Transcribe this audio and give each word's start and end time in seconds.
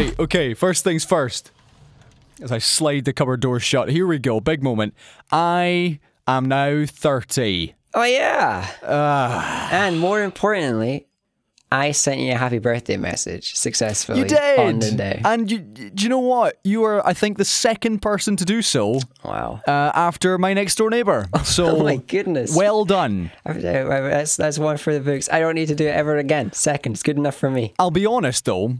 Right, 0.00 0.18
okay, 0.18 0.54
first 0.54 0.82
things 0.82 1.04
first. 1.04 1.50
As 2.40 2.50
I 2.50 2.56
slide 2.56 3.04
the 3.04 3.12
cupboard 3.12 3.40
door 3.40 3.60
shut, 3.60 3.90
here 3.90 4.06
we 4.06 4.18
go, 4.18 4.40
big 4.40 4.62
moment. 4.62 4.94
I 5.30 6.00
am 6.26 6.46
now 6.46 6.86
30. 6.86 7.74
Oh 7.92 8.04
yeah. 8.04 8.66
Ah. 8.82 9.68
and 9.70 10.00
more 10.00 10.22
importantly, 10.22 11.06
I 11.70 11.92
sent 11.92 12.18
you 12.20 12.32
a 12.32 12.36
happy 12.36 12.58
birthday 12.58 12.96
message 12.96 13.54
successfully 13.54 14.20
You 14.20 14.24
did! 14.24 14.58
on 14.58 14.78
the 14.78 14.90
day. 14.92 15.20
And 15.22 15.50
you, 15.50 15.58
do 15.58 16.02
you 16.02 16.08
know 16.08 16.18
what? 16.18 16.58
You 16.64 16.82
are, 16.84 17.06
I 17.06 17.12
think, 17.12 17.36
the 17.36 17.44
second 17.44 18.00
person 18.00 18.36
to 18.36 18.46
do 18.46 18.62
so 18.62 19.00
wow. 19.22 19.60
uh, 19.68 19.92
after 19.94 20.38
my 20.38 20.54
next 20.54 20.76
door 20.76 20.88
neighbour. 20.88 21.28
So, 21.44 21.76
Oh 21.76 21.82
my 21.82 21.96
goodness. 21.96 22.56
well 22.56 22.86
done. 22.86 23.32
That's 23.44 24.36
that's 24.36 24.58
one 24.58 24.78
for 24.78 24.94
the 24.94 25.00
books. 25.00 25.28
I 25.30 25.40
don't 25.40 25.56
need 25.56 25.68
to 25.68 25.74
do 25.74 25.86
it 25.86 25.94
ever 25.94 26.16
again. 26.16 26.52
Second, 26.52 26.92
it's 26.92 27.02
good 27.02 27.18
enough 27.18 27.36
for 27.36 27.50
me. 27.50 27.74
I'll 27.78 27.90
be 27.90 28.06
honest 28.06 28.46
though, 28.46 28.76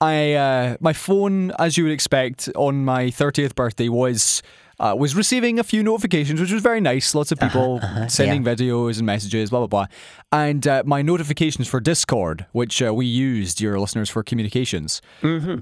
I 0.00 0.34
uh, 0.34 0.76
my 0.80 0.92
phone, 0.92 1.50
as 1.58 1.76
you 1.76 1.84
would 1.84 1.92
expect, 1.92 2.48
on 2.54 2.84
my 2.84 3.06
30th 3.06 3.54
birthday 3.54 3.88
was. 3.88 4.42
Uh, 4.80 4.94
was 4.96 5.16
receiving 5.16 5.58
a 5.58 5.64
few 5.64 5.82
notifications, 5.82 6.40
which 6.40 6.52
was 6.52 6.62
very 6.62 6.80
nice. 6.80 7.12
Lots 7.12 7.32
of 7.32 7.40
people 7.40 7.80
sending 8.06 8.44
videos 8.44 8.98
and 8.98 9.06
messages, 9.06 9.50
blah 9.50 9.58
blah 9.58 9.66
blah. 9.66 9.86
And 10.30 10.64
uh, 10.68 10.84
my 10.86 11.02
notifications 11.02 11.66
for 11.66 11.80
Discord, 11.80 12.46
which 12.52 12.80
uh, 12.80 12.94
we 12.94 13.04
used, 13.04 13.60
your 13.60 13.80
listeners, 13.80 14.08
for 14.08 14.22
communications, 14.22 15.02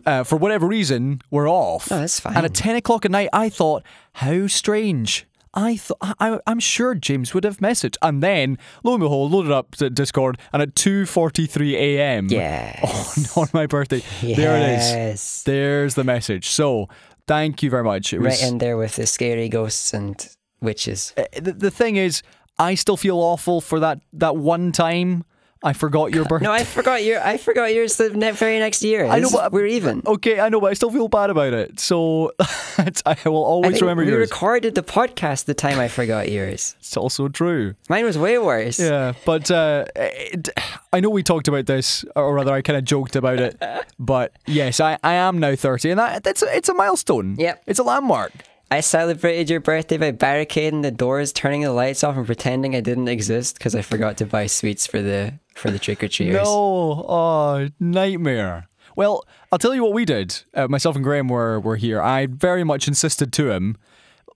uh, 0.04 0.22
for 0.22 0.36
whatever 0.36 0.66
reason, 0.66 1.22
were 1.30 1.48
off. 1.48 1.90
Oh, 1.90 2.00
that's 2.00 2.20
fine. 2.20 2.36
And 2.36 2.44
at 2.44 2.52
10 2.52 2.76
o'clock 2.76 3.06
at 3.06 3.10
night, 3.10 3.30
I 3.32 3.48
thought, 3.48 3.84
how 4.12 4.48
strange. 4.48 5.26
I 5.56 5.76
thought 5.76 5.96
I, 6.20 6.38
I'm 6.46 6.60
sure 6.60 6.94
James 6.94 7.32
would 7.32 7.42
have 7.44 7.56
messaged, 7.58 7.96
and 8.02 8.22
then 8.22 8.58
lo 8.84 8.92
and 8.94 9.00
behold, 9.00 9.32
loaded 9.32 9.50
up 9.50 9.74
to 9.76 9.88
Discord, 9.90 10.38
and 10.52 10.60
at 10.62 10.74
2:43 10.74 11.72
a.m. 11.72 12.26
Yes. 12.30 13.32
on, 13.36 13.42
on 13.44 13.48
my 13.54 13.66
birthday, 13.66 14.02
there 14.20 14.56
it 14.56 15.12
is. 15.14 15.42
There's 15.44 15.94
the 15.94 16.04
message. 16.04 16.48
So 16.48 16.88
thank 17.26 17.62
you 17.62 17.70
very 17.70 17.84
much. 17.84 18.12
It 18.12 18.20
was 18.20 18.42
Right 18.42 18.52
in 18.52 18.58
there 18.58 18.76
with 18.76 18.96
the 18.96 19.06
scary 19.06 19.48
ghosts 19.48 19.94
and 19.94 20.28
witches. 20.60 21.14
uh, 21.16 21.24
the, 21.40 21.52
the 21.52 21.70
thing 21.70 21.96
is, 21.96 22.22
I 22.58 22.74
still 22.74 22.96
feel 22.98 23.18
awful 23.18 23.60
for 23.62 23.80
that 23.80 24.00
that 24.12 24.36
one 24.36 24.72
time 24.72 25.24
I 25.66 25.72
forgot 25.72 26.14
your 26.14 26.24
birthday. 26.24 26.46
No, 26.46 26.52
I 26.52 26.62
forgot 26.62 27.02
your. 27.02 27.20
I 27.26 27.38
forgot 27.38 27.74
yours 27.74 27.96
the 27.96 28.10
ne- 28.10 28.30
very 28.30 28.60
next 28.60 28.82
year. 28.84 29.04
I 29.04 29.18
know, 29.18 29.30
but 29.32 29.50
we're 29.50 29.66
even. 29.66 30.00
Okay, 30.06 30.38
I 30.38 30.48
know, 30.48 30.60
but 30.60 30.70
I 30.70 30.74
still 30.74 30.92
feel 30.92 31.08
bad 31.08 31.28
about 31.28 31.52
it. 31.54 31.80
So 31.80 32.30
I 32.78 33.16
will 33.24 33.44
I 33.44 33.48
always 33.48 33.72
think 33.72 33.80
remember 33.82 34.04
we 34.04 34.10
yours. 34.10 34.30
recorded 34.30 34.76
the 34.76 34.84
podcast 34.84 35.46
the 35.46 35.54
time 35.54 35.80
I 35.80 35.88
forgot 35.88 36.30
yours. 36.30 36.76
it's 36.78 36.96
also 36.96 37.26
true. 37.28 37.74
Mine 37.88 38.04
was 38.04 38.16
way 38.16 38.38
worse. 38.38 38.78
Yeah, 38.78 39.14
but 39.24 39.50
uh, 39.50 39.86
it, 39.96 40.48
I 40.92 41.00
know 41.00 41.10
we 41.10 41.24
talked 41.24 41.48
about 41.48 41.66
this, 41.66 42.04
or 42.14 42.32
rather, 42.32 42.52
I 42.52 42.62
kind 42.62 42.76
of 42.76 42.84
joked 42.84 43.16
about 43.16 43.40
it. 43.40 43.60
But 43.98 44.32
yes, 44.46 44.78
I, 44.78 44.98
I 45.02 45.14
am 45.14 45.38
now 45.40 45.56
thirty, 45.56 45.90
and 45.90 45.98
that 45.98 46.22
that's 46.22 46.42
a, 46.42 46.56
it's 46.56 46.68
a 46.68 46.74
milestone. 46.74 47.34
Yep. 47.38 47.62
it's 47.66 47.78
a 47.80 47.82
landmark. 47.82 48.30
I 48.70 48.80
celebrated 48.80 49.48
your 49.48 49.60
birthday 49.60 49.96
by 49.96 50.10
barricading 50.10 50.82
the 50.82 50.90
doors, 50.90 51.32
turning 51.32 51.62
the 51.62 51.72
lights 51.72 52.02
off, 52.02 52.16
and 52.16 52.26
pretending 52.26 52.74
I 52.74 52.80
didn't 52.80 53.08
exist 53.08 53.56
because 53.58 53.74
I 53.76 53.82
forgot 53.82 54.16
to 54.18 54.26
buy 54.26 54.46
sweets 54.46 54.86
for 54.86 55.00
the 55.00 55.34
for 55.54 55.70
the 55.70 55.78
trick 55.78 56.02
or 56.02 56.08
treaters. 56.08 56.34
No, 56.44 57.04
oh 57.08 57.68
nightmare. 57.78 58.68
Well, 58.96 59.24
I'll 59.52 59.58
tell 59.58 59.74
you 59.74 59.84
what 59.84 59.92
we 59.92 60.04
did. 60.04 60.42
Uh, 60.54 60.66
myself 60.68 60.96
and 60.96 61.04
Graham 61.04 61.28
were 61.28 61.60
were 61.60 61.76
here. 61.76 62.00
I 62.02 62.26
very 62.26 62.64
much 62.64 62.88
insisted 62.88 63.32
to 63.34 63.50
him. 63.50 63.76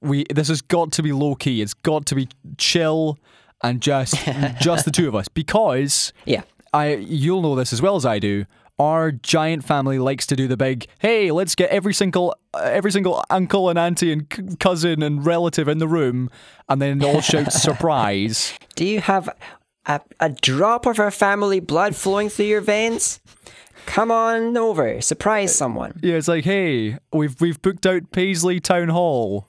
We 0.01 0.25
this 0.33 0.49
has 0.49 0.63
got 0.63 0.93
to 0.93 1.03
be 1.03 1.13
low 1.13 1.35
key. 1.35 1.61
It's 1.61 1.75
got 1.75 2.07
to 2.07 2.15
be 2.15 2.29
chill 2.57 3.19
and 3.63 3.81
just 3.81 4.15
just 4.61 4.85
the 4.85 4.91
two 4.91 5.09
of 5.09 5.15
us 5.15 5.29
because 5.29 6.13
Yeah. 6.25 6.43
I 6.73 6.95
you'll 6.95 7.43
know 7.43 7.57
this 7.57 7.73
as 7.73 7.83
well 7.83 7.97
as 7.97 8.07
I 8.07 8.21
do. 8.21 8.45
Our 8.81 9.13
giant 9.13 9.63
family 9.63 9.99
likes 9.99 10.25
to 10.29 10.37
do 10.37 10.49
the 10.49 10.57
big, 10.57 10.87
hey, 11.01 11.31
let's 11.31 11.55
get 11.55 11.69
every 11.69 11.93
single 11.93 12.35
uh, 12.55 12.61
every 12.63 12.91
single 12.91 13.23
uncle 13.29 13.69
and 13.69 13.79
auntie 13.79 14.11
and 14.11 14.27
c- 14.35 14.57
cousin 14.59 15.03
and 15.03 15.25
relative 15.27 15.69
in 15.69 15.77
the 15.77 15.87
room, 15.87 16.31
and 16.67 16.81
then 16.81 17.05
all 17.05 17.21
shout 17.21 17.53
surprise. 17.53 18.55
Do 18.77 18.87
you 18.87 19.01
have 19.03 19.29
a, 19.85 20.01
a 20.19 20.31
drop 20.31 20.87
of 20.87 20.99
our 20.99 21.11
family 21.11 21.61
blood 21.61 21.95
flowing 21.95 22.31
through 22.31 22.47
your 22.47 22.63
veins? 22.63 23.21
Come 23.85 24.11
on 24.11 24.57
over, 24.57 25.03
surprise 25.03 25.55
someone. 25.55 26.01
Yeah, 26.03 26.15
it's 26.15 26.29
like, 26.29 26.45
hey, 26.45 26.97
we've 27.13 27.39
we've 27.39 27.61
booked 27.61 27.85
out 27.85 28.11
Paisley 28.13 28.61
Town 28.61 28.89
Hall, 28.89 29.47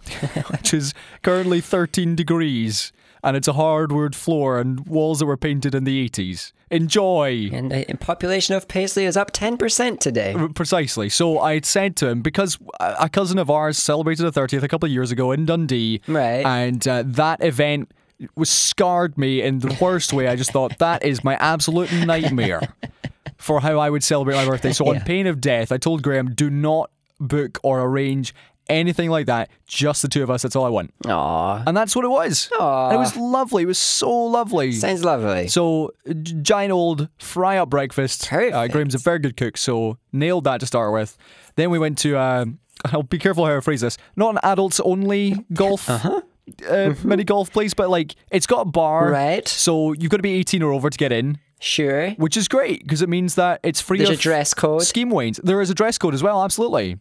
which 0.50 0.74
is 0.74 0.92
currently 1.22 1.62
13 1.62 2.14
degrees, 2.14 2.92
and 3.24 3.36
it's 3.36 3.48
a 3.48 3.54
hardwood 3.54 4.14
floor 4.14 4.58
and 4.60 4.86
walls 4.86 5.18
that 5.18 5.26
were 5.26 5.36
painted 5.36 5.74
in 5.74 5.82
the 5.84 6.08
80s. 6.08 6.52
Enjoy. 6.70 7.48
And 7.52 7.70
the 7.70 7.96
population 7.98 8.54
of 8.54 8.68
Paisley 8.68 9.04
is 9.04 9.16
up 9.16 9.32
10% 9.32 9.98
today. 9.98 10.34
Precisely. 10.54 11.08
So 11.08 11.38
I 11.40 11.54
had 11.54 11.64
said 11.64 11.96
to 11.96 12.08
him 12.08 12.20
because 12.22 12.58
a 12.80 13.08
cousin 13.08 13.38
of 13.38 13.50
ours 13.50 13.78
celebrated 13.78 14.26
a 14.26 14.30
30th 14.30 14.62
a 14.62 14.68
couple 14.68 14.86
of 14.86 14.92
years 14.92 15.10
ago 15.10 15.32
in 15.32 15.46
Dundee, 15.46 16.00
Right. 16.06 16.44
And 16.44 16.86
uh, 16.86 17.02
that 17.06 17.42
event 17.42 17.90
was 18.36 18.50
scarred 18.50 19.16
me 19.18 19.42
in 19.42 19.58
the 19.60 19.76
worst 19.80 20.12
way. 20.12 20.28
I 20.28 20.36
just 20.36 20.52
thought 20.52 20.78
that 20.78 21.04
is 21.04 21.24
my 21.24 21.34
absolute 21.36 21.92
nightmare 21.92 22.60
for 23.38 23.60
how 23.60 23.78
I 23.78 23.90
would 23.90 24.04
celebrate 24.04 24.34
my 24.36 24.46
birthday. 24.46 24.72
So 24.72 24.86
on 24.88 24.94
Yeah. 24.96 25.04
pain 25.04 25.26
of 25.26 25.40
death, 25.40 25.72
I 25.72 25.76
told 25.78 26.02
Graham, 26.02 26.34
do 26.34 26.50
not 26.50 26.90
book 27.20 27.58
or 27.62 27.80
arrange 27.82 28.34
anything 28.68 29.10
like 29.10 29.26
that. 29.26 29.50
Just 29.66 30.02
the 30.02 30.08
two 30.08 30.22
of 30.22 30.30
us. 30.30 30.42
That's 30.42 30.56
all 30.56 30.64
I 30.64 30.68
want. 30.68 30.92
Aw, 31.06 31.62
And 31.66 31.76
that's 31.76 31.94
what 31.94 32.04
it 32.04 32.08
was. 32.08 32.48
Aw. 32.58 32.86
And 32.88 32.96
it 32.96 32.98
was 32.98 33.16
lovely. 33.16 33.64
It 33.64 33.66
was 33.66 33.78
so 33.78 34.10
lovely. 34.10 34.72
sounds 34.72 35.04
lovely. 35.04 35.48
So, 35.48 35.92
giant 36.42 36.72
old 36.72 37.08
fry 37.18 37.58
up 37.58 37.70
breakfast. 37.70 38.32
Uh, 38.32 38.68
Graham's 38.68 38.94
a 38.94 38.98
very 38.98 39.18
good 39.18 39.36
cook, 39.36 39.56
so 39.56 39.98
nailed 40.12 40.44
that 40.44 40.60
to 40.60 40.66
start 40.66 40.92
with. 40.92 41.16
Then 41.56 41.70
we 41.70 41.78
went 41.78 41.98
to, 41.98 42.18
um, 42.18 42.58
I'll 42.86 43.02
be 43.02 43.18
careful 43.18 43.46
how 43.46 43.56
I 43.56 43.60
phrase 43.60 43.80
this, 43.80 43.96
not 44.16 44.30
an 44.34 44.40
adults 44.42 44.80
only 44.80 45.44
golf. 45.52 45.88
uh 45.88 46.20
Mini 47.04 47.24
golf 47.24 47.50
place, 47.52 47.72
but 47.72 47.88
like 47.88 48.14
it's 48.30 48.46
got 48.46 48.60
a 48.60 48.64
bar, 48.70 49.04
Uh-huh. 49.04 49.12
Right. 49.12 49.48
So 49.48 49.92
you've 49.94 50.10
got 50.10 50.18
to 50.18 50.22
be 50.22 50.34
18 50.34 50.62
or 50.62 50.72
over 50.72 50.90
to 50.90 50.98
get 50.98 51.10
in, 51.12 51.38
Sure. 51.58 52.10
which 52.12 52.36
is 52.36 52.48
great 52.48 52.82
because 52.82 53.00
it 53.00 53.08
means 53.08 53.36
that 53.36 53.60
it's 53.62 53.80
free 53.80 53.96
There's 53.98 54.10
a 54.10 54.16
dress 54.16 54.52
code. 54.52 54.82
scheme 54.82 55.08
wanes. 55.08 55.40
There 55.42 55.62
is 55.62 55.70
a 55.70 55.74
dress 55.74 55.96
code 55.96 56.12
as 56.12 56.22
well, 56.22 56.44
absolutely. 56.44 56.98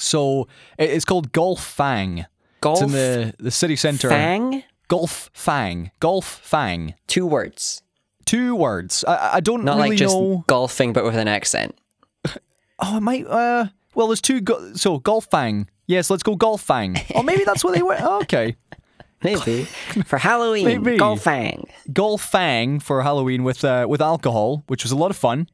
So 0.00 0.48
it's 0.78 1.04
called 1.04 1.32
Golf 1.32 1.62
Fang. 1.64 2.26
Golf 2.60 2.82
It's 2.82 2.92
in 2.92 2.92
the, 2.92 3.34
the 3.38 3.50
city 3.50 3.76
centre. 3.76 4.08
Fang? 4.08 4.62
Golf 4.88 5.30
Fang. 5.32 5.90
Golf 6.00 6.26
Fang. 6.26 6.94
Two 7.06 7.26
words. 7.26 7.82
Two 8.26 8.54
words. 8.54 9.04
I, 9.08 9.36
I 9.36 9.40
don't 9.40 9.64
Not 9.64 9.76
really 9.76 9.90
like 9.90 9.98
just 9.98 10.14
know. 10.14 10.44
golfing, 10.46 10.92
but 10.92 11.04
with 11.04 11.16
an 11.16 11.28
accent. 11.28 11.76
Oh, 12.82 12.96
it 12.96 13.00
might. 13.02 13.26
Uh, 13.26 13.66
well, 13.94 14.06
there's 14.08 14.22
two. 14.22 14.40
Go- 14.40 14.72
so 14.72 14.98
golf 15.00 15.26
fang. 15.30 15.68
Yes, 15.86 16.08
let's 16.08 16.22
go 16.22 16.34
golf 16.34 16.62
fang. 16.62 16.96
Oh, 17.14 17.22
maybe 17.22 17.44
that's 17.44 17.62
what 17.62 17.74
they 17.74 17.82
went. 17.82 18.00
Okay, 18.02 18.56
Maybe. 19.22 19.64
For 20.06 20.16
Halloween, 20.16 20.64
Maybe. 20.82 20.96
golfang. 20.96 21.68
golf 21.92 22.22
fang 22.22 22.80
for 22.80 23.02
Halloween 23.02 23.44
with 23.44 23.62
uh, 23.64 23.84
with 23.86 24.00
alcohol, 24.00 24.64
which 24.66 24.82
was 24.82 24.92
a 24.92 24.96
lot 24.96 25.10
of 25.10 25.16
fun. 25.18 25.48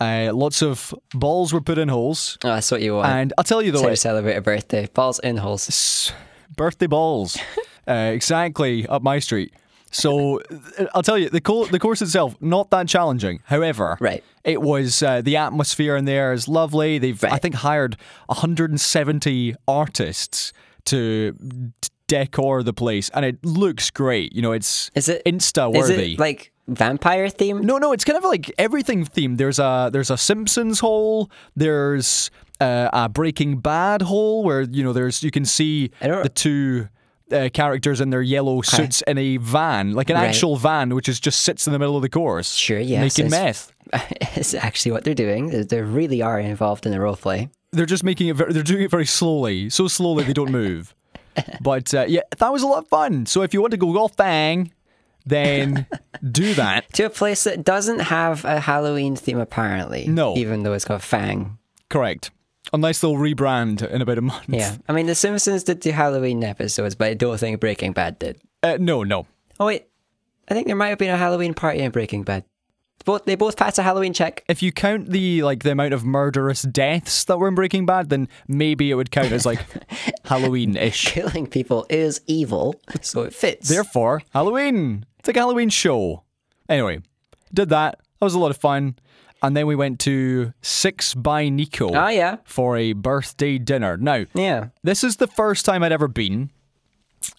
Uh, 0.00 0.30
lots 0.32 0.62
of 0.62 0.94
balls 1.12 1.52
were 1.52 1.60
put 1.60 1.76
in 1.78 1.88
holes, 1.88 2.38
Oh, 2.44 2.48
that's 2.54 2.70
what 2.70 2.80
you 2.80 2.94
want. 2.96 3.08
and 3.08 3.32
I'll 3.36 3.44
tell 3.44 3.60
you 3.62 3.70
though, 3.72 3.88
to 3.88 3.96
celebrate 3.96 4.36
a 4.36 4.40
birthday. 4.40 4.86
Balls 4.94 5.18
in 5.18 5.36
holes. 5.36 6.12
birthday 6.56 6.86
balls, 6.86 7.36
uh, 7.88 7.92
exactly 8.14 8.86
up 8.86 9.02
my 9.02 9.18
street. 9.20 9.52
So 9.92 10.40
uh, 10.78 10.86
I'll 10.94 11.02
tell 11.02 11.18
you 11.18 11.28
the 11.28 11.40
co- 11.40 11.66
the 11.66 11.78
course 11.78 12.00
itself 12.00 12.34
not 12.40 12.70
that 12.70 12.88
challenging. 12.88 13.40
However, 13.44 13.96
Right. 14.00 14.22
it 14.44 14.62
was 14.62 15.02
uh, 15.02 15.20
the 15.20 15.36
atmosphere 15.36 15.96
in 15.96 16.04
there 16.04 16.32
is 16.32 16.46
lovely. 16.48 16.98
They've 16.98 17.22
I 17.24 17.38
think 17.38 17.56
hired 17.56 17.96
170 18.28 19.54
artists 19.66 20.52
to 20.86 21.32
d- 21.32 21.88
decor 22.06 22.62
the 22.62 22.72
place, 22.72 23.10
and 23.14 23.24
it 23.24 23.44
looks 23.44 23.90
great. 23.90 24.32
You 24.32 24.42
know, 24.42 24.52
it's 24.52 24.90
Is 24.94 25.08
it 25.08 25.22
insta 25.24 25.72
worthy 25.72 26.14
it 26.14 26.18
like 26.18 26.52
vampire 26.74 27.28
theme? 27.28 27.60
No, 27.64 27.78
no, 27.78 27.92
it's 27.92 28.04
kind 28.04 28.16
of 28.16 28.24
like 28.24 28.50
everything 28.58 29.04
themed. 29.04 29.38
There's 29.38 29.58
a 29.58 29.90
there's 29.92 30.10
a 30.10 30.16
Simpsons 30.16 30.80
hole. 30.80 31.30
There's 31.56 32.30
uh, 32.60 32.88
a 32.92 33.08
Breaking 33.08 33.58
Bad 33.58 34.02
hole 34.02 34.42
where 34.44 34.62
you 34.62 34.82
know 34.82 34.92
there's 34.92 35.22
you 35.22 35.30
can 35.30 35.44
see 35.44 35.90
the 36.00 36.30
two. 36.34 36.88
Uh, 37.32 37.48
characters 37.48 38.00
in 38.00 38.10
their 38.10 38.22
yellow 38.22 38.60
suits 38.60 39.02
in 39.02 39.16
a 39.16 39.36
van, 39.36 39.92
like 39.92 40.10
an 40.10 40.16
Right. 40.16 40.26
actual 40.26 40.56
van, 40.56 40.92
which 40.96 41.08
is 41.08 41.20
just 41.20 41.42
sits 41.42 41.64
in 41.64 41.72
the 41.72 41.78
middle 41.78 41.94
of 41.94 42.02
the 42.02 42.08
course. 42.08 42.54
Sure, 42.56 42.80
yeah, 42.80 43.00
making 43.02 43.26
it's- 43.26 43.70
meth. 43.92 44.08
it's 44.36 44.52
actually 44.52 44.90
what 44.90 45.04
they're 45.04 45.14
doing. 45.14 45.46
They, 45.50 45.62
they 45.62 45.80
really 45.80 46.22
are 46.22 46.40
involved 46.40 46.86
in 46.86 46.90
the 46.90 46.98
role 46.98 47.14
play. 47.14 47.48
They're 47.70 47.86
just 47.86 48.02
making 48.02 48.26
it. 48.26 48.34
Very, 48.34 48.52
they're 48.52 48.64
doing 48.64 48.82
it 48.82 48.90
very 48.90 49.06
slowly, 49.06 49.70
so 49.70 49.86
slowly 49.86 50.24
they 50.24 50.32
don't 50.32 50.50
move. 50.50 50.92
but 51.60 51.94
uh, 51.94 52.06
yeah, 52.08 52.22
that 52.36 52.52
was 52.52 52.64
a 52.64 52.66
lot 52.66 52.78
of 52.82 52.88
fun. 52.88 53.26
So 53.26 53.42
if 53.42 53.54
you 53.54 53.60
want 53.60 53.70
to 53.70 53.76
go 53.76 53.92
golf 53.92 54.16
bang, 54.16 54.72
then 55.26 55.86
do 56.30 56.54
that. 56.54 56.88
To 56.94 57.04
a 57.04 57.10
place 57.10 57.44
that 57.44 57.64
doesn't 57.64 58.00
have 58.00 58.44
a 58.44 58.60
Halloween 58.60 59.16
theme, 59.16 59.38
apparently. 59.38 60.06
No. 60.06 60.36
Even 60.36 60.62
though 60.62 60.72
it's 60.72 60.84
called 60.84 61.02
Fang. 61.02 61.58
Correct. 61.88 62.30
Unless 62.72 63.00
they'll 63.00 63.14
rebrand 63.14 63.88
in 63.88 64.02
about 64.02 64.18
a 64.18 64.22
month. 64.22 64.44
Yeah. 64.48 64.76
I 64.88 64.92
mean, 64.92 65.06
The 65.06 65.14
Simpsons 65.14 65.64
did 65.64 65.80
do 65.80 65.90
Halloween 65.92 66.44
episodes, 66.44 66.94
but 66.94 67.08
I 67.08 67.14
don't 67.14 67.38
think 67.38 67.58
Breaking 67.60 67.92
Bad 67.92 68.18
did. 68.18 68.40
Uh, 68.62 68.76
no, 68.78 69.02
no. 69.02 69.26
Oh, 69.58 69.66
wait. 69.66 69.86
I 70.48 70.54
think 70.54 70.66
there 70.66 70.76
might 70.76 70.88
have 70.88 70.98
been 70.98 71.10
a 71.10 71.16
Halloween 71.16 71.54
party 71.54 71.80
in 71.80 71.90
Breaking 71.90 72.22
Bad. 72.22 72.44
Both 73.04 73.24
they 73.24 73.34
both 73.34 73.56
pass 73.56 73.78
a 73.78 73.82
Halloween 73.82 74.12
check. 74.12 74.44
If 74.48 74.62
you 74.62 74.72
count 74.72 75.10
the 75.10 75.42
like 75.42 75.62
the 75.62 75.72
amount 75.72 75.94
of 75.94 76.04
murderous 76.04 76.62
deaths 76.62 77.24
that 77.24 77.38
were 77.38 77.48
in 77.48 77.54
Breaking 77.54 77.86
Bad, 77.86 78.10
then 78.10 78.28
maybe 78.48 78.90
it 78.90 78.94
would 78.94 79.10
count 79.10 79.32
as 79.32 79.46
like 79.46 79.60
Halloween-ish. 80.24 81.06
Killing 81.06 81.46
people 81.46 81.86
is 81.88 82.20
evil, 82.26 82.80
so 83.00 83.22
it 83.22 83.34
fits. 83.34 83.68
Therefore, 83.68 84.22
Halloween. 84.30 85.06
It's 85.18 85.28
like 85.28 85.36
a 85.36 85.40
Halloween 85.40 85.68
show. 85.68 86.24
Anyway, 86.68 87.00
did 87.52 87.68
that. 87.70 87.98
That 87.98 88.24
was 88.24 88.34
a 88.34 88.38
lot 88.38 88.50
of 88.50 88.56
fun. 88.56 88.96
And 89.42 89.56
then 89.56 89.66
we 89.66 89.74
went 89.74 89.98
to 90.00 90.52
Six 90.60 91.14
by 91.14 91.48
Nico 91.48 91.94
oh 91.94 92.08
yeah, 92.08 92.36
for 92.44 92.76
a 92.76 92.92
birthday 92.92 93.56
dinner. 93.56 93.96
Now, 93.96 94.26
yeah. 94.34 94.68
this 94.82 95.02
is 95.02 95.16
the 95.16 95.26
first 95.26 95.64
time 95.64 95.82
I'd 95.82 95.92
ever 95.92 96.08
been, 96.08 96.50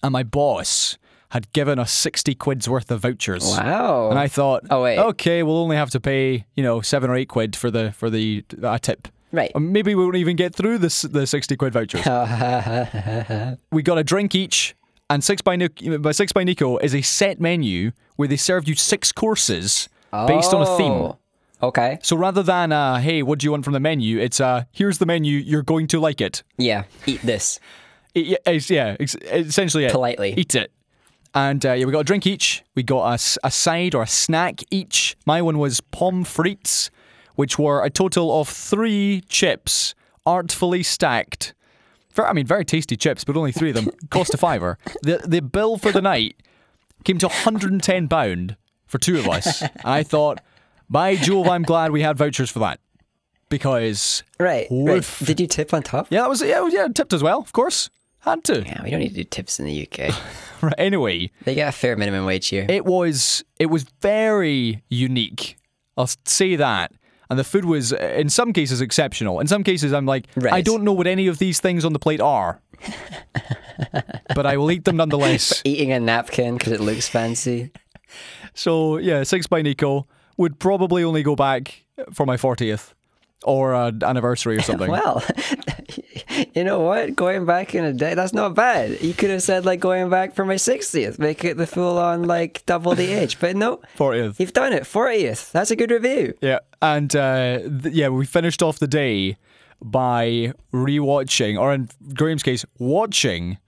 and 0.02 0.12
my 0.12 0.24
boss 0.24 0.98
had 1.32 1.50
given 1.52 1.78
us 1.78 1.90
60 1.92 2.34
quid's 2.34 2.68
worth 2.68 2.90
of 2.90 3.00
vouchers. 3.00 3.42
Wow. 3.44 4.10
And 4.10 4.18
I 4.18 4.28
thought, 4.28 4.64
Oh, 4.70 4.82
wait. 4.82 4.98
okay, 4.98 5.42
we'll 5.42 5.56
only 5.58 5.76
have 5.76 5.88
to 5.90 6.00
pay, 6.00 6.44
you 6.54 6.62
know, 6.62 6.80
seven 6.82 7.08
or 7.10 7.16
eight 7.16 7.28
quid 7.28 7.56
for 7.56 7.70
the 7.70 7.92
for 7.92 8.10
the 8.10 8.44
uh, 8.62 8.78
tip. 8.78 9.08
Right. 9.32 9.50
Or 9.54 9.60
maybe 9.62 9.94
we 9.94 10.04
won't 10.04 10.16
even 10.16 10.36
get 10.36 10.54
through 10.54 10.76
this 10.78 11.02
the 11.02 11.26
60 11.26 11.56
quid 11.56 11.72
vouchers. 11.72 12.04
we 13.72 13.82
got 13.82 13.96
a 13.98 14.04
drink 14.04 14.34
each, 14.34 14.74
and 15.08 15.24
Six 15.24 15.40
by, 15.42 15.56
Nico, 15.56 15.98
by 15.98 16.12
Six 16.12 16.32
by 16.32 16.44
Nico 16.44 16.76
is 16.78 16.94
a 16.94 17.02
set 17.02 17.40
menu 17.40 17.92
where 18.16 18.28
they 18.28 18.36
served 18.36 18.68
you 18.68 18.74
six 18.74 19.10
courses 19.12 19.88
based 20.26 20.52
on 20.52 20.62
a 20.62 20.76
theme. 20.76 20.92
Oh, 20.92 21.18
Okay. 21.62 21.98
So 22.02 22.16
rather 22.16 22.42
than, 22.42 22.72
uh, 22.72 22.98
hey, 22.98 23.22
what 23.22 23.38
do 23.38 23.46
you 23.46 23.52
want 23.52 23.64
from 23.64 23.72
the 23.72 23.78
menu? 23.80 24.18
It's, 24.18 24.40
uh, 24.40 24.64
here's 24.72 24.98
the 24.98 25.06
menu, 25.06 25.38
you're 25.38 25.62
going 25.62 25.86
to 25.88 26.00
like 26.00 26.20
it. 26.20 26.42
Yeah. 26.58 26.82
Eat 27.06 27.22
this. 27.22 27.60
It- 28.14 28.26
yeah, 28.26 28.36
it's, 28.46 28.68
yeah, 28.68 28.96
ex- 28.98 29.14
essentially 29.30 29.84
it. 29.84 29.92
Politely. 29.92 30.34
Eat 30.36 30.56
it. 30.56 30.72
And 31.34 31.64
uh, 31.64 31.72
yeah, 31.72 31.86
we 31.86 31.92
got 31.92 32.00
a 32.00 32.04
drink 32.04 32.26
each. 32.26 32.62
We 32.74 32.82
got 32.82 33.04
a, 33.20 33.38
a 33.46 33.50
side 33.50 33.94
or 33.94 34.02
a 34.02 34.06
snack 34.06 34.60
each. 34.70 35.16
My 35.24 35.40
one 35.40 35.58
was 35.58 35.80
pommes 35.80 36.28
frites, 36.28 36.90
which 37.36 37.58
were 37.58 37.82
a 37.84 37.90
total 37.90 38.38
of 38.40 38.48
three 38.48 39.22
chips, 39.28 39.94
artfully 40.26 40.82
stacked. 40.82 41.54
Ver 42.12 42.26
I 42.26 42.34
mean, 42.34 42.46
very 42.46 42.64
tasty 42.66 42.96
chips, 42.96 43.24
but 43.24 43.36
only 43.36 43.52
three 43.52 43.70
of 43.70 43.76
them. 43.76 43.88
Cost 44.10 44.34
a 44.34 44.36
fiver. 44.36 44.76
The 45.02 45.22
the 45.26 45.40
bill 45.40 45.78
for 45.78 45.90
the 45.92 46.02
night 46.02 46.36
came 47.04 47.16
to 47.18 47.26
110 47.28 48.08
pound 48.08 48.56
for 48.86 48.98
two 48.98 49.18
of 49.18 49.26
us. 49.28 49.62
I 49.84 50.02
thought, 50.02 50.40
by 50.90 51.16
Jove, 51.16 51.48
I'm 51.48 51.62
glad 51.62 51.90
we 51.92 52.02
had 52.02 52.18
vouchers 52.18 52.50
for 52.50 52.58
that 52.58 52.78
because 53.48 54.22
Right. 54.38 54.66
right. 54.70 55.06
Did 55.24 55.40
you 55.40 55.46
tip 55.46 55.72
on 55.72 55.82
top? 55.82 56.08
yeah, 56.10 56.20
that 56.20 56.28
was 56.28 56.42
yeah 56.42 56.66
yeah 56.70 56.88
tipped 56.88 57.14
as 57.14 57.22
well. 57.22 57.38
Of 57.40 57.52
course, 57.52 57.88
had 58.22 58.44
to. 58.44 58.62
Yeah, 58.64 58.82
we 58.82 58.90
don't 58.90 59.00
need 59.00 59.10
to 59.10 59.14
do 59.14 59.24
tips 59.24 59.58
in 59.60 59.66
the 59.66 59.88
UK. 59.88 60.14
Right, 60.62 60.74
anyway, 60.78 61.28
they 61.42 61.56
get 61.56 61.68
a 61.68 61.72
fair 61.72 61.96
minimum 61.96 62.24
wage 62.24 62.46
here. 62.46 62.64
it 62.68 62.84
was 62.84 63.42
it 63.58 63.66
was 63.66 63.84
very 64.00 64.84
unique. 64.88 65.56
I'll 65.96 66.08
say 66.24 66.54
that. 66.54 66.92
And 67.28 67.36
the 67.36 67.42
food 67.42 67.64
was, 67.64 67.92
uh, 67.92 67.96
in 67.96 68.28
some 68.28 68.52
cases, 68.52 68.80
exceptional. 68.80 69.40
In 69.40 69.48
some 69.48 69.64
cases, 69.64 69.92
I'm 69.92 70.06
like, 70.06 70.28
I 70.52 70.60
don't 70.60 70.84
know 70.84 70.92
what 70.92 71.08
any 71.08 71.26
of 71.26 71.38
these 71.38 71.58
things 71.58 71.84
on 71.84 71.92
the 71.94 71.98
plate 71.98 72.20
are, 72.20 72.60
but 74.36 74.46
I 74.46 74.56
will 74.56 74.70
eat 74.70 74.84
them 74.84 74.96
nonetheless. 74.98 75.62
Eating 75.64 75.90
a 75.90 75.98
napkin 75.98 76.58
because 76.58 76.72
it 76.72 76.80
looks 76.80 77.08
fancy. 77.08 77.72
So 78.54 78.98
yeah, 78.98 79.24
six 79.24 79.48
by 79.48 79.62
Nico 79.62 80.06
would 80.36 80.60
probably 80.60 81.02
only 81.02 81.24
go 81.24 81.34
back 81.34 81.84
for 82.12 82.24
my 82.24 82.36
fortieth 82.36 82.94
or 83.44 83.74
an 83.74 84.02
anniversary 84.02 84.56
or 84.56 84.60
something. 84.70 84.90
Well, 84.90 85.22
you 86.54 86.64
know 86.64 86.80
what? 86.80 87.14
Going 87.16 87.44
back 87.44 87.74
in 87.74 87.84
a 87.84 87.92
day, 87.92 88.14
that's 88.14 88.32
not 88.32 88.54
bad. 88.54 89.00
You 89.02 89.14
could 89.14 89.30
have 89.30 89.42
said 89.42 89.64
like 89.64 89.80
going 89.80 90.08
back 90.10 90.34
for 90.34 90.44
my 90.44 90.54
60th, 90.56 91.18
make 91.18 91.44
it 91.44 91.56
the 91.56 91.66
full 91.66 91.98
on 91.98 92.24
like 92.24 92.64
double 92.66 92.94
the 92.94 93.12
age. 93.12 93.38
But 93.40 93.56
no, 93.56 93.80
Fortieth. 93.94 94.38
you've 94.40 94.52
done 94.52 94.72
it. 94.72 94.84
40th. 94.84 95.52
That's 95.52 95.70
a 95.70 95.76
good 95.76 95.90
review. 95.90 96.34
Yeah, 96.40 96.58
and 96.80 97.14
uh, 97.14 97.58
th- 97.58 97.94
yeah, 97.94 98.08
we 98.08 98.26
finished 98.26 98.62
off 98.62 98.78
the 98.78 98.86
day 98.88 99.36
by 99.80 100.52
rewatching, 100.72 101.58
or 101.58 101.72
in 101.74 101.88
Graham's 102.14 102.42
case, 102.42 102.64
watching 102.78 103.58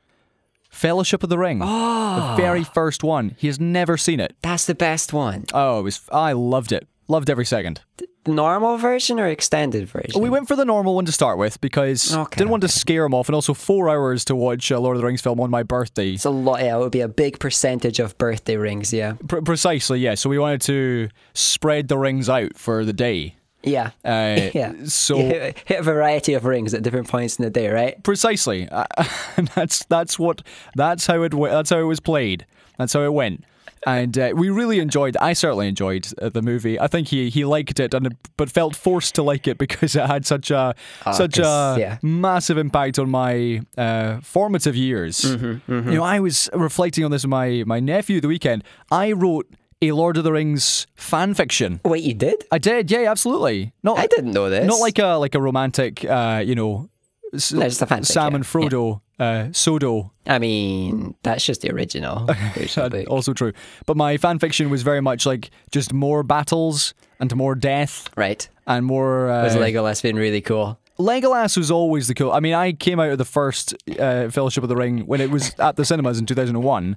Fellowship 0.71 1.23
of 1.23 1.29
the 1.29 1.39
Ring, 1.39 1.59
the 1.61 2.35
very 2.37 2.65
first 2.65 3.03
one. 3.05 3.35
He 3.39 3.47
has 3.49 3.59
never 3.61 3.97
seen 3.97 4.21
it. 4.21 4.37
That's 4.43 4.67
the 4.67 4.75
best 4.75 5.13
one. 5.13 5.45
Oh, 5.53 5.81
it 5.81 5.83
was 5.83 6.01
I 6.13 6.33
loved 6.33 6.73
it, 6.73 6.87
loved 7.09 7.31
every 7.31 7.45
second. 7.47 7.81
Normal 8.27 8.79
version 8.79 9.21
or 9.21 9.27
extended 9.29 9.89
version? 9.89 10.21
We 10.21 10.31
went 10.31 10.49
for 10.49 10.57
the 10.57 10.65
normal 10.65 10.95
one 10.95 11.05
to 11.07 11.13
start 11.13 11.39
with 11.39 11.61
because 11.61 12.15
Okay, 12.15 12.39
didn't 12.39 12.51
want 12.51 12.63
to 12.63 12.69
scare 12.69 13.05
him 13.05 13.15
off, 13.15 13.29
and 13.29 13.35
also 13.35 13.55
four 13.55 13.89
hours 13.91 14.25
to 14.27 14.37
watch 14.37 14.71
a 14.71 14.79
Lord 14.81 14.97
of 14.97 15.01
the 15.03 15.07
Rings 15.07 15.21
film 15.21 15.41
on 15.41 15.51
my 15.51 15.63
birthday. 15.63 16.13
It's 16.13 16.25
a 16.25 16.31
lot. 16.31 16.61
Yeah, 16.61 16.77
it 16.77 16.81
would 16.81 16.93
be 16.93 17.01
a 17.01 17.09
big 17.09 17.39
percentage 17.39 17.99
of 18.01 18.17
birthday 18.19 18.57
rings. 18.57 18.93
Yeah. 18.93 19.15
Pre- 19.29 19.41
precisely, 19.43 20.01
yeah. 20.01 20.15
So 20.15 20.29
we 20.31 20.39
wanted 20.39 20.61
to 20.63 21.09
spread 21.35 21.89
the 21.89 21.99
rings 21.99 22.29
out 22.29 22.57
for 22.57 22.85
the 22.85 22.93
day. 22.93 23.37
Yeah. 23.63 23.91
Uh, 24.05 24.51
yeah. 24.55 24.73
So 24.87 25.17
hit 25.19 25.57
a 25.71 25.83
variety 25.83 26.35
of 26.35 26.45
rings 26.45 26.75
at 26.75 26.83
different 26.83 27.09
points 27.09 27.39
in 27.39 27.45
the 27.45 27.51
day, 27.51 27.69
right? 27.69 28.03
precisely, 28.03 28.69
Uh, 28.71 28.85
and 29.37 29.49
that's 29.49 29.85
that's 29.87 30.19
what 30.19 30.43
that's 30.75 31.07
how 31.07 31.23
it 31.23 31.31
that's 31.31 31.71
how 31.71 31.79
it 31.79 31.85
was 31.85 32.01
played. 32.01 32.47
That's 32.79 32.93
how 32.93 33.03
it 33.03 33.13
went. 33.13 33.45
And 33.87 34.19
uh, 34.19 34.33
we 34.35 34.49
really 34.49 34.79
enjoyed. 34.79 35.17
I 35.19 35.35
certainly 35.35 35.69
enjoyed 35.69 36.09
uh, 36.21 36.31
the 36.31 36.41
movie. 36.41 36.81
I 36.81 36.87
think 36.87 37.09
he 37.09 37.29
he 37.29 37.45
liked 37.45 37.79
it, 37.81 37.93
and 37.93 38.17
but 38.37 38.51
felt 38.51 38.75
forced 38.75 39.15
to 39.17 39.23
like 39.23 39.47
it 39.47 39.59
because 39.59 39.95
it 39.95 40.07
had 40.07 40.25
such 40.25 40.51
a 40.51 40.75
such 41.13 41.39
a 41.39 41.77
yeah. 41.79 41.99
massive 42.03 42.57
impact 42.57 42.99
on 42.99 43.11
my 43.11 43.61
uh, 43.77 44.21
formative 44.21 44.75
years. 44.75 45.25
You 45.25 45.61
know, 45.69 46.03
I 46.03 46.21
was 46.21 46.49
reflecting 46.55 47.05
on 47.05 47.11
this 47.11 47.25
with 47.25 47.31
my 47.31 47.63
my 47.67 47.81
nephew 47.81 48.21
the 48.21 48.29
weekend. 48.29 48.65
I 48.91 49.13
wrote 49.13 49.47
a 49.83 49.93
Lord 49.93 50.17
of 50.17 50.25
the 50.25 50.33
Rings 50.33 50.87
fan 50.95 51.35
fiction. 51.35 51.81
Wait, 51.85 52.03
you 52.03 52.15
did? 52.15 52.45
I 52.51 52.57
did, 52.59 52.91
yeah, 52.91 53.11
absolutely. 53.11 53.75
Not 53.83 53.99
I 53.99 54.07
didn't 54.07 54.33
know 54.33 54.49
this. 54.49 54.67
not 54.67 54.81
like 54.81 54.99
a 54.99 55.17
like 55.17 55.35
a 55.35 55.41
romantic, 55.43 56.05
uh, 56.07 56.43
you 56.45 56.55
know, 56.55 56.89
No, 57.33 57.39
just 57.39 57.83
a 57.83 57.87
fanfic, 57.87 58.07
Sam 58.07 58.33
yeah. 58.33 58.37
and 58.37 58.45
Frodo, 58.45 59.01
uh, 59.19 59.49
Sodo. 59.53 60.11
I 60.27 60.39
mean, 60.39 61.15
that's 61.23 61.45
just 61.45 61.61
the 61.63 61.71
original. 61.73 62.27
There's 62.55 62.77
no 62.77 62.89
book. 62.89 63.07
Also 63.09 63.33
true, 63.33 63.53
but 63.87 63.97
my 63.97 64.17
fan 64.17 64.39
fiction 64.39 64.71
was 64.71 64.83
very 64.83 65.01
much 65.01 65.27
like 65.27 65.51
just 65.71 65.93
more 65.93 66.23
battles 66.23 66.95
and 67.21 67.35
more 67.37 67.55
death 67.55 68.09
Right. 68.17 68.49
and 68.67 68.85
more. 68.87 69.31
Uh, 69.31 69.45
Was 69.45 69.55
Legolas 69.57 70.03
been 70.03 70.17
really 70.17 70.41
cool? 70.41 70.79
Legolas 70.99 71.57
was 71.57 71.71
always 71.73 72.07
the 72.07 72.15
cool. 72.15 72.31
I 72.33 72.39
mean, 72.41 72.55
I 72.55 72.73
came 72.73 73.01
out 73.01 73.11
of 73.11 73.19
the 73.19 73.25
first 73.25 73.75
uh, 73.99 74.29
Fellowship 74.31 74.63
of 74.63 74.69
the 74.69 74.77
Ring 74.77 75.01
when 75.07 75.21
it 75.21 75.29
was 75.31 75.53
at 75.59 75.75
the 75.77 75.85
cinemas 75.85 76.19
in 76.21 76.27
2001, 76.27 76.97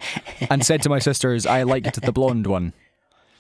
and 0.52 0.64
said 0.66 0.82
to 0.84 0.90
my 0.90 1.00
sisters, 1.00 1.46
"I 1.48 1.64
liked 1.64 2.00
the 2.02 2.12
blonde 2.12 2.46
one," 2.46 2.74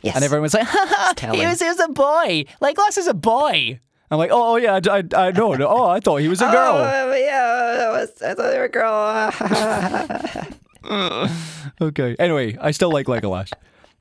Yes. 0.01 0.15
and 0.15 0.23
everyone 0.23 0.41
was 0.43 0.53
like, 0.55 0.63
"Ha 0.67 1.13
ha, 1.19 1.31
he 1.33 1.45
was, 1.45 1.59
he 1.61 1.67
was 1.67 1.79
a 1.79 1.89
boy. 1.89 2.45
Legolas 2.61 2.97
is 2.97 3.07
a 3.07 3.13
boy." 3.13 3.79
I'm 4.09 4.17
like, 4.17 4.29
"Oh 4.31 4.55
yeah, 4.55 4.79
I, 4.89 4.97
I, 4.99 5.03
I 5.27 5.31
no, 5.31 5.53
no, 5.53 5.67
oh, 5.67 5.87
I 5.89 5.99
thought 5.99 6.17
he 6.17 6.27
was 6.27 6.41
a 6.41 6.45
girl." 6.45 6.75
Oh, 6.77 7.13
yeah, 7.15 7.75
that 7.77 7.91
was, 7.91 8.21
I 8.21 8.33
thought 8.33 8.51
they 8.51 8.57
were 8.57 8.65
a 8.65 8.69
girl. 8.69 10.47
Okay. 11.81 12.15
Anyway, 12.17 12.57
I 12.61 12.71
still 12.71 12.91
like 12.91 13.07
Legolas. 13.07 13.51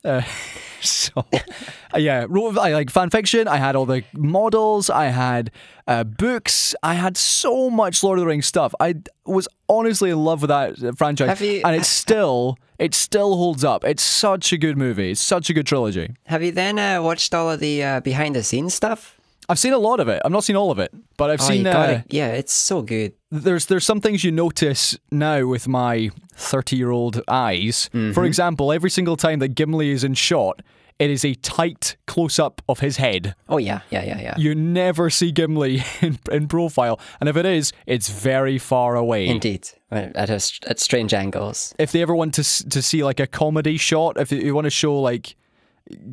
Uh, 0.05 0.23
so, 0.81 1.25
uh, 1.33 1.99
yeah, 1.99 2.27
wrote 2.29 2.57
I 2.59 2.73
like 2.73 2.91
fan 2.91 3.11
fiction. 3.11 3.49
I 3.49 3.57
had 3.57 3.75
all 3.77 3.87
the 3.87 4.05
models. 4.15 4.89
I 4.89 5.07
had 5.07 5.51
uh, 5.89 6.05
books. 6.05 6.75
I 6.83 6.95
had 6.95 7.17
so 7.17 7.71
much 7.71 8.03
Lord 8.05 8.19
of 8.19 8.23
the 8.23 8.27
Rings 8.29 8.47
stuff. 8.47 8.73
I 8.81 8.95
was 9.25 9.49
honestly 9.69 10.11
in 10.11 10.19
love 10.25 10.43
with 10.43 10.49
that 10.51 10.97
franchise, 10.97 11.29
Have 11.29 11.41
you- 11.43 11.63
and 11.65 11.75
it 11.75 11.85
still 11.85 12.57
it 12.79 12.95
still 12.95 13.37
holds 13.37 13.65
up. 13.65 13.85
It's 13.85 14.03
such 14.03 14.53
a 14.53 14.59
good 14.59 14.79
movie. 14.79 15.11
It's 15.11 15.21
such 15.21 15.51
a 15.51 15.55
good 15.55 15.67
trilogy. 15.67 16.15
Have 16.27 16.43
you 16.43 16.53
then 16.53 16.79
uh, 16.79 17.03
watched 17.03 17.35
all 17.35 17.51
of 17.51 17.59
the 17.61 17.83
uh, 17.83 18.01
behind 18.01 18.37
the 18.37 18.43
scenes 18.45 18.75
stuff? 18.75 19.16
I've 19.49 19.59
seen 19.59 19.73
a 19.73 19.79
lot 19.79 20.00
of 20.00 20.09
it. 20.09 20.21
I've 20.25 20.33
not 20.33 20.45
seen 20.45 20.57
all 20.57 20.71
of 20.71 20.79
it, 20.79 20.93
but 21.17 21.31
I've 21.31 21.41
Oh, 21.41 21.45
seen. 21.49 21.67
Uh. 21.67 22.03
Yeah, 22.09 22.29
it's 22.29 22.53
so 22.53 22.83
good. 22.83 23.12
there's 23.31 23.67
there's 23.67 23.85
some 23.85 24.00
things 24.00 24.25
you 24.25 24.33
notice 24.33 24.99
now 25.11 25.47
with 25.47 25.69
my 25.69 26.11
30 26.35 26.76
year 26.76 26.91
old 26.91 27.23
eyes. 27.29 27.88
Mm-hmm. 27.95 28.12
For 28.12 28.25
example, 28.25 28.73
every 28.73 28.91
single 28.91 29.17
time 29.17 29.38
that 29.41 29.55
Gimli 29.55 29.91
is 29.91 30.05
in 30.05 30.15
shot, 30.15 30.62
it 30.99 31.11
is 31.11 31.25
a 31.25 31.35
tight 31.35 31.97
close 32.07 32.38
up 32.38 32.62
of 32.69 32.81
his 32.81 32.97
head. 32.97 33.35
Oh 33.49 33.59
yeah, 33.59 33.81
yeah, 33.91 34.03
yeah, 34.05 34.21
yeah. 34.21 34.35
You 34.38 34.55
never 34.55 35.11
see 35.11 35.31
Gimli 35.31 35.83
in, 36.00 36.19
in 36.33 36.49
profile, 36.49 36.99
and 37.21 37.29
if 37.29 37.37
it 37.37 37.45
is, 37.47 37.73
it's 37.87 38.09
very 38.09 38.59
far 38.59 38.97
away. 38.97 39.26
Indeed, 39.29 39.69
at 39.91 40.31
a, 40.31 40.41
at 40.67 40.79
strange 40.81 41.12
angles. 41.15 41.75
If 41.79 41.93
they 41.93 42.00
ever 42.03 42.15
want 42.15 42.35
to 42.35 42.69
to 42.71 42.81
see 42.83 43.05
like 43.05 43.21
a 43.21 43.26
comedy 43.26 43.76
shot, 43.76 44.17
if 44.19 44.33
you 44.33 44.55
want 44.55 44.65
to 44.65 44.71
show 44.71 44.99
like 45.00 45.37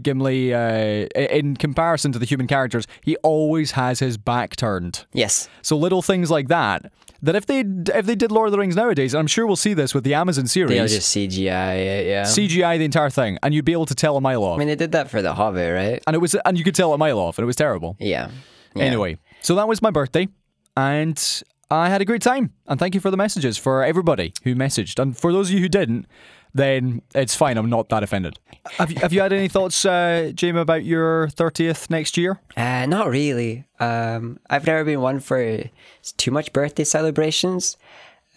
Gimli 0.02 0.54
uh, 0.54 1.08
in 1.16 1.56
comparison 1.56 2.12
to 2.12 2.20
the 2.20 2.26
human 2.26 2.48
characters, 2.48 2.88
he 3.02 3.16
always 3.18 3.72
has 3.72 4.00
his 4.00 4.18
back 4.18 4.56
turned. 4.56 5.06
Yes. 5.14 5.50
So 5.62 5.78
little 5.78 6.02
things 6.02 6.30
like 6.30 6.48
that. 6.50 6.92
That 7.22 7.36
if 7.38 7.46
they 7.46 7.62
if 7.62 8.06
they 8.06 8.16
did 8.16 8.34
Lord 8.34 8.48
of 8.48 8.52
the 8.52 8.58
Rings 8.58 8.76
nowadays, 8.76 9.14
and 9.14 9.20
I'm 9.20 9.28
sure 9.28 9.48
we'll 9.48 9.56
see 9.56 9.74
this 9.74 9.94
with 9.94 10.04
the 10.04 10.14
Amazon 10.14 10.46
series, 10.46 10.72
They'll 10.78 10.88
just 10.88 11.16
CGI 11.16 11.78
it, 11.78 12.08
yeah. 12.08 12.24
CGI 12.24 12.78
the 12.78 12.84
entire 12.84 13.10
thing, 13.10 13.38
and 13.42 13.54
you'd 13.54 13.64
be 13.64 13.72
able 13.72 13.86
to 13.86 13.96
tell 13.96 14.18
a 14.18 14.22
mile 14.22 14.44
off. 14.44 14.58
I 14.58 14.60
mean, 14.60 14.68
they 14.68 14.76
did 14.76 14.92
that 14.92 15.10
for 15.10 15.22
The 15.22 15.34
Hobbit, 15.34 15.74
right? 15.74 16.04
and 16.06 16.16
it 16.16 16.20
was 16.20 16.36
and 16.36 16.58
you 16.58 16.66
could 16.66 16.76
tell 16.76 16.94
a 16.94 16.98
mile 16.98 17.18
off, 17.18 17.38
and 17.38 17.44
it 17.44 17.46
was 17.46 17.56
terrible. 17.56 17.96
Yeah. 17.98 18.30
yeah. 18.76 18.84
Anyway, 18.84 19.20
so 19.42 19.56
that 19.56 19.70
was 19.70 19.82
my 19.82 19.90
birthday, 19.90 20.28
and 20.76 21.42
I 21.72 21.88
had 21.88 22.02
a 22.02 22.06
great 22.06 22.22
time. 22.22 22.52
And 22.68 22.78
thank 22.78 22.94
you 22.94 23.00
for 23.00 23.10
the 23.10 23.18
messages 23.18 23.58
for 23.58 23.84
everybody 23.86 24.34
who 24.44 24.54
messaged, 24.54 25.02
and 25.02 25.18
for 25.18 25.32
those 25.32 25.48
of 25.50 25.56
you 25.56 25.62
who 25.62 25.70
didn't. 25.70 26.06
Then 26.54 27.02
it's 27.16 27.36
fine. 27.36 27.58
I'm 27.58 27.70
not 27.70 27.90
that 27.90 28.04
offended. 28.04 28.40
Have 28.78 28.92
you, 28.92 29.00
have 29.00 29.12
you 29.12 29.22
had 29.22 29.34
any 29.34 29.48
thoughts, 29.48 29.86
uh, 29.86 30.32
Jamie, 30.34 30.60
about 30.60 30.86
your 30.86 31.28
30th 31.30 31.90
next 31.90 32.18
year? 32.18 32.40
Uh, 32.56 32.86
not 32.86 33.10
really. 33.10 33.66
Um, 33.80 34.40
I've 34.50 34.66
never 34.66 34.84
been 34.84 35.02
one 35.02 35.20
for 35.20 35.64
too 36.18 36.32
much 36.32 36.54
birthday 36.54 36.84
celebrations. 36.84 37.78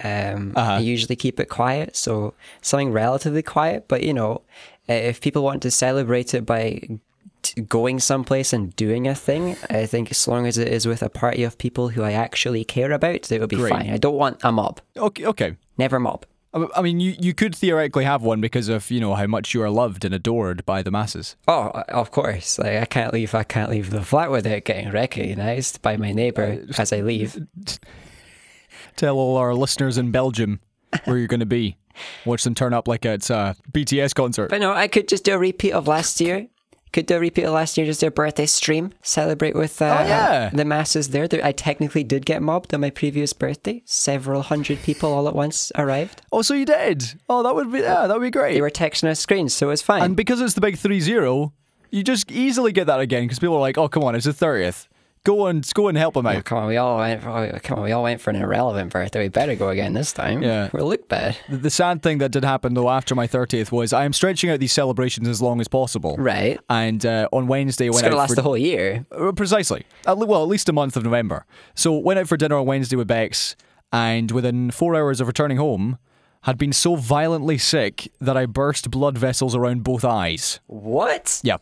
Um, 0.02 0.52
I 0.56 0.80
usually 0.80 1.16
keep 1.16 1.40
it 1.40 1.48
quiet, 1.48 1.96
so 1.96 2.34
something 2.60 2.92
relatively 2.92 3.42
quiet. 3.42 3.86
But 3.88 4.02
you 4.02 4.12
know, 4.12 4.42
uh, 4.88 4.92
if 4.92 5.20
people 5.20 5.42
want 5.42 5.62
to 5.62 5.70
celebrate 5.70 6.34
it 6.34 6.44
by 6.44 6.98
t- 7.42 7.62
going 7.62 8.00
someplace 8.00 8.52
and 8.52 8.76
doing 8.76 9.08
a 9.08 9.14
thing, 9.14 9.56
I 9.70 9.86
think 9.86 10.10
as 10.10 10.28
long 10.28 10.46
as 10.46 10.58
it 10.58 10.68
is 10.68 10.86
with 10.86 11.02
a 11.02 11.08
party 11.08 11.44
of 11.44 11.56
people 11.56 11.90
who 11.90 12.02
I 12.02 12.12
actually 12.12 12.64
care 12.64 12.92
about, 12.92 13.32
it 13.32 13.40
will 13.40 13.46
be 13.46 13.56
Great. 13.56 13.72
fine. 13.72 13.90
I 13.90 13.96
don't 13.96 14.16
want 14.16 14.40
a 14.42 14.52
mob. 14.52 14.80
Okay, 14.96 15.24
okay. 15.26 15.56
Never 15.78 15.98
mob. 15.98 16.26
I 16.54 16.66
I 16.76 16.82
mean, 16.82 17.00
you, 17.00 17.14
you 17.18 17.34
could 17.34 17.54
theoretically 17.54 18.04
have 18.04 18.22
one 18.22 18.40
because 18.40 18.68
of 18.68 18.90
you 18.90 19.00
know 19.00 19.14
how 19.14 19.26
much 19.26 19.54
you 19.54 19.62
are 19.62 19.70
loved 19.70 20.04
and 20.04 20.14
adored 20.14 20.64
by 20.64 20.82
the 20.82 20.90
masses. 20.90 21.36
Oh, 21.48 21.68
uh, 21.68 21.84
of 21.88 22.10
course. 22.10 22.58
Like 22.58 22.80
I 22.80 22.84
can't 22.84 23.12
leave. 23.12 23.34
I 23.34 23.44
can't 23.44 23.70
leave 23.70 23.90
the 23.90 24.02
flat 24.02 24.30
without 24.30 24.64
getting 24.64 24.90
recognised 24.90 25.82
by 25.82 25.96
my 25.96 26.12
neighbour 26.12 26.64
uh, 26.68 26.80
as 26.80 26.92
I 26.92 27.00
leave. 27.00 27.38
Tell 28.96 29.16
all 29.16 29.36
our 29.36 29.54
listeners 29.54 29.98
in 29.98 30.10
Belgium 30.10 30.60
where 31.04 31.18
you're 31.18 31.26
going 31.26 31.40
to 31.40 31.46
be. 31.46 31.76
Watch 32.24 32.44
them 32.44 32.54
turn 32.54 32.74
up 32.74 32.88
like 32.88 33.04
it's 33.04 33.30
a 33.30 33.56
BTS 33.72 34.14
concert. 34.14 34.50
But 34.50 34.60
no, 34.60 34.72
I 34.72 34.88
could 34.88 35.08
just 35.08 35.24
do 35.24 35.34
a 35.34 35.38
repeat 35.38 35.72
of 35.72 35.88
last 35.88 36.20
year. 36.20 36.48
Could 36.96 37.04
do 37.04 37.16
a 37.16 37.20
repeat 37.20 37.42
of 37.44 37.52
last 37.52 37.76
year, 37.76 37.84
just 37.84 38.00
do 38.00 38.06
a 38.06 38.10
birthday 38.10 38.46
stream, 38.46 38.94
celebrate 39.02 39.54
with 39.54 39.82
uh, 39.82 39.98
Oh, 40.00 40.06
yeah. 40.08 40.48
the 40.50 40.64
masses 40.64 41.10
there. 41.10 41.28
I 41.44 41.52
technically 41.52 42.02
did 42.02 42.24
get 42.24 42.40
mobbed 42.40 42.72
on 42.72 42.80
my 42.80 42.88
previous 42.88 43.34
birthday. 43.34 43.82
Several 43.84 44.40
hundred 44.40 44.78
people 44.82 45.12
all 45.12 45.28
at 45.28 45.34
once 45.34 45.70
arrived. 45.76 46.22
Oh, 46.32 46.40
so 46.40 46.54
you 46.54 46.64
did? 46.64 47.04
Oh, 47.28 47.42
that 47.42 47.54
would 47.54 47.70
be 47.70 47.80
yeah, 47.80 48.06
that 48.06 48.14
would 48.18 48.22
be 48.24 48.30
great. 48.30 48.54
They 48.54 48.62
were 48.62 48.70
texting 48.70 49.10
us 49.10 49.20
screens, 49.20 49.52
so 49.52 49.66
it 49.66 49.72
was 49.72 49.82
fine. 49.82 50.04
And 50.04 50.16
because 50.16 50.40
it's 50.40 50.54
the 50.54 50.62
big 50.62 50.78
3 50.78 50.98
0, 51.00 51.52
you 51.90 52.02
just 52.02 52.32
easily 52.32 52.72
get 52.72 52.86
that 52.86 53.00
again 53.00 53.24
because 53.24 53.40
people 53.40 53.56
are 53.56 53.60
like, 53.60 53.76
oh, 53.76 53.88
come 53.88 54.02
on, 54.02 54.14
it's 54.14 54.24
the 54.24 54.32
30th. 54.32 54.88
Go 55.26 55.46
and 55.46 55.68
go 55.74 55.88
and 55.88 55.98
help 55.98 56.14
them 56.14 56.24
Oh, 56.26 56.30
out. 56.30 56.44
come 56.44 56.58
on, 56.58 56.66
we 56.68 56.76
all 56.76 56.98
went. 56.98 57.22
For, 57.22 57.58
come 57.62 57.78
on, 57.78 57.84
we 57.84 57.90
all 57.92 58.04
went 58.04 58.20
for 58.20 58.30
an 58.30 58.36
irrelevant 58.36 58.92
birthday. 58.92 59.24
We 59.24 59.28
better 59.28 59.56
go 59.56 59.68
again 59.70 59.92
this 59.92 60.12
time. 60.12 60.42
Yeah. 60.42 60.70
we'll 60.72 60.86
look 60.86 61.08
bad. 61.08 61.36
The- 61.48 61.56
The 61.56 61.70
sad 61.70 62.00
thing 62.02 62.18
that 62.18 62.30
did 62.30 62.44
happen 62.44 62.74
though 62.74 62.88
after 62.88 63.14
my 63.16 63.26
30th 63.26 63.72
was 63.72 63.92
I 63.92 64.04
am 64.04 64.12
stretching 64.12 64.50
out 64.50 64.60
these 64.60 64.72
celebrations 64.72 65.26
as 65.26 65.42
long 65.42 65.60
as 65.60 65.66
possible. 65.66 66.14
Right. 66.16 66.60
And 66.70 67.04
uh, 67.04 67.28
on 67.32 67.48
Wednesday, 67.48 67.86
I 67.86 67.88
It's 67.88 67.96
went 67.96 68.04
gonna 68.04 68.16
last 68.16 68.30
for, 68.30 68.34
the 68.36 68.42
whole 68.42 68.56
year. 68.56 69.04
Uh, 69.10 69.32
Precisely. 69.32 69.84
At 70.06 70.16
well, 70.18 70.42
at 70.42 70.48
least 70.48 70.68
a 70.68 70.72
month 70.72 70.96
of 70.96 71.02
November. 71.02 71.44
So 71.74 71.92
went 71.98 72.20
out 72.20 72.28
for 72.28 72.36
dinner 72.36 72.56
on 72.56 72.64
Wednesday 72.66 72.94
with 72.96 73.08
Bex, 73.08 73.56
and 73.92 74.30
within 74.30 74.70
four 74.70 74.94
hours 74.94 75.20
of 75.20 75.26
returning 75.26 75.56
home, 75.56 75.98
had 76.42 76.56
been 76.56 76.72
so 76.72 76.94
violently 76.94 77.58
sick 77.58 78.12
that 78.20 78.36
I 78.36 78.46
burst 78.46 78.90
blood 78.92 79.18
vessels 79.18 79.56
around 79.56 79.82
both 79.82 80.04
eyes. 80.04 80.60
What? 80.68 81.40
Yeah, 81.42 81.56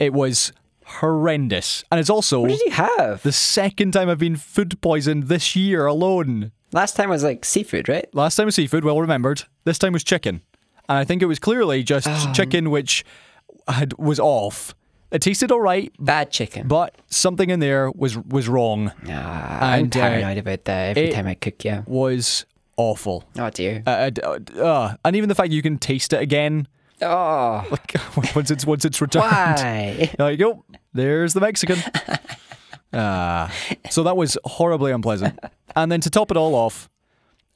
it 0.00 0.14
was 0.14 0.52
horrendous, 0.86 1.84
and 1.90 1.98
it's 2.00 2.10
also 2.10 2.40
What 2.40 2.50
did 2.50 2.60
you 2.60 2.70
have? 2.72 3.22
the 3.22 3.32
second 3.32 3.92
time 3.92 4.08
I've 4.08 4.18
been 4.18 4.36
food 4.36 4.80
poisoned 4.80 5.24
this 5.24 5.54
year 5.56 5.86
alone. 5.86 6.52
Last 6.72 6.96
time 6.96 7.10
was 7.10 7.22
like 7.22 7.44
seafood, 7.44 7.88
right? 7.88 8.06
Last 8.14 8.36
time 8.36 8.46
was 8.46 8.54
seafood, 8.54 8.84
well 8.84 9.00
remembered. 9.00 9.42
This 9.64 9.78
time 9.78 9.92
was 9.92 10.04
chicken, 10.04 10.40
and 10.88 10.98
I 10.98 11.04
think 11.04 11.22
it 11.22 11.26
was 11.26 11.38
clearly 11.38 11.82
just 11.82 12.34
chicken 12.34 12.70
which 12.70 13.04
had 13.68 13.96
was 13.98 14.18
off. 14.18 14.74
It 15.10 15.20
tasted 15.20 15.52
all 15.52 15.60
right, 15.60 15.92
Bad 15.98 16.30
chicken. 16.30 16.68
but 16.68 16.94
something 17.10 17.50
in 17.50 17.60
there 17.60 17.90
was 17.90 18.16
was 18.16 18.48
wrong. 18.48 18.92
Ah, 19.08 19.58
I'm 19.72 19.84
And, 19.84 19.96
uh, 19.96 20.00
paranoid 20.00 20.38
about 20.38 20.64
that 20.64 20.96
every 20.96 21.10
time 21.10 21.26
I 21.26 21.34
cook. 21.34 21.62
Yeah. 21.64 21.82
was 21.86 22.46
awful. 22.78 23.24
Oh 23.38 23.50
dear. 23.50 23.82
Uh, 23.86 24.10
uh, 24.22 24.38
uh, 24.58 24.94
and 25.04 25.14
even 25.14 25.28
the 25.28 25.34
fact 25.34 25.50
you 25.52 25.60
can 25.60 25.76
taste 25.76 26.14
it 26.14 26.22
again, 26.22 26.66
oh. 27.02 27.64
like 27.70 27.94
once 28.34 28.50
it's 28.50 28.66
once 28.66 28.84
it's 28.84 29.00
returned. 29.00 29.24
Why? 29.24 30.10
There 30.16 30.30
you 30.30 30.36
go. 30.36 30.64
There's 30.92 31.34
the 31.34 31.40
Mexican. 31.40 31.78
Ah, 32.94 33.50
so 33.88 34.02
that 34.02 34.18
was 34.18 34.36
horribly 34.44 34.92
unpleasant. 34.92 35.38
And 35.74 35.90
then 35.90 36.02
to 36.02 36.10
top 36.10 36.30
it 36.30 36.36
all 36.36 36.54
off, 36.54 36.90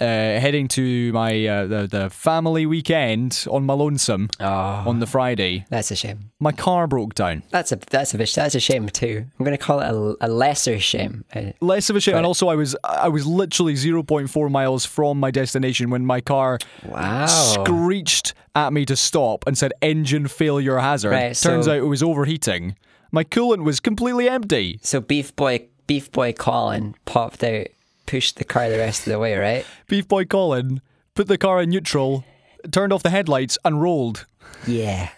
uh, 0.01 0.05
heading 0.05 0.69
to 0.69 1.13
my 1.13 1.47
uh, 1.47 1.67
the 1.67 1.87
the 1.87 2.11
family 2.11 2.67
weekend 2.67 3.47
on 3.51 3.65
my 3.65 3.75
lonesome 3.75 4.29
Oh, 4.41 4.47
on 4.47 5.01
the 5.01 5.07
Friday, 5.07 5.65
that's 5.71 5.91
a 5.91 5.97
shame. 5.97 6.31
my 6.39 6.53
car 6.53 6.87
broke 6.87 7.15
down. 7.15 7.43
That's 7.51 7.73
a 7.73 7.77
that's 7.77 8.13
a 8.15 8.19
that's 8.19 8.55
a 8.55 8.61
shame 8.61 8.89
too. 8.89 9.25
I'm 9.39 9.45
gonna 9.45 9.57
call 9.59 9.81
it 9.81 9.87
a, 9.89 10.27
a 10.27 10.29
lesser 10.29 10.79
shame. 10.79 11.25
Uh, 11.35 11.53
Less 11.61 11.89
of 11.91 11.97
a 11.97 12.01
shame, 12.01 12.17
and 12.17 12.27
also 12.27 12.49
I 12.49 12.55
was 12.57 12.77
I 12.85 13.09
was 13.09 13.27
literally 13.27 13.75
0.4 13.75 14.51
miles 14.51 14.85
from 14.85 15.19
my 15.19 15.31
destination 15.31 15.91
when 15.91 16.05
my 16.05 16.21
car 16.21 16.59
Wow. 16.85 17.27
screeched 17.27 18.35
at 18.55 18.73
me 18.73 18.85
to 18.87 18.97
stop 18.97 19.45
and 19.47 19.57
said 19.57 19.73
engine 19.83 20.29
failure 20.29 20.79
hazard. 20.79 21.11
Right, 21.11 21.35
Turns 21.37 21.65
so- 21.67 21.73
out 21.73 21.79
it 21.79 21.83
was 21.83 22.03
overheating. 22.03 22.77
My 23.13 23.25
coolant 23.25 23.65
was 23.65 23.81
completely 23.81 24.29
empty. 24.29 24.79
So 24.83 25.01
beef 25.01 25.35
boy 25.37 25.69
beef 25.87 26.11
boy 26.11 26.33
Colin 26.33 26.95
popped 27.05 27.43
out, 27.45 27.69
pushed 28.07 28.37
the 28.37 28.45
car 28.45 28.69
the 28.71 28.79
rest 28.79 29.07
of 29.07 29.13
the 29.13 29.19
way, 29.19 29.37
right? 29.37 29.67
Beef 29.89 30.07
boy 30.09 30.25
Colin 30.25 30.81
put 31.15 31.27
the 31.29 31.39
car 31.39 31.61
in 31.63 31.71
neutral, 31.71 32.25
turned 32.71 32.93
off 32.93 33.03
the 33.03 33.11
headlights, 33.11 33.59
and 33.65 33.81
rolled 33.83 34.27
Yeah. 34.67 35.11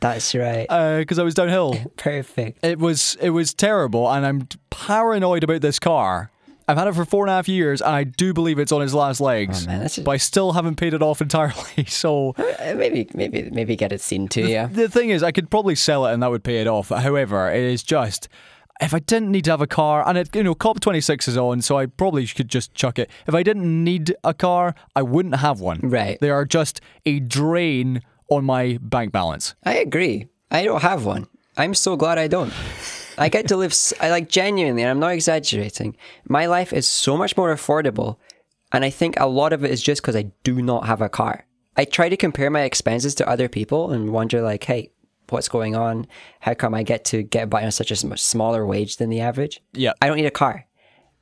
That's 0.00 0.34
right. 0.34 0.66
because 0.98 1.18
I 1.18 1.22
was 1.22 1.34
downhill. 1.34 1.76
Perfect. 1.96 2.64
It 2.64 2.78
was 2.80 3.16
it 3.20 3.30
was 3.30 3.54
terrible, 3.54 4.10
and 4.10 4.26
I'm 4.26 4.48
paranoid 4.70 5.44
about 5.44 5.60
this 5.60 5.78
car. 5.78 6.30
I've 6.66 6.76
had 6.76 6.86
it 6.88 6.94
for 6.94 7.04
four 7.04 7.24
and 7.24 7.30
a 7.30 7.34
half 7.34 7.48
years, 7.48 7.80
and 7.80 7.94
I 7.94 8.02
do 8.04 8.32
believe 8.32 8.58
it's 8.58 8.72
on 8.72 8.82
its 8.82 8.94
last 8.94 9.20
legs. 9.20 9.64
Oh, 9.64 9.66
man, 9.70 9.86
a- 9.96 10.00
but 10.00 10.10
I 10.12 10.16
still 10.16 10.52
haven't 10.52 10.76
paid 10.76 10.92
it 10.94 11.02
off 11.02 11.20
entirely. 11.20 11.84
So 11.86 12.34
Uh, 12.36 12.74
maybe 12.76 13.08
maybe 13.14 13.48
maybe 13.52 13.76
get 13.76 13.92
it 13.92 14.00
seen 14.00 14.26
too, 14.28 14.46
yeah. 14.48 14.66
the 14.66 14.88
thing 14.88 15.10
is, 15.10 15.22
I 15.22 15.30
could 15.30 15.50
probably 15.50 15.76
sell 15.76 16.06
it, 16.06 16.12
and 16.14 16.22
that 16.22 16.30
would 16.32 16.42
pay 16.42 16.60
it 16.60 16.66
off. 16.66 16.88
However, 16.88 17.48
it 17.52 17.62
is 17.62 17.82
just 17.84 18.28
if 18.82 18.92
I 18.92 18.98
didn't 18.98 19.30
need 19.30 19.44
to 19.44 19.52
have 19.52 19.60
a 19.62 19.66
car, 19.66 20.06
and 20.06 20.18
it 20.18 20.34
you 20.34 20.42
know 20.42 20.54
COP26 20.54 21.28
is 21.28 21.38
on, 21.38 21.62
so 21.62 21.78
I 21.78 21.86
probably 21.86 22.26
could 22.26 22.48
just 22.48 22.74
chuck 22.74 22.98
it. 22.98 23.08
If 23.26 23.34
I 23.34 23.42
didn't 23.42 23.84
need 23.84 24.14
a 24.24 24.34
car, 24.34 24.74
I 24.96 25.02
wouldn't 25.02 25.36
have 25.36 25.60
one. 25.60 25.80
Right. 25.82 26.18
They 26.20 26.30
are 26.30 26.44
just 26.44 26.80
a 27.06 27.20
drain 27.20 28.02
on 28.28 28.44
my 28.44 28.78
bank 28.80 29.12
balance. 29.12 29.54
I 29.64 29.76
agree. 29.76 30.28
I 30.50 30.64
don't 30.64 30.82
have 30.82 31.04
one. 31.04 31.28
I'm 31.56 31.74
so 31.74 31.96
glad 31.96 32.18
I 32.18 32.28
don't. 32.28 32.52
I 33.18 33.28
get 33.28 33.48
to 33.48 33.56
live, 33.56 33.74
I 34.00 34.10
like 34.10 34.28
genuinely, 34.28 34.82
and 34.82 34.90
I'm 34.90 35.00
not 35.00 35.12
exaggerating. 35.12 35.96
My 36.28 36.46
life 36.46 36.72
is 36.72 36.86
so 36.86 37.16
much 37.16 37.36
more 37.36 37.54
affordable. 37.54 38.16
And 38.72 38.84
I 38.84 38.90
think 38.90 39.20
a 39.20 39.26
lot 39.26 39.52
of 39.52 39.64
it 39.64 39.70
is 39.70 39.82
just 39.82 40.00
because 40.00 40.16
I 40.16 40.32
do 40.44 40.62
not 40.62 40.86
have 40.86 41.02
a 41.02 41.10
car. 41.10 41.44
I 41.76 41.84
try 41.84 42.08
to 42.08 42.16
compare 42.16 42.50
my 42.50 42.62
expenses 42.62 43.14
to 43.16 43.28
other 43.28 43.48
people 43.48 43.90
and 43.90 44.12
wonder, 44.12 44.40
like, 44.40 44.64
hey, 44.64 44.90
what's 45.32 45.48
going 45.48 45.74
on? 45.74 46.06
How 46.40 46.54
come 46.54 46.74
I 46.74 46.82
get 46.82 47.04
to 47.06 47.22
get 47.22 47.50
by 47.50 47.64
on 47.64 47.72
such 47.72 47.90
a 47.90 48.06
much 48.06 48.22
smaller 48.22 48.66
wage 48.66 48.96
than 48.98 49.10
the 49.10 49.20
average? 49.20 49.60
Yeah. 49.72 49.92
I 50.00 50.06
don't 50.06 50.16
need 50.16 50.26
a 50.26 50.30
car. 50.30 50.66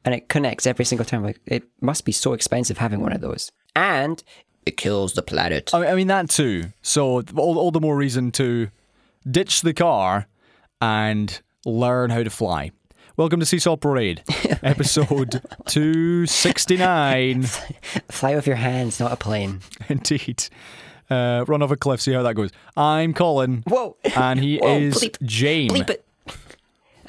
And 0.04 0.14
it 0.14 0.28
connects 0.28 0.66
every 0.66 0.84
single 0.84 1.04
time. 1.04 1.22
Like, 1.22 1.40
it 1.46 1.64
must 1.80 2.04
be 2.04 2.12
so 2.12 2.32
expensive 2.32 2.78
having 2.78 3.00
one 3.00 3.12
of 3.12 3.20
those. 3.20 3.52
And 3.76 4.22
it 4.66 4.76
kills 4.76 5.14
the 5.14 5.22
planet. 5.22 5.70
I 5.72 5.86
I 5.86 5.94
mean 5.94 6.08
that 6.08 6.30
too. 6.30 6.72
So 6.82 7.22
all, 7.36 7.58
all 7.58 7.70
the 7.70 7.80
more 7.80 7.96
reason 7.96 8.30
to 8.32 8.70
ditch 9.30 9.62
the 9.62 9.74
car 9.74 10.26
and 10.80 11.40
learn 11.64 12.10
how 12.10 12.22
to 12.22 12.30
fly. 12.30 12.72
Welcome 13.16 13.40
to 13.40 13.46
Seesaw 13.46 13.76
Parade, 13.76 14.22
episode 14.62 15.42
269. 15.66 17.42
Fly 18.10 18.34
with 18.34 18.46
your 18.46 18.56
hands, 18.56 18.98
not 18.98 19.12
a 19.12 19.16
plane. 19.16 19.60
Indeed. 19.90 20.44
Uh, 21.10 21.44
run 21.48 21.60
off 21.62 21.70
a 21.70 21.76
cliff, 21.76 22.00
see 22.00 22.12
how 22.12 22.22
that 22.22 22.34
goes. 22.34 22.50
I'm 22.76 23.12
Colin. 23.14 23.64
Whoa. 23.66 23.96
And 24.16 24.38
he 24.40 24.58
Whoa, 24.62 24.78
is 24.78 24.94
bleep. 24.94 25.16
James. 25.22 25.72
Bleep 25.72 25.90
it. 25.90 26.04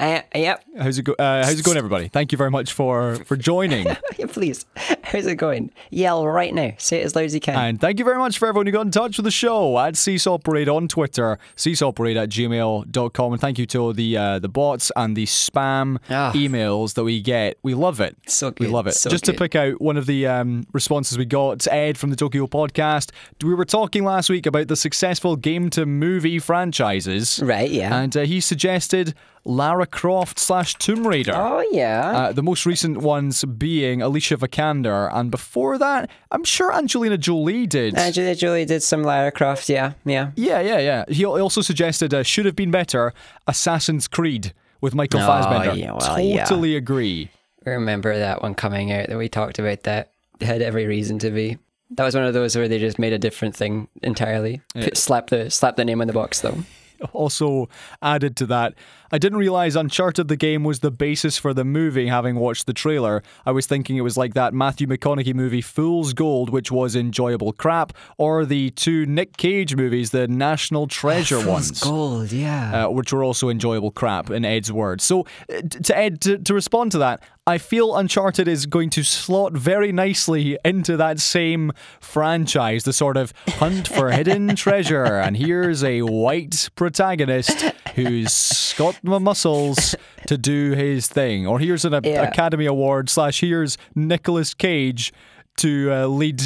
Uh, 0.01 0.21
yep. 0.33 0.63
How's 0.79 0.97
it 0.97 1.03
go? 1.03 1.13
Uh, 1.13 1.45
how's 1.45 1.59
it 1.59 1.63
going, 1.63 1.77
everybody? 1.77 2.07
Thank 2.07 2.31
you 2.31 2.37
very 2.37 2.49
much 2.49 2.73
for 2.73 3.15
for 3.25 3.37
joining, 3.37 3.85
please. 4.29 4.65
How's 5.03 5.27
it 5.27 5.35
going? 5.35 5.71
Yell 5.91 6.25
right 6.25 6.53
now. 6.53 6.71
Say 6.79 7.01
it 7.01 7.05
as 7.05 7.15
loud 7.15 7.25
as 7.25 7.35
you 7.35 7.39
can. 7.39 7.55
and 7.55 7.79
thank 7.79 7.99
you 7.99 8.05
very 8.05 8.17
much 8.17 8.39
for 8.39 8.47
everyone 8.47 8.65
who 8.65 8.71
got 8.71 8.85
in 8.87 8.91
touch 8.91 9.17
with 9.17 9.25
the 9.25 9.31
show 9.31 9.77
at 9.77 9.95
Seesaw 9.95 10.39
Parade 10.39 10.67
on 10.69 10.87
Twitter, 10.87 11.37
seesawparade 11.55 12.15
at 12.15 12.29
gmail.com. 12.29 13.31
and 13.33 13.39
thank 13.41 13.59
you 13.59 13.65
to 13.67 13.93
the 13.93 14.17
uh, 14.17 14.39
the 14.39 14.49
bots 14.49 14.91
and 14.95 15.15
the 15.15 15.25
spam 15.27 15.99
Ah. 16.09 16.31
emails 16.33 16.95
that 16.95 17.03
we 17.03 17.21
get. 17.21 17.57
We 17.61 17.75
love 17.75 17.99
it. 17.99 18.17
So 18.27 18.51
We 18.59 18.67
love 18.67 18.87
it. 18.87 18.95
so 18.95 19.09
Just 19.09 19.25
to 19.25 19.33
pick 19.33 19.55
out 19.55 19.79
one 19.81 19.97
of 19.97 20.07
the 20.07 20.25
um, 20.25 20.65
responses 20.73 21.17
we 21.17 21.25
got, 21.25 21.67
Ed 21.67 21.97
from 21.97 22.09
the 22.09 22.15
Tokyo 22.15 22.47
podcast. 22.47 23.11
We 23.43 23.53
were 23.53 23.65
talking 23.65 24.03
last 24.03 24.29
week 24.31 24.47
about 24.47 24.67
the 24.67 24.75
successful 24.75 25.35
game 25.35 25.69
to 25.71 25.85
movie 25.85 26.39
franchises. 26.39 27.39
Right, 27.43 27.69
yeah. 27.69 27.95
And 28.01 28.15
uh, 28.17 28.21
he 28.21 28.39
suggested 28.39 29.13
Lara 29.43 29.87
Croft 29.87 30.37
slash 30.37 30.75
Tomb 30.75 31.07
Raider. 31.07 31.33
oh, 31.35 31.65
yeah. 31.71 32.11
Uh, 32.11 32.31
the 32.31 32.43
most 32.43 32.65
recent 32.65 32.97
ones 32.97 33.43
being 33.45 34.01
Alicia 34.01 34.37
Vikander, 34.37 35.09
and 35.13 35.31
before 35.31 35.77
that, 35.79 36.09
I'm 36.31 36.43
sure 36.43 36.71
Angelina 36.73 37.17
Jolie 37.17 37.65
did. 37.65 37.95
Angelina 37.97 38.35
Jolie 38.35 38.65
did 38.65 38.83
some 38.83 39.03
Lara 39.03 39.31
Croft. 39.31 39.67
Yeah, 39.69 39.93
yeah. 40.05 40.31
yeah, 40.35 40.59
yeah, 40.59 40.77
yeah. 40.79 41.05
He 41.07 41.25
also 41.25 41.61
suggested 41.61 42.13
uh, 42.13 42.23
should 42.23 42.45
have 42.45 42.55
been 42.55 42.71
better 42.71 43.13
Assassin's 43.47 44.07
Creed 44.07 44.53
with 44.79 44.93
Michael 44.93 45.21
Oh, 45.21 45.25
Fassbender. 45.27 45.73
yeah, 45.79 45.91
well, 45.93 46.19
yeah. 46.19 46.45
totally 46.45 46.75
agree. 46.75 47.29
Remember 47.65 48.17
that 48.17 48.41
one 48.41 48.55
coming 48.55 48.91
out 48.91 49.07
that 49.09 49.17
we 49.17 49.29
talked 49.29 49.59
about 49.59 49.83
that. 49.83 50.11
Had 50.39 50.61
every 50.63 50.85
reason 50.87 51.19
to 51.19 51.29
be. 51.29 51.57
That 51.91 52.03
was 52.03 52.15
one 52.15 52.23
of 52.23 52.33
those 52.33 52.55
where 52.55 52.67
they 52.67 52.79
just 52.79 52.97
made 52.97 53.13
a 53.13 53.19
different 53.19 53.55
thing 53.55 53.87
entirely. 54.01 54.61
Put, 54.73 54.97
slap 54.97 55.27
the 55.29 55.51
slap 55.51 55.75
the 55.75 55.85
name 55.85 56.01
on 56.01 56.07
the 56.07 56.13
box 56.13 56.41
though. 56.41 56.57
also 57.13 57.69
added 58.01 58.35
to 58.37 58.45
that. 58.47 58.73
I 59.11 59.17
didn't 59.17 59.39
realize 59.39 59.75
Uncharted 59.75 60.29
the 60.29 60.37
game 60.37 60.63
was 60.63 60.79
the 60.79 60.91
basis 60.91 61.37
for 61.37 61.53
the 61.53 61.65
movie, 61.65 62.07
having 62.07 62.35
watched 62.37 62.65
the 62.65 62.73
trailer. 62.73 63.21
I 63.45 63.51
was 63.51 63.65
thinking 63.65 63.97
it 63.97 64.01
was 64.01 64.15
like 64.15 64.33
that 64.35 64.53
Matthew 64.53 64.87
McConaughey 64.87 65.33
movie 65.33 65.61
Fool's 65.61 66.13
Gold, 66.13 66.49
which 66.49 66.71
was 66.71 66.95
enjoyable 66.95 67.51
crap, 67.51 67.91
or 68.17 68.45
the 68.45 68.69
two 68.69 69.05
Nick 69.05 69.35
Cage 69.35 69.75
movies, 69.75 70.11
the 70.11 70.27
National 70.27 70.87
Treasure 70.87 71.45
ones. 71.45 71.81
Gold, 71.81 72.31
yeah. 72.31 72.85
Uh, 72.85 72.89
which 72.89 73.11
were 73.11 73.23
also 73.23 73.49
enjoyable 73.49 73.91
crap, 73.91 74.29
in 74.29 74.45
Ed's 74.45 74.71
words. 74.71 75.03
So, 75.03 75.25
uh, 75.53 75.61
to 75.61 75.97
Ed, 75.97 76.21
to, 76.21 76.37
to 76.37 76.53
respond 76.53 76.93
to 76.93 76.97
that, 76.99 77.21
I 77.47 77.57
feel 77.57 77.95
Uncharted 77.95 78.47
is 78.47 78.67
going 78.67 78.91
to 78.91 79.03
slot 79.03 79.53
very 79.53 79.91
nicely 79.91 80.59
into 80.63 80.95
that 80.97 81.19
same 81.19 81.71
franchise, 81.99 82.83
the 82.83 82.93
sort 82.93 83.17
of 83.17 83.33
hunt 83.47 83.87
for 83.87 84.11
hidden 84.11 84.55
treasure. 84.55 85.03
And 85.03 85.35
here's 85.35 85.83
a 85.83 86.03
white 86.03 86.69
protagonist 86.75 87.61
who's 87.95 88.75
got 88.77 89.00
the 89.03 89.19
muscles 89.19 89.95
to 90.27 90.37
do 90.37 90.71
his 90.71 91.07
thing. 91.07 91.47
Or 91.47 91.59
here's 91.59 91.85
an 91.85 91.93
Yeah. 92.03 92.23
Academy 92.23 92.65
Award 92.65 93.09
slash 93.09 93.41
here's 93.41 93.77
Nicolas 93.95 94.53
Cage 94.53 95.11
to 95.57 95.91
uh, 95.91 96.05
lead 96.07 96.41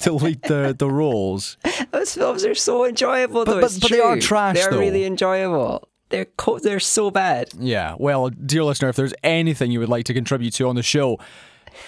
to 0.00 0.12
lead 0.12 0.42
the, 0.42 0.74
the 0.78 0.90
roles. 0.90 1.56
Those 1.90 2.14
films 2.14 2.44
are 2.44 2.54
so 2.54 2.84
enjoyable 2.84 3.44
though. 3.44 3.60
but- 3.60 3.78
but 3.80 3.90
they 3.90 4.00
are 4.00 4.18
trash, 4.18 4.56
They're 4.56 4.70
really 4.70 5.04
enjoyable. 5.04 5.88
They're 6.08 6.26
co- 6.36 6.58
they're 6.60 6.78
so 6.78 7.10
bad. 7.10 7.48
Yeah, 7.58 7.96
well, 7.98 8.28
dear 8.30 8.62
listener, 8.62 8.88
if 8.90 8.96
there's 8.96 9.14
anything 9.24 9.72
you 9.72 9.80
would 9.80 9.88
like 9.88 10.04
to 10.04 10.14
contribute 10.14 10.52
to 10.54 10.68
on 10.68 10.76
the 10.76 10.82
show, 10.84 11.18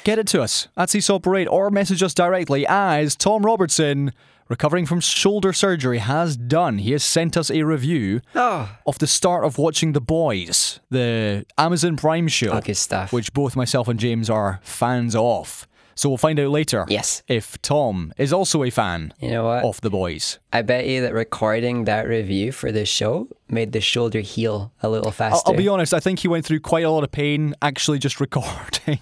get 0.02 0.18
it 0.18 0.26
to 0.28 0.42
us 0.42 0.66
at 0.76 0.90
Seesaw 0.90 1.20
Parade 1.20 1.46
or 1.46 1.70
message 1.70 2.02
us 2.02 2.14
directly 2.14 2.66
as 2.66 3.14
Tom 3.14 3.44
Robertson, 3.46 4.12
recovering 4.48 4.86
from 4.86 5.00
shoulder 5.00 5.52
surgery, 5.52 5.98
has 5.98 6.36
done. 6.36 6.78
He 6.78 6.92
has 6.92 7.04
sent 7.04 7.36
us 7.36 7.50
a 7.50 7.62
review 7.62 8.20
Oh, 8.34 8.70
of 8.86 8.98
the 8.98 9.06
start 9.06 9.44
of 9.44 9.58
watching 9.58 9.92
The 9.92 10.00
Boys, 10.00 10.80
the 10.90 11.44
Amazon 11.56 11.96
Prime 11.96 12.28
show, 12.28 12.50
oh 12.64 12.72
stuff. 12.72 13.12
which 13.12 13.32
both 13.32 13.56
myself 13.56 13.88
and 13.88 13.98
James 14.00 14.28
are 14.30 14.60
fans 14.62 15.14
of. 15.14 15.66
So 15.94 16.08
we'll 16.08 16.16
find 16.16 16.38
out 16.38 16.50
later 16.50 16.86
Yes. 16.88 17.24
if 17.26 17.60
Tom 17.60 18.12
is 18.16 18.32
also 18.32 18.62
a 18.62 18.70
fan 18.70 19.12
you 19.20 19.30
know 19.30 19.44
what? 19.46 19.64
of 19.64 19.80
The 19.80 19.90
Boys. 19.90 20.38
I 20.52 20.62
bet 20.62 20.86
you 20.86 21.00
that 21.02 21.12
recording 21.12 21.86
that 21.86 22.06
review 22.06 22.52
for 22.52 22.70
this 22.70 22.88
show 22.88 23.26
made 23.48 23.72
the 23.72 23.80
shoulder 23.80 24.20
heal 24.20 24.70
a 24.80 24.88
little 24.88 25.08
I'll, 25.08 25.12
faster. 25.12 25.50
I'll 25.50 25.56
be 25.56 25.66
honest, 25.66 25.92
I 25.92 25.98
think 25.98 26.20
he 26.20 26.28
went 26.28 26.44
through 26.44 26.60
quite 26.60 26.84
a 26.84 26.90
lot 26.90 27.02
of 27.02 27.10
pain 27.10 27.52
actually 27.62 27.98
just 27.98 28.20
recording. 28.26 29.00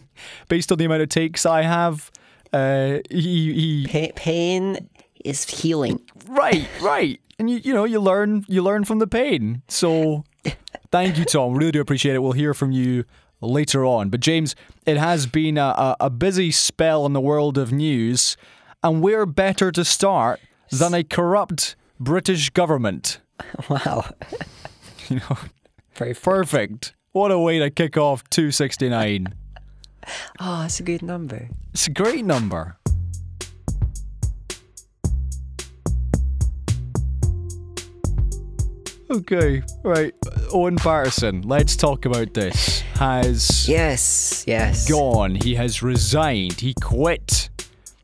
Based 0.49 0.73
on 0.73 0.79
the 0.79 0.87
amount 0.87 1.03
of 1.03 1.11
takes 1.11 1.45
I 1.45 1.62
have, 1.62 2.11
uh, 2.55 3.00
he, 3.11 3.53
he 3.53 3.87
Pa- 4.09 4.12
pain 4.17 4.88
is 5.25 5.45
healing. 5.45 6.01
right, 6.29 6.69
right. 6.81 7.21
And 7.39 7.51
you, 7.51 7.59
you 7.59 7.75
know, 7.75 7.85
you 7.85 8.01
learn 8.01 8.45
you 8.49 8.63
learn 8.63 8.85
from 8.85 8.99
the 8.99 9.07
pain. 9.07 9.63
So 9.69 10.25
thank 10.91 11.19
you, 11.19 11.25
Tom. 11.25 11.55
Really 11.55 11.73
do 11.73 11.81
appreciate 11.81 12.15
it. 12.15 12.21
We'll 12.21 12.33
hear 12.33 12.55
from 12.55 12.73
you 12.73 13.05
later 13.41 13.85
on. 13.85 14.09
But 14.09 14.21
James, 14.21 14.55
it 14.87 14.97
has 14.97 15.27
been 15.27 15.59
a, 15.59 15.97
a, 16.01 16.11
busy 16.11 16.51
spell 16.51 17.05
in 17.05 17.13
the 17.13 17.21
world 17.21 17.59
of 17.59 17.73
news, 17.73 18.37
and 18.83 19.03
where 19.03 19.27
better 19.27 19.71
to 19.73 19.85
start 19.85 20.41
than 20.71 20.95
a 20.95 21.05
corrupt 21.05 21.77
British 22.01 22.51
government? 22.51 23.21
Wow. 23.69 24.07
You 25.09 25.17
know, 25.17 25.39
Perfect. 25.95 26.25
perfect. 26.25 26.95
What 27.13 27.31
a 27.31 27.39
way 27.39 27.61
to 27.61 27.71
kick 27.71 27.97
off 27.97 28.29
269. 28.31 29.29
Oh, 29.33 30.11
ah, 30.41 30.65
it's 30.65 30.81
a 30.81 30.83
good 30.83 31.03
number. 31.03 31.49
It's 31.73 31.87
a 31.87 31.93
great 31.93 32.25
number. 32.25 32.76
Okay, 39.10 39.62
right. 39.84 40.12
Owen 40.52 40.76
Paterson, 40.76 41.42
let's 41.42 41.76
talk 41.76 42.04
about 42.06 42.34
this. 42.34 42.80
Has 42.95 43.69
Yes, 43.69 44.45
yes. 44.47 44.88
gone. 44.88 45.36
He 45.36 45.54
has 45.54 45.82
resigned. 45.82 46.54
He 46.60 46.75
quit 46.82 47.50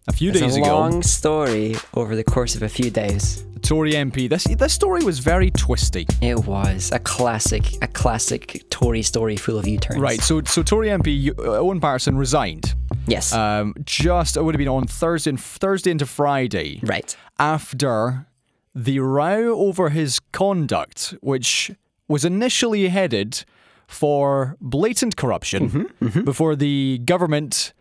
a 0.06 0.12
few 0.12 0.30
It's 0.30 0.40
days 0.40 0.56
a 0.56 0.60
ago. 0.60 0.78
long 0.78 1.02
story 1.02 1.74
over 1.94 2.14
the 2.14 2.22
course 2.24 2.54
of 2.54 2.62
a 2.62 2.68
few 2.68 2.88
days. 2.90 3.44
The 3.54 3.60
Tory 3.60 3.92
MP. 3.94 4.28
This 4.28 4.44
this 4.44 4.72
story 4.72 5.02
was 5.04 5.18
very 5.18 5.50
twisty. 5.50 6.06
It 6.20 6.46
was 6.46 6.90
a 6.92 6.98
classic, 7.00 7.64
a 7.82 7.88
classic 7.88 8.64
Tory 8.70 9.02
story 9.02 9.36
full 9.36 9.58
of 9.58 9.66
U-turns. 9.66 10.00
Right. 10.00 10.20
So 10.20 10.42
so 10.44 10.62
Tory 10.62 10.88
MP 10.88 11.36
uh, 11.36 11.42
Owen 11.58 11.80
Paterson 11.80 12.16
resigned. 12.16 12.74
Yes. 13.08 13.32
Um, 13.32 13.74
just 13.84 14.36
it 14.36 14.42
would 14.44 14.54
have 14.54 14.58
been 14.58 14.68
on 14.68 14.86
Thursday, 14.86 15.32
Thursday 15.36 15.90
into 15.90 16.06
Friday. 16.06 16.78
right. 16.84 17.16
after 17.40 18.26
the 18.74 18.98
row 19.00 19.58
over 19.58 19.90
his 19.90 20.20
conduct, 20.32 21.14
which 21.20 21.72
was 22.08 22.24
initially 22.24 22.88
headed 22.88 23.44
for 23.86 24.56
blatant 24.60 25.16
corruption, 25.16 25.90
before 26.24 26.56
the 26.56 26.98
government 27.04 27.72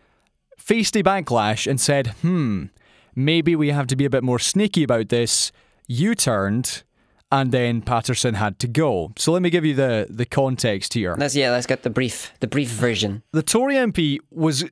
faced 0.57 0.95
a 0.95 1.03
backlash 1.03 1.65
and 1.69 1.79
said, 1.79 2.07
hmm, 2.21 2.65
maybe 3.15 3.55
we 3.55 3.69
have 3.69 3.87
to 3.87 3.95
be 3.95 4.05
a 4.05 4.09
bit 4.09 4.23
more 4.23 4.39
sneaky 4.39 4.83
about 4.83 5.09
this. 5.09 5.51
You 5.87 6.15
turned, 6.15 6.83
and 7.31 7.51
then 7.51 7.81
Paterson 7.81 8.35
had 8.35 8.59
to 8.59 8.67
go. 8.67 9.11
So 9.17 9.31
let 9.31 9.41
me 9.41 9.49
give 9.49 9.65
you 9.65 9.73
the, 9.73 10.07
the 10.09 10.25
context 10.25 10.93
here. 10.93 11.15
Let's 11.17 11.35
yeah. 11.35 11.51
Let's 11.51 11.65
get 11.65 11.83
the 11.83 11.89
brief, 11.89 12.33
the 12.39 12.47
brief 12.47 12.69
version. 12.69 13.23
The 13.31 13.43
Tory 13.43 13.75
MP 13.75 14.19
was 14.29 14.65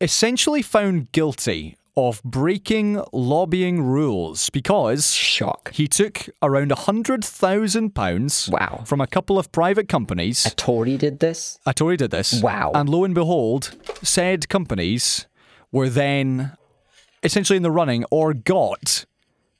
essentially 0.00 0.62
found 0.62 1.12
guilty 1.12 1.76
of 1.98 2.22
breaking 2.22 3.02
lobbying 3.12 3.82
rules 3.82 4.50
because 4.50 5.12
Shock. 5.12 5.72
he 5.72 5.88
took 5.88 6.28
around 6.40 6.70
a 6.70 6.76
£100,000 6.76 8.48
Wow. 8.52 8.84
from 8.86 9.00
a 9.00 9.06
couple 9.08 9.36
of 9.36 9.50
private 9.50 9.88
companies. 9.88 10.46
A 10.46 10.50
Tory 10.50 10.96
did 10.96 11.18
this. 11.18 11.58
A 11.66 11.74
Tory 11.74 11.96
did 11.96 12.12
this. 12.12 12.40
Wow. 12.40 12.70
And 12.72 12.88
lo 12.88 13.02
and 13.04 13.14
behold, 13.14 13.74
said 14.02 14.48
companies 14.48 15.26
were 15.72 15.88
then 15.88 16.52
essentially 17.24 17.56
in 17.56 17.64
the 17.64 17.70
running 17.70 18.04
or 18.12 18.32
got 18.32 19.04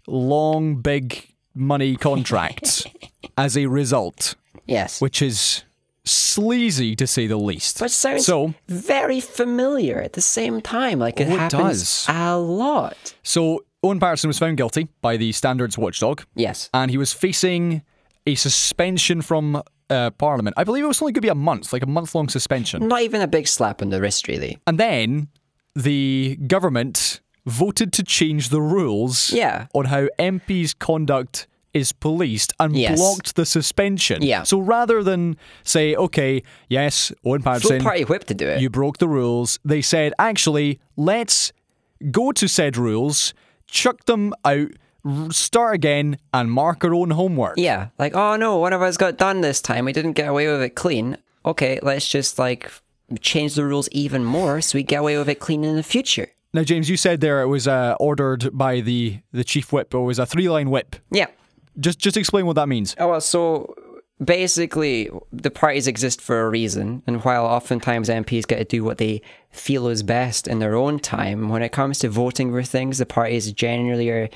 long, 0.06 0.76
big 0.76 1.34
money 1.54 1.96
contracts 1.96 2.84
as 3.36 3.56
a 3.56 3.66
result, 3.66 4.36
Yes. 4.64 5.00
which 5.00 5.20
is 5.20 5.64
sleazy 6.10 6.94
to 6.96 7.06
say 7.06 7.26
the 7.26 7.36
least. 7.36 7.78
But 7.80 7.90
sounds 7.90 8.26
so, 8.26 8.54
very 8.68 9.20
familiar 9.20 10.00
at 10.00 10.12
the 10.14 10.20
same 10.20 10.60
time. 10.60 10.98
Like 10.98 11.20
it 11.20 11.28
Oh, 11.28 11.36
happens 11.36 12.06
does. 12.06 12.06
a 12.08 12.36
lot. 12.38 13.14
so 13.22 13.64
Owen 13.82 14.00
Paterson 14.00 14.28
was 14.28 14.38
found 14.38 14.56
guilty 14.56 14.88
by 15.02 15.16
the 15.16 15.30
Standards 15.32 15.78
Watchdog. 15.78 16.22
Yes. 16.34 16.68
and 16.74 16.90
he 16.90 16.96
was 16.98 17.12
facing 17.12 17.82
a 18.26 18.34
suspension 18.34 19.22
from 19.22 19.62
uh, 19.90 20.10
Parliament. 20.10 20.54
I 20.58 20.64
believe 20.64 20.84
it 20.84 20.88
was 20.88 21.00
only 21.00 21.12
going 21.12 21.20
to 21.22 21.26
be 21.26 21.28
a 21.28 21.34
month, 21.34 21.72
like 21.72 21.82
a 21.82 21.86
month 21.86 22.14
long 22.14 22.28
suspension. 22.28 22.88
Not 22.88 23.02
even 23.02 23.20
a 23.22 23.26
big 23.28 23.46
slap 23.48 23.80
on 23.80 23.88
the 23.90 24.00
wrist, 24.00 24.28
really. 24.28 24.58
And 24.66 24.78
then 24.78 25.28
the 25.74 26.36
government 26.46 27.20
voted 27.46 27.92
to 27.94 28.02
change 28.02 28.50
the 28.50 28.60
rules 28.60 29.30
Yeah. 29.32 29.68
on 29.74 29.86
how 29.86 30.08
MPs' 30.18 30.78
conduct 30.78 31.46
is 31.74 31.92
policed 31.92 32.52
and 32.58 32.76
Yes. 32.76 32.98
blocked 32.98 33.34
the 33.36 33.44
suspension. 33.46 34.22
Yeah. 34.22 34.42
So 34.44 34.58
rather 34.58 35.02
than 35.02 35.36
say, 35.64 35.94
okay, 35.94 36.42
yes, 36.68 37.12
Owen 37.24 37.42
Full 37.42 37.52
Paterson, 37.52 37.82
party 37.82 38.04
whip 38.04 38.24
to 38.24 38.34
do 38.34 38.46
it. 38.48 38.60
you 38.60 38.70
broke 38.70 38.98
the 38.98 39.08
rules, 39.08 39.58
they 39.64 39.82
said, 39.82 40.12
actually, 40.18 40.80
let's 40.96 41.52
go 42.10 42.32
to 42.32 42.48
said 42.48 42.76
rules, 42.76 43.34
chuck 43.66 44.04
them 44.06 44.32
out, 44.44 44.68
start 45.30 45.74
again, 45.74 46.18
and 46.32 46.50
mark 46.50 46.84
our 46.84 46.94
own 46.94 47.10
homework. 47.10 47.54
yeah. 47.56 47.88
Like, 47.98 48.14
oh 48.14 48.36
no, 48.36 48.56
one 48.58 48.72
of 48.72 48.82
us 48.82 48.96
got 48.96 49.16
done 49.18 49.40
this 49.40 49.60
time. 49.60 49.84
We 49.84 49.92
didn't 49.92 50.12
get 50.12 50.28
away 50.28 50.46
with 50.48 50.62
it 50.62 50.70
clean. 50.70 51.18
Okay, 51.44 51.78
let's 51.82 52.08
just 52.08 52.38
like 52.38 52.70
change 53.20 53.54
the 53.54 53.64
rules 53.64 53.88
even 53.90 54.24
more 54.24 54.60
so 54.60 54.76
we 54.76 54.82
get 54.82 55.00
away 55.00 55.16
with 55.16 55.28
it 55.28 55.40
clean 55.40 55.64
in 55.64 55.76
the 55.76 55.82
future. 55.82 56.28
Now, 56.52 56.62
James, 56.62 56.88
you 56.88 56.96
said 56.96 57.20
there 57.20 57.42
it 57.42 57.46
was 57.46 57.68
uh, 57.68 57.94
ordered 58.00 58.50
by 58.56 58.80
the, 58.80 59.18
the 59.32 59.44
chief 59.44 59.70
whip, 59.72 59.94
or 59.94 60.02
it 60.02 60.06
was 60.06 60.18
a 60.18 60.24
three 60.26 60.48
line 60.48 60.70
whip. 60.70 60.96
Yeah. 61.10 61.26
Just 61.80 61.98
just 61.98 62.16
explain 62.16 62.46
what 62.46 62.56
that 62.56 62.68
means. 62.68 62.94
Oh, 62.98 63.08
well, 63.08 63.20
so 63.20 63.74
basically, 64.22 65.10
the 65.32 65.50
parties 65.50 65.86
exist 65.86 66.20
for 66.20 66.42
a 66.42 66.50
reason, 66.50 67.02
and 67.06 67.22
while 67.24 67.44
oftentimes 67.46 68.08
MPs 68.08 68.46
get 68.46 68.58
to 68.58 68.64
do 68.64 68.84
what 68.84 68.98
they 68.98 69.22
feel 69.50 69.88
is 69.88 70.02
best 70.02 70.48
in 70.48 70.58
their 70.58 70.74
own 70.74 70.98
time, 70.98 71.48
when 71.48 71.62
it 71.62 71.72
comes 71.72 71.98
to 72.00 72.08
voting 72.08 72.50
for 72.50 72.62
things, 72.62 72.98
the 72.98 73.06
parties 73.06 73.52
generally 73.52 74.10
are 74.10 74.28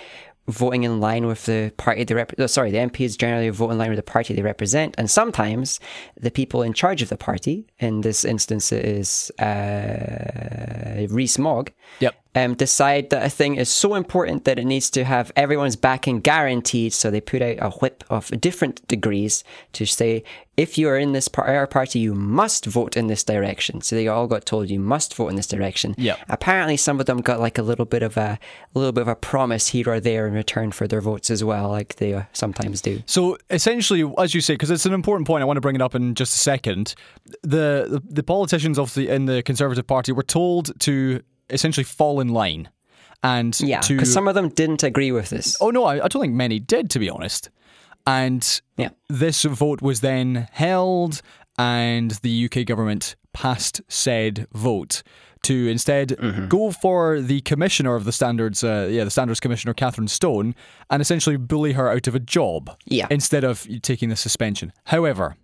voting 0.48 0.82
in 0.82 0.98
line 1.00 1.24
with 1.26 1.46
the 1.46 1.72
party 1.76 2.02
they 2.02 2.14
rep- 2.14 2.32
oh, 2.36 2.46
sorry 2.48 2.72
the 2.72 2.78
MPs 2.78 3.16
generally 3.16 3.48
vote 3.50 3.70
in 3.70 3.78
line 3.78 3.90
with 3.90 3.96
the 3.96 4.02
party 4.02 4.34
they 4.34 4.42
represent 4.42 4.92
and 4.98 5.08
sometimes 5.08 5.78
the 6.20 6.32
people 6.32 6.62
in 6.62 6.72
charge 6.72 7.00
of 7.00 7.08
the 7.10 7.16
party 7.16 7.64
in 7.78 8.00
this 8.00 8.24
instance 8.24 8.72
it 8.72 8.84
is 8.84 9.30
uh 9.38 11.06
Rees 11.10 11.38
Mogg 11.38 11.72
Yep. 12.00 12.14
Um, 12.34 12.54
decide 12.54 13.10
that 13.10 13.24
a 13.24 13.28
thing 13.28 13.56
is 13.56 13.68
so 13.68 13.94
important 13.94 14.44
that 14.44 14.58
it 14.58 14.64
needs 14.64 14.90
to 14.90 15.04
have 15.04 15.30
everyone's 15.36 15.76
backing 15.76 16.20
guaranteed. 16.20 16.92
So 16.92 17.10
they 17.10 17.20
put 17.20 17.42
out 17.42 17.56
a 17.60 17.70
whip 17.70 18.04
of 18.08 18.28
different 18.40 18.86
degrees 18.88 19.44
to 19.74 19.84
say, 19.84 20.24
if 20.56 20.76
you 20.78 20.88
are 20.88 20.96
in 20.96 21.12
this 21.12 21.28
par- 21.28 21.46
our 21.46 21.66
party, 21.66 21.98
you 21.98 22.14
must 22.14 22.66
vote 22.66 22.96
in 22.96 23.06
this 23.06 23.24
direction. 23.24 23.80
So 23.80 23.96
they 23.96 24.08
all 24.08 24.26
got 24.26 24.46
told 24.46 24.70
you 24.70 24.78
must 24.78 25.14
vote 25.14 25.28
in 25.28 25.36
this 25.36 25.46
direction. 25.46 25.94
Yep. 25.98 26.18
Apparently, 26.28 26.76
some 26.76 27.00
of 27.00 27.06
them 27.06 27.20
got 27.20 27.40
like 27.40 27.58
a 27.58 27.62
little 27.62 27.84
bit 27.84 28.02
of 28.02 28.16
a, 28.16 28.38
a 28.74 28.78
little 28.78 28.92
bit 28.92 29.02
of 29.02 29.08
a 29.08 29.16
promise 29.16 29.68
here 29.68 29.88
or 29.88 30.00
there 30.00 30.26
in 30.26 30.34
return 30.34 30.72
for 30.72 30.86
their 30.86 31.00
votes 31.00 31.30
as 31.30 31.42
well, 31.42 31.68
like 31.68 31.96
they 31.96 32.14
uh, 32.14 32.22
sometimes 32.32 32.80
do. 32.80 33.02
So 33.06 33.38
essentially, 33.50 34.10
as 34.18 34.34
you 34.34 34.40
say, 34.40 34.54
because 34.54 34.70
it's 34.70 34.86
an 34.86 34.94
important 34.94 35.26
point, 35.26 35.42
I 35.42 35.44
want 35.44 35.56
to 35.58 35.62
bring 35.62 35.74
it 35.74 35.82
up 35.82 35.94
in 35.94 36.14
just 36.14 36.34
a 36.36 36.38
second. 36.38 36.94
The, 37.42 37.86
the 37.88 38.02
the 38.08 38.22
politicians 38.22 38.78
of 38.78 38.94
the 38.94 39.08
in 39.08 39.26
the 39.26 39.42
Conservative 39.42 39.86
Party 39.86 40.12
were 40.12 40.22
told 40.22 40.78
to 40.80 41.22
essentially 41.52 41.84
fall 41.84 42.20
in 42.20 42.28
line, 42.28 42.68
and 43.22 43.58
Yeah, 43.60 43.80
to 43.80 43.94
because 43.94 44.12
some 44.12 44.26
of 44.28 44.34
them 44.34 44.48
didn't 44.48 44.82
agree 44.82 45.12
with 45.12 45.30
this. 45.30 45.56
oh 45.60 45.70
no, 45.70 45.84
I, 45.84 46.04
I 46.04 46.08
don't 46.08 46.22
think 46.22 46.34
many 46.34 46.58
did, 46.58 46.90
to 46.90 46.98
be 46.98 47.08
honest. 47.10 47.50
And 48.06 48.60
Yeah. 48.76 48.90
this 49.08 49.44
vote 49.44 49.80
was 49.80 50.00
then 50.00 50.48
held, 50.52 51.22
and 51.58 52.10
the 52.22 52.44
UK 52.46 52.64
government 52.66 53.14
passed 53.32 53.80
said 53.88 54.46
vote 54.52 55.02
to 55.44 55.68
instead 55.68 56.08
Mm-hmm. 56.10 56.48
go 56.48 56.70
for 56.70 57.20
the 57.20 57.40
commissioner 57.42 57.94
of 57.96 58.04
the 58.04 58.12
standards, 58.12 58.62
uh, 58.62 58.88
yeah, 58.90 59.04
the 59.04 59.10
standards 59.10 59.40
commissioner, 59.40 59.74
Kathryn 59.74 60.08
Stone, 60.08 60.54
and 60.90 61.00
essentially 61.02 61.36
bully 61.36 61.72
her 61.72 61.90
out 61.90 62.06
of 62.06 62.14
a 62.14 62.20
job 62.20 62.76
Yeah. 62.86 63.06
instead 63.10 63.44
of 63.44 63.66
taking 63.82 64.08
the 64.08 64.16
suspension. 64.16 64.72
However, 64.84 65.36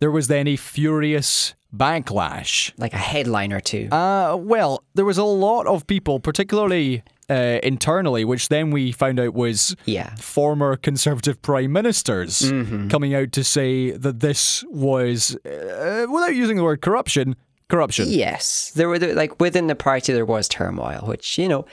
there 0.00 0.10
was 0.10 0.28
then 0.28 0.46
a 0.48 0.56
furious 0.56 1.54
backlash 1.76 2.72
Like 2.78 2.92
a 2.94 2.98
headline 2.98 3.52
or 3.52 3.60
two. 3.60 3.88
uh, 3.90 4.36
well, 4.38 4.82
there 4.94 5.04
was 5.04 5.18
a 5.18 5.24
lot 5.24 5.66
of 5.66 5.86
people, 5.86 6.20
particularly 6.20 7.02
uh, 7.30 7.58
internally, 7.62 8.24
which 8.24 8.48
then 8.48 8.70
we 8.70 8.92
found 8.92 9.18
out 9.18 9.34
was 9.34 9.74
Yeah. 9.86 10.08
Mm-hmm. 10.08 10.16
former 10.16 10.76
Conservative 10.76 11.40
prime 11.42 11.72
ministers 11.72 12.50
coming 12.90 13.14
out 13.14 13.32
to 13.32 13.42
say 13.44 13.92
that 13.92 14.20
this 14.20 14.62
was, 14.68 15.34
uh, 15.46 16.06
without 16.10 16.34
using 16.34 16.56
the 16.56 16.62
word 16.64 16.82
corruption, 16.82 17.36
corruption. 17.68 18.06
Yes, 18.08 18.72
there 18.74 18.88
were 18.88 18.98
like 18.98 19.40
within 19.40 19.66
the 19.68 19.74
party 19.74 20.12
there 20.12 20.26
was 20.26 20.48
turmoil, 20.48 21.00
which 21.06 21.38
you 21.38 21.48
know 21.48 21.64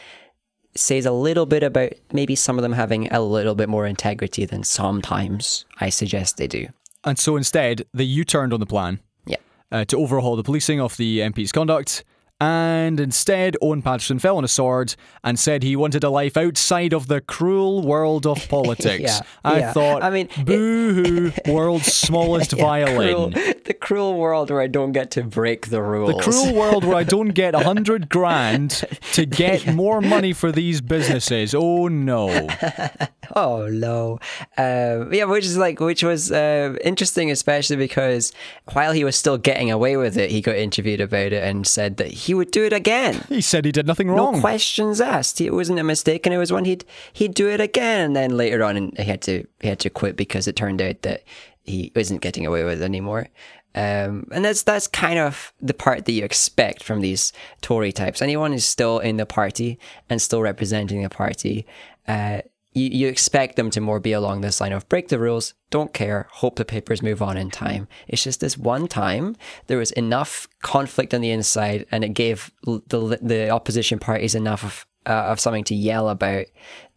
says 0.73 1.05
a 1.05 1.11
little 1.11 1.45
bit 1.45 1.63
about 1.63 1.91
maybe 2.13 2.33
some 2.33 2.57
of 2.57 2.61
them 2.63 2.71
having 2.71 3.11
a 3.11 3.19
little 3.21 3.55
bit 3.55 3.67
more 3.67 3.85
integrity 3.85 4.45
than 4.45 4.63
sometimes 4.63 5.65
I 5.81 5.89
suggest 5.89 6.37
they 6.37 6.47
do. 6.47 6.67
And 7.03 7.19
so 7.19 7.35
instead, 7.35 7.83
they 7.93 8.05
U 8.05 8.23
turned 8.23 8.53
on 8.53 8.59
the 8.61 8.65
plan 8.65 8.99
uh, 9.71 9.85
to 9.85 9.97
overhaul 9.97 10.35
the 10.35 10.43
policing 10.43 10.79
of 10.79 10.97
the 10.97 11.19
MP's 11.19 11.51
conduct. 11.51 12.03
And 12.41 12.99
instead, 12.99 13.55
Owen 13.61 13.83
Paterson 13.83 14.17
fell 14.17 14.35
on 14.35 14.43
a 14.43 14.47
sword 14.47 14.95
and 15.23 15.37
said 15.37 15.61
he 15.61 15.75
wanted 15.75 16.03
a 16.03 16.09
life 16.09 16.35
outside 16.35 16.91
of 16.91 17.05
the 17.05 17.21
cruel 17.21 17.83
world 17.83 18.25
of 18.25 18.49
politics. 18.49 18.99
Yeah, 18.99 19.19
I 19.45 19.59
yeah. 19.59 19.73
thought, 19.73 20.01
I 20.01 20.09
mean, 20.09 20.27
boo 20.43 20.93
hoo, 20.93 21.31
world's 21.53 21.93
smallest 21.93 22.51
violin. 22.57 23.33
Cruel, 23.33 23.53
the 23.63 23.75
cruel 23.75 24.17
world 24.17 24.49
where 24.49 24.59
I 24.59 24.65
don't 24.65 24.91
get 24.91 25.11
to 25.11 25.23
break 25.23 25.67
the 25.67 25.83
rules. 25.83 26.15
The 26.15 26.31
cruel 26.31 26.55
world 26.55 26.83
where 26.83 26.95
I 26.95 27.03
don't 27.03 27.29
get 27.29 27.53
a 27.53 27.59
hundred 27.59 28.09
grand 28.09 28.85
to 29.13 29.27
get 29.27 29.67
more 29.75 30.01
money 30.01 30.33
for 30.33 30.51
these 30.51 30.81
businesses. 30.81 31.53
Oh 31.53 31.89
no. 31.89 32.47
Oh 33.35 33.67
no, 33.67 34.19
uh, 34.57 35.05
yeah, 35.11 35.25
which 35.25 35.45
is 35.45 35.57
like 35.57 35.79
which 35.79 36.03
was 36.03 36.31
uh, 36.31 36.75
interesting, 36.83 37.31
especially 37.31 37.75
because 37.77 38.33
while 38.73 38.91
he 38.91 39.03
was 39.03 39.15
still 39.15 39.37
getting 39.37 39.71
away 39.71 39.95
with 39.95 40.17
it, 40.17 40.31
he 40.31 40.41
got 40.41 40.55
interviewed 40.55 41.01
about 41.01 41.31
it 41.31 41.43
and 41.43 41.65
said 41.65 41.97
that 41.97 42.07
he 42.07 42.30
would 42.33 42.51
do 42.51 42.65
it 42.65 42.73
again. 42.73 43.23
He 43.29 43.41
said 43.41 43.65
he 43.65 43.71
did 43.71 43.87
nothing 43.87 44.09
wrong. 44.09 44.35
No 44.35 44.39
questions 44.39 45.01
asked. 45.01 45.41
It 45.41 45.53
wasn't 45.53 45.79
a 45.79 45.83
mistake, 45.83 46.25
and 46.25 46.33
it 46.33 46.37
was 46.37 46.51
one 46.51 46.65
he'd 46.65 46.85
he'd 47.13 47.33
do 47.33 47.49
it 47.49 47.61
again. 47.61 48.01
And 48.01 48.15
then 48.15 48.37
later 48.37 48.63
on, 48.63 48.91
he 48.97 49.03
had 49.03 49.21
to 49.23 49.45
he 49.59 49.67
had 49.67 49.79
to 49.79 49.89
quit 49.89 50.15
because 50.15 50.47
it 50.47 50.55
turned 50.55 50.81
out 50.81 51.01
that 51.01 51.23
he 51.63 51.91
wasn't 51.95 52.21
getting 52.21 52.45
away 52.45 52.63
with 52.63 52.81
it 52.81 52.85
anymore. 52.85 53.27
Um, 53.73 54.27
and 54.31 54.43
that's 54.43 54.63
that's 54.63 54.87
kind 54.87 55.17
of 55.17 55.53
the 55.61 55.73
part 55.73 56.05
that 56.05 56.11
you 56.11 56.25
expect 56.25 56.83
from 56.83 57.01
these 57.01 57.31
Tory 57.61 57.91
types. 57.91 58.21
Anyone 58.21 58.51
who's 58.51 58.65
still 58.65 58.99
in 58.99 59.17
the 59.17 59.25
party 59.25 59.79
and 60.09 60.21
still 60.21 60.41
representing 60.41 61.03
the 61.03 61.09
party, 61.09 61.65
uh, 62.07 62.41
you, 62.73 62.89
you 62.89 63.07
expect 63.07 63.55
them 63.55 63.69
to 63.71 63.81
more 63.81 63.99
be 63.99 64.13
along 64.13 64.41
this 64.41 64.61
line 64.61 64.71
of 64.71 64.87
break 64.89 65.09
the 65.09 65.19
rules, 65.19 65.53
don't 65.69 65.93
care, 65.93 66.27
hope 66.31 66.55
the 66.55 66.65
papers 66.65 67.01
move 67.01 67.21
on 67.21 67.37
in 67.37 67.49
time. 67.49 67.87
It's 68.07 68.23
just 68.23 68.39
this 68.39 68.57
one 68.57 68.87
time 68.87 69.35
there 69.67 69.77
was 69.77 69.91
enough 69.91 70.47
conflict 70.61 71.13
on 71.13 71.21
the 71.21 71.31
inside, 71.31 71.85
and 71.91 72.03
it 72.03 72.09
gave 72.09 72.51
the 72.63 73.19
the 73.21 73.49
opposition 73.49 73.99
parties 73.99 74.35
enough 74.35 74.63
of 74.63 74.85
uh, 75.05 75.09
of 75.31 75.39
something 75.39 75.63
to 75.65 75.75
yell 75.75 76.09
about 76.09 76.45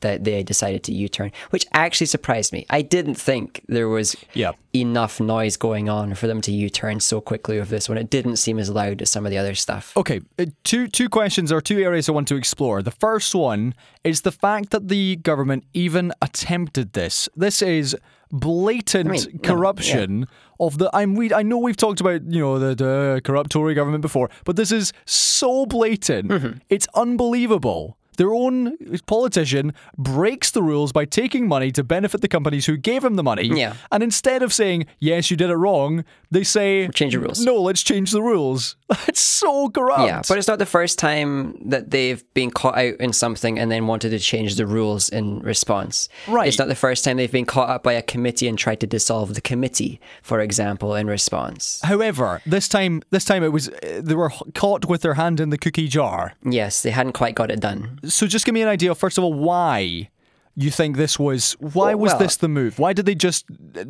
that 0.01 0.25
they 0.25 0.43
decided 0.43 0.83
to 0.85 0.93
U-turn, 0.93 1.33
which 1.49 1.65
actually 1.73 2.07
surprised 2.07 2.53
me. 2.53 2.67
I 2.69 2.83
didn't 2.83 3.15
think 3.15 3.63
there 3.69 3.89
was 3.89 4.15
Yeah. 4.35 4.53
enough 4.75 5.19
noise 5.19 5.57
going 5.57 5.89
on 5.89 6.15
for 6.15 6.27
them 6.27 6.43
to 6.43 6.53
U-turn 6.53 7.01
so 7.01 7.23
quickly 7.23 7.59
with 7.59 7.71
this 7.71 7.89
one. 7.89 7.97
It 7.97 8.11
didn't 8.11 8.37
seem 8.37 8.59
as 8.59 8.69
loud 8.69 9.01
as 9.01 9.09
some 9.11 9.25
of 9.25 9.31
the 9.31 9.39
other 9.39 9.55
stuff. 9.55 9.97
Okay, 9.97 10.21
uh, 10.39 10.47
two 10.65 10.89
two 10.89 11.09
questions 11.09 11.51
or 11.51 11.63
two 11.63 11.79
areas 11.83 12.09
I 12.09 12.13
want 12.13 12.29
to 12.29 12.37
explore. 12.37 12.83
The 12.83 12.91
first 12.91 13.35
one 13.35 13.75
is 14.03 14.21
the 14.21 14.33
fact 14.33 14.71
that 14.71 14.89
the 14.89 15.17
government 15.17 15.65
even 15.73 16.13
attempted 16.21 16.93
this. 16.93 17.29
This 17.35 17.63
is 17.63 17.97
blatant 18.31 19.09
I 19.09 19.13
mean, 19.13 19.41
no, 19.43 19.49
corruption 19.49 20.27
of 20.61 20.79
the. 20.79 20.91
I'm 20.93 21.15
we. 21.15 21.33
I 21.33 21.43
know 21.43 21.59
we've 21.59 21.77
talked 21.77 22.01
about 22.01 22.23
you 22.31 22.41
know 22.41 22.59
the, 22.59 22.75
the 22.75 23.21
corrupt 23.25 23.51
Tory 23.51 23.75
government 23.75 24.03
before, 24.03 24.31
but 24.45 24.57
this 24.57 24.73
is 24.73 24.93
so 25.05 25.67
blatant. 25.67 26.31
Mm-hmm. 26.31 26.59
It's 26.69 26.87
unbelievable. 26.95 27.99
Their 28.17 28.33
own 28.33 28.77
politician 29.07 29.75
breaks 29.97 30.51
the 30.51 30.63
rules 30.63 30.93
by 30.93 31.05
taking 31.05 31.49
money 31.49 31.71
to 31.73 31.83
benefit 31.83 32.21
the 32.21 32.29
companies 32.29 32.67
who 32.67 32.77
gave 32.77 33.05
him 33.05 33.17
the 33.17 33.23
money. 33.23 33.45
Yeah. 33.45 33.75
And 33.91 34.03
instead 34.03 34.43
of 34.43 34.53
saying, 34.53 34.87
yes, 34.99 35.31
you 35.31 35.37
did 35.37 35.51
it 35.51 35.57
wrong, 35.57 36.05
they 36.31 36.45
say, 36.45 36.89
Change 36.89 37.15
the 37.15 37.21
rules. 37.21 37.45
No, 37.45 37.61
let's 37.61 37.83
change 37.83 38.11
the 38.11 38.23
rules. 38.23 38.77
That's 38.89 39.21
so 39.21 39.71
corrupt. 39.71 40.03
Yeah, 40.03 40.23
but 40.29 40.39
it's 40.39 40.49
not 40.49 40.59
the 40.59 40.67
first 40.67 40.99
time 40.99 41.59
that 41.69 41.91
they've 41.91 42.23
been 42.35 42.51
caught 42.51 42.77
out 42.77 42.95
in 43.01 43.13
something 43.13 43.59
and 43.59 43.71
then 43.71 43.87
wanted 43.87 44.11
to 44.11 44.19
change 44.19 44.57
the 44.57 44.67
rules 44.67 45.09
in 45.09 45.41
response. 45.41 46.09
Right. 46.29 46.49
It's 46.49 46.59
not 46.59 46.69
the 46.69 46.75
first 46.75 47.05
time 47.05 47.17
they've 47.17 47.31
been 47.31 47.47
caught 47.47 47.69
up 47.69 47.83
by 47.83 47.93
a 47.93 48.03
committee 48.03 48.49
and 48.49 48.59
tried 48.59 48.81
to 48.81 48.87
dissolve 48.87 49.35
the 49.35 49.41
committee, 49.41 50.01
for 50.23 50.41
example, 50.41 50.95
in 50.95 51.07
response. 51.07 51.81
However, 51.83 52.43
this 52.47 52.69
time, 52.69 53.03
this 53.11 53.25
time 53.25 53.43
it 53.43 53.53
was 53.53 53.71
they 53.83 54.15
were 54.15 54.33
caught 54.55 54.87
with 54.87 55.03
their 55.03 55.15
hand 55.15 55.41
in 55.41 55.51
the 55.51 55.59
cookie 55.59 55.89
jar. 55.89 56.35
Yes, 56.45 56.83
they 56.83 56.91
hadn't 56.91 57.13
quite 57.13 57.35
got 57.35 57.51
it 57.51 57.61
done. 57.61 57.99
So 58.09 58.27
just 58.27 58.45
give 58.45 58.55
me 58.55 58.63
an 58.63 58.69
idea, 58.69 58.95
first 58.95 59.19
of 59.19 59.25
all, 59.25 59.33
why 59.33 60.11
you 60.57 60.71
think 60.71 60.97
this 60.97 61.19
was? 61.19 61.53
Why 61.59 61.95
Well, 61.95 61.99
was 61.99 62.11
well- 62.13 62.19
this 62.21 62.37
the 62.37 62.49
move? 62.49 62.79
Why 62.79 62.93
did 62.93 63.07
they 63.07 63.15
just 63.15 63.47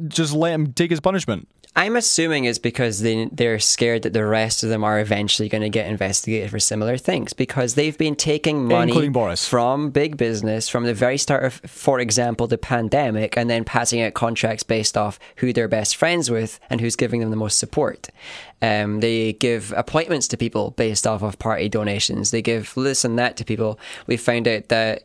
just 0.09 0.33
let 0.33 0.53
him 0.53 0.73
take 0.73 0.91
his 0.91 1.01
punishment? 1.01 1.49
I'm 1.77 1.97
assuming 1.97 2.45
is 2.45 2.61
because 2.61 3.01
they 3.01 3.29
they're 3.33 3.59
scared 3.59 4.03
that 4.03 4.13
the 4.13 4.25
rest 4.25 4.63
of 4.63 4.69
them 4.69 4.85
are 4.85 5.01
eventually 5.01 5.49
going 5.49 5.63
to 5.63 5.69
get 5.69 5.89
investigated 5.89 6.51
for 6.51 6.61
similar 6.61 6.97
things 6.97 7.33
because 7.33 7.75
they've 7.75 7.99
been 7.99 8.15
taking 8.15 8.65
money 8.69 9.11
from 9.37 9.91
big 9.91 10.17
business 10.17 10.69
from 10.69 10.85
the 10.85 10.95
very 10.95 11.19
start 11.19 11.43
of, 11.43 11.55
for 11.67 11.99
example, 11.99 12.47
the 12.47 12.59
pandemic, 12.59 13.37
and 13.37 13.51
then 13.51 13.65
passing 13.65 14.01
out 14.01 14.15
contracts 14.15 14.63
based 14.63 14.97
off 14.97 15.19
who 15.37 15.53
they're 15.53 15.67
best 15.67 15.97
friends 15.97 16.31
with 16.31 16.61
and 16.71 16.81
who's 16.81 16.95
giving 16.95 17.21
them 17.21 17.31
the 17.31 17.37
most 17.37 17.59
support. 17.59 18.09
Um, 18.63 19.01
they 19.01 19.33
give 19.33 19.75
appointments 19.77 20.29
to 20.29 20.37
people 20.37 20.71
based 20.71 21.09
off 21.09 21.23
of 21.23 21.41
party 21.41 21.69
donations. 21.69 22.31
They 22.31 22.41
give 22.41 22.73
this 22.77 23.05
and 23.05 23.19
that 23.19 23.37
to 23.39 23.45
people. 23.45 23.81
We 24.07 24.17
found 24.17 24.47
out 24.47 24.69
that 24.69 25.03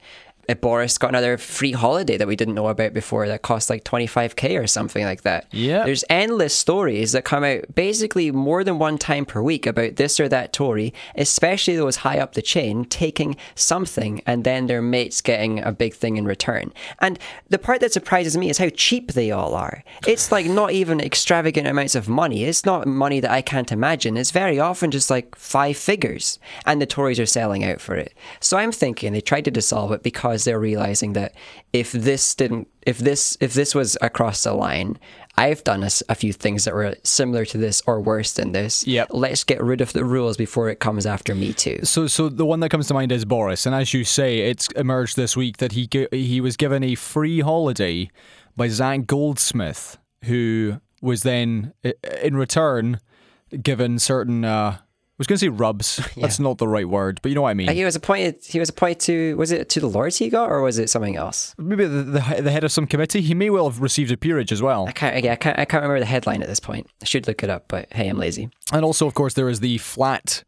Boris 0.55 0.97
got 0.97 1.09
another 1.09 1.37
free 1.37 1.71
holiday 1.71 2.17
that 2.17 2.27
we 2.27 2.35
didn't 2.35 2.55
know 2.55 2.67
about 2.67 2.93
before 2.93 3.27
that 3.27 3.41
cost 3.41 3.69
like 3.69 3.83
25k 3.83 4.61
or 4.61 4.67
something 4.67 5.03
like 5.03 5.23
that. 5.23 5.47
Yeah. 5.51 5.85
There's 5.85 6.03
endless 6.09 6.55
stories 6.55 7.11
that 7.11 7.25
come 7.25 7.43
out 7.43 7.73
basically 7.75 8.31
more 8.31 8.63
than 8.63 8.79
one 8.79 8.97
time 8.97 9.25
per 9.25 9.41
week 9.41 9.65
about 9.65 9.95
this 9.95 10.19
or 10.19 10.27
that 10.29 10.53
Tory, 10.53 10.93
especially 11.15 11.75
those 11.75 11.97
high 11.97 12.19
up 12.19 12.33
the 12.33 12.41
chain, 12.41 12.85
taking 12.85 13.35
something 13.55 14.21
and 14.25 14.43
then 14.43 14.67
their 14.67 14.81
mates 14.81 15.21
getting 15.21 15.59
a 15.59 15.71
big 15.71 15.93
thing 15.93 16.17
in 16.17 16.25
return. 16.25 16.73
And 16.99 17.19
the 17.49 17.59
part 17.59 17.81
that 17.81 17.93
surprises 17.93 18.37
me 18.37 18.49
is 18.49 18.57
how 18.57 18.69
cheap 18.69 19.13
they 19.13 19.31
all 19.31 19.55
are. 19.55 19.83
It's 20.07 20.31
like 20.31 20.45
not 20.45 20.71
even 20.71 20.99
extravagant 20.99 21.67
amounts 21.67 21.95
of 21.95 22.09
money. 22.09 22.43
It's 22.43 22.65
not 22.65 22.87
money 22.87 23.19
that 23.19 23.31
I 23.31 23.41
can't 23.41 23.71
imagine. 23.71 24.17
It's 24.17 24.31
very 24.31 24.59
often 24.59 24.91
just 24.91 25.09
like 25.09 25.35
five 25.35 25.77
figures. 25.77 26.39
And 26.65 26.81
the 26.81 26.85
Tories 26.85 27.19
are 27.19 27.25
selling 27.25 27.63
out 27.63 27.81
for 27.81 27.95
it. 27.95 28.13
So 28.39 28.57
I'm 28.57 28.71
thinking 28.71 29.13
they 29.13 29.21
tried 29.21 29.45
to 29.45 29.51
dissolve 29.51 29.91
it 29.91 30.03
because 30.03 30.38
they're 30.45 30.59
realizing 30.59 31.13
that 31.13 31.33
if 31.73 31.91
this 31.91 32.35
didn't 32.35 32.67
if 32.85 32.97
this 32.97 33.37
if 33.39 33.53
this 33.53 33.75
was 33.75 33.97
across 34.01 34.43
the 34.43 34.53
line, 34.53 34.97
I've 35.37 35.63
done 35.63 35.83
a 35.83 36.15
few 36.15 36.33
things 36.33 36.65
that 36.65 36.73
were 36.73 36.95
similar 37.03 37.45
to 37.45 37.57
this 37.57 37.81
or 37.87 38.01
worse 38.01 38.33
than 38.33 38.51
this. 38.51 38.85
Yep. 38.85 39.07
Let's 39.11 39.43
get 39.43 39.61
rid 39.63 39.79
of 39.79 39.93
the 39.93 40.03
rules 40.03 40.35
before 40.35 40.69
it 40.69 40.79
comes 40.79 41.05
after 41.05 41.33
me 41.33 41.53
too. 41.53 41.79
So, 41.83 42.07
so 42.07 42.27
the 42.27 42.45
one 42.45 42.59
that 42.59 42.69
comes 42.69 42.87
to 42.87 42.93
mind 42.93 43.11
is 43.11 43.23
Boris, 43.23 43.65
and 43.65 43.73
as 43.73 43.93
you 43.93 44.03
say, 44.03 44.39
it's 44.39 44.69
emerged 44.71 45.15
this 45.15 45.37
week 45.37 45.57
that 45.57 45.73
he 45.73 45.87
he 46.11 46.41
was 46.41 46.57
given 46.57 46.83
a 46.83 46.95
free 46.95 47.39
holiday 47.39 48.09
by 48.57 48.67
Zac 48.67 49.05
Goldsmith, 49.05 49.97
who 50.25 50.81
was 51.01 51.23
then 51.23 51.73
in 52.21 52.35
return 52.35 52.99
given 53.63 53.97
certain 53.99 54.43
uh, 54.45 54.77
was 55.19 55.27
going 55.27 55.35
to 55.37 55.45
say 55.45 55.49
rubs. 55.49 56.01
That's 56.17 56.39
not 56.39 56.57
the 56.57 56.67
right 56.67 56.87
word, 56.87 57.19
but 57.21 57.29
you 57.29 57.35
know 57.35 57.43
what 57.43 57.49
I 57.49 57.53
mean. 57.53 57.69
He 57.69 57.85
was 57.85 57.95
appointed. 57.95 58.37
He 58.43 58.57
was 58.59 58.69
appointed 58.69 58.99
to. 59.01 59.37
Was 59.37 59.51
it 59.51 59.69
to 59.69 59.79
the 59.79 59.89
Lords 59.89 60.17
he 60.17 60.29
got, 60.29 60.49
or 60.49 60.61
was 60.61 60.79
it 60.79 60.89
something 60.89 61.15
else? 61.15 61.53
Maybe 61.57 61.85
the, 61.85 62.03
the, 62.03 62.41
the 62.41 62.51
head 62.51 62.63
of 62.63 62.71
some 62.71 62.87
committee. 62.87 63.21
He 63.21 63.35
may 63.35 63.49
well 63.49 63.69
have 63.69 63.81
received 63.81 64.11
a 64.11 64.17
peerage 64.17 64.51
as 64.51 64.61
well. 64.61 64.87
I 64.87 64.91
can't. 64.91 65.23
Yeah, 65.23 65.33
I 65.33 65.35
can't. 65.35 65.59
I 65.59 65.65
can't 65.65 65.83
remember 65.83 65.99
the 65.99 66.05
headline 66.05 66.41
at 66.41 66.47
this 66.47 66.59
point. 66.59 66.89
I 67.01 67.05
should 67.05 67.27
look 67.27 67.43
it 67.43 67.49
up, 67.49 67.65
but 67.67 67.91
hey, 67.91 68.07
I'm 68.07 68.17
lazy. 68.17 68.49
And 68.71 68.83
also, 68.83 69.05
of 69.05 69.13
course, 69.13 69.33
there 69.35 69.49
is 69.49 69.59
the 69.59 69.77
flat 69.77 70.43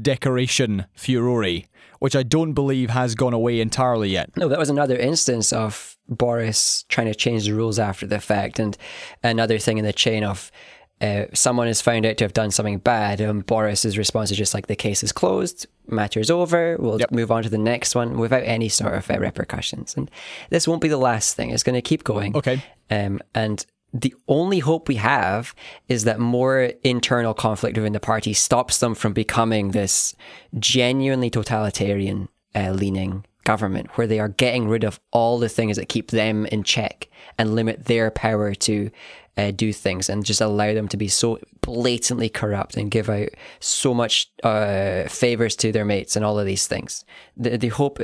decoration 0.00 0.86
furore, 0.94 1.62
which 1.98 2.14
I 2.14 2.22
don't 2.22 2.52
believe 2.52 2.90
has 2.90 3.14
gone 3.14 3.32
away 3.32 3.60
entirely 3.60 4.10
yet. 4.10 4.30
No, 4.36 4.48
that 4.48 4.58
was 4.58 4.70
another 4.70 4.96
instance 4.96 5.52
of 5.52 5.96
Boris 6.08 6.84
trying 6.88 7.06
to 7.08 7.14
change 7.14 7.46
the 7.46 7.54
rules 7.54 7.78
after 7.78 8.06
the 8.06 8.20
fact, 8.20 8.58
and 8.58 8.76
another 9.22 9.58
thing 9.58 9.78
in 9.78 9.84
the 9.84 9.92
chain 9.92 10.22
of 10.22 10.50
uh, 11.00 11.24
someone 11.34 11.68
is 11.68 11.80
found 11.80 12.06
out 12.06 12.16
to 12.18 12.24
have 12.24 12.32
done 12.32 12.50
something 12.50 12.78
bad, 12.78 13.20
and 13.20 13.44
Boris's 13.44 13.98
response 13.98 14.30
is 14.30 14.38
just 14.38 14.54
like 14.54 14.66
the 14.68 14.76
case 14.76 15.02
is 15.02 15.12
closed, 15.12 15.66
matter's 15.86 16.30
over, 16.30 16.76
we'll 16.78 17.00
Yep. 17.00 17.10
move 17.10 17.30
on 17.30 17.42
to 17.42 17.48
the 17.48 17.58
next 17.58 17.94
one 17.94 18.16
without 18.18 18.42
any 18.44 18.68
sort 18.68 18.94
of 18.94 19.10
uh, 19.10 19.18
repercussions. 19.18 19.94
And 19.96 20.10
this 20.50 20.66
won't 20.68 20.80
be 20.82 20.88
the 20.88 20.96
last 20.96 21.36
thing; 21.36 21.50
it's 21.50 21.62
going 21.62 21.74
to 21.74 21.82
keep 21.82 22.04
going. 22.04 22.36
Okay. 22.36 22.62
Um, 22.90 23.20
and 23.34 23.64
the 23.92 24.14
only 24.28 24.58
hope 24.60 24.88
we 24.88 24.96
have 24.96 25.54
is 25.88 26.04
that 26.04 26.18
more 26.18 26.72
internal 26.82 27.34
conflict 27.34 27.76
within 27.76 27.92
the 27.92 28.00
party 28.00 28.32
stops 28.32 28.78
them 28.78 28.94
from 28.94 29.12
becoming 29.12 29.70
this 29.70 30.14
genuinely 30.58 31.30
totalitarian 31.30 32.28
uh, 32.54 32.70
leaning 32.70 33.24
government 33.44 33.88
where 33.96 34.06
they 34.06 34.18
are 34.18 34.28
getting 34.30 34.68
rid 34.68 34.84
of 34.84 34.98
all 35.12 35.38
the 35.38 35.48
things 35.48 35.76
that 35.76 35.88
keep 35.88 36.10
them 36.10 36.46
in 36.46 36.62
check 36.64 37.08
and 37.38 37.54
limit 37.54 37.84
their 37.84 38.10
power 38.10 38.54
to 38.54 38.90
uh, 39.36 39.50
do 39.50 39.72
things 39.72 40.08
and 40.08 40.24
just 40.24 40.40
allow 40.40 40.72
them 40.74 40.88
to 40.88 40.96
be 40.96 41.08
so 41.08 41.38
blatantly 41.60 42.28
corrupt 42.28 42.76
and 42.76 42.90
give 42.90 43.08
out 43.10 43.28
so 43.60 43.92
much 43.94 44.30
uh, 44.42 45.04
favors 45.08 45.56
to 45.56 45.72
their 45.72 45.84
mates 45.84 46.16
and 46.16 46.24
all 46.24 46.38
of 46.38 46.46
these 46.46 46.66
things. 46.66 47.04
The, 47.36 47.56
the 47.56 47.68
hope, 47.68 47.98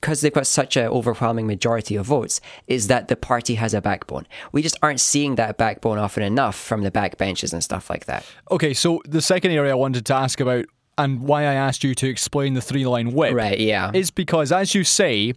because 0.00 0.20
they've 0.20 0.32
got 0.32 0.46
such 0.46 0.76
an 0.76 0.86
overwhelming 0.86 1.46
majority 1.46 1.96
of 1.96 2.06
votes, 2.06 2.40
is 2.66 2.86
that 2.86 3.08
the 3.08 3.16
party 3.16 3.56
has 3.56 3.74
a 3.74 3.80
backbone. 3.80 4.26
We 4.52 4.62
just 4.62 4.78
aren't 4.82 5.00
seeing 5.00 5.34
that 5.34 5.58
backbone 5.58 5.98
often 5.98 6.22
enough 6.22 6.56
from 6.56 6.82
the 6.82 6.90
backbenches 6.90 7.52
and 7.52 7.62
stuff 7.64 7.90
like 7.90 8.06
that. 8.06 8.24
Okay, 8.50 8.72
so 8.74 9.02
the 9.04 9.22
second 9.22 9.50
area 9.52 9.72
I 9.72 9.74
wanted 9.74 10.06
to 10.06 10.14
ask 10.14 10.40
about 10.40 10.66
and 10.98 11.22
why 11.22 11.42
I 11.42 11.54
asked 11.54 11.82
you 11.82 11.94
to 11.94 12.08
explain 12.08 12.54
the 12.54 12.60
three 12.60 12.86
line 12.86 13.12
whip 13.12 13.34
Right, 13.34 13.58
yeah. 13.58 13.90
is 13.94 14.10
because, 14.10 14.52
as 14.52 14.74
you 14.74 14.84
say, 14.84 15.32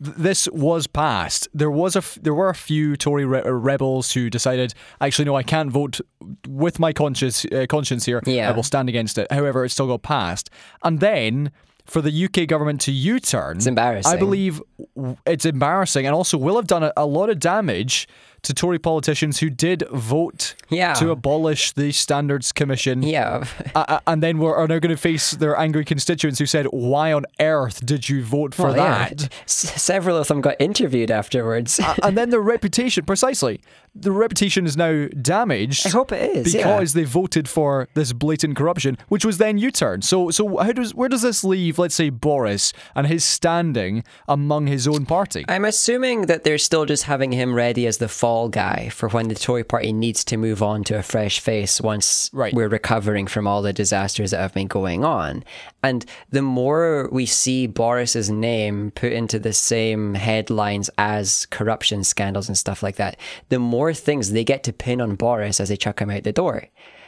this 0.00 0.48
was 0.52 0.86
passed. 0.86 1.48
There 1.54 1.70
was 1.70 1.96
a 1.96 1.98
f- 1.98 2.18
there 2.20 2.34
were 2.34 2.48
a 2.48 2.54
few 2.54 2.96
Tory 2.96 3.24
re- 3.24 3.42
uh, 3.42 3.50
rebels 3.50 4.12
who 4.12 4.28
decided, 4.30 4.74
actually, 5.00 5.24
no, 5.24 5.36
I 5.36 5.42
can't 5.42 5.70
vote 5.70 6.00
with 6.48 6.78
my 6.78 6.92
conscience 6.92 7.44
uh, 7.46 7.66
conscience 7.68 8.04
here. 8.04 8.20
Yeah. 8.26 8.48
I 8.48 8.52
will 8.52 8.62
stand 8.62 8.88
against 8.88 9.18
it. 9.18 9.30
However, 9.32 9.64
it 9.64 9.70
still 9.70 9.86
got 9.86 10.02
passed, 10.02 10.50
and 10.82 11.00
then. 11.00 11.52
For 11.88 12.02
the 12.02 12.24
UK 12.24 12.48
government 12.48 12.80
to 12.80 12.90
U-turn, 12.90 13.58
it's 13.58 13.66
embarrassing. 13.66 14.12
I 14.12 14.16
believe 14.16 14.60
w- 14.96 15.16
it's 15.24 15.44
embarrassing, 15.46 16.04
and 16.04 16.16
also 16.16 16.36
will 16.36 16.56
have 16.56 16.66
done 16.66 16.82
a, 16.82 16.92
a 16.96 17.06
lot 17.06 17.30
of 17.30 17.38
damage 17.38 18.08
to 18.46 18.54
Tory 18.54 18.78
politicians 18.78 19.38
who 19.40 19.50
did 19.50 19.84
vote 19.92 20.54
Yeah. 20.68 20.94
to 20.94 21.10
abolish 21.10 21.72
the 21.72 21.92
Standards 21.92 22.52
Commission 22.52 23.02
yeah. 23.02 23.44
uh, 23.74 24.00
and 24.06 24.22
then 24.22 24.38
we're, 24.38 24.54
are 24.54 24.66
now 24.66 24.78
going 24.78 24.94
to 24.94 25.00
face 25.00 25.32
their 25.32 25.56
angry 25.58 25.84
constituents 25.84 26.38
who 26.38 26.46
said, 26.46 26.66
"Why 26.66 27.12
on 27.12 27.24
earth 27.40 27.84
did 27.84 28.08
you 28.08 28.22
vote 28.24 28.54
for 28.54 28.66
Well, 28.66 28.76
yeah. 28.76 29.08
that?" 29.08 29.28
S- 29.44 29.80
several 29.82 30.16
of 30.16 30.28
them 30.28 30.40
got 30.40 30.56
interviewed 30.60 31.10
afterwards. 31.10 31.78
Uh, 31.80 31.94
and 32.02 32.16
then 32.16 32.30
their 32.30 32.40
reputation, 32.40 33.04
precisely, 33.04 33.60
the 33.98 34.12
reputation 34.12 34.66
is 34.66 34.76
now 34.76 35.06
damaged. 35.22 35.86
I 35.86 35.90
hope 35.90 36.12
it 36.12 36.36
is, 36.36 36.54
yeah. 36.54 36.62
because 36.62 36.92
they 36.92 37.04
voted 37.04 37.48
for 37.48 37.88
this 37.94 38.12
blatant 38.12 38.56
corruption, 38.56 38.98
which 39.08 39.24
was 39.24 39.38
then 39.38 39.58
U-turned. 39.58 40.04
So, 40.04 40.30
so 40.30 40.58
how 40.58 40.72
does 40.72 40.94
where 40.94 41.08
does 41.08 41.22
this 41.22 41.42
leave, 41.44 41.78
let's 41.78 41.94
say, 41.94 42.10
Boris 42.10 42.72
and 42.94 43.06
his 43.06 43.24
standing 43.24 44.04
among 44.28 44.66
his 44.66 44.86
own 44.86 45.06
party? 45.06 45.44
I'm 45.48 45.64
assuming 45.64 46.22
that 46.26 46.44
they're 46.44 46.58
still 46.58 46.84
just 46.86 47.04
having 47.04 47.32
him 47.32 47.54
ready 47.54 47.86
as 47.86 47.98
the 47.98 48.08
fall 48.08 48.48
guy 48.48 48.88
for 48.90 49.08
when 49.08 49.28
the 49.28 49.34
Tory 49.34 49.64
party 49.64 49.92
needs 49.92 50.24
to 50.26 50.36
move 50.36 50.62
on 50.62 50.84
to 50.84 50.98
a 50.98 51.02
fresh 51.02 51.40
face 51.40 51.80
once 51.80 52.30
Right. 52.32 52.52
we're 52.54 52.68
recovering 52.68 53.26
from 53.26 53.46
all 53.46 53.62
the 53.62 53.72
disasters 53.72 54.30
that 54.32 54.40
have 54.40 54.54
been 54.54 54.66
going 54.66 55.04
on. 55.04 55.44
And 55.82 56.04
the 56.30 56.42
more 56.42 57.08
we 57.12 57.26
see 57.26 57.66
Boris's 57.66 58.28
name 58.30 58.90
put 58.94 59.12
into 59.12 59.38
the 59.38 59.52
same 59.52 60.14
headlines 60.14 60.90
as 60.98 61.46
corruption 61.46 62.02
scandals 62.04 62.48
and 62.48 62.58
stuff 62.58 62.82
like 62.82 62.96
that, 62.96 63.16
the 63.48 63.58
more 63.58 63.85
things 63.94 64.30
they 64.30 64.44
get 64.44 64.62
to 64.64 64.72
pin 64.72 65.00
on 65.00 65.14
Boris 65.14 65.60
as 65.60 65.68
they 65.68 65.76
chuck 65.76 66.00
him 66.00 66.10
out 66.10 66.24
the 66.24 66.32
door. 66.32 66.64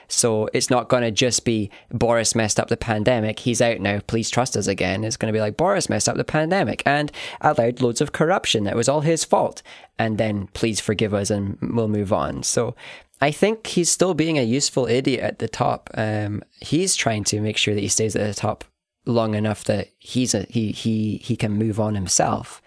So 0.08 0.48
it's 0.54 0.70
not 0.70 0.88
going 0.88 1.02
to 1.02 1.10
just 1.10 1.44
be 1.44 1.70
Boris 1.90 2.34
messed 2.34 2.58
up 2.58 2.68
the 2.68 2.78
pandemic. 2.78 3.40
He's 3.40 3.60
out 3.60 3.80
now. 3.80 4.00
Please 4.06 4.30
trust 4.30 4.56
us 4.56 4.66
again. 4.66 5.04
It's 5.04 5.18
going 5.18 5.30
to 5.30 5.36
be 5.36 5.40
like 5.40 5.58
Boris 5.58 5.90
messed 5.90 6.08
up 6.08 6.16
the 6.16 6.24
pandemic 6.24 6.82
and 6.86 7.12
allowed 7.42 7.82
loads 7.82 8.00
of 8.00 8.12
corruption. 8.12 8.64
That 8.64 8.76
was 8.76 8.88
all 8.88 9.02
his 9.02 9.24
fault. 9.24 9.62
And 9.98 10.16
then 10.16 10.48
please 10.54 10.80
forgive 10.80 11.12
us 11.12 11.28
and 11.28 11.58
we'll 11.60 11.88
move 11.88 12.12
on. 12.12 12.42
So 12.42 12.74
I 13.20 13.30
think 13.30 13.66
he's 13.66 13.90
still 13.90 14.14
being 14.14 14.38
a 14.38 14.42
useful 14.42 14.86
idiot 14.86 15.20
at 15.20 15.40
the 15.40 15.48
top. 15.48 15.90
Um, 15.94 16.42
he's 16.60 16.96
trying 16.96 17.24
to 17.24 17.40
make 17.40 17.58
sure 17.58 17.74
that 17.74 17.80
he 17.80 17.88
stays 17.88 18.16
at 18.16 18.26
the 18.26 18.34
top 18.34 18.64
long 19.04 19.34
enough 19.34 19.64
that 19.64 19.88
he's 19.98 20.34
a, 20.34 20.46
he 20.48 20.70
he 20.70 21.16
he 21.18 21.36
can 21.36 21.52
move 21.52 21.80
on 21.80 21.94
himself. 21.94 22.62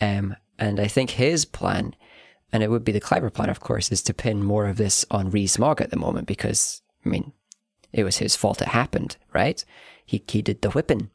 Um, 0.00 0.36
and 0.58 0.80
I 0.80 0.86
think 0.86 1.10
his 1.10 1.44
plan 1.44 1.94
and 2.52 2.62
it 2.62 2.70
would 2.70 2.84
be 2.84 2.92
the 2.92 3.00
clever 3.00 3.30
plan, 3.30 3.48
of 3.50 3.60
course, 3.60 3.90
is 3.92 4.02
to 4.02 4.14
pin 4.14 4.42
more 4.44 4.66
of 4.66 4.76
this 4.76 5.04
on 5.10 5.30
Rees 5.30 5.58
Mogg 5.58 5.80
at 5.80 5.90
the 5.90 5.96
moment 5.96 6.26
because, 6.26 6.82
I 7.04 7.08
mean, 7.08 7.32
it 7.92 8.04
was 8.04 8.18
his 8.18 8.36
fault 8.36 8.62
it 8.62 8.68
happened, 8.68 9.16
right? 9.32 9.64
He 10.04 10.22
he 10.28 10.42
did 10.42 10.62
the 10.62 10.70
whipping. 10.70 11.10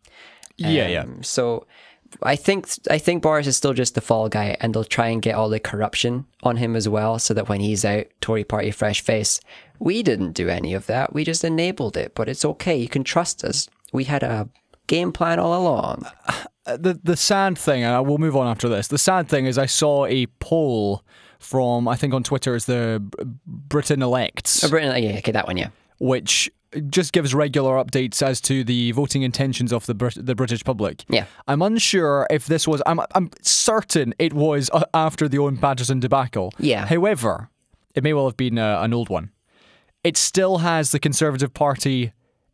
yeah, 0.58 0.88
yeah. 0.88 1.02
Um, 1.02 1.24
So 1.24 1.66
I 2.24 2.36
think 2.36 2.68
I 2.90 2.98
think 2.98 3.22
Boris 3.24 3.48
is 3.48 3.58
still 3.58 3.74
just 3.74 3.96
the 3.96 4.02
fall 4.02 4.30
guy, 4.30 4.56
and 4.62 4.74
they'll 4.74 4.84
try 4.86 5.08
and 5.08 5.22
get 5.22 5.36
all 5.36 5.50
the 5.50 5.60
corruption 5.60 6.26
on 6.44 6.58
him 6.58 6.76
as 6.76 6.88
well, 6.88 7.20
so 7.20 7.34
that 7.34 7.50
when 7.50 7.60
he's 7.60 7.84
out, 7.86 8.06
Tory 8.22 8.44
Party 8.44 8.72
fresh 8.72 9.02
face. 9.02 9.40
We 9.80 10.04
didn't 10.04 10.32
do 10.32 10.48
any 10.48 10.74
of 10.74 10.86
that. 10.86 11.14
We 11.14 11.26
just 11.26 11.44
enabled 11.44 11.98
it, 11.98 12.16
but 12.16 12.30
it's 12.30 12.46
okay. 12.46 12.78
You 12.78 12.88
can 12.88 13.04
trust 13.04 13.44
us. 13.44 13.68
We 13.92 14.06
had 14.06 14.24
a 14.24 14.48
game 14.88 15.12
plan 15.12 15.40
all 15.40 15.54
along. 15.62 16.06
Uh, 16.66 16.78
the 16.78 17.00
the 17.04 17.18
sad 17.18 17.58
thing, 17.58 17.84
and 17.84 17.94
I 17.94 18.00
will 18.00 18.18
move 18.18 18.36
on 18.38 18.48
after 18.48 18.70
this. 18.70 18.88
The 18.88 18.98
sad 18.98 19.28
thing 19.28 19.46
is, 19.46 19.58
I 19.58 19.66
saw 19.66 20.06
a 20.06 20.26
poll 20.40 21.04
from 21.40 21.88
I 21.88 21.96
think 21.96 22.14
on 22.14 22.24
Twitter 22.24 22.56
is 22.56 22.66
the 22.66 23.04
Britain 23.46 24.02
elects. 24.02 24.64
Oh, 24.64 24.70
Britain, 24.70 25.04
yeah, 25.04 25.18
okay, 25.18 25.32
that 25.32 25.48
one, 25.48 25.58
yeah. 25.58 25.70
which 26.00 26.50
just 26.90 27.14
gives 27.14 27.34
regular 27.34 27.76
updates 27.84 28.22
as 28.22 28.42
to 28.42 28.64
the 28.64 28.92
voting 28.92 29.22
intentions 29.22 29.72
of 29.72 29.86
the 29.86 29.94
Brit- 29.94 30.26
the 30.26 30.36
British 30.36 30.64
public. 30.64 31.04
Yeah. 31.08 31.26
I'm 31.48 31.62
unsure 31.62 32.28
if 32.30 32.48
this 32.48 32.68
was. 32.68 32.82
I'm 32.86 33.00
I'm 33.14 33.30
certain 33.42 34.14
it 34.20 34.34
was 34.34 34.70
uh, 34.74 34.84
after 34.94 35.28
the 35.28 35.40
Owen 35.40 35.58
Paterson 35.58 36.00
debacle. 36.00 36.54
Yeah. 36.60 36.86
However, 36.86 37.50
it 37.94 38.04
may 38.04 38.14
well 38.14 38.26
have 38.26 38.38
been 38.38 38.58
uh, 38.58 38.82
an 38.82 38.94
old 38.94 39.10
one. 39.10 39.32
It 40.04 40.18
still 40.18 40.60
has 40.60 40.92
the 40.92 41.00
Conservative 41.00 41.54
Party 41.54 42.14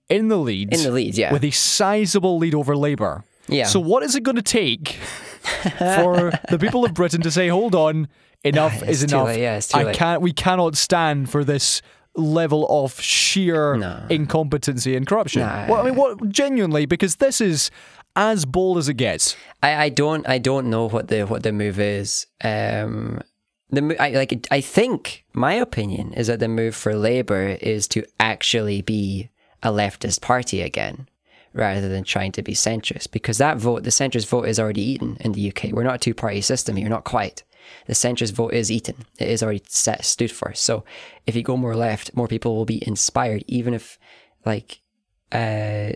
in 0.09 0.29
the 0.29 0.37
lead. 0.37 0.73
In 0.73 0.83
the 0.83 0.91
lead, 0.91 1.17
yeah. 1.17 1.33
With 1.33 1.43
a 1.43 1.51
sizable 1.51 2.37
lead 2.37 2.55
over 2.55 2.75
Labour. 2.77 3.23
Yeah. 3.47 3.65
So 3.65 3.79
what 3.79 4.03
is 4.03 4.15
it 4.15 4.23
going 4.23 4.37
to 4.37 4.41
take 4.41 4.89
for 5.77 6.31
the 6.49 6.57
people 6.59 6.85
of 6.85 6.93
Britain 6.93 7.21
to 7.21 7.31
say, 7.31 7.47
"Hold 7.47 7.75
on, 7.75 8.07
enough 8.43 8.81
is 8.83 9.03
enough. 9.03 9.27
late, 9.27 9.41
yeah, 9.41 9.59
I 9.73 9.83
late." 9.83 9.95
can't. 9.95 10.21
We 10.21 10.33
cannot 10.33 10.75
stand 10.75 11.29
for 11.29 11.43
this." 11.43 11.81
level 12.13 12.67
of 12.69 12.99
sheer 12.99 13.77
No. 13.77 14.05
incompetency 14.09 14.97
and 14.97 15.07
corruption. 15.07 15.43
Nah. 15.43 15.67
Well, 15.69 15.79
I 15.79 15.85
mean, 15.85 15.95
what 15.95 16.27
genuinely 16.27 16.85
because 16.85 17.15
this 17.15 17.39
is 17.39 17.71
as 18.17 18.43
bold 18.43 18.77
as 18.77 18.89
it 18.89 18.95
gets. 18.95 19.37
I, 19.63 19.85
I 19.85 19.89
don't 19.89 20.27
I 20.27 20.37
don't 20.37 20.69
know 20.69 20.89
what 20.89 21.07
the 21.07 21.21
what 21.23 21.43
the 21.43 21.53
move 21.53 21.79
is. 21.79 22.27
Um, 22.43 23.21
the 23.69 23.95
I 23.97 24.09
like 24.09 24.45
I 24.51 24.59
think 24.59 25.23
my 25.31 25.53
opinion 25.53 26.11
is 26.13 26.27
that 26.27 26.39
the 26.41 26.49
move 26.49 26.75
for 26.75 26.95
Labour 26.95 27.57
is 27.61 27.87
to 27.89 28.03
actually 28.19 28.81
be 28.81 29.29
a 29.63 29.69
leftist 29.71 30.19
party 30.19 30.61
again, 30.61 31.07
rather 31.53 31.87
than 31.87 32.03
trying 32.03 32.33
to 32.33 32.41
be 32.43 32.53
centrist. 32.53 33.11
Because 33.11 33.37
that 33.37 33.57
vote, 33.57 33.83
the 33.83 33.89
centrist 33.89 34.27
vote, 34.27 34.49
is 34.49 34.59
already 34.59 34.81
eaten 34.81 35.15
in 35.21 35.31
the 35.31 35.47
UK. 35.49 35.71
We're 35.71 35.83
not 35.83 35.95
a 35.95 35.99
two 35.99 36.13
party 36.13 36.41
system 36.41 36.75
here, 36.75 36.89
not 36.89 37.05
quite. 37.05 37.43
The 37.87 37.93
centrist 37.93 38.33
vote 38.33 38.53
is 38.53 38.71
eaten. 38.71 39.05
It 39.19 39.27
is 39.27 39.43
already 39.43 39.63
set 39.67 40.05
stood 40.05 40.31
for. 40.31 40.53
So 40.53 40.83
if 41.25 41.35
you 41.35 41.43
go 41.43 41.57
more 41.57 41.75
left, 41.75 42.15
more 42.15 42.27
people 42.27 42.55
will 42.55 42.65
be 42.65 42.85
inspired, 42.87 43.43
even 43.47 43.73
if 43.73 43.97
like 44.45 44.81
uh 45.31 45.91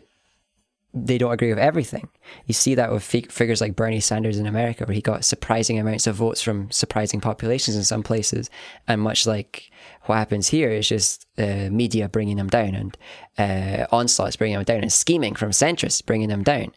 they 0.95 1.17
don't 1.17 1.33
agree 1.33 1.49
with 1.49 1.59
everything. 1.59 2.07
You 2.45 2.53
see 2.53 2.73
that 2.75 2.91
with 2.91 3.03
fig- 3.03 3.31
figures 3.31 3.59
like 3.59 3.75
Bernie 3.75 3.99
Sanders 3.99 4.39
in 4.39 4.45
America, 4.45 4.85
where 4.85 4.95
he 4.95 5.01
got 5.01 5.25
surprising 5.25 5.77
amounts 5.77 6.07
of 6.07 6.15
votes 6.15 6.41
from 6.41 6.71
surprising 6.71 7.19
populations 7.19 7.75
in 7.75 7.83
some 7.83 8.01
places. 8.01 8.49
And 8.87 9.01
much 9.01 9.27
like 9.27 9.69
what 10.03 10.15
happens 10.15 10.47
here, 10.47 10.69
it's 10.69 10.87
just 10.87 11.27
uh, 11.37 11.69
media 11.69 12.07
bringing 12.07 12.37
them 12.37 12.47
down 12.47 12.75
and 12.75 12.97
uh, 13.37 13.87
onslaughts 13.91 14.37
bringing 14.37 14.55
them 14.55 14.63
down 14.63 14.81
and 14.81 14.93
scheming 14.93 15.35
from 15.35 15.51
centrists 15.51 16.05
bringing 16.05 16.29
them 16.29 16.43
down. 16.43 16.71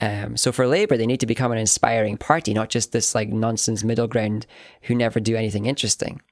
Um, 0.00 0.36
so 0.36 0.52
for 0.52 0.68
Labour, 0.68 0.96
they 0.96 1.06
need 1.06 1.20
to 1.20 1.26
become 1.26 1.50
an 1.50 1.58
inspiring 1.58 2.16
party, 2.16 2.54
not 2.54 2.68
just 2.68 2.92
this 2.92 3.14
like 3.14 3.28
nonsense 3.30 3.82
middle 3.82 4.06
ground 4.06 4.46
who 4.82 4.94
never 4.94 5.18
do 5.18 5.34
anything 5.34 5.66
interesting. 5.66 6.22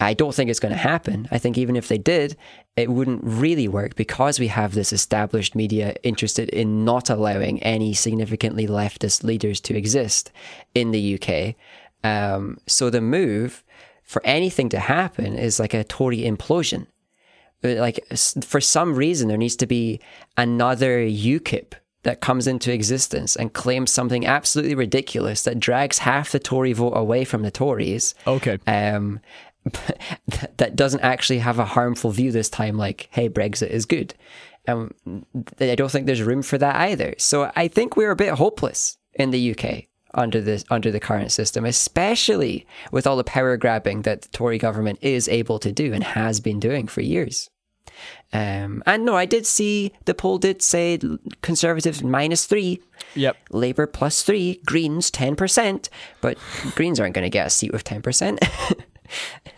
I 0.00 0.12
don't 0.14 0.34
think 0.34 0.50
it's 0.50 0.60
going 0.60 0.72
to 0.72 0.78
happen. 0.78 1.28
I 1.30 1.38
think 1.38 1.56
even 1.56 1.76
if 1.76 1.88
they 1.88 1.98
did, 1.98 2.36
it 2.76 2.90
wouldn't 2.90 3.22
really 3.22 3.68
work 3.68 3.94
because 3.94 4.40
we 4.40 4.48
have 4.48 4.74
this 4.74 4.92
established 4.92 5.54
media 5.54 5.94
interested 6.02 6.48
in 6.48 6.84
not 6.84 7.10
allowing 7.10 7.62
any 7.62 7.94
significantly 7.94 8.66
leftist 8.66 9.22
leaders 9.22 9.60
to 9.60 9.76
exist 9.76 10.32
in 10.74 10.90
the 10.90 11.14
UK. 11.20 11.54
Um, 12.02 12.58
so 12.66 12.90
the 12.90 13.00
move 13.00 13.62
for 14.02 14.20
anything 14.24 14.68
to 14.70 14.80
happen 14.80 15.34
is 15.36 15.60
like 15.60 15.74
a 15.74 15.84
Tory 15.84 16.18
implosion. 16.22 16.86
Like 17.62 18.04
for 18.44 18.60
some 18.60 18.94
reason, 18.94 19.28
there 19.28 19.38
needs 19.38 19.56
to 19.56 19.66
be 19.66 20.00
another 20.36 20.98
UKIP 20.98 21.74
that 22.02 22.20
comes 22.20 22.46
into 22.46 22.70
existence 22.70 23.34
and 23.34 23.54
claims 23.54 23.90
something 23.90 24.26
absolutely 24.26 24.74
ridiculous 24.74 25.42
that 25.44 25.58
drags 25.58 25.98
half 25.98 26.32
the 26.32 26.38
Tory 26.38 26.74
vote 26.74 26.92
away 26.92 27.24
from 27.24 27.42
the 27.42 27.50
Tories 27.50 28.14
Okay. 28.26 28.58
um, 28.66 29.20
that, 30.28 30.52
that 30.58 30.76
doesn't 30.76 31.00
actually 31.00 31.38
have 31.38 31.58
a 31.58 31.64
harmful 31.64 32.10
view 32.10 32.30
this 32.30 32.50
time, 32.50 32.76
like, 32.76 33.08
hey, 33.10 33.28
Brexit 33.28 33.68
is 33.70 33.86
good. 33.86 34.14
Um, 34.66 34.92
I 35.60 35.74
don't 35.74 35.90
think 35.90 36.06
there's 36.06 36.22
room 36.22 36.42
for 36.42 36.58
that 36.58 36.76
either. 36.76 37.14
So 37.18 37.50
I 37.54 37.68
think 37.68 37.96
we're 37.96 38.10
a 38.10 38.16
bit 38.16 38.34
hopeless 38.34 38.96
in 39.14 39.30
the 39.30 39.50
UK 39.54 39.84
under 40.14 40.40
this 40.40 40.64
under 40.70 40.90
the 40.90 41.00
current 41.00 41.32
system, 41.32 41.64
especially 41.64 42.66
with 42.90 43.06
all 43.06 43.16
the 43.16 43.24
power 43.24 43.56
grabbing 43.56 44.02
that 44.02 44.22
the 44.22 44.28
Tory 44.28 44.58
government 44.58 44.98
is 45.02 45.28
able 45.28 45.58
to 45.58 45.72
do 45.72 45.92
and 45.92 46.04
has 46.04 46.40
been 46.40 46.60
doing 46.60 46.86
for 46.86 47.00
years. 47.00 47.50
Um, 48.32 48.82
and 48.86 49.04
no, 49.04 49.14
I 49.16 49.26
did 49.26 49.46
see 49.46 49.92
the 50.06 50.14
poll 50.14 50.38
did 50.38 50.62
say 50.62 50.98
Conservatives 51.42 52.02
minus 52.02 52.46
three, 52.46 52.82
Yep. 53.14 53.36
Labour 53.50 53.86
plus 53.86 54.22
three, 54.22 54.60
Greens 54.66 55.10
10%, 55.10 55.88
but 56.20 56.38
Greens 56.74 56.98
aren't 56.98 57.14
going 57.14 57.24
to 57.24 57.30
get 57.30 57.46
a 57.46 57.50
seat 57.50 57.72
with 57.72 57.84
10%. 57.84 58.38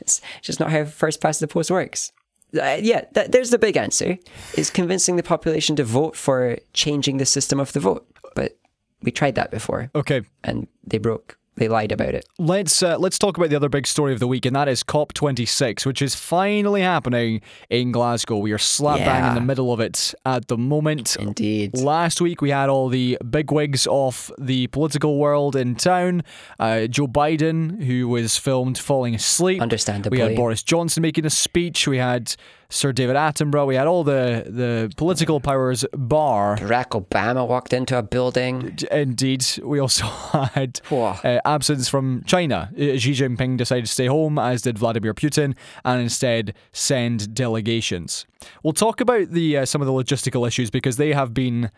it's 0.01 0.21
just 0.43 0.61
not 0.61 0.71
how 0.71 0.85
first 0.85 1.21
past 1.21 1.41
the 1.41 1.49
post 1.49 1.71
works. 1.71 2.13
Uh, 2.55 2.79
yeah, 2.81 3.03
th- 3.15 3.31
there's 3.31 3.51
the 3.51 3.59
big 3.59 3.77
answer 3.77 4.17
is 4.55 4.71
convincing 4.71 5.17
the 5.17 5.23
population 5.23 5.77
to 5.77 5.85
vote 5.85 6.17
for 6.17 6.59
changing 6.73 7.19
the 7.19 7.27
system 7.27 7.61
of 7.61 7.73
the 7.73 7.81
vote. 7.81 8.07
But 8.35 8.57
we 9.03 9.11
tried 9.11 9.35
that 9.35 9.51
before 9.51 9.91
Okay. 9.95 10.23
and 10.45 10.67
they 10.87 10.99
broke. 10.99 11.39
They 11.57 11.69
lied 11.69 11.91
about 11.91 12.15
it. 12.15 12.29
Let's 12.39 12.83
uh, 12.83 12.99
let's 12.99 13.19
talk 13.19 13.39
about 13.39 13.49
the 13.49 13.57
other 13.57 13.71
big 13.71 13.87
story 13.87 14.13
of 14.13 14.21
the 14.21 14.27
week, 14.27 14.45
and 14.45 14.55
that 14.55 14.69
is 14.69 14.83
COP26, 14.83 15.87
which 15.87 16.03
is 16.03 16.15
finally 16.15 16.83
happening 16.83 17.41
in 17.71 17.93
Glasgow. 17.93 18.37
We 18.37 18.53
are 18.53 18.59
slap 18.59 18.99
bang 18.99 19.29
in 19.29 19.35
the 19.35 19.41
middle 19.41 19.73
of 19.73 19.81
it 19.81 20.15
at 20.27 20.49
the 20.49 20.59
moment. 20.59 21.17
Indeed. 21.17 21.79
Last 21.79 22.21
week 22.21 22.43
we 22.43 22.51
had 22.51 22.69
all 22.69 22.89
the 22.91 23.19
bigwigs 23.31 23.87
of 23.91 24.31
the 24.39 24.67
political 24.67 25.19
world 25.19 25.57
in 25.57 25.77
town. 25.77 26.25
Uh, 26.59 26.87
Joe 26.87 27.07
Biden, 27.07 27.83
who 27.85 28.09
was 28.09 28.37
filmed 28.37 28.77
falling 28.77 29.15
asleep. 29.15 29.63
Understandably. 29.63 30.19
We 30.19 30.25
had 30.25 30.37
Boris 30.37 30.63
Johnson 30.63 31.01
making 31.03 31.25
a 31.25 31.31
speech. 31.31 31.89
We 31.89 31.99
had 31.99 32.35
Sir 32.69 32.93
David 32.93 33.17
Attenborough. 33.17 33.67
We 33.67 33.77
had 33.77 33.87
all 33.87 34.05
the 34.05 34.45
the 34.47 34.93
political 34.97 35.41
powers 35.41 35.85
bar. 35.93 36.57
Barack 36.57 37.01
Obama 37.01 37.47
walked 37.47 37.73
into 37.73 37.97
a 37.97 38.03
building. 38.03 38.79
Indeed, 38.91 39.45
we 39.63 39.79
also 39.79 40.05
had 40.55 40.81
uh, 40.91 41.41
absence 41.45 41.89
from 41.89 42.23
China. 42.27 42.71
Uh, 42.75 42.99
Xi 42.99 43.13
Jinping 43.13 43.57
decided 43.57 43.87
to 43.87 43.93
stay 43.93 44.07
home, 44.07 44.39
as 44.39 44.63
did 44.63 44.79
Vladimir 44.79 45.15
Putin, 45.15 45.55
and 45.85 46.03
instead 46.03 46.55
send 46.73 47.35
delegations. 47.35 48.27
We'll 48.63 48.73
talk 48.73 49.01
about 49.01 49.31
the 49.31 49.59
uh, 49.59 49.65
some 49.65 49.81
of 49.81 49.87
the 49.87 49.93
logistical 49.93 50.47
issues 50.47 50.71
because 50.71 50.97
they 50.97 51.13
have 51.13 51.33
been. 51.35 51.71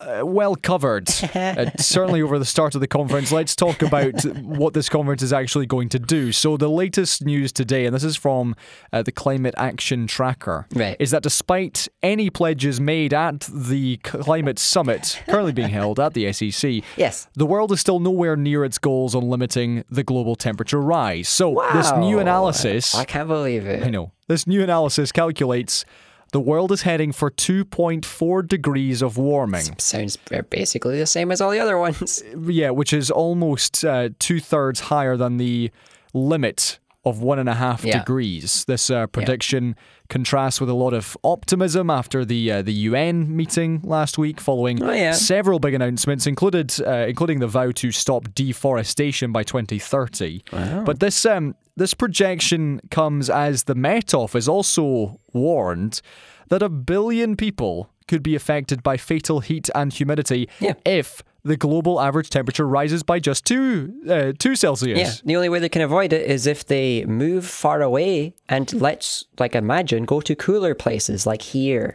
Uh, 0.00 0.24
well 0.24 0.54
covered, 0.54 1.08
uh, 1.34 1.68
certainly 1.78 2.22
over 2.22 2.38
the 2.38 2.44
start 2.44 2.76
of 2.76 2.80
the 2.80 2.86
conference. 2.86 3.32
Let's 3.32 3.56
talk 3.56 3.82
about 3.82 4.22
what 4.44 4.72
this 4.72 4.88
conference 4.88 5.24
is 5.24 5.32
actually 5.32 5.66
going 5.66 5.88
to 5.88 5.98
do. 5.98 6.30
So, 6.30 6.56
the 6.56 6.68
latest 6.70 7.24
news 7.24 7.50
today, 7.50 7.84
and 7.84 7.92
this 7.92 8.04
is 8.04 8.14
from 8.14 8.54
uh, 8.92 9.02
the 9.02 9.10
Climate 9.10 9.56
Action 9.58 10.06
Tracker, 10.06 10.68
Right. 10.72 10.96
is 11.00 11.10
that 11.10 11.24
despite 11.24 11.88
any 12.00 12.30
pledges 12.30 12.80
made 12.80 13.12
at 13.12 13.48
the 13.52 13.96
Climate 14.04 14.60
Summit 14.60 15.20
currently 15.28 15.50
being 15.52 15.70
held 15.70 15.98
at 15.98 16.14
the 16.14 16.32
SEC, 16.32 16.84
Yes. 16.96 17.26
the 17.34 17.46
world 17.46 17.72
is 17.72 17.80
still 17.80 17.98
nowhere 17.98 18.36
near 18.36 18.64
its 18.64 18.78
goals 18.78 19.16
on 19.16 19.28
limiting 19.28 19.82
the 19.90 20.04
global 20.04 20.36
temperature 20.36 20.80
rise. 20.80 21.28
So, 21.28 21.60
this 21.72 21.90
new 21.98 22.20
analysis, 22.20 22.94
I 22.94 23.04
can't 23.04 23.26
believe 23.26 23.66
it. 23.66 23.82
I 23.84 23.90
know, 23.90 24.12
this 24.28 24.46
new 24.46 24.62
analysis 24.62 25.10
calculates 25.10 25.84
the 26.32 26.40
world 26.40 26.72
is 26.72 26.82
heading 26.82 27.12
for 27.12 27.30
2.4 27.30 28.46
degrees 28.46 29.02
of 29.02 29.16
warming. 29.16 29.64
Sounds 29.78 30.16
basically 30.50 30.98
the 30.98 31.06
same 31.06 31.30
as 31.30 31.40
all 31.40 31.50
the 31.50 31.60
other 31.60 31.78
ones. 31.78 32.22
Yeah, 32.48 32.70
which 32.70 32.92
is 32.92 33.10
almost 33.10 33.84
uh, 33.84 34.10
two 34.18 34.40
thirds 34.40 34.80
higher 34.80 35.16
than 35.16 35.36
the 35.38 35.70
limit 36.14 36.78
of 37.04 37.20
one 37.22 37.38
and 37.38 37.48
a 37.48 37.54
half 37.54 37.84
Yeah. 37.84 37.98
degrees. 38.00 38.64
This 38.66 38.90
uh, 38.90 39.06
prediction 39.06 39.76
contrasts 40.08 40.60
with 40.60 40.68
a 40.68 40.74
lot 40.74 40.92
of 40.94 41.16
optimism 41.24 41.90
after 41.90 42.24
the 42.24 42.50
uh, 42.52 42.62
the 42.62 42.72
UN 42.72 43.34
meeting 43.36 43.80
last 43.84 44.18
week, 44.18 44.40
following 44.40 44.82
Oh, 44.82 44.92
yeah. 44.92 45.12
several 45.12 45.58
big 45.58 45.74
announcements, 45.74 46.26
included 46.26 46.74
uh, 46.86 47.06
including 47.08 47.38
the 47.40 47.46
vow 47.46 47.70
to 47.72 47.92
stop 47.92 48.34
deforestation 48.34 49.32
by 49.32 49.42
2030. 49.42 50.42
But 50.84 51.00
this 51.00 51.24
um, 51.24 51.54
this 51.78 51.94
projection 51.94 52.80
comes 52.90 53.30
as 53.30 53.64
the 53.64 53.74
Met 53.74 54.12
Office 54.14 54.48
also 54.48 55.18
warned 55.32 56.00
that 56.48 56.62
a 56.62 56.68
billion 56.68 57.36
people 57.36 57.90
could 58.06 58.22
be 58.22 58.34
affected 58.34 58.82
by 58.82 58.96
fatal 58.96 59.40
heat 59.40 59.68
and 59.74 59.92
humidity 59.92 60.48
Yeah. 60.60 60.74
if 60.84 61.22
the 61.44 61.56
global 61.56 62.00
average 62.00 62.30
temperature 62.30 62.66
rises 62.66 63.02
by 63.02 63.18
just 63.20 63.44
two 63.44 63.92
uh, 64.08 64.32
two 64.38 64.54
Celsius. 64.56 64.98
Yeah, 64.98 65.12
the 65.24 65.36
only 65.36 65.48
way 65.48 65.58
they 65.60 65.68
can 65.68 65.82
avoid 65.82 66.12
it 66.12 66.28
is 66.30 66.46
if 66.46 66.66
they 66.66 67.04
move 67.04 67.46
far 67.46 67.80
away 67.82 68.34
and 68.48 68.70
let's, 68.74 69.24
like, 69.38 69.54
imagine 69.54 70.04
go 70.04 70.20
to 70.20 70.34
cooler 70.34 70.74
places 70.74 71.26
like 71.26 71.42
here. 71.42 71.94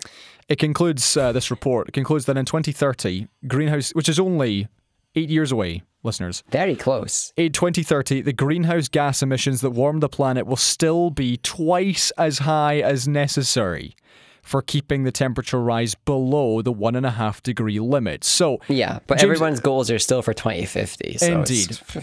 It 0.49 0.59
concludes 0.59 1.17
uh, 1.17 1.31
this 1.31 1.49
report. 1.51 1.89
It 1.89 1.93
concludes 1.93 2.25
that 2.25 2.37
in 2.37 2.45
2030, 2.45 3.27
greenhouse, 3.47 3.91
which 3.91 4.09
is 4.09 4.19
only 4.19 4.67
eight 5.15 5.29
years 5.29 5.51
away, 5.51 5.83
listeners. 6.03 6.43
Very 6.49 6.75
close. 6.75 7.33
In 7.37 7.51
2030, 7.51 8.21
the 8.21 8.33
greenhouse 8.33 8.87
gas 8.87 9.21
emissions 9.21 9.61
that 9.61 9.71
warm 9.71 9.99
the 9.99 10.09
planet 10.09 10.45
will 10.45 10.55
still 10.57 11.09
be 11.09 11.37
twice 11.37 12.11
as 12.17 12.39
high 12.39 12.79
as 12.79 13.07
necessary 13.07 13.95
for 14.41 14.61
keeping 14.61 15.03
the 15.03 15.11
temperature 15.11 15.61
rise 15.61 15.95
below 15.95 16.61
the 16.61 16.71
one 16.71 16.95
and 16.95 17.05
a 17.05 17.11
half 17.11 17.41
degree 17.41 17.79
limit. 17.79 18.23
So, 18.25 18.59
Yeah, 18.67 18.99
but 19.07 19.19
James- 19.19 19.23
everyone's 19.23 19.59
goals 19.61 19.89
are 19.89 19.99
still 19.99 20.21
for 20.21 20.33
2050. 20.33 21.17
So 21.17 21.25
Indeed. 21.39 21.71
It's, 21.71 21.97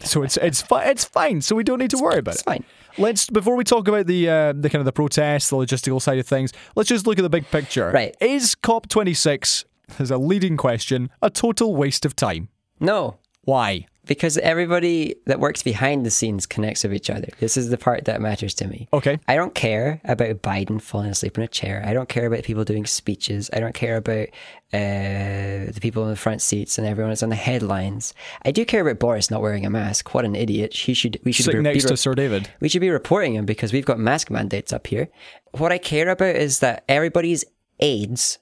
so 0.10 0.22
it's 0.24 0.36
it's 0.38 0.60
fi- 0.62 0.86
it's 0.86 1.04
fine. 1.04 1.40
So 1.40 1.54
we 1.54 1.62
don't 1.62 1.78
need 1.78 1.90
to 1.90 1.98
worry 1.98 2.18
about 2.18 2.32
it. 2.32 2.34
it's 2.34 2.42
it. 2.42 2.44
fine. 2.46 2.64
Let's 2.98 3.30
before 3.30 3.54
we 3.56 3.62
talk 3.64 3.86
about 3.86 4.06
the 4.06 4.28
uh, 4.28 4.52
the 4.54 4.68
kind 4.68 4.80
of 4.80 4.84
the 4.86 4.92
protests, 4.92 5.50
the 5.50 5.56
logistical 5.56 6.02
side 6.02 6.18
of 6.18 6.26
things. 6.26 6.52
Let's 6.74 6.88
just 6.88 7.06
look 7.06 7.18
at 7.18 7.22
the 7.22 7.30
big 7.30 7.48
picture. 7.50 7.90
Right. 7.94 8.16
Is 8.20 8.56
COP26 8.64 9.64
as 9.98 10.10
a 10.10 10.18
leading 10.18 10.56
question 10.56 11.10
a 11.20 11.30
total 11.30 11.74
waste 11.76 12.04
of 12.04 12.14
time? 12.16 12.48
No, 12.80 13.18
Why? 13.42 13.86
because 14.04 14.36
everybody 14.38 15.14
that 15.26 15.38
works 15.38 15.62
behind 15.62 16.04
the 16.04 16.10
scenes 16.10 16.44
connects 16.44 16.82
with 16.82 16.92
each 16.92 17.08
other. 17.08 17.28
This 17.38 17.56
is 17.56 17.70
the 17.70 17.78
part 17.78 18.06
that 18.06 18.20
matters 18.20 18.52
to 18.54 18.66
me. 18.66 18.88
Okay. 18.92 19.20
I 19.28 19.36
don't 19.36 19.54
care 19.54 20.00
about 20.04 20.42
Biden 20.42 20.82
falling 20.82 21.10
asleep 21.10 21.38
in 21.38 21.44
a 21.44 21.48
chair. 21.48 21.84
I 21.86 21.92
don't 21.94 22.08
care 22.08 22.26
about 22.26 22.42
people 22.42 22.64
doing 22.64 22.84
speeches. 22.84 23.48
I 23.52 23.60
don't 23.60 23.74
care 23.76 23.96
about 23.98 24.26
uh, 24.72 25.70
the 25.70 25.78
people 25.80 26.02
in 26.02 26.10
the 26.10 26.16
front 26.16 26.42
seats 26.42 26.78
and 26.78 26.86
everyone 26.86 27.10
that's 27.10 27.22
on 27.22 27.28
the 27.28 27.36
headlines. 27.36 28.12
I 28.44 28.50
do 28.50 28.64
care 28.64 28.80
about 28.82 28.98
Boris 28.98 29.30
not 29.30 29.40
wearing 29.40 29.64
a 29.64 29.70
mask. 29.70 30.12
What 30.14 30.24
an 30.24 30.34
idiot! 30.34 30.74
He 30.74 30.94
should. 30.94 31.20
We 31.24 31.30
should 31.30 31.44
Sitting 31.44 31.60
be, 31.62 31.70
next 31.70 31.84
be 31.84 31.88
to 31.90 31.96
Sir 31.96 32.14
David. 32.14 32.50
we 32.60 32.68
should 32.68 32.80
be 32.80 32.90
reporting 32.90 33.34
him 33.34 33.46
because 33.46 33.72
we've 33.72 33.86
got 33.86 33.98
mask 34.00 34.30
mandates 34.30 34.72
up 34.72 34.86
here. 34.88 35.08
What 35.52 35.70
I 35.70 35.78
care 35.78 36.08
about 36.08 36.34
is 36.34 36.58
that 36.58 36.84
everybody's 36.88 37.44
aides 37.78 38.38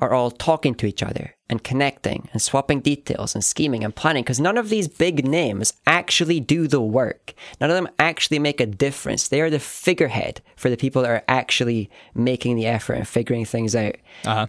are 0.00 0.12
all 0.12 0.30
talking 0.30 0.74
to 0.76 0.86
each 0.86 1.02
other 1.02 1.34
and 1.48 1.64
connecting 1.64 2.28
and 2.32 2.40
swapping 2.40 2.80
details 2.80 3.34
and 3.34 3.44
scheming 3.44 3.84
and 3.84 3.94
planning 3.94 4.22
because 4.22 4.40
none 4.40 4.56
of 4.56 4.68
these 4.68 4.88
big 4.88 5.26
names 5.26 5.72
actually 5.86 6.40
do 6.40 6.66
the 6.66 6.80
work. 6.80 7.34
None 7.60 7.70
of 7.70 7.76
them 7.76 7.88
actually 7.98 8.38
make 8.38 8.60
a 8.60 8.66
difference. 8.66 9.28
They 9.28 9.40
are 9.40 9.50
the 9.50 9.58
figurehead 9.58 10.40
for 10.56 10.70
the 10.70 10.76
people 10.76 11.02
that 11.02 11.10
are 11.10 11.24
actually 11.28 11.90
making 12.14 12.56
the 12.56 12.66
effort 12.66 12.94
and 12.94 13.08
figuring 13.08 13.44
things 13.44 13.74
out. 13.74 13.96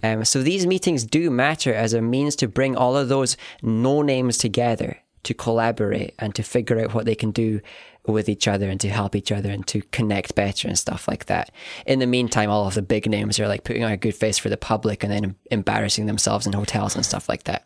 Um, 0.04 0.24
so 0.26 0.42
these 0.42 0.66
meetings 0.68 1.04
do 1.04 1.30
matter 1.30 1.74
as 1.74 1.94
a 1.94 2.02
means 2.02 2.36
to 2.38 2.48
bring 2.48 2.76
all 2.76 2.96
of 2.96 3.10
those 3.10 3.36
no 3.62 4.02
names 4.02 4.38
together 4.38 4.98
to 5.24 5.34
collaborate 5.34 6.14
and 6.20 6.34
to 6.36 6.44
figure 6.44 6.80
out 6.80 6.94
what 6.94 7.06
they 7.06 7.16
can 7.16 7.32
do 7.32 7.62
with 8.08 8.28
each 8.28 8.48
other 8.48 8.70
and 8.70 8.80
to 8.82 8.90
help 8.90 9.16
each 9.16 9.32
other 9.32 9.50
and 9.52 9.68
to 9.68 9.82
connect 9.92 10.34
better 10.34 10.68
and 10.68 10.78
stuff 10.78 11.08
like 11.08 11.28
that. 11.28 11.52
In 11.86 12.00
the 12.00 12.08
meantime, 12.08 12.50
all 12.50 12.68
of 12.68 12.74
the 12.74 12.82
big 12.82 13.08
names 13.08 13.40
are 13.40 13.48
like 13.48 13.64
putting 13.64 13.84
on 13.84 13.92
a 13.92 13.98
good 13.98 14.16
face 14.16 14.40
for 14.40 14.50
the 14.50 14.58
public 14.58 15.04
and 15.04 15.14
then 15.14 15.36
embarrassing 15.52 16.08
themselves 16.08 16.48
in 16.48 16.54
hotels 16.54 16.96
and 16.96 17.06
stuff 17.06 17.30
like 17.30 17.44
that. 17.44 17.66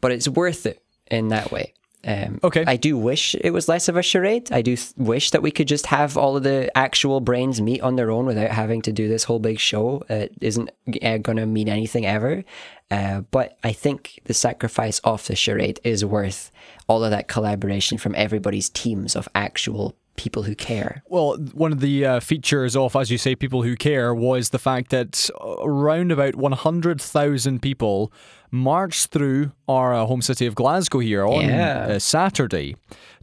But 0.00 0.12
it's 0.12 0.28
worth 0.28 0.66
it 0.66 0.82
in 1.10 1.28
that 1.28 1.52
way. 1.52 1.74
Um, 2.06 2.38
Okay. 2.44 2.64
I 2.66 2.76
do 2.76 2.96
wish 2.96 3.34
it 3.40 3.50
was 3.50 3.68
less 3.68 3.88
of 3.88 3.96
a 3.96 4.02
charade. 4.02 4.52
I 4.52 4.62
do 4.62 4.76
th- 4.76 4.92
wish 4.96 5.30
that 5.32 5.42
we 5.42 5.50
could 5.50 5.66
just 5.68 5.86
have 5.86 6.16
all 6.16 6.36
of 6.36 6.44
the 6.44 6.70
actual 6.76 7.20
brains 7.20 7.60
meet 7.60 7.80
on 7.80 7.96
their 7.96 8.10
own 8.10 8.24
without 8.26 8.50
having 8.50 8.82
to 8.82 8.92
do 8.92 9.08
this 9.08 9.24
whole 9.24 9.40
big 9.40 9.58
show. 9.58 10.04
It 10.08 10.32
isn't 10.40 10.70
uh, 11.02 11.18
going 11.18 11.38
to 11.38 11.46
mean 11.46 11.68
anything 11.68 12.06
ever. 12.06 12.44
Uh, 12.90 13.22
but 13.32 13.58
I 13.64 13.72
think 13.72 14.20
the 14.24 14.34
sacrifice 14.34 15.00
of 15.00 15.26
the 15.26 15.36
charade 15.36 15.80
is 15.84 16.04
worth 16.04 16.50
all 16.88 17.04
of 17.04 17.10
that 17.10 17.28
collaboration 17.28 17.98
from 17.98 18.14
everybody's 18.16 18.68
teams 18.70 19.14
of 19.14 19.28
actual 19.34 19.94
people 20.16 20.42
who 20.42 20.54
care. 20.56 21.02
Well, 21.06 21.36
one 21.52 21.70
of 21.70 21.78
the 21.80 22.04
uh, 22.04 22.20
features 22.20 22.74
of, 22.74 22.96
as 22.96 23.08
you 23.10 23.18
say, 23.18 23.36
people 23.36 23.62
who 23.62 23.76
care 23.76 24.12
was 24.14 24.50
the 24.50 24.58
fact 24.58 24.90
that 24.90 25.30
around 25.62 26.10
about 26.10 26.34
100,000 26.34 27.60
people 27.62 28.12
marched 28.50 29.10
through 29.10 29.52
our 29.68 29.94
uh, 29.94 30.06
home 30.06 30.22
city 30.22 30.46
of 30.46 30.54
Glasgow 30.54 30.98
here 31.00 31.24
on 31.26 31.44
Yeah. 31.44 31.86
uh, 31.90 31.98
Saturday 31.98 32.74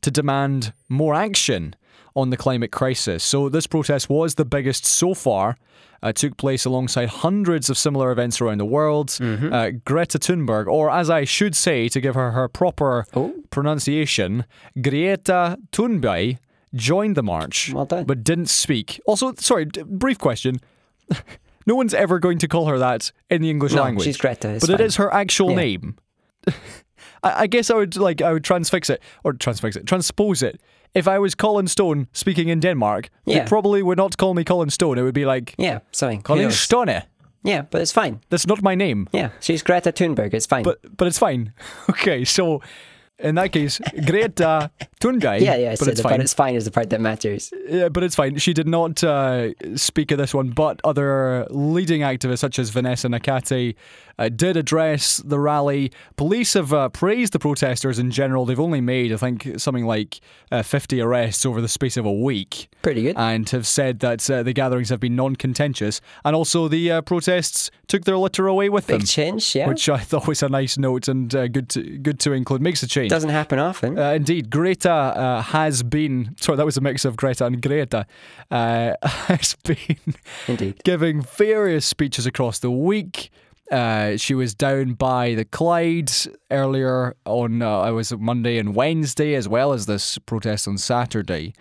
to 0.02 0.12
demand 0.12 0.72
more 0.88 1.14
action 1.16 1.76
on 2.16 2.30
the 2.30 2.38
climate 2.38 2.72
crisis. 2.72 3.24
So, 3.24 3.50
this 3.50 3.68
protest 3.68 4.10
was 4.10 4.36
the 4.36 4.46
biggest 4.46 4.86
so 4.86 5.14
far. 5.14 5.58
Uh, 6.04 6.12
took 6.14 6.38
place 6.38 6.66
alongside 6.66 7.10
hundreds 7.10 7.68
of 7.70 7.78
similar 7.78 8.12
events 8.12 8.40
around 8.40 8.60
the 8.60 8.66
world. 8.66 9.10
Mm-hmm. 9.10 9.52
Uh, 9.52 9.70
Greta 9.86 10.20
Thunberg, 10.20 10.68
or 10.68 10.92
as 10.92 11.10
I 11.10 11.24
should 11.24 11.56
say 11.56 11.88
to 11.90 12.00
give 12.00 12.14
her 12.16 12.32
her 12.32 12.48
proper 12.48 13.06
Oh. 13.16 13.34
pronunciation, 13.50 14.46
Greta 14.80 15.58
Thunberg 15.72 16.38
joined 16.76 17.16
the 17.16 17.24
march, 17.24 17.74
but 17.74 18.24
didn't 18.24 18.48
speak. 18.50 19.00
Also, 19.08 19.34
sorry, 19.40 19.66
d- 19.66 19.82
brief 19.84 20.20
question. 20.20 20.60
no 21.66 21.74
one's 21.76 21.94
ever 21.94 22.20
going 22.20 22.38
to 22.40 22.48
call 22.48 22.68
her 22.68 22.78
that 22.78 23.12
in 23.30 23.42
the 23.42 23.50
English 23.50 23.74
No, 23.74 23.82
language. 23.84 24.06
she's 24.06 24.18
Greta. 24.18 24.58
But 24.62 24.70
it 24.70 24.78
fine. 24.78 24.86
is 24.86 24.96
her 24.98 25.12
actual 25.14 25.52
Yeah. 25.52 25.56
name. 25.56 25.96
I, 27.24 27.44
I 27.44 27.48
guess 27.48 27.72
I 27.72 27.76
would 27.76 27.96
like 27.98 28.22
I 28.22 28.32
would 28.34 28.44
transfix 28.44 28.90
it 28.90 29.02
or 29.24 29.34
transfix 29.34 29.76
it, 29.76 29.88
transpose 29.88 30.44
it. 30.44 30.62
If 30.96 31.08
I 31.08 31.20
was 31.20 31.36
Colin 31.36 31.68
Stone 31.68 32.08
speaking 32.14 32.50
in 32.50 32.60
Denmark, 32.62 33.10
Yeah. 33.26 33.40
they 33.40 33.48
probably 33.50 33.84
would 33.84 33.98
not 33.98 34.18
call 34.18 34.34
me 34.34 34.44
Colin 34.44 34.70
Stone. 34.70 34.98
It 35.00 35.04
would 35.04 35.14
be 35.14 35.26
like 35.26 35.54
Yeah, 35.58 35.80
something. 35.92 36.22
Colin? 36.24 36.52
Stone. 36.52 37.02
Yeah, 37.44 37.62
but 37.72 37.82
it's 37.82 37.92
fine. 37.92 38.20
That's 38.30 38.48
not 38.48 38.62
my 38.64 38.76
name, 38.76 39.06
Yeah, 39.14 39.30
she's 39.40 39.64
Greta 39.64 39.92
Thunberg. 39.92 40.34
It's 40.34 40.48
fine. 40.48 40.64
but 40.64 40.78
but 40.98 41.08
it's 41.08 41.20
fine. 41.20 41.52
Okay, 41.90 42.26
so 42.26 42.62
in 43.20 43.36
that 43.36 43.52
case, 43.52 43.80
Greta 44.08 44.70
Thunberg. 45.00 45.40
yeah, 45.42 45.56
yeah, 45.58 45.76
but 45.80 45.88
it's 45.88 45.98
the 45.98 46.04
fine. 46.04 46.10
part 46.12 46.22
it's 46.22 46.34
fine 46.34 46.56
is 46.58 46.64
the 46.66 46.72
part 46.72 46.90
that 46.90 47.00
matters. 47.02 47.52
Yeah, 47.70 47.90
but 47.90 48.04
it's 48.04 48.16
fine. 48.16 48.40
She 48.40 48.54
did 48.54 48.68
not 48.68 49.04
uh, 49.04 49.50
speak 49.76 50.12
of 50.12 50.18
this 50.18 50.34
one, 50.34 50.50
but 50.56 50.80
other 50.84 51.46
leading 51.50 52.02
activists 52.04 52.40
such 52.40 52.60
as 52.60 52.72
Vanessa 52.72 53.08
Nakate 53.08 53.76
uh, 54.18 54.30
did 54.30 54.58
address 54.58 55.18
the 55.18 55.40
rally. 55.40 55.92
Police 56.16 56.54
have 56.54 56.74
uh, 56.74 56.90
praised 56.90 57.34
the 57.34 57.40
protesters 57.40 58.00
in 58.00 58.12
general. 58.12 58.46
They've 58.46 58.60
only 58.60 58.82
made, 58.82 59.12
I 59.12 59.18
think, 59.18 59.60
something 59.60 59.86
like 59.86 60.20
uh, 60.52 60.64
50 60.64 61.02
arrests 61.02 61.46
over 61.46 61.62
the 61.62 61.68
space 61.68 61.98
of 61.98 62.06
a 62.06 62.14
week. 62.14 62.70
Pretty 62.82 63.04
good. 63.04 63.16
And 63.18 63.50
have 63.50 63.68
said 63.68 64.00
that 64.00 64.30
uh, 64.30 64.44
the 64.44 64.54
gatherings 64.54 64.90
have 64.90 65.00
been 65.00 65.16
non 65.16 65.36
contentious. 65.36 66.02
And 66.24 66.36
also, 66.36 66.68
the 66.68 66.92
uh, 66.92 67.02
protests 67.02 67.72
took 67.88 68.06
their 68.06 68.18
litter 68.18 68.48
away 68.48 68.70
with 68.70 68.88
them. 68.88 69.00
Big 69.00 69.08
change, 69.08 69.56
yeah. 69.56 69.68
Which 69.68 69.90
I 69.90 69.98
thought 70.00 70.28
was 70.28 70.42
a 70.44 70.50
nice 70.50 70.78
note 70.78 71.08
and 71.08 71.34
uh, 71.36 71.48
good 71.48 71.70
to 71.70 71.82
good 71.98 72.20
to 72.22 72.32
include. 72.32 72.62
Makes 72.62 72.84
a 72.84 72.88
change. 72.88 73.10
Doesn't 73.10 73.30
happen 73.30 73.60
often. 73.60 73.98
Uh, 73.98 74.12
indeed, 74.12 74.50
Greta 74.50 74.92
uh, 74.92 75.42
has 75.42 75.84
been. 75.84 76.36
Sorry, 76.40 76.58
that 76.58 76.66
was 76.66 76.78
a 76.78 76.82
mix 76.82 77.06
of 77.06 77.16
Greta 77.16 77.46
and 77.46 77.62
Greta. 77.62 78.06
Uh, 78.50 78.94
has 79.04 79.56
been 79.64 79.98
Indeed. 80.48 80.82
giving 80.84 81.22
various 81.22 81.86
speeches 81.86 82.26
across 82.26 82.60
the 82.60 82.72
week. 82.72 83.30
Uh, 83.72 84.16
she 84.18 84.34
was 84.36 84.54
down 84.54 84.94
by 84.94 85.34
the 85.34 85.46
Clyde 85.46 86.12
earlier 86.52 87.16
on. 87.26 87.62
Uh, 87.62 87.80
I 87.80 87.92
was 87.92 88.12
Monday 88.16 88.58
and 88.58 88.76
Wednesday, 88.76 89.34
as 89.34 89.48
well 89.48 89.74
as 89.74 89.86
this 89.88 90.18
protest 90.20 90.68
on 90.68 90.78
Saturday. 90.78 91.54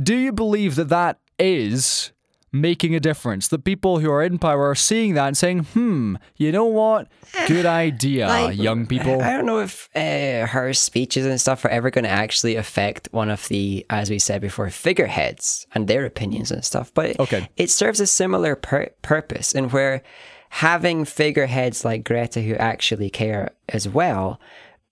Do 0.00 0.14
you 0.14 0.32
believe 0.32 0.76
that 0.76 0.88
that 0.90 1.18
is 1.38 2.12
making 2.52 2.94
a 2.94 3.00
difference? 3.00 3.48
That 3.48 3.64
people 3.64 3.98
who 3.98 4.08
are 4.10 4.22
in 4.22 4.38
power 4.38 4.68
are 4.70 4.74
seeing 4.76 5.14
that 5.14 5.26
and 5.26 5.36
saying, 5.36 5.58
"Hmm, 5.74 6.14
you 6.36 6.52
know 6.52 6.64
what? 6.64 7.08
Good 7.48 7.66
idea, 7.84 8.28
Like, 8.28 8.56
young 8.56 8.86
people." 8.86 9.20
I 9.20 9.32
don't 9.32 9.44
know 9.46 9.58
if 9.58 9.88
uh, 9.96 10.46
her 10.46 10.72
speeches 10.74 11.26
and 11.26 11.40
stuff 11.40 11.64
are 11.64 11.68
ever 11.70 11.90
going 11.90 12.04
to 12.04 12.10
actually 12.10 12.54
affect 12.54 13.08
one 13.10 13.30
of 13.30 13.48
the, 13.48 13.84
as 13.90 14.10
we 14.10 14.20
said 14.20 14.40
before, 14.40 14.70
figureheads 14.70 15.66
and 15.74 15.88
their 15.88 16.04
opinions 16.06 16.52
and 16.52 16.64
stuff. 16.64 16.92
But 16.94 17.18
Okay. 17.18 17.48
it 17.56 17.68
serves 17.70 17.98
a 17.98 18.06
similar 18.06 18.54
pur- 18.54 18.90
purpose 19.02 19.52
in 19.56 19.70
where 19.70 20.02
having 20.50 21.04
figureheads 21.04 21.84
like 21.84 22.04
Greta 22.04 22.40
who 22.40 22.54
actually 22.54 23.10
care 23.10 23.50
as 23.68 23.88
well 23.88 24.40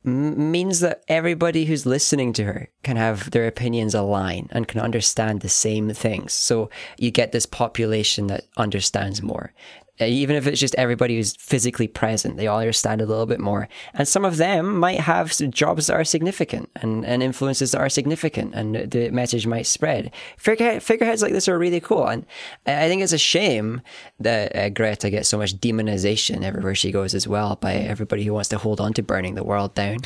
m- 0.04 0.50
means 0.50 0.80
that 0.80 1.02
everybody 1.08 1.64
who's 1.64 1.86
listening 1.86 2.32
to 2.34 2.44
her 2.44 2.68
can 2.82 2.96
have 2.96 3.30
their 3.30 3.46
opinions 3.46 3.94
align 3.94 4.48
and 4.52 4.68
can 4.68 4.80
understand 4.80 5.40
the 5.40 5.48
same 5.48 5.90
things. 5.90 6.32
So 6.32 6.70
you 6.98 7.10
get 7.10 7.32
this 7.32 7.46
population 7.46 8.28
that 8.28 8.44
understands 8.56 9.22
more. 9.22 9.52
Even 10.00 10.36
if 10.36 10.46
it's 10.46 10.60
just 10.60 10.74
everybody 10.76 11.16
who's 11.16 11.36
physically 11.36 11.88
present, 11.88 12.38
they 12.38 12.46
all 12.46 12.60
understand 12.60 13.02
a 13.02 13.06
little 13.06 13.26
bit 13.26 13.40
more. 13.40 13.68
And 13.92 14.08
some 14.08 14.24
of 14.24 14.38
them 14.38 14.78
might 14.78 15.00
have 15.00 15.36
jobs 15.50 15.88
that 15.88 15.94
are 15.94 16.04
significant 16.04 16.70
and, 16.76 17.04
and 17.04 17.22
influences 17.22 17.72
that 17.72 17.80
are 17.80 17.90
significant, 17.90 18.54
and 18.54 18.90
the 18.90 19.10
message 19.10 19.46
might 19.46 19.66
spread. 19.66 20.10
Figurehead, 20.38 20.82
figureheads 20.82 21.20
like 21.20 21.32
this 21.32 21.48
are 21.48 21.58
really 21.58 21.80
cool. 21.80 22.06
And 22.06 22.24
I 22.66 22.86
I 22.86 22.88
think 22.88 23.02
it's 23.02 23.12
a 23.12 23.18
shame 23.18 23.82
that 24.20 24.54
uh, 24.54 24.68
Greta 24.68 25.10
gets 25.10 25.28
so 25.28 25.38
much 25.38 25.56
demonization 25.56 26.44
everywhere 26.44 26.76
she 26.76 26.92
goes 26.92 27.14
as 27.16 27.26
well 27.26 27.56
by 27.56 27.74
everybody 27.74 28.22
who 28.22 28.32
wants 28.32 28.48
to 28.50 28.58
hold 28.58 28.80
on 28.80 28.92
to 28.92 29.02
burning 29.02 29.34
the 29.34 29.42
world 29.42 29.74
down. 29.74 29.98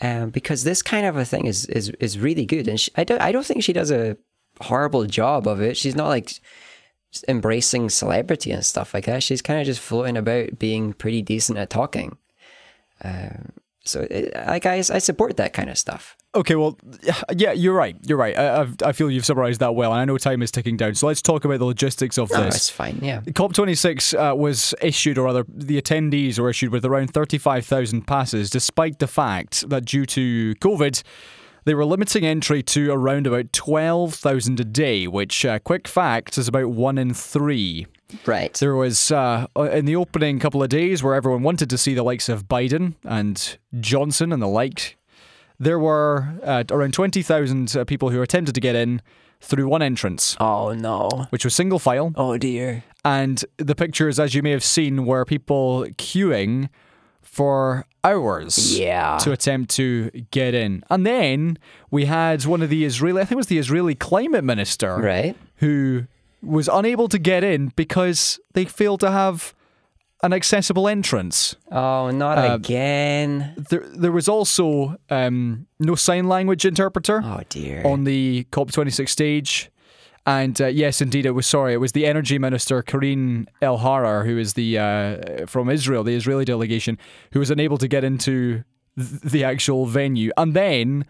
Um, 0.00 0.30
because 0.30 0.62
this 0.62 0.80
kind 0.80 1.06
of 1.06 1.16
a 1.16 1.24
thing 1.24 1.46
is, 1.46 1.66
is, 1.66 1.90
is 1.98 2.20
really 2.20 2.46
good. 2.46 2.68
And 2.68 2.78
she, 2.78 2.92
I, 2.96 3.02
don't, 3.02 3.20
I 3.20 3.32
don't 3.32 3.44
think 3.44 3.64
she 3.64 3.72
does 3.72 3.90
a 3.90 4.16
horrible 4.60 5.06
job 5.06 5.48
of 5.48 5.60
it. 5.60 5.76
She's 5.76 5.96
not 5.96 6.06
like 6.06 6.40
embracing 7.28 7.90
celebrity 7.90 8.50
and 8.52 8.64
stuff 8.64 8.94
like 8.94 9.06
that. 9.06 9.22
She's 9.22 9.42
kind 9.42 9.60
of 9.60 9.66
just 9.66 9.80
floating 9.80 10.16
about 10.16 10.58
being 10.58 10.92
pretty 10.92 11.22
decent 11.22 11.58
at 11.58 11.70
talking. 11.70 12.16
Um, 13.02 13.52
so, 13.82 14.06
it, 14.10 14.32
like, 14.46 14.66
I, 14.66 14.74
I 14.76 14.98
support 14.98 15.36
that 15.38 15.52
kind 15.54 15.70
of 15.70 15.78
stuff. 15.78 16.16
Okay, 16.34 16.54
well, 16.54 16.78
yeah, 17.34 17.50
you're 17.52 17.74
right. 17.74 17.96
You're 18.06 18.18
right. 18.18 18.38
I, 18.38 18.60
I've, 18.60 18.76
I 18.84 18.92
feel 18.92 19.10
you've 19.10 19.24
summarised 19.24 19.58
that 19.60 19.74
well, 19.74 19.90
and 19.92 20.00
I 20.00 20.04
know 20.04 20.16
time 20.18 20.42
is 20.42 20.50
ticking 20.52 20.76
down. 20.76 20.94
So 20.94 21.06
let's 21.08 21.22
talk 21.22 21.44
about 21.44 21.58
the 21.58 21.64
logistics 21.64 22.18
of 22.18 22.30
No, 22.30 22.44
this. 22.44 22.54
it's 22.56 22.70
fine. 22.70 23.00
Yeah. 23.02 23.22
COP26 23.22 24.32
uh, 24.32 24.36
was 24.36 24.74
issued, 24.82 25.18
or 25.18 25.24
rather, 25.24 25.44
the 25.48 25.80
attendees 25.80 26.38
were 26.38 26.50
issued 26.50 26.70
with 26.70 26.84
around 26.84 27.12
35,000 27.12 28.06
passes, 28.06 28.48
despite 28.50 28.98
the 29.00 29.08
fact 29.08 29.68
that 29.70 29.86
due 29.86 30.06
to 30.06 30.54
COVID, 30.56 31.02
they 31.64 31.74
were 31.74 31.84
limiting 31.84 32.24
entry 32.24 32.62
to 32.64 32.90
around 32.92 33.26
about 33.26 33.52
12,000 33.52 34.60
a 34.60 34.64
day, 34.64 35.06
which, 35.06 35.44
uh, 35.44 35.58
quick 35.60 35.86
fact, 35.88 36.36
is 36.38 36.48
about 36.48 36.70
one 36.70 36.98
in 36.98 37.12
three. 37.14 37.86
Right. 38.26 38.52
There 38.54 38.74
was, 38.74 39.12
uh, 39.12 39.46
in 39.56 39.84
the 39.84 39.96
opening 39.96 40.38
couple 40.40 40.62
of 40.62 40.68
days, 40.68 41.02
where 41.02 41.14
everyone 41.14 41.42
wanted 41.42 41.70
to 41.70 41.78
see 41.78 41.94
the 41.94 42.02
likes 42.02 42.28
of 42.28 42.48
Biden 42.48 42.94
and 43.04 43.58
Johnson 43.78 44.32
and 44.32 44.42
the 44.42 44.48
like, 44.48 44.96
there 45.58 45.78
were 45.78 46.34
uh, 46.42 46.64
around 46.70 46.92
20,000 46.94 47.76
uh, 47.76 47.84
people 47.84 48.10
who 48.10 48.22
attempted 48.22 48.54
to 48.54 48.60
get 48.60 48.74
in 48.74 49.00
through 49.42 49.68
one 49.68 49.80
entrance, 49.82 50.36
Oh, 50.40 50.72
no. 50.72 51.26
which 51.30 51.44
was 51.44 51.54
single 51.54 51.78
file. 51.78 52.12
Oh, 52.16 52.36
dear. 52.36 52.82
And 53.04 53.42
the 53.58 53.74
pictures, 53.74 54.18
as 54.18 54.34
you 54.34 54.42
may 54.42 54.50
have 54.50 54.64
seen, 54.64 55.06
were 55.06 55.24
people 55.24 55.86
queuing 55.96 56.68
for 57.30 57.86
hours 58.02 58.78
Yeah. 58.78 59.18
to 59.18 59.30
attempt 59.32 59.70
to 59.76 60.10
get 60.30 60.54
in. 60.54 60.82
And 60.90 61.06
then 61.06 61.58
we 61.90 62.06
had 62.06 62.44
one 62.44 62.62
of 62.62 62.70
the 62.70 62.84
Israeli, 62.84 63.20
I 63.20 63.24
think 63.24 63.32
it 63.32 63.36
was 63.36 63.46
the 63.46 63.58
Israeli 63.58 63.94
climate 63.94 64.42
minister, 64.44 64.96
Right. 64.96 65.36
who 65.56 66.04
was 66.42 66.68
unable 66.72 67.08
to 67.08 67.18
get 67.18 67.44
in 67.44 67.72
because 67.76 68.40
they 68.54 68.64
failed 68.64 69.00
to 69.00 69.10
have 69.10 69.54
an 70.22 70.32
accessible 70.32 70.88
entrance. 70.88 71.54
Oh, 71.70 72.10
not 72.10 72.36
Uh, 72.38 72.54
again. 72.54 73.54
There, 73.70 73.84
there 73.94 74.12
was 74.12 74.28
also 74.28 74.96
um, 75.08 75.66
no 75.78 75.94
sign 75.94 76.26
language 76.28 76.64
interpreter 76.66 77.22
Oh, 77.24 77.40
dear. 77.48 77.82
on 77.86 78.04
the 78.04 78.44
COP26 78.50 79.08
stage. 79.08 79.70
And 80.30 80.60
uh, 80.60 80.66
yes, 80.66 81.00
indeed, 81.00 81.26
it 81.26 81.32
was. 81.32 81.46
Sorry, 81.46 81.72
it 81.72 81.78
was 81.78 81.92
the 81.92 82.06
energy 82.06 82.38
minister 82.38 82.82
Karine 82.82 83.46
Elharrar, 83.60 84.24
who 84.24 84.38
is 84.38 84.52
the 84.54 84.78
uh, 84.78 85.46
from 85.46 85.68
Israel, 85.68 86.04
the 86.04 86.14
Israeli 86.14 86.44
delegation, 86.44 86.98
who 87.32 87.40
was 87.40 87.50
unable 87.50 87.78
to 87.78 87.88
get 87.88 88.04
into 88.04 88.62
th- 88.96 89.20
the 89.22 89.42
actual 89.44 89.86
venue. 89.86 90.30
And 90.36 90.54
then 90.54 91.04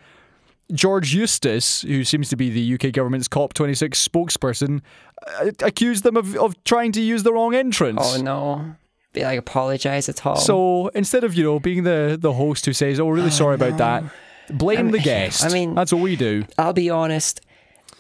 George 0.73 1.13
Eustice, 1.15 1.83
who 1.83 2.03
seems 2.05 2.29
to 2.31 2.37
be 2.37 2.49
the 2.49 2.75
UK 2.75 2.93
government's 2.95 3.29
COP26 3.29 4.09
spokesperson, 4.09 4.81
uh, 5.27 5.51
accused 5.61 6.03
them 6.05 6.17
of, 6.17 6.35
of 6.37 6.63
trying 6.65 6.93
to 6.93 7.03
use 7.03 7.23
the 7.23 7.33
wrong 7.33 7.55
entrance. 7.55 8.01
oh, 8.03 8.23
no. 8.23 8.77
They 9.13 9.25
like, 9.25 9.39
apologize 9.39 10.09
at 10.09 10.25
all. 10.25 10.37
So 10.37 10.89
instead 10.95 11.25
of 11.25 11.35
you 11.35 11.43
know 11.45 11.59
being 11.59 11.83
the 11.83 12.17
the 12.19 12.33
host 12.33 12.65
who 12.65 12.73
says, 12.73 13.01
"Oh, 13.01 13.07
we're 13.07 13.17
really 13.17 13.31
sorry 13.31 13.57
about 13.57 13.77
that," 13.79 14.05
blame 14.49 14.93
the 14.93 14.99
guest. 15.13 15.45
I 15.45 15.49
mean- 15.49 15.75
that's 15.75 15.93
what 15.93 16.01
we 16.01 16.15
do. 16.17 16.45
I'll 16.57 16.73
be 16.73 16.89
honest, 16.91 17.41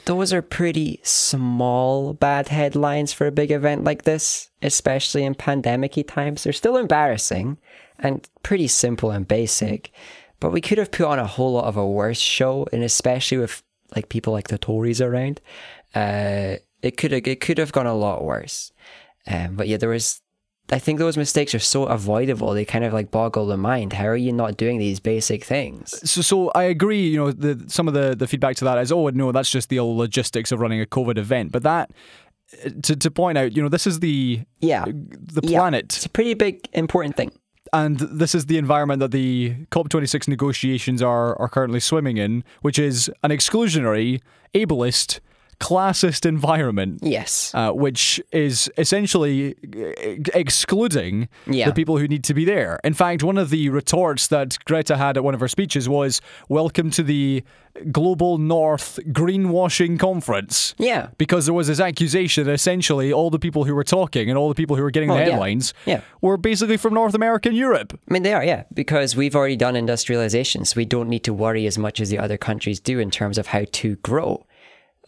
those 0.05 0.32
are 0.32 0.42
pretty 0.42 1.01
small 1.03 2.12
bad 2.14 2.48
headlines 2.48 3.12
for 3.12 3.26
a 3.26 3.32
big 3.32 3.51
event 3.51 3.84
like 3.84 4.05
this, 4.05 4.51
especially 4.62 5.24
in 5.24 5.34
pandemic 5.34 5.94
times. 6.07 6.44
They're 6.44 6.53
still 6.53 6.76
embarrassing 6.76 7.59
and 7.98 8.26
pretty 8.42 8.68
simple 8.68 9.11
and 9.11 9.26
basic, 9.26 9.92
but 10.40 10.53
we 10.53 10.61
could 10.61 10.78
have 10.78 10.90
put 10.90 11.07
on 11.07 11.18
a 11.18 11.26
whole 11.26 11.53
lot 11.53 11.66
of 11.66 11.76
a 11.76 11.86
worse 11.86 12.18
show, 12.18 12.66
and 12.72 12.82
especially 12.82 13.38
with 13.38 13.62
like 13.94 14.09
people 14.09 14.32
like 14.32 14.48
the 14.48 14.59
Tories 14.59 15.01
around, 15.01 15.40
uh, 15.94 16.57
it 16.82 16.96
could 16.96 17.12
have 17.12 17.26
it 17.26 17.40
could 17.40 17.59
have 17.59 17.72
gone 17.72 17.86
a 17.86 17.94
lot 17.94 18.24
worse. 18.24 18.72
Um, 19.26 19.57
but 19.57 19.68
yeah, 19.68 19.76
there 19.76 19.88
was 19.88 20.20
I 20.72 20.78
think 20.78 20.98
those 20.98 21.16
mistakes 21.16 21.54
are 21.54 21.58
so 21.58 21.84
avoidable. 21.84 22.52
They 22.52 22.64
kind 22.64 22.84
of 22.84 22.92
like 22.92 23.10
boggle 23.10 23.46
the 23.46 23.56
mind. 23.56 23.92
How 23.92 24.06
are 24.06 24.16
you 24.16 24.32
not 24.32 24.56
doing 24.56 24.78
these 24.78 25.00
basic 25.00 25.44
things? 25.44 25.98
So, 26.08 26.22
so 26.22 26.50
I 26.54 26.64
agree. 26.64 27.08
You 27.08 27.16
know, 27.16 27.32
the, 27.32 27.64
some 27.68 27.88
of 27.88 27.94
the, 27.94 28.14
the 28.14 28.26
feedback 28.26 28.56
to 28.56 28.64
that 28.66 28.78
is, 28.78 28.92
oh 28.92 29.08
no, 29.08 29.32
that's 29.32 29.50
just 29.50 29.68
the 29.68 29.78
old 29.78 29.96
logistics 29.98 30.52
of 30.52 30.60
running 30.60 30.80
a 30.80 30.86
COVID 30.86 31.18
event. 31.18 31.50
But 31.52 31.62
that, 31.64 31.90
uh, 32.64 32.70
to, 32.82 32.96
to 32.96 33.10
point 33.10 33.36
out, 33.38 33.56
you 33.56 33.62
know, 33.62 33.68
this 33.68 33.86
is 33.86 34.00
the 34.00 34.40
Yeah. 34.60 34.84
the 34.86 35.40
Yeah. 35.42 35.58
planet, 35.58 35.84
It's 35.96 36.06
a 36.06 36.10
pretty 36.10 36.34
big, 36.34 36.60
important 36.72 37.16
thing. 37.16 37.32
and 37.72 37.98
this 37.98 38.34
is 38.34 38.46
the 38.46 38.58
environment 38.58 39.00
that 39.00 39.10
the 39.12 39.54
COP26 39.70 40.28
negotiations 40.28 41.02
are 41.02 41.36
are 41.40 41.48
currently 41.48 41.80
swimming 41.80 42.16
in, 42.16 42.42
which 42.62 42.78
is 42.78 43.10
an 43.22 43.30
exclusionary, 43.30 44.20
ableist, 44.54 45.20
classist 45.61 46.24
environment. 46.26 46.98
Yes. 47.02 47.52
uh, 47.54 47.70
which 47.72 48.20
is 48.32 48.70
essentially 48.78 49.54
uh, 49.54 50.38
excluding 50.44 51.28
Yeah. 51.46 51.66
the 51.68 51.74
people 51.74 51.98
who 51.98 52.08
need 52.08 52.24
to 52.24 52.34
be 52.34 52.44
there. 52.44 52.78
In 52.82 52.94
fact, 52.94 53.22
one 53.22 53.38
of 53.38 53.50
the 53.50 53.68
retorts 53.68 54.26
that 54.28 54.58
Greta 54.64 54.96
had 54.96 55.16
at 55.16 55.24
one 55.24 55.34
of 55.34 55.40
her 55.40 55.48
speeches 55.48 55.88
was, 55.88 56.20
Welcome 56.48 56.90
to 56.92 57.02
the 57.02 57.44
Global 57.92 58.38
North 58.38 58.98
Greenwashing 59.12 59.98
Conference. 59.98 60.74
Yeah. 60.78 61.08
Because 61.18 61.46
there 61.46 61.54
was 61.54 61.68
this 61.68 61.78
accusation 61.80 62.44
that 62.46 62.52
essentially 62.52 63.12
all 63.12 63.30
the 63.30 63.38
people 63.38 63.64
who 63.64 63.74
were 63.74 63.84
talking 63.84 64.28
and 64.28 64.36
all 64.38 64.48
the 64.48 64.54
people 64.54 64.76
who 64.76 64.82
were 64.82 64.90
getting 64.90 65.11
Oh, 65.11 65.14
the 65.14 65.20
yeah. 65.20 65.30
headlines 65.30 65.72
Yeah. 65.86 66.00
were 66.20 66.36
basically 66.36 66.76
from 66.78 66.94
North 66.94 67.14
America 67.14 67.48
and 67.48 67.56
Europe. 67.56 67.98
I 68.08 68.12
mean, 68.12 68.22
they 68.24 68.32
are, 68.34 68.44
yeah, 68.44 68.64
because 68.74 69.14
we've 69.14 69.36
already 69.36 69.56
done 69.56 69.76
industrialization, 69.76 70.64
so 70.64 70.74
we 70.76 70.84
don't 70.84 71.08
need 71.08 71.24
to 71.24 71.32
worry 71.32 71.66
as 71.66 71.78
much 71.78 72.00
as 72.00 72.11
the 72.11 72.18
other 72.18 72.36
countries 72.36 72.80
do 72.80 72.98
in 72.98 73.11
terms 73.11 73.38
of 73.38 73.48
how 73.48 73.64
to 73.72 73.96
grow. 73.96 74.44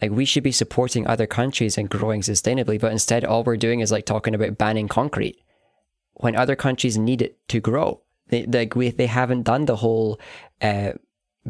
Like, 0.03 0.11
we 0.11 0.25
should 0.25 0.43
be 0.43 0.51
supporting 0.51 1.07
other 1.07 1.25
countries 1.25 1.77
and 1.77 1.89
growing 1.89 2.19
sustainably, 2.19 2.77
but 2.77 2.91
instead, 2.91 3.23
all 3.23 3.41
we're 3.45 3.55
doing 3.55 3.79
is 3.79 3.89
like 3.89 4.05
talking 4.05 4.35
about 4.35 4.57
banning 4.57 4.89
concrete 4.89 5.37
when 6.15 6.35
other 6.35 6.57
countries 6.57 6.97
need 6.97 7.21
it 7.21 7.37
to 7.47 7.61
grow. 7.61 8.01
They, 8.27 8.45
like, 8.45 8.75
we, 8.75 8.89
they 8.89 9.05
haven't 9.05 9.43
done 9.43 9.63
the 9.63 9.77
whole 9.77 10.19
uh, 10.61 10.91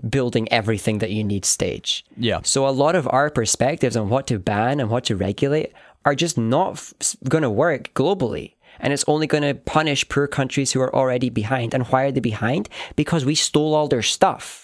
building 0.08 0.48
everything 0.52 1.00
that 1.00 1.10
you 1.10 1.24
need 1.24 1.46
stage. 1.46 2.06
Yeah. 2.16 2.42
So, 2.44 2.68
a 2.68 2.70
lot 2.70 2.94
of 2.94 3.08
our 3.12 3.32
perspectives 3.32 3.98
on 3.98 4.10
what 4.10 4.28
to 4.28 4.38
ban 4.38 4.80
and 4.80 4.88
what 4.88 5.06
to 5.06 5.16
regulate 5.16 5.74
are 6.06 6.14
just 6.14 6.38
not 6.38 6.74
f- 6.74 7.16
going 7.28 7.42
to 7.42 7.50
work 7.50 7.92
globally. 7.96 8.54
And 8.80 8.94
it's 8.94 9.06
only 9.08 9.26
going 9.26 9.42
to 9.42 9.56
punish 9.56 10.08
poor 10.10 10.28
countries 10.28 10.74
who 10.74 10.82
are 10.82 10.96
already 10.96 11.32
behind. 11.32 11.74
And 11.74 11.88
why 11.88 12.04
are 12.04 12.12
they 12.12 12.20
behind? 12.20 12.70
Because 12.96 13.26
we 13.26 13.34
stole 13.34 13.74
all 13.74 13.88
their 13.88 14.04
stuff. 14.04 14.63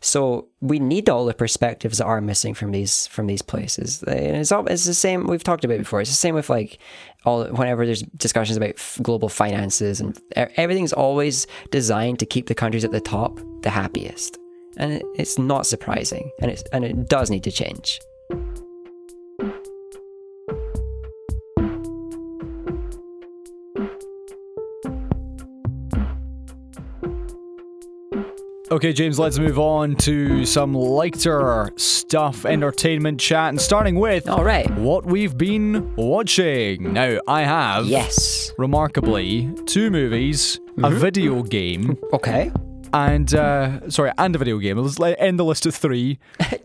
So 0.00 0.48
we 0.60 0.78
need 0.78 1.08
all 1.08 1.26
the 1.26 1.34
perspectives 1.34 1.98
that 1.98 2.04
are 2.04 2.20
missing 2.20 2.54
from 2.54 2.72
these 2.72 3.06
from 3.08 3.26
these 3.26 3.42
places. 3.42 4.02
And 4.04 4.36
it's 4.36 4.52
all 4.52 4.66
it's 4.66 4.84
the 4.84 4.94
same 4.94 5.26
we've 5.26 5.44
talked 5.44 5.64
about 5.64 5.78
before. 5.78 6.00
It's 6.00 6.10
the 6.10 6.16
same 6.16 6.34
with 6.34 6.50
like 6.50 6.78
all 7.24 7.44
whenever 7.46 7.84
there's 7.84 8.02
discussions 8.02 8.56
about 8.56 8.70
f- 8.70 8.98
global 9.02 9.28
finances 9.28 10.00
and 10.00 10.18
everything's 10.36 10.92
always 10.92 11.46
designed 11.70 12.18
to 12.18 12.26
keep 12.26 12.46
the 12.46 12.54
countries 12.54 12.84
at 12.84 12.92
the 12.92 13.00
top 13.00 13.38
the 13.62 13.70
happiest 13.70 14.38
and 14.76 15.02
it's 15.16 15.38
not 15.38 15.66
surprising 15.66 16.30
and 16.40 16.50
it's 16.50 16.62
and 16.72 16.84
it 16.84 17.08
does 17.08 17.30
need 17.30 17.44
to 17.44 17.50
change 17.50 18.00
Okay, 28.72 28.92
James, 28.92 29.18
let's 29.18 29.36
move 29.36 29.58
on 29.58 29.96
to 29.96 30.46
some 30.46 30.74
lighter 30.74 31.72
stuff, 31.74 32.46
entertainment 32.46 33.18
chat, 33.18 33.48
and 33.48 33.60
starting 33.60 33.96
with 33.96 34.28
all 34.28 34.44
right 34.44 34.70
what 34.76 35.04
we've 35.04 35.36
been 35.36 35.92
watching. 35.96 36.92
Now, 36.92 37.18
I 37.26 37.42
have, 37.42 37.86
yes 37.86 38.52
remarkably, 38.58 39.52
two 39.66 39.90
movies, 39.90 40.60
a 40.84 40.90
video 40.90 41.42
game, 41.42 41.98
okay 42.12 42.52
and, 42.92 43.34
uh, 43.34 43.88
sorry, 43.88 44.12
and 44.18 44.34
a 44.34 44.38
video 44.38 44.58
game. 44.58 44.76
Let's 44.76 44.98
end 45.18 45.38
the 45.38 45.44
list 45.44 45.66
at 45.66 45.74
three. 45.74 46.18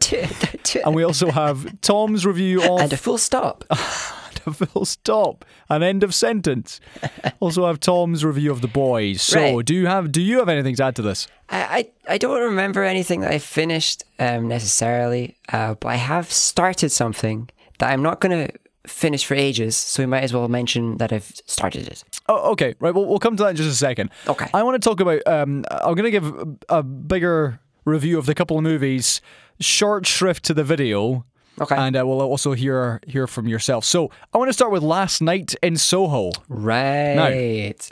And 0.85 0.93
we 0.93 1.03
also 1.03 1.31
have 1.31 1.81
Tom's 1.81 2.25
review 2.25 2.61
of 2.61 2.81
and 2.81 2.93
a 2.93 2.97
full 2.97 3.17
stop 3.17 3.63
a 3.69 3.75
full 4.53 4.85
stop, 4.85 5.45
an 5.69 5.83
end 5.83 6.03
of 6.03 6.13
sentence. 6.13 6.79
also 7.39 7.65
I 7.65 7.67
have 7.69 7.79
Tom's 7.79 8.23
review 8.25 8.51
of 8.51 8.61
The 8.61 8.67
Boys. 8.67 9.21
So, 9.21 9.39
Right. 9.57 9.65
do 9.65 9.73
you 9.73 9.87
have 9.87 10.11
do 10.11 10.21
you 10.21 10.39
have 10.39 10.49
anything 10.49 10.75
to 10.75 10.83
add 10.85 10.95
to 10.97 11.01
this? 11.01 11.27
I, 11.49 11.89
I, 12.07 12.13
I 12.13 12.17
don't 12.17 12.41
remember 12.41 12.83
anything 12.83 13.21
that 13.21 13.31
I 13.31 13.39
finished 13.39 14.03
um, 14.19 14.47
necessarily, 14.47 15.35
uh, 15.51 15.75
but 15.75 15.89
I 15.89 15.95
have 15.95 16.31
started 16.31 16.89
something 16.89 17.49
that 17.79 17.91
I'm 17.91 18.01
not 18.01 18.21
going 18.21 18.47
to 18.47 18.53
finish 18.87 19.25
for 19.25 19.33
ages, 19.33 19.75
so 19.75 20.03
we 20.03 20.07
might 20.07 20.23
as 20.23 20.31
well 20.33 20.47
mention 20.47 20.97
that 20.97 21.11
I've 21.11 21.31
started 21.45 21.87
it. 21.87 22.03
Oh, 22.29 22.51
okay. 22.51 22.75
Right. 22.79 22.93
Well, 22.93 23.05
we'll 23.05 23.19
come 23.19 23.35
to 23.37 23.43
that 23.43 23.49
in 23.49 23.55
just 23.55 23.69
a 23.69 23.73
second. 23.75 24.09
Okay. 24.27 24.47
I 24.53 24.63
want 24.63 24.81
to 24.81 24.89
talk 24.89 24.99
about. 24.99 25.21
Um, 25.27 25.65
I'm 25.71 25.95
going 25.95 26.03
to 26.03 26.11
give 26.11 26.25
a, 26.25 26.77
a 26.77 26.83
bigger 26.83 27.59
review 27.83 28.17
of 28.17 28.25
the 28.25 28.33
couple 28.35 28.57
of 28.57 28.63
movies, 28.63 29.21
short 29.59 30.05
shrift 30.07 30.43
to 30.45 30.53
the 30.53 30.63
video. 30.63 31.25
Okay. 31.61 31.75
And 31.75 31.95
uh, 31.95 32.05
we'll 32.05 32.21
also 32.21 32.53
hear 32.53 32.99
hear 33.07 33.27
from 33.27 33.47
yourself. 33.47 33.85
So 33.85 34.11
I 34.33 34.37
want 34.37 34.49
to 34.49 34.53
start 34.53 34.71
with 34.71 34.83
Last 34.83 35.21
Night 35.21 35.55
in 35.63 35.77
Soho. 35.77 36.31
Right. 36.49 37.15
Now, 37.15 37.29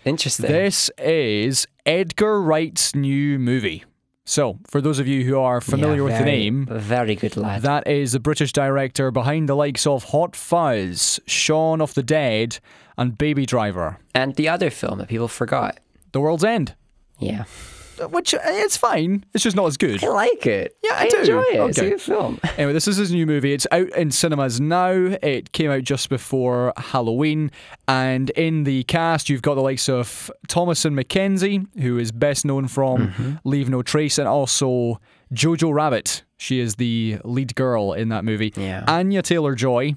Interesting. 0.06 0.48
This 0.48 0.90
is 0.98 1.68
Edgar 1.86 2.42
Wright's 2.42 2.94
new 2.96 3.40
movie. 3.40 3.84
So, 4.26 4.58
for 4.68 4.80
those 4.80 5.00
of 5.00 5.08
you 5.08 5.26
who 5.26 5.38
are 5.38 5.60
familiar 5.60 5.98
Yeah, 5.98 6.04
with 6.04 6.18
the 6.20 6.24
name, 6.26 6.66
Very 6.72 7.16
good 7.16 7.36
lad. 7.36 7.62
that 7.64 7.86
is 7.88 8.14
the 8.14 8.22
British 8.22 8.54
director 8.54 9.12
behind 9.12 9.50
the 9.50 9.56
likes 9.56 9.86
of 9.86 10.06
Hot 10.06 10.34
Fuzz, 10.34 11.20
Shaun 11.28 11.82
of 11.82 11.94
the 11.94 12.04
Dead, 12.04 12.60
and 12.98 13.18
Baby 13.18 13.46
Driver. 13.46 14.00
and 14.16 14.36
the 14.36 14.48
other 14.48 14.70
film 14.70 15.00
that 15.00 15.10
people 15.10 15.28
forgot. 15.28 15.78
The 16.14 16.22
World's 16.22 16.46
End. 16.46 16.74
Yeah. 17.20 17.44
Which 18.10 18.34
uh, 18.34 18.40
it's 18.44 18.78
fine. 18.78 19.24
It's 19.34 19.44
just 19.44 19.56
not 19.56 19.66
as 19.68 19.78
good. 19.78 20.04
I 20.04 20.08
like 20.10 20.46
it. 20.46 20.76
Yeah, 20.84 20.92
I 20.96 21.04
I 21.06 21.10
do. 21.10 21.18
enjoy 21.20 21.42
it. 21.42 21.70
It's 21.70 21.78
a 21.78 21.82
Okay. 21.82 21.90
good 21.92 22.02
film. 22.02 22.40
Anyway, 22.58 22.74
this 22.74 22.88
is 22.88 22.98
his 22.98 23.12
new 23.12 23.26
movie. 23.26 23.54
It's 23.54 23.66
out 23.72 23.90
in 23.90 24.12
cinemas 24.12 24.62
now. 24.62 24.92
It 24.92 25.52
came 25.54 25.72
out 25.72 25.84
just 25.84 26.10
before 26.10 26.72
Halloween. 26.78 27.52
And 27.88 28.30
in 28.32 28.64
the 28.64 28.84
cast, 28.84 29.30
you've 29.30 29.42
got 29.42 29.56
the 29.56 29.62
likes 29.62 29.90
of 29.90 30.30
Thomasin 30.48 30.94
McKenzie, 31.00 31.66
who 31.82 31.98
is 31.98 32.12
best 32.12 32.46
known 32.46 32.68
from 32.68 33.08
Mm-hmm. 33.10 33.34
Leave 33.44 33.70
No 33.70 33.82
Trace, 33.82 34.18
and 34.18 34.28
also 34.28 35.00
Jojo 35.34 35.74
Rabbit. 35.74 36.24
She 36.38 36.60
is 36.60 36.76
the 36.76 37.18
lead 37.24 37.56
girl 37.56 37.94
in 37.94 38.10
that 38.10 38.24
movie. 38.26 38.54
Yeah. 38.56 38.84
Anya 38.88 39.22
Taylor 39.22 39.56
Joy, 39.56 39.96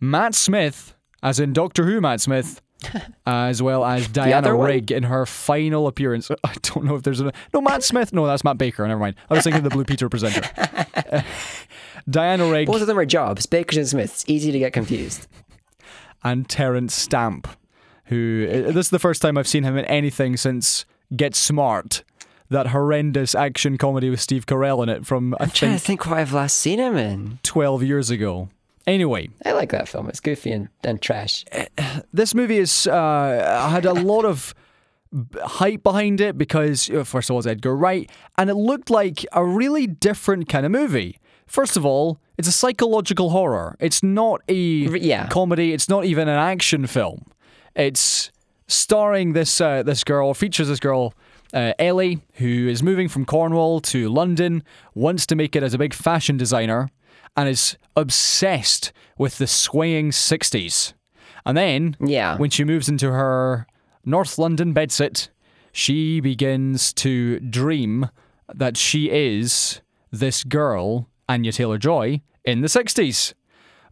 Matt 0.00 0.34
Smith, 0.34 0.94
as 1.22 1.40
in 1.40 1.52
Doctor 1.52 1.84
Who 1.86 2.00
Matt 2.00 2.20
Smith. 2.20 2.60
as 3.26 3.62
well 3.62 3.84
as 3.84 4.08
Diana? 4.12 4.54
Rigg 4.54 4.90
in 4.90 5.04
her 5.04 5.26
final 5.26 5.86
appearance. 5.86 6.30
I 6.44 6.54
don't 6.62 6.84
know 6.84 6.94
if 6.96 7.02
there's 7.02 7.20
a 7.20 7.32
no 7.54 7.60
Matt 7.60 7.82
Smith. 7.82 8.12
No, 8.12 8.26
that's 8.26 8.44
Matt 8.44 8.58
Baker. 8.58 8.86
Never 8.86 9.00
mind. 9.00 9.16
I 9.30 9.34
was 9.34 9.44
thinking 9.44 9.58
of 9.58 9.64
the 9.64 9.70
Blue 9.70 9.84
Peter 9.84 10.08
presenter. 10.08 10.42
Diana 12.08 12.48
Rigg 12.50 12.66
Both 12.66 12.80
of 12.82 12.86
them 12.86 12.98
are 12.98 13.04
jobs. 13.06 13.46
Baker 13.46 13.78
and 13.78 13.88
Smiths. 13.88 14.24
Easy 14.28 14.52
to 14.52 14.58
get 14.58 14.72
confused. 14.72 15.26
and 16.22 16.48
Terence 16.48 16.94
Stamp, 16.94 17.48
who 18.06 18.46
uh, 18.48 18.72
this 18.72 18.86
is 18.86 18.90
the 18.90 18.98
first 18.98 19.22
time 19.22 19.36
I've 19.36 19.48
seen 19.48 19.64
him 19.64 19.76
in 19.76 19.84
anything 19.86 20.36
since 20.36 20.84
Get 21.14 21.34
Smart, 21.34 22.04
that 22.48 22.68
horrendous 22.68 23.34
action 23.34 23.76
comedy 23.78 24.08
with 24.10 24.20
Steve 24.20 24.46
Carell 24.46 24.82
in 24.82 24.88
it 24.88 25.04
from 25.06 25.34
I 25.34 25.44
I'm 25.44 25.50
trying 25.50 25.72
to 25.72 25.78
think 25.78 26.02
think 26.02 26.06
what 26.06 26.18
I've 26.18 26.32
last 26.32 26.56
seen 26.56 26.78
him 26.78 26.96
in. 26.96 27.38
12 27.42 27.82
years 27.82 28.10
ago. 28.10 28.48
Anyway, 28.86 29.28
I 29.44 29.52
like 29.52 29.70
that 29.70 29.88
film. 29.88 30.08
It's 30.08 30.20
goofy 30.20 30.52
and, 30.52 30.68
and 30.84 31.02
trash. 31.02 31.44
this 32.12 32.34
movie 32.34 32.58
is 32.58 32.86
uh, 32.86 33.68
had 33.70 33.84
a 33.84 33.92
lot 33.92 34.24
of 34.24 34.54
hype 35.42 35.82
behind 35.82 36.20
it 36.20 36.36
because 36.36 36.90
uh, 36.90 37.04
first 37.04 37.30
of 37.30 37.34
all 37.34 37.38
it's 37.38 37.46
Edgar 37.46 37.74
Wright 37.74 38.10
and 38.36 38.50
it 38.50 38.54
looked 38.54 38.90
like 38.90 39.24
a 39.32 39.44
really 39.44 39.86
different 39.86 40.48
kind 40.48 40.66
of 40.66 40.72
movie. 40.72 41.18
First 41.46 41.76
of 41.76 41.86
all, 41.86 42.20
it's 42.38 42.48
a 42.48 42.52
psychological 42.52 43.30
horror. 43.30 43.76
It's 43.80 44.02
not 44.02 44.42
a 44.48 44.54
yeah. 44.54 45.28
comedy. 45.28 45.72
It's 45.72 45.88
not 45.88 46.04
even 46.04 46.28
an 46.28 46.38
action 46.38 46.86
film. 46.86 47.24
It's 47.74 48.30
starring 48.66 49.32
this 49.32 49.60
uh, 49.60 49.82
this 49.82 50.04
girl, 50.04 50.34
features 50.34 50.68
this 50.68 50.80
girl, 50.80 51.14
uh, 51.54 51.72
Ellie, 51.78 52.20
who 52.34 52.68
is 52.68 52.82
moving 52.82 53.08
from 53.08 53.24
Cornwall 53.24 53.80
to 53.80 54.08
London, 54.08 54.62
wants 54.94 55.26
to 55.26 55.36
make 55.36 55.54
it 55.54 55.62
as 55.62 55.72
a 55.72 55.78
big 55.78 55.94
fashion 55.94 56.36
designer, 56.36 56.90
and 57.36 57.48
is 57.48 57.76
obsessed 57.94 58.92
with 59.18 59.38
the 59.38 59.46
swaying 59.46 60.10
60s. 60.10 60.94
And 61.44 61.56
then, 61.56 61.96
Yeah. 62.00 62.36
when 62.36 62.50
she 62.50 62.64
moves 62.64 62.88
into 62.88 63.12
her 63.12 63.66
North 64.04 64.38
London 64.38 64.74
bedsit, 64.74 65.28
she 65.72 66.20
begins 66.20 66.92
to 66.94 67.38
dream 67.40 68.08
that 68.54 68.76
she 68.76 69.10
is 69.10 69.80
this 70.10 70.44
girl, 70.44 71.08
Anya 71.28 71.52
Taylor 71.52 71.78
Joy, 71.78 72.22
in 72.44 72.62
the 72.62 72.68
60s. 72.68 73.34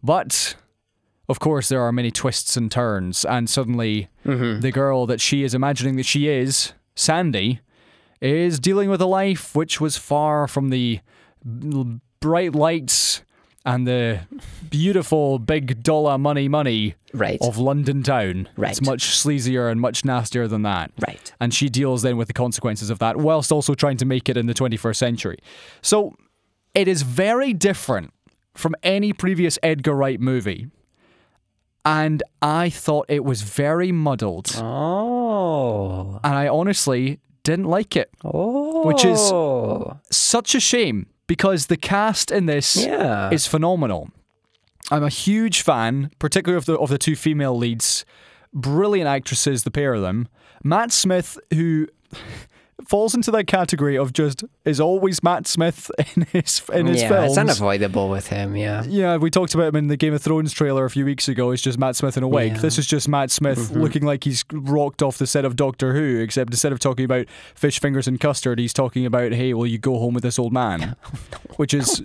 But 0.03 0.55
of 1.27 1.39
course, 1.39 1.69
there 1.69 1.81
are 1.81 1.91
many 1.91 2.11
twists 2.11 2.55
and 2.55 2.71
turns, 2.71 3.25
and 3.25 3.49
suddenly 3.49 4.09
mm-hmm. 4.25 4.61
the 4.61 4.71
girl 4.71 5.05
that 5.07 5.19
she 5.21 5.43
is 5.43 5.53
imagining 5.53 5.95
that 5.95 6.05
she 6.05 6.27
is, 6.27 6.73
Sandy, 6.95 7.61
is 8.21 8.59
dealing 8.59 8.89
with 8.89 9.01
a 9.01 9.07
life 9.07 9.55
which 9.55 9.81
was 9.81 9.97
far 9.97 10.47
from 10.47 10.69
the 10.69 10.99
bright 12.19 12.53
lights 12.55 13.23
and 13.65 13.87
the 13.87 14.19
beautiful 14.69 15.39
big 15.39 15.81
dollar 15.83 16.17
money 16.17 16.47
money 16.47 16.95
Right. 17.13 17.39
of 17.41 17.57
London 17.57 18.03
town. 18.03 18.47
Right. 18.55 18.71
It's 18.71 18.81
much 18.81 19.03
sleazier 19.05 19.71
and 19.71 19.79
much 19.81 20.03
nastier 20.05 20.47
than 20.47 20.61
that. 20.63 20.91
Right. 21.07 21.33
And 21.39 21.53
she 21.53 21.69
deals 21.69 22.01
then 22.01 22.17
with 22.17 22.27
the 22.27 22.33
consequences 22.33 22.89
of 22.89 22.99
that 22.99 23.17
whilst 23.17 23.51
also 23.51 23.73
trying 23.73 23.97
to 23.97 24.05
make 24.05 24.29
it 24.29 24.37
in 24.37 24.45
the 24.47 24.53
21st 24.53 24.95
century. 24.97 25.37
So 25.81 26.15
it 26.73 26.87
is 26.87 27.01
very 27.03 27.53
different 27.53 28.13
from 28.53 28.75
any 28.83 29.13
previous 29.13 29.57
Edgar 29.63 29.93
Wright 29.95 30.19
movie. 30.19 30.67
And 31.83 32.21
I 32.41 32.69
thought 32.69 33.05
it 33.09 33.23
was 33.23 33.41
very 33.43 33.91
muddled. 33.91 34.51
Oh. 34.57 36.19
And 36.23 36.35
I 36.35 36.47
honestly 36.47 37.19
didn't 37.43 37.65
like 37.65 37.95
it. 37.95 38.09
Oh. 38.23 38.85
Which 38.87 39.05
is- 39.05 39.19
oh. 39.31 39.99
Such 40.11 40.55
a 40.55 40.59
shame 40.59 41.07
because 41.27 41.67
the 41.67 41.77
cast 41.77 42.31
in 42.31 42.45
this 42.45 42.75
Yeah. 42.75 43.29
is 43.31 43.47
phenomenal. 43.47 44.09
I'm 44.91 45.03
a 45.03 45.09
huge 45.09 45.61
fan, 45.61 46.11
particularly 46.19 46.57
of 46.57 46.65
the 46.65 46.77
of 46.77 46.89
the 46.89 46.97
two 46.97 47.15
female 47.15 47.57
leads. 47.57 48.05
Brilliant 48.53 49.07
actresses, 49.07 49.63
the 49.63 49.71
pair 49.71 49.93
of 49.93 50.01
them. 50.01 50.27
Matt 50.63 50.91
Smith, 50.91 51.37
who 51.53 51.87
falls 52.87 53.15
into 53.15 53.31
that 53.31 53.45
category 53.47 53.97
of 53.97 54.13
just 54.13 54.43
is 54.65 54.79
always 54.79 55.23
Matt 55.23 55.47
Smith 55.47 55.89
in 56.15 56.23
his 56.31 56.61
in 56.73 56.87
his 56.87 57.01
yeah, 57.01 57.09
films. 57.09 57.31
it's 57.31 57.37
unavoidable 57.37 58.09
with 58.09 58.27
him. 58.27 58.55
Yeah. 58.55 58.83
Yeah, 58.83 59.17
we 59.17 59.29
talked 59.29 59.53
about 59.53 59.69
him 59.69 59.75
in 59.77 59.87
the 59.87 59.97
Game 59.97 60.13
of 60.13 60.21
Thrones 60.21 60.51
trailer 60.51 60.85
a 60.85 60.89
few 60.89 61.05
weeks 61.05 61.27
ago. 61.27 61.51
It's 61.51 61.61
just 61.61 61.77
Matt 61.77 61.95
Smith 61.95 62.17
in 62.17 62.23
a 62.23 62.27
wig. 62.27 62.47
Yeah. 62.47 62.53
Mm-hmm. 62.53 62.61
This 62.61 62.77
is 62.77 62.87
just 62.87 63.07
Matt 63.07 63.31
Smith 63.31 63.71
looking 63.71 64.03
like 64.03 64.23
he's 64.23 64.43
rocked 64.51 65.01
off 65.01 65.17
the 65.17 65.27
set 65.27 65.45
of 65.45 65.55
Doctor 65.55 65.93
Who, 65.93 66.19
except 66.19 66.51
instead 66.51 66.71
of 66.71 66.79
talking 66.79 67.05
about 67.05 67.27
fish 67.55 67.79
fingers 67.79 68.07
and 68.07 68.19
custard, 68.19 68.59
he's 68.59 68.73
talking 68.73 69.05
about, 69.05 69.31
hey, 69.31 69.53
will 69.53 69.67
you 69.67 69.77
go 69.77 69.97
home 69.97 70.13
with 70.13 70.23
this 70.23 70.37
old 70.37 70.53
man? 70.53 70.95
Which 71.55 71.73
is 71.73 72.01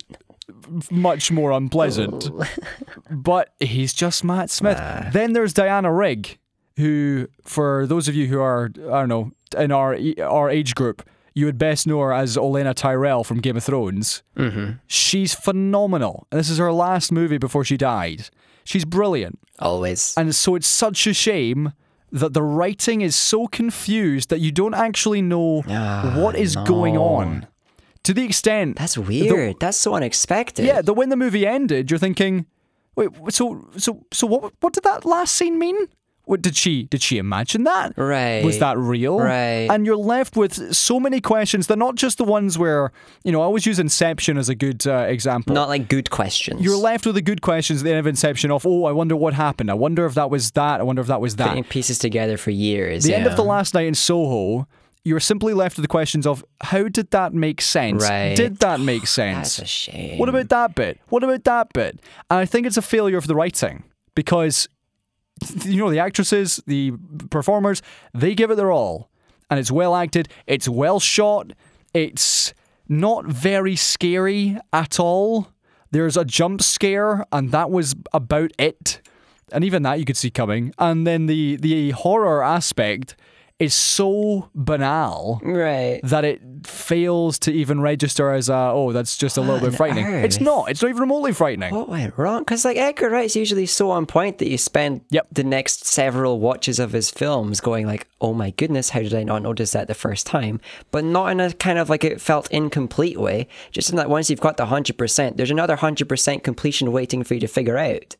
much 0.89 1.31
more 1.31 1.51
unpleasant. 1.51 2.29
but 3.11 3.53
he's 3.59 3.93
just 3.93 4.23
Matt 4.23 4.49
Smith. 4.49 4.77
then 5.11 5.33
there's 5.33 5.53
Diana 5.53 5.91
Rigg, 5.91 6.37
who, 6.77 7.27
for 7.43 7.85
those 7.87 8.07
of 8.07 8.15
you 8.15 8.27
who 8.27 8.39
are, 8.39 8.71
I 8.75 9.01
don't 9.01 9.09
know, 9.09 9.31
in 9.55 9.71
our 9.71 9.97
our 10.23 10.49
age 10.49 10.75
group, 10.75 11.07
you 11.33 11.45
would 11.45 11.57
best 11.57 11.87
know 11.87 11.99
her 11.99 12.13
as 12.13 12.37
Olenna 12.37 12.73
Tyrell 12.73 13.23
from 13.23 13.39
Game 13.39 13.57
of 13.57 13.63
Thrones. 13.63 14.23
Mm-hmm. 14.37 14.73
She's 14.87 15.33
phenomenal. 15.33 16.27
And 16.31 16.39
this 16.39 16.49
is 16.49 16.57
her 16.57 16.71
last 16.73 17.11
movie 17.11 17.37
before 17.37 17.63
she 17.63 17.77
died. 17.77 18.29
She's 18.63 18.85
brilliant. 18.85 19.39
Always. 19.59 20.13
And 20.17 20.35
so 20.35 20.55
it's 20.55 20.67
such 20.67 21.07
a 21.07 21.13
shame 21.13 21.73
that 22.11 22.33
the 22.33 22.43
writing 22.43 23.01
is 23.01 23.15
so 23.15 23.47
confused 23.47 24.29
that 24.29 24.39
you 24.39 24.51
don't 24.51 24.73
actually 24.73 25.21
know 25.21 25.63
Ah, 25.69 26.13
what 26.17 26.35
is 26.35 26.55
going 26.57 26.97
on. 26.97 27.47
To 28.03 28.13
the 28.13 28.25
extent 28.25 28.77
That's 28.77 28.97
weird. 28.97 29.55
That's 29.59 29.77
so 29.77 29.93
unexpected. 29.93 30.65
yeah, 30.65 30.81
that 30.81 30.93
when 30.93 31.09
the 31.09 31.15
movie 31.15 31.45
ended, 31.47 31.89
you're 31.89 31.99
thinking, 31.99 32.45
wait, 32.95 33.09
so 33.29 33.65
so 33.77 34.03
so 34.11 34.27
what 34.27 34.51
what 34.59 34.73
did 34.73 34.83
that 34.83 35.05
last 35.05 35.35
scene 35.35 35.57
mean? 35.59 35.77
What 36.25 36.41
did 36.41 36.55
she 36.55 36.83
did 36.83 37.01
she 37.01 37.17
imagine 37.17 37.63
that? 37.63 37.97
Right. 37.97 38.43
Was 38.43 38.59
that 38.59 38.77
real? 38.77 39.19
Right. 39.19 39.67
And 39.69 39.85
you're 39.85 39.97
left 39.97 40.35
with 40.37 40.75
so 40.75 40.99
many 40.99 41.19
questions. 41.19 41.67
They're 41.67 41.75
not 41.75 41.95
just 41.95 42.17
the 42.17 42.23
ones 42.23 42.57
where 42.57 42.91
you 43.23 43.31
know. 43.31 43.41
I 43.41 43.45
always 43.45 43.65
use 43.65 43.79
Inception 43.79 44.37
as 44.37 44.47
a 44.47 44.55
good 44.55 44.85
uh, 44.85 45.05
example. 45.07 45.53
Not 45.53 45.67
like 45.67 45.89
good 45.89 46.09
questions. 46.11 46.61
you're 46.61 46.77
left 46.77 47.05
with 47.05 47.15
the 47.15 47.21
good 47.21 47.41
questions 47.41 47.81
at 47.81 47.85
the 47.85 47.89
end 47.91 47.99
of 47.99 48.07
Inception 48.07 48.51
of, 48.51 48.65
oh, 48.65 48.85
I 48.85 48.91
wonder 48.91 49.15
what 49.15 49.33
happened. 49.33 49.71
I 49.71 49.73
wonder 49.73 50.05
if 50.05 50.13
that 50.13 50.29
was 50.29 50.51
that. 50.51 50.79
I 50.79 50.83
wonder 50.83 51.01
if 51.01 51.07
that 51.07 51.21
was 51.21 51.35
that. 51.37 51.49
putting 51.49 51.63
pieces 51.63 51.97
together 51.97 52.37
for 52.37 52.51
years. 52.51 53.03
the 53.03 53.15
end 53.15 53.27
of 53.27 53.35
the 53.35 53.43
last 53.43 53.73
night 53.73 53.87
in 53.87 53.95
Soho, 53.95 54.67
you're 55.03 55.19
simply 55.19 55.53
left 55.53 55.77
with 55.77 55.83
the 55.83 55.87
questions 55.87 56.27
of 56.27 56.45
how 56.61 56.87
did 56.87 57.09
that 57.11 57.33
make 57.33 57.61
sense? 57.61 58.03
Right. 58.07 58.35
Did 58.35 58.57
that 58.57 58.79
make 58.79 59.07
sense? 59.19 59.57
That's 59.57 59.59
a 59.59 59.65
shame. 59.65 60.19
What 60.19 60.29
about 60.29 60.49
that 60.49 60.75
bit? 60.75 60.99
What 61.09 61.23
about 61.23 61.43
that 61.45 61.73
bit? 61.73 61.99
And 62.29 62.39
I 62.39 62.45
think 62.45 62.67
it's 62.67 62.77
a 62.77 62.81
failure 62.81 63.17
of 63.17 63.27
the 63.27 63.35
writing 63.35 63.83
because, 64.15 64.67
you 65.65 65.77
know, 65.77 65.89
the 65.89 65.99
actresses, 65.99 66.61
the 66.67 66.93
performers, 67.29 67.81
they 68.13 68.35
give 68.35 68.51
it 68.51 68.55
their 68.55 68.71
all. 68.71 69.09
And 69.49 69.59
it's 69.59 69.71
well 69.71 69.95
acted, 69.95 70.29
it's 70.47 70.69
well 70.69 70.99
shot, 70.99 71.53
it's 71.93 72.53
not 72.87 73.25
very 73.25 73.75
scary 73.75 74.57
at 74.71 74.99
all. 74.99 75.47
There's 75.91 76.15
a 76.15 76.23
jump 76.23 76.61
scare, 76.61 77.25
and 77.31 77.51
that 77.51 77.69
was 77.69 77.95
about 78.13 78.51
it. 78.57 79.01
And 79.51 79.63
even 79.65 79.83
that 79.83 79.99
you 79.99 80.05
could 80.05 80.15
see 80.15 80.29
coming. 80.29 80.73
And 80.77 81.05
then 81.05 81.25
the, 81.25 81.57
the 81.57 81.91
horror 81.91 82.41
aspect 82.41 83.17
is 83.61 83.73
so 83.73 84.49
banal 84.55 85.39
Right. 85.43 85.99
that 86.03 86.25
it 86.25 86.41
fails 86.65 87.37
to 87.39 87.51
even 87.51 87.79
register 87.81 88.31
as 88.31 88.49
a 88.49 88.53
oh 88.73 88.91
that's 88.91 89.15
just 89.17 89.37
a 89.37 89.41
little 89.41 89.59
bit 89.59 89.75
frightening. 89.77 90.05
It's 90.05 90.39
not. 90.41 90.69
It's 90.69 90.81
not 90.81 90.89
even 90.89 91.01
remotely 91.01 91.31
frightening. 91.33 91.73
What 91.73 91.89
went 91.89 92.17
wrong? 92.17 92.39
Because 92.41 92.65
like 92.65 92.77
Edgar 92.77 93.09
Wright's 93.09 93.35
usually 93.35 93.65
so 93.65 93.91
on 93.91 94.05
point 94.05 94.37
that 94.39 94.49
you 94.49 94.57
spend 94.57 95.01
Yep. 95.11 95.27
the 95.31 95.43
next 95.43 95.85
several 95.85 96.39
watches 96.39 96.79
of 96.79 96.91
his 96.91 97.09
films 97.11 97.61
going 97.61 97.85
like, 97.85 98.07
"Oh 98.19 98.33
my 98.33 98.49
goodness, 98.51 98.89
how 98.89 98.99
did 99.01 99.13
I 99.13 99.23
not 99.23 99.41
notice 99.43 99.71
that 99.71 99.87
the 99.87 99.93
first 99.93 100.25
time?" 100.25 100.59
But 100.91 101.03
not 101.05 101.31
in 101.31 101.39
a 101.39 101.53
kind 101.53 101.77
of 101.79 101.89
like 101.89 102.03
it 102.03 102.19
felt 102.21 102.49
incomplete 102.51 103.19
way. 103.19 103.47
Just 103.71 103.89
in 103.89 103.95
that 103.97 104.09
once 104.09 104.29
you've 104.29 104.39
got 104.41 104.57
the 104.57 104.67
hundred 104.67 104.97
percent, 104.97 105.37
there's 105.37 105.51
another 105.51 105.75
hundred 105.77 106.09
percent 106.09 106.43
completion 106.43 106.91
waiting 106.91 107.23
for 107.23 107.33
you 107.35 107.39
to 107.41 107.47
figure 107.47 107.77
out. 107.77 108.15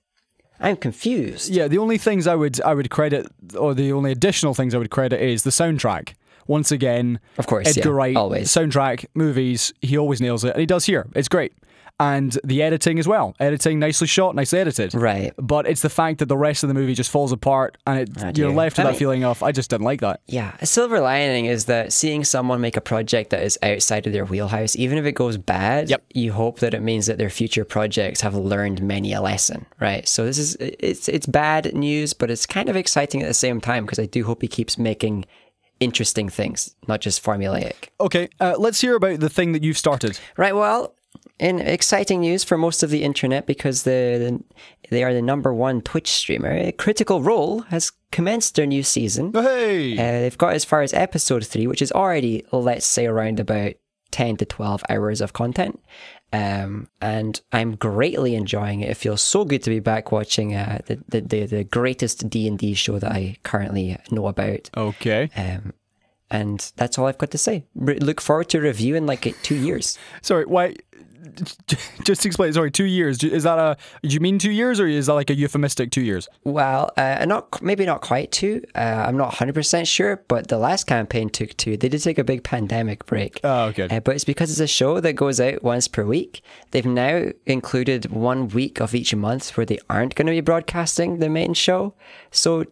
I'm 0.62 0.78
confused. 0.78 1.50
Yeah, 1.50 1.68
the 1.68 1.78
only 1.80 1.98
things 1.98 2.28
I 2.28 2.36
would 2.36 2.62
I 2.62 2.74
would 2.74 2.90
credit, 2.90 3.28
or 3.58 3.74
the 3.74 3.92
only 3.92 4.12
additional 4.12 4.54
things 4.54 4.74
I 4.76 4.78
would 4.78 4.92
credit 4.92 5.20
is 5.22 5.44
the 5.44 5.50
soundtrack. 5.50 6.14
Once 6.48 6.72
again, 6.72 7.20
Of 7.38 7.48
course, 7.48 7.68
Edgar 7.78 7.90
yeah, 7.90 7.96
Wright 7.96 8.16
always. 8.16 8.50
soundtrack 8.50 9.06
movies. 9.14 9.74
He 9.82 9.98
always 9.98 10.20
nails 10.22 10.44
it, 10.44 10.50
and 10.52 10.60
he 10.60 10.66
does 10.66 10.86
here. 10.86 11.08
It's 11.16 11.28
great, 11.30 11.54
and 12.02 12.38
the 12.44 12.64
editing 12.64 12.98
as 13.00 13.08
well. 13.08 13.36
Editing 13.40 13.78
nicely 13.80 14.08
shot, 14.08 14.34
nicely 14.36 14.58
edited. 14.60 14.94
Right. 14.96 15.34
But 15.38 15.68
it's 15.68 15.82
the 15.84 15.90
fact 15.90 16.18
that 16.20 16.26
the 16.26 16.36
rest 16.38 16.64
of 16.64 16.68
the 16.68 16.74
movie 16.74 16.96
just 16.96 17.12
falls 17.12 17.32
apart, 17.32 17.78
and 17.86 18.10
it, 18.18 18.38
you're 18.38 18.52
left 18.52 18.78
with 18.78 18.80
I 18.80 18.84
that 18.90 18.94
mean- 18.94 19.00
feeling 19.00 19.24
of 19.24 19.44
I 19.44 19.52
just 19.52 19.70
didn't 19.70 19.86
like 19.86 20.02
that. 20.02 20.20
Yeah, 20.26 20.56
a 20.60 20.66
silver 20.66 21.00
lining 21.00 21.46
is 21.46 21.66
that 21.66 21.94
seeing 21.94 22.24
someone 22.24 22.60
make 22.60 22.76
a 22.76 22.82
project 22.82 23.30
that 23.30 23.44
is 23.44 23.58
outside 23.62 24.08
of 24.08 24.14
their 24.14 24.26
wheelhouse, 24.26 24.76
even 24.76 24.98
if 24.98 25.06
it 25.06 25.14
goes 25.14 25.38
bad, 25.38 25.90
Yep. 25.90 26.04
you 26.14 26.34
hope 26.34 26.60
that 26.60 26.74
it 26.74 26.82
means 26.82 27.06
that 27.06 27.18
their 27.20 27.30
future 27.30 27.64
projects 27.64 28.22
have 28.22 28.34
learned 28.36 28.82
many 28.82 29.14
a 29.14 29.22
lesson, 29.22 29.68
right? 29.80 30.08
So 30.08 30.26
this 30.26 30.40
is 30.40 30.56
it's 30.60 31.08
it's 31.08 31.28
bad 31.28 31.74
news, 31.76 32.14
but 32.14 32.32
it's 32.32 32.46
kind 32.48 32.68
of 32.68 32.76
exciting 32.76 33.22
at 33.22 33.28
the 33.28 33.34
same 33.36 33.62
time 33.62 33.86
because 33.86 34.00
I 34.00 34.08
do 34.08 34.24
hope 34.24 34.42
he 34.42 34.48
keeps 34.48 34.78
making 34.78 35.26
interesting 35.80 36.30
things, 36.30 36.76
not 36.88 37.02
just 37.02 37.24
formulaic. 37.24 37.90
Okay, 38.00 38.30
uh, 38.40 38.56
let's 38.58 38.82
hear 38.82 38.96
about 38.96 39.20
the 39.20 39.30
thing 39.30 39.52
that 39.54 39.64
you've 39.64 39.78
started. 39.78 40.20
Right. 40.38 40.56
Well, 40.56 40.96
in 41.42 41.60
exciting 41.60 42.22
news 42.22 42.44
for 42.44 42.56
most 42.56 42.84
of 42.84 42.92
the 42.92 43.04
internet 43.04 43.48
because 43.48 43.82
the, 43.84 43.90
the 43.92 44.90
they 44.92 45.04
are 45.04 45.14
the 45.14 45.22
number 45.22 45.52
one 45.54 45.82
Twitch 45.82 46.10
streamer. 46.10 46.72
Critical 46.74 47.22
Role 47.22 47.62
has 47.62 47.92
commenced 48.12 48.56
their 48.56 48.68
new 48.68 48.84
season. 48.84 49.34
Hey. 49.34 49.94
Uh, 49.94 50.22
they've 50.22 50.38
got 50.38 50.54
as 50.54 50.64
far 50.64 50.84
as 50.84 50.94
episode 50.94 51.46
three, 51.46 51.66
which 51.66 51.82
is 51.82 51.92
already, 51.92 52.46
let's 52.52 52.86
say, 52.86 53.08
around 53.08 53.40
about 53.40 53.74
10 54.12 54.38
to 54.38 54.46
12 54.46 54.84
hours 54.90 55.20
of 55.20 55.34
content. 55.34 55.82
Um, 56.32 56.88
and 57.02 57.42
I'm 57.52 57.76
greatly 57.76 58.36
enjoying 58.36 58.82
it. 58.82 58.92
It 58.92 58.98
feels 58.98 59.22
so 59.22 59.44
good 59.44 59.64
to 59.64 59.70
be 59.70 59.80
back 59.80 60.12
watching 60.12 60.54
uh, 60.56 60.80
the, 60.86 61.04
the, 61.08 61.22
the, 61.22 61.46
the 61.46 61.64
greatest 61.64 62.30
D&D 62.30 62.76
show 62.76 63.00
that 63.00 63.12
I 63.12 63.38
currently 63.44 63.98
know 64.12 64.28
about. 64.28 64.70
Okay. 64.78 65.30
Um, 65.36 65.74
and 66.32 66.72
that's 66.78 66.98
all 66.98 67.08
I've 67.08 67.18
got 67.18 67.32
to 67.32 67.38
say. 67.38 67.66
Re- 67.76 68.00
look 68.00 68.22
forward 68.22 68.50
to 68.50 68.62
review 68.62 68.96
in 68.96 69.06
like 69.06 69.36
two 69.44 69.56
years. 69.56 70.00
Sorry, 70.22 70.46
why? 70.46 70.76
Just 72.04 72.22
to 72.22 72.28
explain. 72.28 72.52
Sorry, 72.54 72.72
two 72.72 72.86
years. 72.86 73.24
Is 73.24 73.44
that 73.44 73.60
a? 73.60 73.78
Do 74.02 74.10
you 74.10 74.20
mean 74.20 74.40
two 74.40 74.52
years, 74.52 74.80
or 74.80 74.88
is 74.88 75.06
that 75.06 75.14
like 75.14 75.30
a 75.30 75.36
euphemistic 75.36 75.92
two 75.92 76.02
years? 76.02 76.28
Well, 76.44 76.92
uh, 76.98 77.26
not 77.26 77.62
maybe 77.62 77.86
not 77.86 78.02
quite 78.02 78.32
two. 78.32 78.64
Uh, 78.74 79.06
I'm 79.08 79.18
not 79.18 79.34
100% 79.34 79.88
sure, 79.88 80.24
but 80.28 80.48
the 80.48 80.58
last 80.58 80.88
campaign 80.88 81.30
took 81.30 81.56
two. 81.58 81.78
They 81.78 81.90
did 81.90 82.02
take 82.02 82.18
a 82.18 82.24
big 82.24 82.44
pandemic 82.44 83.06
break. 83.06 83.40
Oh, 83.44 83.66
okay. 83.66 83.88
Uh, 83.90 84.00
but 84.00 84.16
it's 84.16 84.24
because 84.24 84.50
it's 84.50 84.60
a 84.60 84.68
show 84.68 85.00
that 85.00 85.14
goes 85.14 85.40
out 85.40 85.64
once 85.64 85.88
per 85.88 86.04
week. 86.04 86.42
They've 86.72 86.86
now 86.86 87.28
included 87.46 88.12
one 88.12 88.48
week 88.50 88.80
of 88.82 88.96
each 88.96 89.14
month 89.14 89.56
where 89.56 89.66
they 89.66 89.80
aren't 89.90 90.16
going 90.16 90.28
to 90.28 90.32
be 90.32 90.42
broadcasting 90.42 91.20
the 91.20 91.30
main 91.30 91.54
show. 91.54 91.94
So 92.32 92.66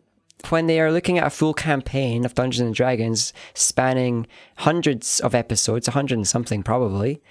when 0.50 0.68
they 0.68 0.80
are 0.80 0.91
looking 0.91 1.18
at 1.18 1.28
a 1.28 1.30
full 1.30 1.54
campaign 1.54 2.26
of 2.26 2.34
Dungeons 2.34 2.66
and 2.66 2.76
Dragons 2.76 3.34
spanning 3.54 4.26
hundreds 4.56 5.20
of 5.20 5.36
episodes, 5.36 5.88
a 5.88 5.91
hundred 5.91 6.18
and 6.18 6.28
something 6.28 6.64
probably, 6.64 7.22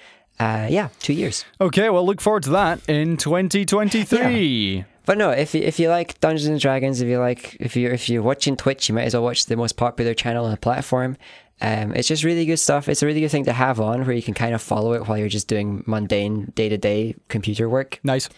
uh, 0.41 0.66
yeah, 0.70 0.89
two 1.01 1.12
years. 1.12 1.45
Okay, 1.61 1.91
well, 1.91 2.05
look 2.07 2.20
forward 2.20 2.45
to 2.45 2.51
that 2.51 2.80
in 2.89 3.16
2023. 3.16 4.84
But 5.05 5.16
no, 5.18 5.30
if 5.30 5.55
you, 5.55 5.62
if 5.62 5.78
you 5.80 5.89
like 5.89 6.20
Dungeons 6.20 6.47
and 6.47 6.61
Dragons, 6.61 7.01
if 7.01 7.09
you 7.09 7.18
like 7.18 7.57
if 7.61 7.76
you 7.76 7.89
if 7.91 8.09
you're 8.09 8.22
watching 8.22 8.57
Twitch, 8.57 8.89
you 8.89 8.95
might 8.95 9.05
as 9.05 9.14
well 9.14 9.22
watch 9.22 9.47
the 9.47 9.57
most 9.57 9.76
popular 9.76 10.14
channel 10.14 10.45
on 10.45 10.51
the 10.51 10.59
platform. 10.59 11.16
Um, 11.61 11.95
it's 11.95 12.07
just 12.07 12.24
really 12.24 12.45
good 12.45 12.59
stuff. 12.59 12.89
It's 12.89 13.03
a 13.03 13.07
really 13.07 13.20
good 13.20 13.30
thing 13.30 13.47
to 13.47 13.53
have 13.53 13.80
on 13.80 14.07
where 14.07 14.14
you 14.14 14.22
can 14.22 14.34
kind 14.34 14.55
of 14.55 14.62
follow 14.62 14.93
it 14.93 15.09
while 15.09 15.18
you're 15.18 15.28
just 15.28 15.49
doing 15.49 15.82
mundane 15.86 16.53
day 16.55 16.68
to 16.68 16.78
day 16.78 17.16
computer 17.28 17.68
work. 17.68 17.99
Nice. 18.05 18.28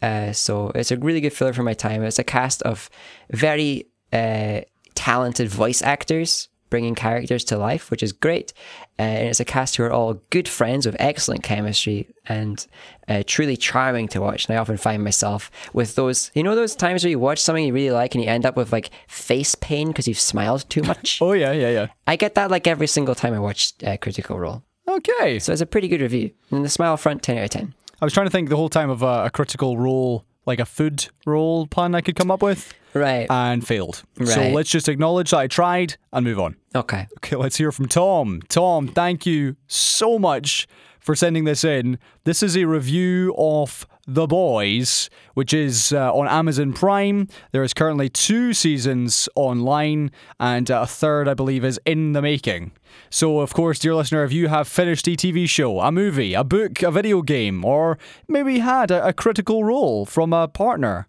Uh, 0.00 0.32
so 0.32 0.70
it's 0.74 0.90
a 0.90 0.96
really 0.96 1.20
good 1.20 1.32
filler 1.32 1.52
for 1.52 1.62
my 1.62 1.74
time. 1.74 2.02
It's 2.04 2.18
a 2.18 2.24
cast 2.24 2.62
of 2.62 2.88
very 3.30 3.86
uh, 4.12 4.60
talented 4.94 5.48
voice 5.48 5.82
actors 5.82 6.48
bringing 6.70 6.94
characters 6.94 7.44
to 7.44 7.58
life, 7.58 7.90
which 7.90 8.02
is 8.02 8.12
great. 8.12 8.52
Uh, 9.00 9.02
and 9.02 9.28
it's 9.30 9.40
a 9.40 9.46
cast 9.46 9.76
who 9.76 9.82
are 9.82 9.90
all 9.90 10.20
good 10.28 10.46
friends 10.46 10.84
with 10.84 10.94
excellent 10.98 11.42
chemistry 11.42 12.06
and 12.26 12.66
uh, 13.08 13.22
truly 13.26 13.56
charming 13.56 14.06
to 14.06 14.20
watch. 14.20 14.46
And 14.46 14.54
I 14.54 14.60
often 14.60 14.76
find 14.76 15.02
myself 15.02 15.50
with 15.72 15.94
those, 15.94 16.30
you 16.34 16.42
know, 16.42 16.54
those 16.54 16.76
times 16.76 17.02
where 17.02 17.10
you 17.10 17.18
watch 17.18 17.38
something 17.40 17.64
you 17.64 17.72
really 17.72 17.92
like 17.92 18.14
and 18.14 18.22
you 18.22 18.28
end 18.28 18.44
up 18.44 18.56
with 18.56 18.74
like 18.74 18.90
face 19.08 19.54
pain 19.54 19.88
because 19.88 20.06
you've 20.06 20.20
smiled 20.20 20.68
too 20.68 20.82
much. 20.82 21.18
Oh 21.30 21.32
yeah, 21.32 21.52
yeah, 21.52 21.70
yeah. 21.70 21.86
I 22.06 22.16
get 22.16 22.34
that 22.34 22.50
like 22.50 22.66
every 22.66 22.86
single 22.86 23.14
time 23.14 23.32
I 23.32 23.38
watch 23.38 23.72
uh, 23.86 23.96
Critical 23.96 24.38
Role. 24.38 24.62
Okay. 24.86 25.38
So 25.38 25.50
it's 25.52 25.62
a 25.62 25.66
pretty 25.66 25.88
good 25.88 26.02
review. 26.02 26.32
And 26.50 26.62
the 26.62 26.68
smile 26.68 26.98
front, 26.98 27.22
10 27.22 27.38
out 27.38 27.44
of 27.44 27.50
10. 27.50 27.74
I 28.02 28.04
was 28.04 28.12
trying 28.12 28.26
to 28.26 28.30
think 28.30 28.50
the 28.50 28.56
whole 28.56 28.68
time 28.68 28.90
of 28.90 29.02
a, 29.02 29.24
a 29.24 29.30
critical 29.30 29.78
role, 29.78 30.26
like 30.50 30.60
a 30.60 30.66
food 30.66 31.08
role 31.26 31.66
plan 31.66 31.94
I 31.94 32.00
could 32.00 32.16
come 32.16 32.30
up 32.30 32.42
with, 32.42 32.74
Right. 32.92 33.26
and 33.30 33.66
failed. 33.66 34.02
So 34.24 34.48
let's 34.50 34.68
just 34.68 34.88
acknowledge 34.88 35.30
that 35.30 35.38
I 35.38 35.46
tried 35.46 35.96
and 36.12 36.24
move 36.24 36.38
on. 36.40 36.56
okay. 36.74 37.06
Okay, 37.18 37.36
let's 37.36 37.56
hear 37.56 37.70
from 37.72 37.86
Tom. 37.86 38.42
Tom, 38.48 38.88
thank 38.88 39.24
you 39.26 39.56
so 39.68 40.18
much 40.18 40.66
for 40.98 41.14
sending 41.14 41.44
this 41.44 41.62
in. 41.64 41.98
This 42.24 42.42
is 42.42 42.56
a 42.56 42.64
review 42.64 43.34
of 43.38 43.86
The 44.12 44.26
Boys, 44.26 45.08
which 45.34 45.54
is 45.54 45.92
uh, 45.92 46.12
on 46.12 46.26
Amazon 46.26 46.72
Prime. 46.72 47.28
There 47.52 47.62
is 47.62 47.72
currently 47.72 48.08
two 48.08 48.52
seasons 48.52 49.28
online, 49.36 50.10
and 50.40 50.68
uh, 50.68 50.80
a 50.82 50.86
third, 50.86 51.28
I 51.28 51.34
believe, 51.34 51.64
is 51.64 51.78
in 51.86 52.12
the 52.12 52.20
making. 52.20 52.72
So, 53.08 53.38
of 53.38 53.54
course, 53.54 53.78
dear 53.78 53.94
listener, 53.94 54.24
if 54.24 54.32
you 54.32 54.48
have 54.48 54.66
finished 54.66 55.06
a 55.06 55.12
TV 55.12 55.48
show, 55.48 55.78
a 55.78 55.92
movie, 55.92 56.34
a 56.34 56.42
book, 56.42 56.82
a 56.82 56.90
video 56.90 57.22
game, 57.22 57.64
or 57.64 57.98
maybe 58.26 58.58
had 58.58 58.90
a, 58.90 59.06
a 59.06 59.12
critical 59.12 59.62
role 59.62 60.04
from 60.04 60.32
a 60.32 60.48
partner, 60.48 61.06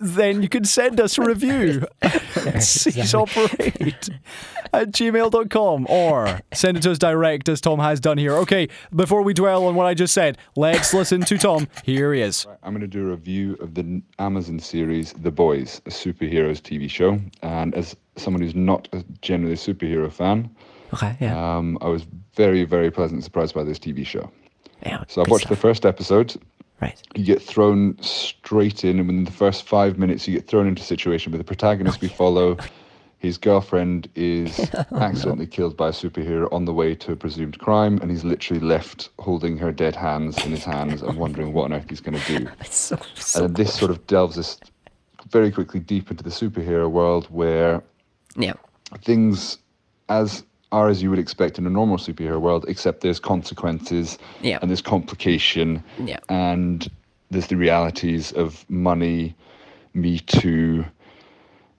then 0.00 0.42
you 0.42 0.48
can 0.48 0.64
send 0.64 0.98
us 1.00 1.18
a 1.18 1.22
review 1.22 1.86
at 2.02 2.62
Cease 2.62 3.12
Operate 3.14 4.08
at 4.72 4.90
gmail.com 4.92 5.86
or 5.88 6.40
send 6.52 6.76
it 6.78 6.82
to 6.84 6.90
us 6.92 6.98
direct 6.98 7.48
as 7.48 7.60
Tom 7.60 7.78
has 7.78 8.00
done 8.00 8.16
here. 8.18 8.32
Okay, 8.38 8.68
before 8.94 9.22
we 9.22 9.34
dwell 9.34 9.66
on 9.66 9.74
what 9.74 9.86
I 9.86 9.94
just 9.94 10.14
said, 10.14 10.38
let's 10.56 10.94
listen 10.94 11.20
to 11.22 11.36
Tom. 11.38 11.68
Here 11.84 12.14
he 12.14 12.22
is. 12.22 12.46
I'm 12.62 12.72
going 12.72 12.80
to 12.80 12.86
do 12.86 13.06
a 13.08 13.10
review 13.10 13.56
of 13.60 13.74
the 13.74 14.00
Amazon 14.18 14.58
series 14.58 15.12
The 15.12 15.30
Boys, 15.30 15.80
a 15.86 15.90
superheroes 15.90 16.60
TV 16.62 16.88
show. 16.88 17.20
And 17.42 17.74
as 17.74 17.94
someone 18.16 18.42
who's 18.42 18.54
not 18.54 18.88
a 18.92 19.04
generally 19.22 19.52
a 19.54 19.56
superhero 19.56 20.10
fan, 20.12 20.50
Okay. 20.92 21.16
Yeah. 21.20 21.56
um, 21.56 21.78
I 21.82 21.86
was 21.88 22.04
very, 22.34 22.64
very 22.64 22.90
pleasantly 22.90 23.22
surprised 23.22 23.54
by 23.54 23.62
this 23.62 23.78
TV 23.78 24.04
show. 24.04 24.28
yeah 24.84 25.04
So 25.08 25.20
I 25.20 25.24
good 25.24 25.30
watched 25.30 25.48
the 25.48 25.56
first 25.56 25.86
episode. 25.86 26.34
Right. 26.80 27.00
You 27.14 27.24
get 27.24 27.42
thrown 27.42 28.00
straight 28.00 28.84
in, 28.84 28.98
and 28.98 29.06
within 29.06 29.24
the 29.24 29.30
first 29.30 29.64
five 29.64 29.98
minutes, 29.98 30.26
you 30.26 30.34
get 30.34 30.46
thrown 30.46 30.66
into 30.66 30.82
a 30.82 30.84
situation 30.84 31.30
where 31.30 31.38
the 31.38 31.44
protagonist 31.44 32.00
we 32.00 32.08
oh, 32.08 32.12
follow, 32.12 32.56
his 33.18 33.36
girlfriend 33.36 34.08
is 34.14 34.70
oh, 34.74 34.98
accidentally 34.98 35.46
killed 35.46 35.76
by 35.76 35.88
a 35.88 35.92
superhero 35.92 36.50
on 36.52 36.64
the 36.64 36.72
way 36.72 36.94
to 36.94 37.12
a 37.12 37.16
presumed 37.16 37.58
crime, 37.58 37.98
and 38.00 38.10
he's 38.10 38.24
literally 38.24 38.60
left 38.60 39.10
holding 39.18 39.58
her 39.58 39.70
dead 39.72 39.94
hands 39.94 40.42
in 40.44 40.52
his 40.52 40.64
hands 40.64 41.02
and 41.02 41.18
wondering 41.18 41.52
what 41.52 41.64
on 41.64 41.74
earth 41.74 41.86
he's 41.88 42.00
going 42.00 42.18
to 42.18 42.38
do. 42.38 42.48
So, 42.64 42.98
so 43.14 43.44
and 43.44 43.56
this 43.56 43.74
sort 43.74 43.90
of 43.90 44.06
delves 44.06 44.38
us 44.38 44.58
very 45.30 45.50
quickly 45.50 45.80
deep 45.80 46.10
into 46.10 46.24
the 46.24 46.30
superhero 46.30 46.90
world 46.90 47.26
where 47.26 47.82
yeah. 48.36 48.54
things 49.02 49.58
as 50.08 50.44
are 50.72 50.88
as 50.88 51.02
you 51.02 51.10
would 51.10 51.18
expect 51.18 51.58
in 51.58 51.66
a 51.66 51.70
normal 51.70 51.96
superhero 51.96 52.40
world, 52.40 52.64
except 52.68 53.00
there's 53.00 53.20
consequences 53.20 54.18
Yeah. 54.42 54.58
and 54.62 54.70
there's 54.70 54.82
complication 54.82 55.82
Yeah. 56.04 56.18
and 56.28 56.88
there's 57.30 57.48
the 57.48 57.56
realities 57.56 58.32
of 58.32 58.64
money, 58.70 59.34
Me 59.94 60.18
Too, 60.20 60.84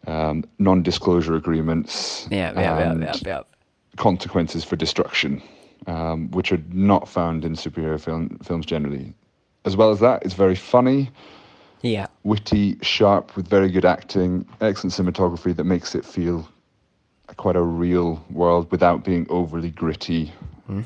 um, 0.08 0.44
non-disclosure 0.60 1.36
agreements, 1.36 2.28
Yeah. 2.32 2.52
Yeah. 2.60 2.98
Yeah. 3.00 3.14
Yeah. 3.26 3.42
consequences 3.98 4.64
for 4.64 4.76
destruction, 4.78 5.42
um, 5.88 6.30
which 6.32 6.52
are 6.52 6.62
not 6.72 7.08
found 7.08 7.44
in 7.46 7.54
superhero 7.56 8.00
film, 8.00 8.38
films 8.44 8.66
generally. 8.66 9.14
As 9.66 9.76
well 9.78 9.92
as 9.92 10.00
that, 10.00 10.24
it's 10.24 10.34
very 10.34 10.56
funny 10.56 11.10
Yeah. 11.82 12.08
witty, 12.24 12.78
sharp, 12.82 13.36
with 13.36 13.48
very 13.48 13.70
good 13.70 13.86
acting, 13.86 14.46
excellent 14.62 14.94
cinematography 14.94 15.56
that 15.56 15.66
makes 15.66 15.94
it 15.94 16.04
feel 16.06 16.48
quite 17.38 17.56
a 17.56 17.62
real 17.62 18.24
world 18.30 18.72
without 18.72 19.04
being 19.04 19.26
overly 19.30 19.72
gritty, 19.72 20.32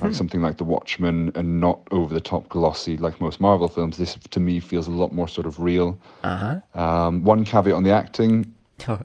like 0.02 0.16
something 0.16 0.42
like 0.42 0.58
The 0.58 0.64
Watchmen, 0.64 1.32
and 1.36 1.60
not 1.60 1.80
over 1.92 2.14
the 2.14 2.22
top 2.22 2.50
glossy 2.50 2.98
like 2.98 3.22
most 3.22 3.40
Marvel 3.40 3.68
films. 3.68 3.98
This, 3.98 4.18
to 4.32 4.40
me, 4.40 4.60
feels 4.60 4.88
a 4.88 4.92
lot 4.92 5.14
more 5.14 5.28
sort 5.28 5.46
of 5.46 5.60
real. 5.60 6.00
Uh 6.24 6.60
huh. 6.74 6.82
Um, 6.82 7.24
one 7.24 7.46
caveat 7.46 7.76
on 7.76 7.84
the 7.84 7.92
acting 7.92 8.56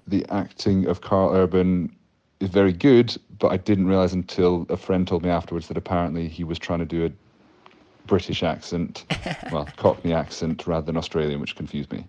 the 0.07 0.27
acting 0.31 0.87
of 0.87 1.01
Karl 1.01 1.35
Urban 1.35 1.95
is 2.41 2.51
very 2.51 2.73
good, 2.73 3.17
but 3.39 3.49
I 3.49 3.57
didn't 3.57 3.87
realize 3.87 4.13
until 4.13 4.67
a 4.69 4.77
friend 4.77 5.07
told 5.07 5.23
me 5.23 5.31
afterwards 5.31 5.69
that 5.69 5.77
apparently 5.77 6.29
he 6.29 6.45
was 6.45 6.59
trying 6.59 6.81
to 6.81 6.85
do 6.85 7.07
a 7.07 7.11
British 8.07 8.43
accent, 8.43 9.05
well, 9.53 9.69
Cockney 9.77 10.13
accent 10.13 10.67
rather 10.67 10.87
than 10.87 10.97
Australian, 10.97 11.41
which 11.41 11.57
confused 11.57 11.93
me. 11.93 12.07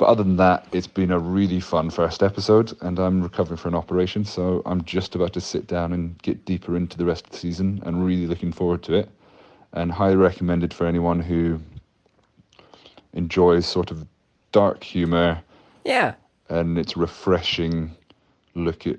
But 0.00 0.08
other 0.08 0.22
than 0.22 0.36
that, 0.36 0.66
it's 0.72 0.86
been 0.86 1.10
a 1.10 1.18
really 1.18 1.60
fun 1.60 1.90
first 1.90 2.22
episode, 2.22 2.74
and 2.80 2.98
I'm 2.98 3.22
recovering 3.22 3.58
from 3.58 3.74
an 3.74 3.78
operation, 3.78 4.24
so 4.24 4.62
I'm 4.64 4.82
just 4.84 5.14
about 5.14 5.34
to 5.34 5.42
sit 5.42 5.66
down 5.66 5.92
and 5.92 6.16
get 6.22 6.46
deeper 6.46 6.74
into 6.74 6.96
the 6.96 7.04
rest 7.04 7.26
of 7.26 7.32
the 7.32 7.36
season, 7.36 7.82
and 7.84 8.02
really 8.02 8.26
looking 8.26 8.50
forward 8.50 8.82
to 8.84 8.94
it. 8.94 9.10
And 9.74 9.92
highly 9.92 10.16
recommended 10.16 10.72
for 10.72 10.86
anyone 10.86 11.20
who 11.20 11.60
enjoys 13.12 13.66
sort 13.66 13.90
of 13.90 14.06
dark 14.52 14.82
humor 14.82 15.42
yeah. 15.84 16.14
and 16.48 16.78
it's 16.78 16.96
refreshing 16.96 17.94
look 18.54 18.86
at, 18.86 18.98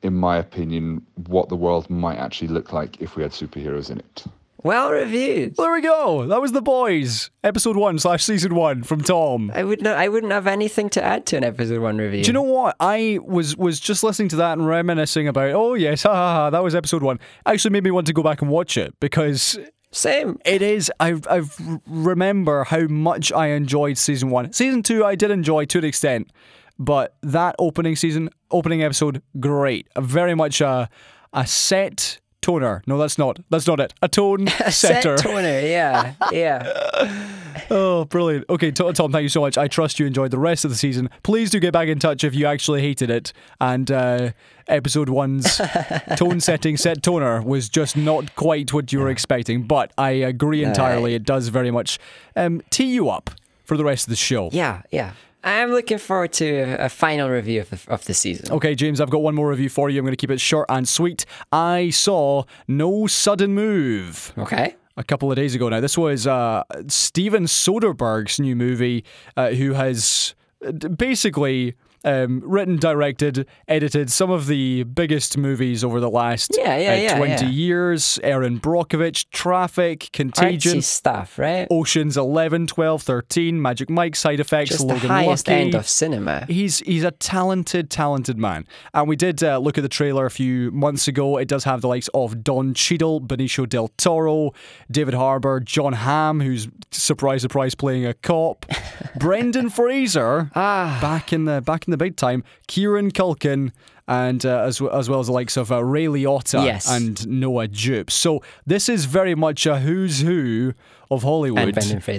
in 0.00 0.14
my 0.14 0.38
opinion, 0.38 1.04
what 1.26 1.50
the 1.50 1.56
world 1.56 1.90
might 1.90 2.16
actually 2.16 2.48
look 2.48 2.72
like 2.72 3.02
if 3.02 3.14
we 3.14 3.22
had 3.22 3.32
superheroes 3.32 3.90
in 3.90 3.98
it. 3.98 4.24
Well 4.64 4.90
reviewed. 4.92 5.56
There 5.56 5.70
we 5.70 5.82
go. 5.82 6.26
That 6.26 6.40
was 6.40 6.52
The 6.52 6.62
Boys, 6.62 7.30
episode 7.42 7.76
one 7.76 7.98
slash 7.98 8.24
season 8.24 8.54
one 8.54 8.82
from 8.82 9.02
Tom. 9.02 9.52
I 9.54 9.62
would 9.62 9.82
not. 9.82 9.98
I 9.98 10.08
wouldn't 10.08 10.32
have 10.32 10.46
anything 10.46 10.88
to 10.90 11.04
add 11.04 11.26
to 11.26 11.36
an 11.36 11.44
episode 11.44 11.82
one 11.82 11.98
review. 11.98 12.24
Do 12.24 12.28
you 12.28 12.32
know 12.32 12.40
what? 12.40 12.74
I 12.80 13.18
was 13.22 13.58
was 13.58 13.78
just 13.78 14.02
listening 14.02 14.30
to 14.30 14.36
that 14.36 14.56
and 14.56 14.66
reminiscing 14.66 15.28
about, 15.28 15.50
oh, 15.50 15.74
yes, 15.74 16.04
ha 16.04 16.14
ha 16.14 16.34
ha, 16.34 16.50
that 16.50 16.62
was 16.64 16.74
episode 16.74 17.02
one. 17.02 17.20
Actually 17.44 17.72
made 17.72 17.84
me 17.84 17.90
want 17.90 18.06
to 18.06 18.14
go 18.14 18.22
back 18.22 18.40
and 18.40 18.50
watch 18.50 18.78
it 18.78 18.98
because 19.00 19.58
Same. 19.90 20.38
It 20.46 20.62
is. 20.62 20.90
I 20.98 21.20
I 21.30 21.42
remember 21.86 22.64
how 22.64 22.86
much 22.86 23.32
I 23.32 23.48
enjoyed 23.48 23.98
season 23.98 24.30
one. 24.30 24.50
Season 24.54 24.82
two, 24.82 25.04
I 25.04 25.14
did 25.14 25.30
enjoy 25.30 25.66
to 25.66 25.78
an 25.78 25.84
extent, 25.84 26.30
but 26.78 27.16
that 27.22 27.54
opening 27.58 27.96
season, 27.96 28.30
opening 28.50 28.82
episode, 28.82 29.20
great. 29.38 29.88
Very 29.98 30.34
much 30.34 30.62
a 30.62 30.88
a 31.34 31.46
set 31.46 32.18
toner. 32.44 32.82
No, 32.86 32.98
that's 32.98 33.16
not. 33.16 33.38
That's 33.48 33.66
not 33.66 33.80
it. 33.80 33.94
A 34.02 34.08
tone 34.08 34.46
setter. 34.68 35.16
Set 35.16 35.18
toner. 35.18 35.60
Yeah. 35.60 36.14
Yeah. 36.30 37.30
oh, 37.70 38.04
brilliant. 38.04 38.44
Okay, 38.50 38.70
Tom, 38.70 38.92
thank 38.94 39.22
you 39.22 39.28
so 39.30 39.40
much. 39.40 39.56
I 39.56 39.66
trust 39.66 39.98
you 39.98 40.06
enjoyed 40.06 40.30
the 40.30 40.38
rest 40.38 40.64
of 40.64 40.70
the 40.70 40.76
season. 40.76 41.08
Please 41.22 41.48
do 41.50 41.58
get 41.58 41.72
back 41.72 41.88
in 41.88 41.98
touch 41.98 42.22
if 42.22 42.34
you 42.34 42.44
actually 42.46 42.82
hated 42.82 43.08
it. 43.10 43.32
And 43.62 43.90
uh, 43.90 44.32
episode 44.68 45.08
one's 45.08 45.58
tone 46.16 46.40
setting, 46.40 46.76
set 46.76 47.02
toner 47.02 47.40
was 47.40 47.70
just 47.70 47.96
not 47.96 48.36
quite 48.36 48.74
what 48.74 48.92
you 48.92 49.00
were 49.00 49.10
expecting. 49.10 49.62
But 49.62 49.92
I 49.96 50.10
agree 50.10 50.62
entirely. 50.62 51.14
It 51.14 51.24
does 51.24 51.48
very 51.48 51.70
much 51.70 51.98
um, 52.36 52.60
tee 52.68 52.92
you 52.92 53.08
up 53.08 53.30
for 53.64 53.78
the 53.78 53.84
rest 53.84 54.06
of 54.06 54.10
the 54.10 54.16
show. 54.16 54.50
Yeah. 54.52 54.82
Yeah. 54.90 55.12
I'm 55.44 55.70
looking 55.70 55.98
forward 55.98 56.32
to 56.34 56.76
a, 56.78 56.88
final 56.88 57.28
review 57.28 57.60
of 57.60 57.70
the 57.70 57.80
of 57.88 58.04
the 58.06 58.14
season. 58.14 58.50
Okay, 58.50 58.74
James, 58.74 59.00
I've 59.00 59.10
got 59.10 59.22
one 59.22 59.34
more 59.34 59.50
review 59.50 59.68
for 59.68 59.90
you. 59.90 59.98
I'm 60.00 60.04
going 60.04 60.12
to 60.12 60.16
keep 60.16 60.30
it 60.30 60.40
short 60.40 60.66
and 60.70 60.88
sweet. 60.88 61.26
I 61.52 61.90
saw 61.90 62.44
No 62.66 63.06
Sudden 63.06 63.54
Move. 63.54 64.32
Okay. 64.38 64.74
a 64.96 65.04
couple 65.04 65.30
of 65.30 65.36
days 65.36 65.54
ago 65.54 65.68
now. 65.68 65.80
This 65.80 65.98
was 65.98 66.26
uh, 66.26 66.62
Steven 66.88 67.44
Soderbergh's 67.44 68.40
new 68.40 68.56
movie, 68.56 69.04
uh, 69.36 69.50
who 69.50 69.74
has 69.74 70.34
uh, 70.66 70.72
basically 70.72 71.74
um, 72.04 72.42
written, 72.44 72.76
directed, 72.76 73.46
edited 73.68 74.10
some 74.10 74.30
of 74.30 74.46
the 74.46 74.82
biggest 74.84 75.36
movies 75.38 75.82
over 75.82 76.00
the 76.00 76.10
last 76.10 76.52
Yeah, 76.56 76.76
yeah, 76.76 76.92
uh, 76.92 76.96
yeah, 76.96 77.16
20 77.18 77.32
yeah. 77.32 77.48
years. 77.50 78.18
Erin 78.22 78.60
Brockovich, 78.60 79.26
Traffic, 79.30 80.10
Contagion. 80.12 80.78
Artsy 80.78 80.82
stuff, 80.82 81.38
right? 81.38 81.66
Oceans 81.70 82.16
11, 82.16 82.66
12, 82.66 83.02
13, 83.02 83.60
Magic 83.60 83.88
Mike, 83.90 84.16
Side 84.16 84.40
Effects, 84.40 84.70
Just 84.70 84.80
Logan 84.84 85.02
the 85.02 85.08
highest 85.08 85.48
Lucky. 85.48 85.60
end 85.60 85.74
of 85.74 85.88
cinema. 85.88 86.44
He's 86.46 86.80
he's 86.80 87.04
a 87.04 87.10
talented, 87.10 87.90
talented 87.90 88.38
man. 88.38 88.66
And 88.92 89.08
we 89.08 89.16
did 89.16 89.42
uh, 89.42 89.58
look 89.58 89.78
at 89.78 89.82
the 89.82 89.88
trailer 89.88 90.26
a 90.26 90.30
few 90.30 90.70
months 90.72 91.08
ago. 91.08 91.38
It 91.38 91.48
does 91.48 91.64
have 91.64 91.80
the 91.80 91.88
likes 91.88 92.08
of 92.14 92.42
Don 92.44 92.74
Cheadle, 92.74 93.20
Benicio 93.20 93.68
del 93.68 93.88
Toro, 93.96 94.52
David 94.90 95.14
Harbour, 95.14 95.60
Jon 95.60 95.92
Hamm, 95.94 96.40
who's 96.40 96.68
surprise, 96.90 97.42
surprise, 97.42 97.74
playing 97.74 98.06
a 98.06 98.14
cop, 98.14 98.66
Brendan 99.18 99.70
Fraser, 99.70 100.50
Ah. 100.54 100.98
back 101.00 101.32
in 101.32 101.44
the 101.44 101.60
back 101.60 101.86
in 101.86 101.90
the 101.90 101.93
big 101.96 102.16
time, 102.16 102.42
Kieran 102.68 103.10
Culkin. 103.10 103.72
And 104.06 104.44
uh, 104.44 104.64
as, 104.64 104.82
as 104.82 105.08
well 105.08 105.20
as 105.20 105.28
the 105.28 105.32
likes 105.32 105.56
of 105.56 105.72
uh, 105.72 105.82
Ray 105.82 106.04
Liotta 106.04 106.62
Yes. 106.64 106.90
and 106.90 107.26
Noah 107.26 107.68
Jupe. 107.68 108.10
So 108.10 108.42
this 108.66 108.88
is 108.90 109.06
very 109.06 109.34
much 109.34 109.64
a 109.64 109.80
who's 109.80 110.20
who 110.20 110.74
of 111.10 111.22
Hollywood 111.22 111.74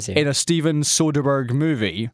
in 0.09 0.27
a 0.27 0.33
Steven 0.33 0.81
Soderbergh 0.81 1.51
movie. 1.51 2.09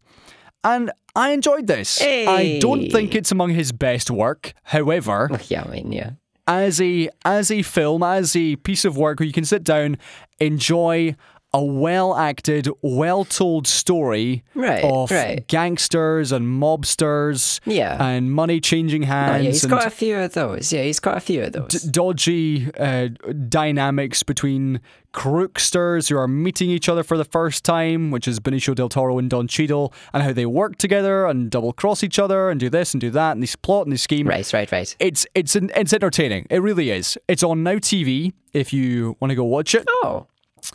and 0.65 0.91
I 1.15 1.31
enjoyed 1.31 1.67
this. 1.67 2.01
I 2.01 2.57
don't 2.61 2.89
think 2.91 3.15
it's 3.15 3.31
among 3.31 3.51
his 3.51 3.71
best 3.71 4.11
work. 4.11 4.53
However, 4.63 5.29
Yeah, 5.47 5.63
I 5.65 5.71
mean, 5.71 5.91
yeah. 5.93 6.11
as 6.47 6.81
a 6.81 7.09
as 7.23 7.49
a 7.49 7.61
film, 7.61 8.03
as 8.03 8.35
a 8.35 8.57
piece 8.57 8.83
of 8.83 8.97
work 8.97 9.19
where 9.21 9.27
you 9.27 9.33
can 9.33 9.45
sit 9.45 9.63
down, 9.63 9.97
enjoy 10.41 11.15
a 11.53 11.63
well 11.63 12.15
acted, 12.15 12.69
well 12.81 13.25
told 13.25 13.67
story 13.67 14.43
Right, 14.55 14.83
of 14.83 15.11
right. 15.11 15.45
gangsters 15.47 16.31
and 16.31 16.45
mobsters 16.61 17.59
Yeah. 17.65 18.01
and 18.01 18.31
money 18.31 18.59
changing 18.61 19.03
Oh, 19.03 19.07
hands 19.07 19.43
yeah, 19.43 19.49
he's 19.51 19.65
got 19.65 19.85
a 19.85 19.89
few 19.89 20.17
of 20.17 20.33
those. 20.33 20.71
Yeah, 20.71 20.83
he's 20.83 20.99
got 21.01 21.17
a 21.17 21.19
few 21.19 21.43
of 21.43 21.51
those. 21.51 21.67
d- 21.67 21.89
dodgy 21.91 22.71
uh, 22.79 23.09
dynamics 23.49 24.23
between 24.23 24.79
crooksters 25.13 26.09
who 26.09 26.17
are 26.17 26.27
meeting 26.27 26.69
each 26.69 26.87
other 26.87 27.03
for 27.03 27.17
the 27.17 27.25
first 27.25 27.63
time, 27.65 28.11
which 28.11 28.27
is 28.27 28.39
Benicio 28.39 28.73
del 28.73 28.89
Toro 28.89 29.17
and 29.17 29.29
Don 29.29 29.47
Cheadle, 29.47 29.93
and 30.13 30.23
how 30.23 30.33
they 30.33 30.45
work 30.45 30.77
together 30.77 31.25
and 31.25 31.49
double 31.51 31.73
cross 31.73 32.03
each 32.03 32.17
other 32.19 32.49
and 32.49 32.59
do 32.59 32.69
this 32.69 32.93
and 32.93 33.01
do 33.01 33.09
that 33.11 33.33
and 33.33 33.43
they 33.43 33.47
plot 33.61 33.85
and 33.85 33.93
they 33.93 33.97
scheme 33.97 34.27
right, 34.27 34.51
right, 34.53 34.71
right. 34.71 34.95
it's 34.99 35.25
it's 35.35 35.55
an, 35.55 35.69
it's 35.75 35.93
entertaining. 35.93 36.47
It 36.49 36.61
really 36.61 36.89
is. 36.91 37.17
It's 37.27 37.43
on 37.43 37.63
Now 37.63 37.75
TV 37.75 38.33
if 38.53 38.73
you 38.73 39.15
want 39.19 39.31
to 39.31 39.35
go 39.35 39.45
watch 39.45 39.73
it, 39.75 39.85
Oh, 40.03 40.27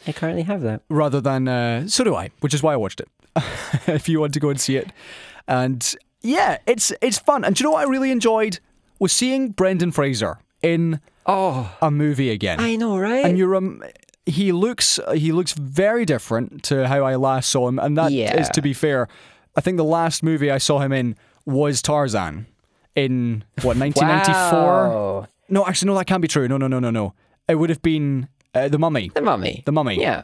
I 0.07 0.13
currently 0.13 0.43
have 0.43 0.63
that. 0.63 0.83
rather 0.89 1.21
than 1.21 1.49
uh, 1.49 1.87
so 1.89 2.05
do 2.05 2.15
I, 2.15 2.31
which 2.41 2.55
is 2.55 2.63
why 2.63 2.73
I 2.73 2.77
watched 2.77 3.01
it. 3.01 3.09
if 3.87 4.09
you 4.09 4.21
want 4.21 4.35
to 4.35 4.41
go 4.41 4.49
and 4.51 4.61
see 4.61 4.77
it, 4.77 4.91
and 5.47 5.95
yeah, 6.23 6.59
it's 6.67 6.93
it's 7.01 7.19
fun. 7.19 7.45
And 7.45 7.55
do 7.55 7.63
you 7.63 7.65
know 7.69 7.73
what 7.73 7.87
I 7.87 7.91
really 7.91 8.11
enjoyed 8.11 8.59
was 8.99 9.13
seeing 9.13 9.51
Brendan 9.51 9.93
Fraser 9.93 10.39
in 10.63 11.01
Oh, 11.27 11.77
a 11.83 11.91
movie 11.91 12.31
again. 12.31 12.61
I 12.61 12.77
know, 12.77 12.97
right? 12.99 13.25
and 13.25 13.37
you're 13.37 13.55
um, 13.57 13.83
he 14.27 14.53
looks 14.53 14.99
he 15.15 15.33
looks 15.33 15.53
very 15.53 16.05
different 16.05 16.63
to 16.65 16.87
how 16.89 17.05
I 17.05 17.17
last 17.17 17.51
saw 17.51 17.69
him, 17.69 17.79
and 17.79 17.97
that 17.99 18.07
is 18.13 18.17
Yeah. 18.17 18.43
to 18.43 18.63
be 18.63 18.73
fair. 18.73 19.09
I 19.57 19.61
think 19.61 19.77
the 19.77 19.85
last 19.85 20.23
movie 20.23 20.51
I 20.51 20.59
saw 20.59 20.79
him 20.81 20.93
in 20.93 21.17
was 21.45 21.81
Tarzan 21.83 22.47
in 22.95 23.45
what 23.63 23.77
1994. 23.77 24.89
Wow. 24.89 25.27
No, 25.49 25.65
actually, 25.67 25.87
no, 25.89 25.95
that 25.97 26.07
can't 26.07 26.23
be 26.23 26.29
true. 26.29 26.49
No, 26.49 26.57
no, 26.57 26.67
no, 26.69 26.79
no, 26.81 26.91
no. 26.91 27.15
It 27.49 27.55
would 27.57 27.71
have 27.71 27.83
been 27.83 28.29
uh, 28.57 28.69
the 28.69 28.79
Mummy. 28.79 29.11
The 29.15 29.23
Mummy. 29.23 29.63
The 29.65 29.73
Mummy. 29.73 30.01
Yeah. 30.01 30.23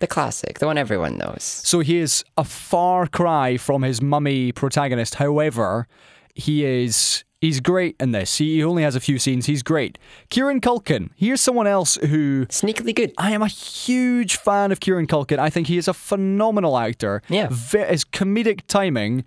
The 0.00 0.06
classic, 0.08 0.58
the 0.58 0.66
one 0.66 0.76
everyone 0.76 1.16
knows. 1.18 1.44
So 1.44 1.78
he 1.78 1.98
is 1.98 2.24
a 2.36 2.44
far 2.44 3.06
cry 3.06 3.56
from 3.56 3.82
his 3.82 4.02
Mummy 4.02 4.50
protagonist. 4.50 5.14
However, 5.14 5.86
he 6.34 6.64
is 6.64 7.22
he's 7.40 7.60
great 7.60 7.94
in 8.00 8.10
this. 8.10 8.38
He 8.38 8.62
only 8.64 8.82
has 8.82 8.96
a 8.96 9.00
few 9.00 9.18
scenes. 9.20 9.46
He's 9.46 9.62
great. 9.62 9.96
Kieran 10.30 10.60
Culkin. 10.60 11.10
Here's 11.14 11.40
someone 11.40 11.68
else 11.68 11.94
who 11.96 12.46
Sneakily 12.46 12.94
good. 12.94 13.12
I 13.18 13.30
am 13.30 13.42
a 13.42 13.46
huge 13.46 14.36
fan 14.36 14.72
of 14.72 14.80
Kieran 14.80 15.06
Culkin. 15.06 15.38
I 15.38 15.48
think 15.48 15.68
he 15.68 15.78
is 15.78 15.86
a 15.86 15.94
phenomenal 15.94 16.76
actor. 16.76 17.22
Yeah. 17.28 17.48
His 17.48 18.04
comedic 18.04 18.62
timing 18.66 19.24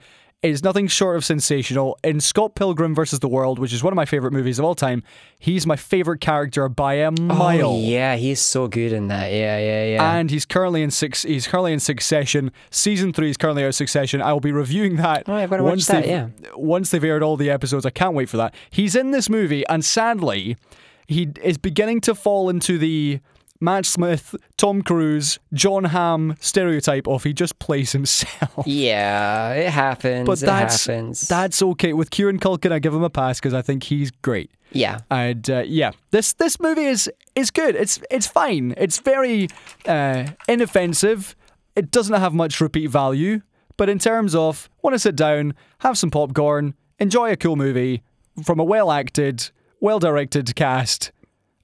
is 0.50 0.64
nothing 0.64 0.88
short 0.88 1.18
of 1.18 1.26
sensational. 1.26 1.98
In 2.04 2.20
Scott 2.20 2.56
Pilgrim 2.56 2.95
versus 2.95 3.20
the 3.20 3.28
World, 3.28 3.60
which 3.60 3.74
is 3.74 3.84
one 3.84 3.93
of 3.93 3.95
my 3.95 4.06
favorite 4.06 4.34
movies 4.34 4.60
of 4.60 4.66
all 4.66 4.76
time, 4.76 5.04
he's 5.39 5.66
my 5.66 5.76
favorite 5.76 6.22
character 6.22 6.68
by 6.70 6.95
a 6.95 7.08
oh, 7.08 7.12
mile. 7.12 7.70
Oh, 7.70 7.80
yeah, 7.80 8.16
he's 8.16 8.39
so 8.39 8.68
good 8.68 8.91
in 8.91 9.08
that. 9.08 9.32
Yeah, 9.32 9.58
yeah, 9.58 9.86
yeah. 9.86 10.16
And 10.16 10.32
he's 10.32 10.45
currently 10.45 10.82
in 10.82 10.91
six. 10.91 11.24
He's 11.24 11.48
currently 11.48 11.74
in 11.74 11.80
Succession. 11.80 12.52
Season 12.70 13.14
three 13.14 13.30
is 13.30 13.38
currently 13.38 13.64
out 13.64 13.70
of 13.70 13.76
Succession. 13.76 14.22
I 14.22 14.34
will 14.34 14.39
be 14.39 14.52
reviewing 14.52 14.98
that. 14.98 15.24
Oh, 15.28 15.34
I've 15.34 15.50
gotta 15.50 15.64
watch 15.64 15.86
that, 15.86 16.08
yeah. 16.08 16.30
Once 16.56 16.91
they've 16.91 17.04
aired 17.04 17.24
all 17.24 17.38
the 17.38 17.50
episodes, 17.50 17.86
I 17.86 17.89
can't 17.89 18.14
wait 18.14 18.30
for 18.30 18.38
that. 18.38 18.54
He's 18.70 18.95
in 18.95 19.12
this 19.12 19.30
movie, 19.30 19.66
and 19.68 19.84
sadly, 19.84 20.58
he 21.08 21.30
is 21.41 21.58
beginning 21.58 22.02
to 22.02 22.16
fall 22.16 22.50
into 22.50 22.78
the 22.78 23.20
Matt 23.60 23.86
Smith, 23.86 24.36
Tom 24.58 24.82
Cruise, 24.82 25.39
Jon 25.53 25.86
Hamm 25.86 26.36
stereotype 26.39 27.08
of 27.08 27.24
he 27.24 27.34
just 27.34 27.58
plays 27.60 27.91
himself. 27.91 28.64
yeah, 28.68 29.53
it 29.53 29.70
happens. 29.70 30.26
But 30.26 30.41
it 30.41 30.45
that's 30.45 30.86
happens. 30.86 31.28
that's 31.28 31.62
okay 31.62 31.93
with 31.93 32.12
Kieran 32.12 32.39
Culkin. 32.39 32.72
I 32.72 32.80
give 32.80 32.93
him 32.93 33.03
a 33.03 33.10
pass 33.10 33.39
because 33.39 33.53
I 33.53 33.62
think 33.62 33.84
he's 33.84 34.12
great. 34.12 34.51
yeah. 34.72 34.99
And 35.10 35.49
uh, 35.49 35.64
yeah, 35.66 35.91
this 36.12 36.34
this 36.34 36.60
movie 36.60 36.86
is 36.86 37.10
is 37.36 37.51
good. 37.51 37.76
It's 37.76 37.99
it's 38.12 38.28
fine. 38.28 38.74
It's 38.78 38.99
very 38.99 39.47
uh, 39.88 40.28
inoffensive. 40.47 41.36
It 41.76 41.91
doesn't 41.91 42.16
have 42.16 42.34
much 42.34 42.60
repeat 42.60 42.88
value, 42.88 43.41
but 43.78 43.89
in 43.89 43.99
terms 43.99 44.34
of 44.36 44.70
want 44.82 44.93
to 44.95 44.99
sit 44.99 45.16
down, 45.16 45.53
have 45.80 45.97
some 45.97 46.10
popcorn, 46.12 46.74
enjoy 46.99 47.32
a 47.32 47.36
cool 47.38 47.55
movie 47.55 48.03
from 48.43 48.60
a 48.60 48.64
well 48.64 48.91
acted, 48.91 49.49
well 49.80 49.99
directed 49.99 50.55
cast 50.55 51.12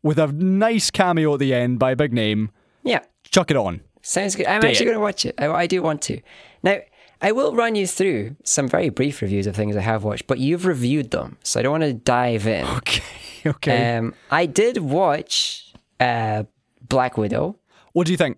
with 0.04 0.20
a 0.20 0.28
nice 0.28 0.92
cameo 0.92 1.34
at 1.34 1.40
the 1.40 1.54
end 1.54 1.80
by 1.80 1.92
a 1.92 1.96
big 1.96 2.14
name, 2.14 2.52
Yeah. 2.84 3.00
chuck 3.24 3.50
it 3.50 3.58
on. 3.58 3.82
Sounds 4.02 4.36
good. 4.36 4.46
I'm 4.48 4.62
Day 4.62 4.70
actually 4.70 4.86
going 4.88 4.98
to 4.98 5.02
watch 5.02 5.26
it. 5.26 5.34
I, 5.40 5.48
I 5.48 5.66
do 5.68 5.82
want 5.82 6.02
to. 6.04 6.20
Now, 6.62 6.78
I 7.22 7.32
will 7.32 7.56
run 7.56 7.76
you 7.76 7.88
through 7.88 8.36
some 8.44 8.68
very 8.68 8.90
brief 8.90 9.22
reviews 9.22 9.48
of 9.48 9.56
things 9.56 9.78
I 9.78 9.82
have 9.82 10.04
watched, 10.04 10.28
but 10.28 10.40
you've 10.40 10.66
reviewed 10.66 11.12
them, 11.12 11.38
so 11.42 11.60
I 11.60 11.64
don't 11.64 11.72
want 11.72 11.84
to 11.84 11.94
dive 11.94 12.46
in. 12.48 12.66
Okay, 12.78 13.02
okay. 13.46 13.98
Um, 13.98 14.14
I 14.32 14.46
did 14.46 14.78
watch 14.78 15.74
uh, 16.00 16.44
Black 16.88 17.18
Widow. 17.18 17.58
what 17.94 18.06
do 18.06 18.12
you 18.14 18.18
think? 18.18 18.38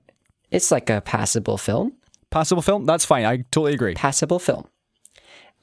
It's 0.52 0.72
like 0.72 0.90
a 0.90 1.02
passable 1.02 1.58
film. 1.58 1.94
Passable 2.32 2.62
film? 2.62 2.86
That's 2.86 3.06
fine. 3.06 3.26
I 3.26 3.38
totally 3.52 3.74
agree. 3.74 3.94
Passable 3.96 4.40
film. 4.40 4.68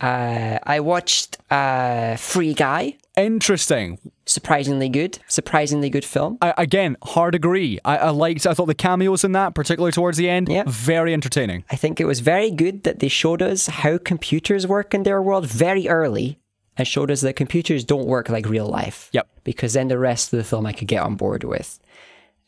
Uh, 0.00 0.58
I 0.64 0.80
watched 0.80 1.38
uh, 1.50 2.16
Free 2.16 2.54
Guy. 2.54 2.96
Interesting. 3.16 3.98
Surprisingly 4.24 4.88
good. 4.88 5.18
Surprisingly 5.26 5.90
good 5.90 6.04
film. 6.04 6.38
I, 6.40 6.54
again, 6.56 6.96
hard 7.02 7.34
agree. 7.34 7.78
I, 7.84 7.96
I 7.98 8.10
liked. 8.10 8.46
I 8.46 8.54
thought 8.54 8.66
the 8.66 8.74
cameos 8.74 9.24
in 9.24 9.32
that, 9.32 9.54
particularly 9.54 9.92
towards 9.92 10.16
the 10.18 10.28
end, 10.28 10.48
Yeah. 10.48 10.62
very 10.66 11.12
entertaining. 11.12 11.64
I 11.70 11.76
think 11.76 12.00
it 12.00 12.04
was 12.04 12.20
very 12.20 12.50
good 12.50 12.84
that 12.84 13.00
they 13.00 13.08
showed 13.08 13.42
us 13.42 13.66
how 13.66 13.98
computers 13.98 14.66
work 14.66 14.94
in 14.94 15.02
their 15.02 15.20
world 15.20 15.46
very 15.46 15.88
early 15.88 16.38
and 16.76 16.86
showed 16.86 17.10
us 17.10 17.20
that 17.22 17.34
computers 17.36 17.84
don't 17.84 18.06
work 18.06 18.28
like 18.28 18.46
real 18.48 18.66
life. 18.66 19.08
Yep. 19.12 19.28
Because 19.44 19.72
then 19.72 19.88
the 19.88 19.98
rest 19.98 20.32
of 20.32 20.36
the 20.38 20.44
film 20.44 20.66
I 20.66 20.72
could 20.72 20.88
get 20.88 21.02
on 21.02 21.16
board 21.16 21.42
with. 21.44 21.80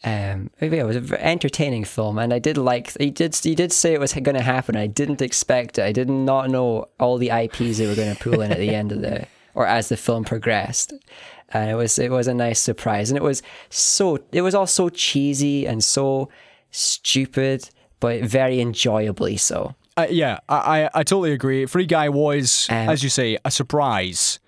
Um, 0.05 0.51
yeah, 0.61 0.69
it 0.83 0.87
was 0.87 0.97
an 0.97 1.15
entertaining 1.15 1.85
film, 1.85 2.19
and 2.19 2.33
I 2.35 2.39
did 2.39 2.59
like 2.59 2.95
he 2.99 3.11
did 3.11 3.35
he 3.35 3.55
did 3.55 3.73
say 3.73 3.95
it 3.95 4.01
was 4.01 4.13
going 4.13 4.37
to 4.37 4.43
happen. 4.43 4.77
I 4.77 4.87
didn't 4.87 5.23
expect 5.23 5.79
it. 5.79 5.85
I 5.85 5.93
did 5.93 6.11
not 6.11 6.51
know 6.51 6.89
all 7.01 7.17
the 7.17 7.31
IPs 7.31 7.79
they 7.79 7.87
were 7.87 7.95
going 7.95 8.15
to 8.15 8.23
pull 8.23 8.43
in 8.43 8.53
at 8.53 8.59
the 8.59 8.75
end 8.75 8.93
of 8.93 9.01
the 9.01 9.27
or 9.55 9.67
as 9.67 9.89
the 9.89 9.97
film 9.97 10.25
progressed, 10.25 10.93
and 11.51 11.71
it 11.71 11.75
was 11.75 11.99
it 11.99 12.11
was 12.11 12.27
a 12.27 12.35
nice 12.35 12.61
surprise. 12.61 13.11
And 13.11 13.17
it 13.17 13.23
was 13.23 13.43
so 13.71 14.19
it 14.33 14.43
was 14.43 14.55
all 14.55 14.67
so 14.67 14.89
cheesy 14.89 15.67
and 15.67 15.83
so 15.83 16.29
stupid, 16.71 17.71
but 18.01 18.23
very 18.23 18.61
enjoyably 18.61 19.37
so. 19.37 19.75
Uh, 19.97 20.07
yeah, 20.11 20.39
I, 20.49 20.83
I 20.83 20.91
I 20.95 21.03
totally 21.05 21.33
agree. 21.33 21.67
Free 21.67 21.87
Guy 21.87 22.09
was, 22.09 22.67
Um, 22.69 22.89
as 22.89 23.03
you 23.03 23.09
say, 23.09 23.39
a 23.45 23.51
surprise, 23.51 24.41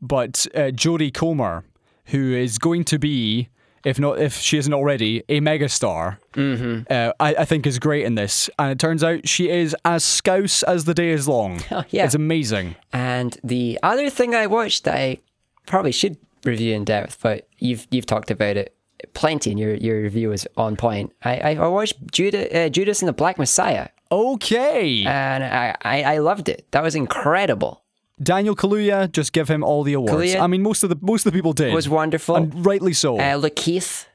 but 0.00 0.46
uh, 0.54 0.70
Jodie 0.72 1.12
Comer, 1.12 1.64
who 2.06 2.34
is 2.34 2.58
going 2.58 2.84
to 2.84 2.98
be, 2.98 3.48
if 3.84 3.98
not 3.98 4.18
if 4.18 4.36
she 4.36 4.58
isn't 4.58 4.72
already, 4.72 5.22
a 5.28 5.40
megastar, 5.40 6.18
mm-hmm. 6.32 6.82
uh, 6.90 7.12
I, 7.18 7.34
I 7.36 7.44
think 7.44 7.66
is 7.66 7.78
great 7.78 8.04
in 8.04 8.14
this. 8.14 8.50
And 8.58 8.70
it 8.72 8.78
turns 8.78 9.02
out 9.02 9.28
she 9.28 9.48
is 9.48 9.74
as 9.84 10.04
scouse 10.04 10.62
as 10.62 10.84
the 10.84 10.94
day 10.94 11.10
is 11.10 11.28
long. 11.28 11.60
Oh, 11.72 11.84
yeah. 11.90 12.04
it's 12.04 12.16
amazing. 12.16 12.74
And 12.92 13.38
the 13.44 13.78
other 13.82 14.10
thing 14.10 14.34
I 14.34 14.48
watched 14.48 14.84
that 14.84 14.96
I 14.96 15.18
probably 15.66 15.92
should 15.92 16.16
review 16.44 16.74
in 16.74 16.84
depth, 16.84 17.18
but 17.22 17.46
you've 17.58 17.86
you've 17.90 18.06
talked 18.06 18.30
about 18.30 18.56
it 18.56 18.74
plenty, 19.14 19.50
and 19.50 19.60
your 19.60 19.74
your 19.74 20.02
review 20.02 20.32
is 20.32 20.48
on 20.56 20.76
point. 20.76 21.12
I 21.22 21.54
I 21.54 21.68
watched 21.68 22.10
Judas, 22.10 22.52
uh, 22.52 22.68
Judas 22.68 23.02
and 23.02 23.08
the 23.08 23.12
Black 23.12 23.38
Messiah, 23.38 23.88
Okay, 24.12 25.04
and 25.04 25.44
I, 25.44 25.76
I 25.82 26.02
I 26.02 26.18
loved 26.18 26.48
it. 26.48 26.66
That 26.72 26.82
was 26.82 26.96
incredible. 26.96 27.79
Daniel 28.22 28.54
Kaluuya, 28.54 29.10
just 29.10 29.32
give 29.32 29.48
him 29.48 29.62
all 29.64 29.82
the 29.82 29.94
awards. 29.94 30.12
Kaluuya- 30.12 30.40
I 30.40 30.46
mean, 30.46 30.62
most 30.62 30.82
of 30.82 30.90
the 30.90 30.98
most 31.00 31.24
of 31.26 31.32
the 31.32 31.36
people 31.38 31.52
did. 31.52 31.68
It 31.68 31.74
was 31.74 31.88
wonderful. 31.88 32.36
and 32.36 32.66
rightly 32.66 32.92
so. 32.92 33.18
uh, 33.18 33.40
Lakeith, 33.40 34.06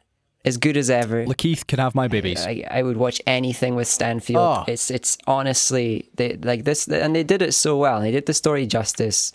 as 0.44 0.58
good 0.58 0.78
as 0.78 0.90
ever. 0.90 1.26
Lakeith 1.26 1.66
can 1.68 1.80
have 1.80 1.96
my 1.96 2.08
babies. 2.08 2.46
I, 2.46 2.64
I 2.70 2.84
would 2.84 2.98
watch 2.98 3.20
anything 3.26 3.76
with 3.76 3.88
Stanfield. 3.88 4.42
Oh. 4.42 4.64
It's 4.68 4.92
it's 4.92 5.18
honestly 5.26 6.10
they 6.16 6.38
like 6.38 6.66
this, 6.66 6.88
and 6.88 7.16
they 7.16 7.24
did 7.24 7.42
it 7.42 7.54
so 7.54 7.78
well. 7.78 8.00
They 8.02 8.12
did 8.12 8.26
the 8.28 8.34
story 8.34 8.68
justice, 8.68 9.32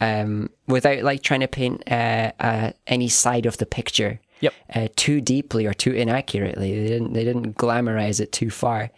um, 0.00 0.50
without 0.68 1.02
like 1.02 1.22
trying 1.22 1.40
to 1.40 1.48
paint 1.48 1.82
uh, 1.90 2.32
uh, 2.38 2.70
any 2.86 3.08
side 3.08 3.46
of 3.46 3.56
the 3.58 3.66
picture. 3.66 4.20
Yep. 4.40 4.54
Uh, 4.74 4.88
too 4.96 5.20
deeply 5.20 5.66
or 5.66 5.74
too 5.74 5.92
inaccurately. 5.92 6.72
They 6.80 6.88
didn't 6.88 7.12
they 7.12 7.24
didn't 7.24 7.56
glamorize 7.56 8.20
it 8.20 8.32
too 8.32 8.50
far. 8.50 8.90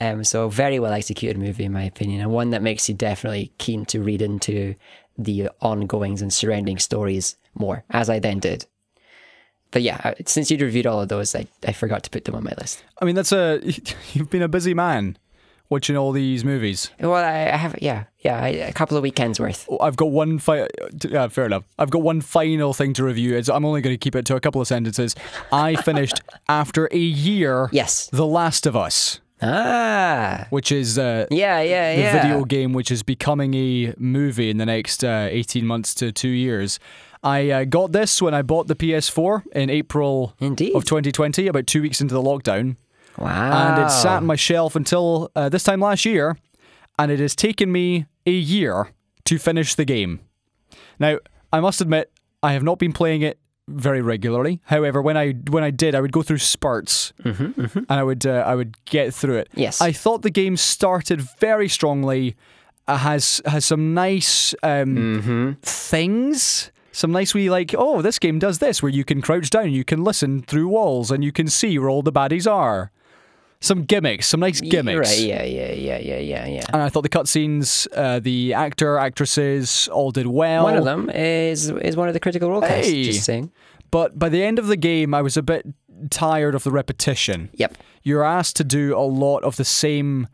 Um, 0.00 0.24
so 0.24 0.48
very 0.48 0.78
well 0.78 0.92
executed 0.92 1.38
movie 1.38 1.64
in 1.64 1.72
my 1.72 1.84
opinion, 1.84 2.20
and 2.22 2.30
one 2.30 2.50
that 2.50 2.62
makes 2.62 2.88
you 2.88 2.94
definitely 2.94 3.52
keen 3.58 3.84
to 3.86 4.02
read 4.02 4.22
into 4.22 4.74
the 5.18 5.50
ongoings 5.60 6.22
and 6.22 6.32
surrounding 6.32 6.78
stories 6.78 7.36
more, 7.54 7.84
as 7.90 8.08
I 8.08 8.18
then 8.18 8.38
did. 8.38 8.66
But 9.70 9.82
yeah, 9.82 10.00
uh, 10.04 10.14
since 10.26 10.50
you'd 10.50 10.60
reviewed 10.60 10.86
all 10.86 11.00
of 11.00 11.08
those, 11.08 11.34
I, 11.34 11.46
I 11.66 11.72
forgot 11.72 12.02
to 12.04 12.10
put 12.10 12.24
them 12.24 12.34
on 12.34 12.44
my 12.44 12.52
list. 12.58 12.84
I 13.00 13.04
mean, 13.04 13.14
that's 13.14 13.32
a 13.32 13.60
you've 14.12 14.30
been 14.30 14.42
a 14.42 14.48
busy 14.48 14.74
man 14.74 15.16
watching 15.72 15.96
all 15.96 16.12
these 16.12 16.44
movies. 16.44 16.90
Well, 17.00 17.14
I, 17.14 17.50
I 17.50 17.56
have, 17.56 17.74
yeah, 17.80 18.04
yeah, 18.20 18.38
I, 18.38 18.48
a 18.48 18.72
couple 18.72 18.96
of 18.96 19.02
weekends 19.02 19.40
worth. 19.40 19.66
I've 19.80 19.96
got 19.96 20.10
one 20.10 20.38
fi- 20.38 20.68
yeah, 21.08 21.28
fair 21.28 21.46
enough. 21.46 21.64
I've 21.78 21.90
got 21.90 22.02
one 22.02 22.20
final 22.20 22.74
thing 22.74 22.92
to 22.94 23.04
review. 23.04 23.34
It's, 23.34 23.48
I'm 23.48 23.64
only 23.64 23.80
going 23.80 23.94
to 23.94 23.98
keep 23.98 24.14
it 24.14 24.26
to 24.26 24.36
a 24.36 24.40
couple 24.40 24.60
of 24.60 24.68
sentences. 24.68 25.16
I 25.50 25.76
finished 25.76 26.20
after 26.48 26.88
a 26.92 26.98
year. 26.98 27.70
Yes. 27.72 28.08
The 28.12 28.26
Last 28.26 28.66
of 28.66 28.76
Us. 28.76 29.20
Ah. 29.42 30.46
which 30.50 30.70
is 30.72 30.98
uh, 30.98 31.26
Yeah, 31.30 31.60
yeah, 31.60 31.94
the 31.96 32.00
yeah. 32.02 32.22
video 32.22 32.44
game 32.44 32.72
which 32.72 32.90
is 32.90 33.02
becoming 33.02 33.54
a 33.54 33.94
movie 33.98 34.50
in 34.50 34.58
the 34.58 34.66
next 34.66 35.02
uh, 35.04 35.28
18 35.30 35.66
months 35.66 35.94
to 35.96 36.12
two 36.12 36.28
years. 36.28 36.78
I 37.24 37.50
uh, 37.50 37.64
got 37.64 37.92
this 37.92 38.20
when 38.20 38.34
I 38.34 38.42
bought 38.42 38.66
the 38.66 38.74
PS4 38.74 39.42
in 39.52 39.70
April 39.70 40.34
Indeed. 40.40 40.74
of 40.74 40.84
2020, 40.84 41.46
about 41.46 41.66
two 41.66 41.82
weeks 41.82 42.00
into 42.00 42.14
the 42.14 42.22
lockdown. 42.22 42.76
Wow. 43.18 43.74
And 43.76 43.82
it 43.86 43.90
sat 43.90 44.16
on 44.18 44.26
my 44.26 44.36
shelf 44.36 44.74
until 44.74 45.30
uh, 45.36 45.48
this 45.48 45.62
time 45.62 45.80
last 45.80 46.04
year, 46.04 46.36
and 46.98 47.12
it 47.12 47.20
has 47.20 47.36
taken 47.36 47.70
me 47.70 48.06
a 48.26 48.32
year 48.32 48.88
to 49.24 49.38
finish 49.38 49.74
the 49.74 49.84
game. 49.84 50.20
Now, 50.98 51.18
I 51.52 51.60
must 51.60 51.80
admit, 51.80 52.10
I 52.42 52.54
have 52.54 52.62
not 52.64 52.78
been 52.78 52.92
playing 52.92 53.22
it 53.22 53.38
very 53.68 54.00
regularly. 54.02 54.60
However, 54.64 55.00
when 55.02 55.16
I 55.16 55.32
when 55.50 55.64
I 55.64 55.70
did, 55.70 55.94
I 55.94 56.00
would 56.00 56.12
go 56.12 56.22
through 56.22 56.38
spurts, 56.38 57.12
and 57.24 57.86
I 57.88 58.02
would 58.02 58.26
uh, 58.26 58.44
I 58.46 58.54
would 58.54 58.76
get 58.84 59.14
through 59.14 59.38
it. 59.38 59.48
Mm-hmm, 59.50 59.60
Yes. 59.60 59.80
I 59.80 59.92
thought 59.92 60.22
the 60.22 60.30
game 60.30 60.56
started 60.56 61.20
very 61.40 61.68
strongly. 61.68 62.34
Uh, 62.88 62.96
has 62.98 63.40
has 63.46 63.64
some 63.64 63.94
nice 63.94 64.54
um, 64.62 64.96
Mm-hmm. 64.96 65.52
things. 65.62 66.70
Some 66.94 67.10
nice 67.12 67.32
wee 67.32 67.48
like, 67.48 67.74
oh, 67.78 68.02
this 68.02 68.18
game 68.18 68.38
does 68.38 68.58
this, 68.58 68.82
where 68.82 68.92
you 68.92 69.02
can 69.04 69.22
crouch 69.22 69.48
down, 69.48 69.72
you 69.72 69.82
can 69.84 70.04
listen 70.04 70.42
through 70.42 70.68
walls, 70.68 71.10
and 71.10 71.24
you 71.24 71.32
can 71.32 71.48
see 71.48 71.78
where 71.78 71.88
all 71.88 72.02
the 72.02 72.12
baddies 72.12 72.50
are. 72.50 72.90
Some 73.62 73.84
gimmicks, 73.84 74.26
some 74.26 74.40
nice 74.40 74.60
gimmicks. 74.60 75.08
Right, 75.10 75.18
yeah, 75.20 75.42
yeah, 75.44 75.72
yeah, 75.72 75.98
yeah, 75.98 76.18
yeah, 76.18 76.46
yeah. 76.46 76.64
And 76.72 76.82
I 76.82 76.88
thought 76.88 77.02
the 77.02 77.08
cutscenes, 77.08 77.86
uh, 77.96 78.18
the 78.20 78.52
actor, 78.54 78.98
actresses 78.98 79.88
all 79.92 80.10
did 80.10 80.26
well. 80.26 80.64
One 80.64 80.76
of 80.76 80.84
them 80.84 81.08
is 81.08 81.70
is 81.70 81.96
one 81.96 82.08
of 82.08 82.14
the 82.14 82.20
critical 82.20 82.50
role 82.50 82.60
casts. 82.60 82.88
Hey. 82.90 83.04
Just 83.04 83.24
saying. 83.24 83.50
But 83.90 84.18
by 84.18 84.28
the 84.28 84.42
end 84.42 84.58
of 84.58 84.66
the 84.66 84.76
game, 84.76 85.14
I 85.14 85.22
was 85.22 85.36
a 85.36 85.42
bit 85.42 85.64
tired 86.10 86.54
of 86.54 86.64
the 86.64 86.70
repetition. 86.72 87.50
Yep. 87.54 87.76
You're 88.02 88.24
asked 88.24 88.56
to 88.56 88.64
do 88.64 88.96
a 88.96 89.06
lot 89.06 89.44
of 89.44 89.56
the 89.56 89.64
same 89.64 90.26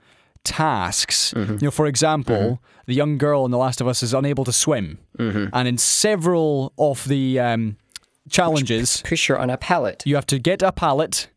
tasks. 0.44 1.34
Mm-hmm. 1.36 1.52
You 1.54 1.58
know, 1.66 1.70
for 1.70 1.86
example, 1.86 2.62
the 2.86 2.94
young 2.94 3.18
girl 3.18 3.44
in 3.44 3.50
The 3.50 3.58
Last 3.58 3.80
of 3.80 3.88
Us 3.88 4.02
is 4.02 4.14
unable 4.14 4.44
to 4.44 4.52
swim, 4.52 4.98
Mm-hmm. 5.18 5.46
and 5.52 5.68
in 5.68 5.76
several 5.78 6.72
of 6.78 7.06
the 7.08 7.40
um, 7.40 7.76
challenges, 8.30 9.02
Push 9.04 9.26
her 9.26 9.38
on 9.38 9.50
a 9.50 9.56
pallet. 9.56 10.02
you 10.06 10.14
have 10.14 10.26
to 10.26 10.38
get 10.38 10.62
a 10.62 10.70
pallet, 10.72 11.28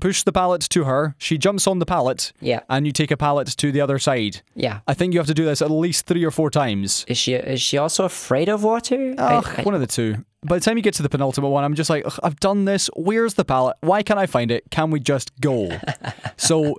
push 0.00 0.22
the 0.22 0.32
pallet 0.32 0.62
to 0.70 0.84
her. 0.84 1.14
She 1.18 1.38
jumps 1.38 1.66
on 1.66 1.78
the 1.78 1.86
pallet, 1.86 2.32
Yeah. 2.40 2.60
and 2.68 2.86
you 2.86 2.92
take 2.92 3.10
a 3.10 3.16
pallet 3.16 3.48
to 3.48 3.72
the 3.72 3.80
other 3.80 3.98
side. 3.98 4.42
Yeah. 4.54 4.80
I 4.86 4.94
think 4.94 5.12
you 5.14 5.20
have 5.20 5.26
to 5.28 5.34
do 5.34 5.44
this 5.44 5.62
at 5.62 5.70
least 5.70 6.06
three 6.06 6.24
or 6.24 6.30
four 6.30 6.50
times. 6.50 7.04
Is 7.08 7.18
she 7.18 7.34
is 7.34 7.60
she 7.60 7.78
also 7.78 8.04
afraid 8.04 8.48
of 8.48 8.62
water? 8.64 9.14
Ugh, 9.18 9.54
I- 9.58 9.62
one 9.62 9.74
of 9.74 9.80
the 9.80 9.86
two. 9.86 10.24
By 10.46 10.56
the 10.58 10.60
time 10.64 10.76
you 10.76 10.82
get 10.82 10.92
to 10.94 11.02
the 11.02 11.08
penultimate 11.08 11.50
one, 11.50 11.64
I'm 11.64 11.74
just 11.74 11.88
like, 11.88 12.04
"Ugh, 12.04 12.18
I've 12.22 12.38
done 12.38 12.66
this. 12.66 12.90
Where's 12.96 13.32
the 13.34 13.46
pallet? 13.46 13.76
Why 13.80 14.02
can't 14.02 14.18
I 14.20 14.26
find 14.26 14.50
it? 14.50 14.64
Can 14.70 14.90
we 14.90 15.00
just 15.00 15.30
go? 15.40 15.70
so 16.36 16.76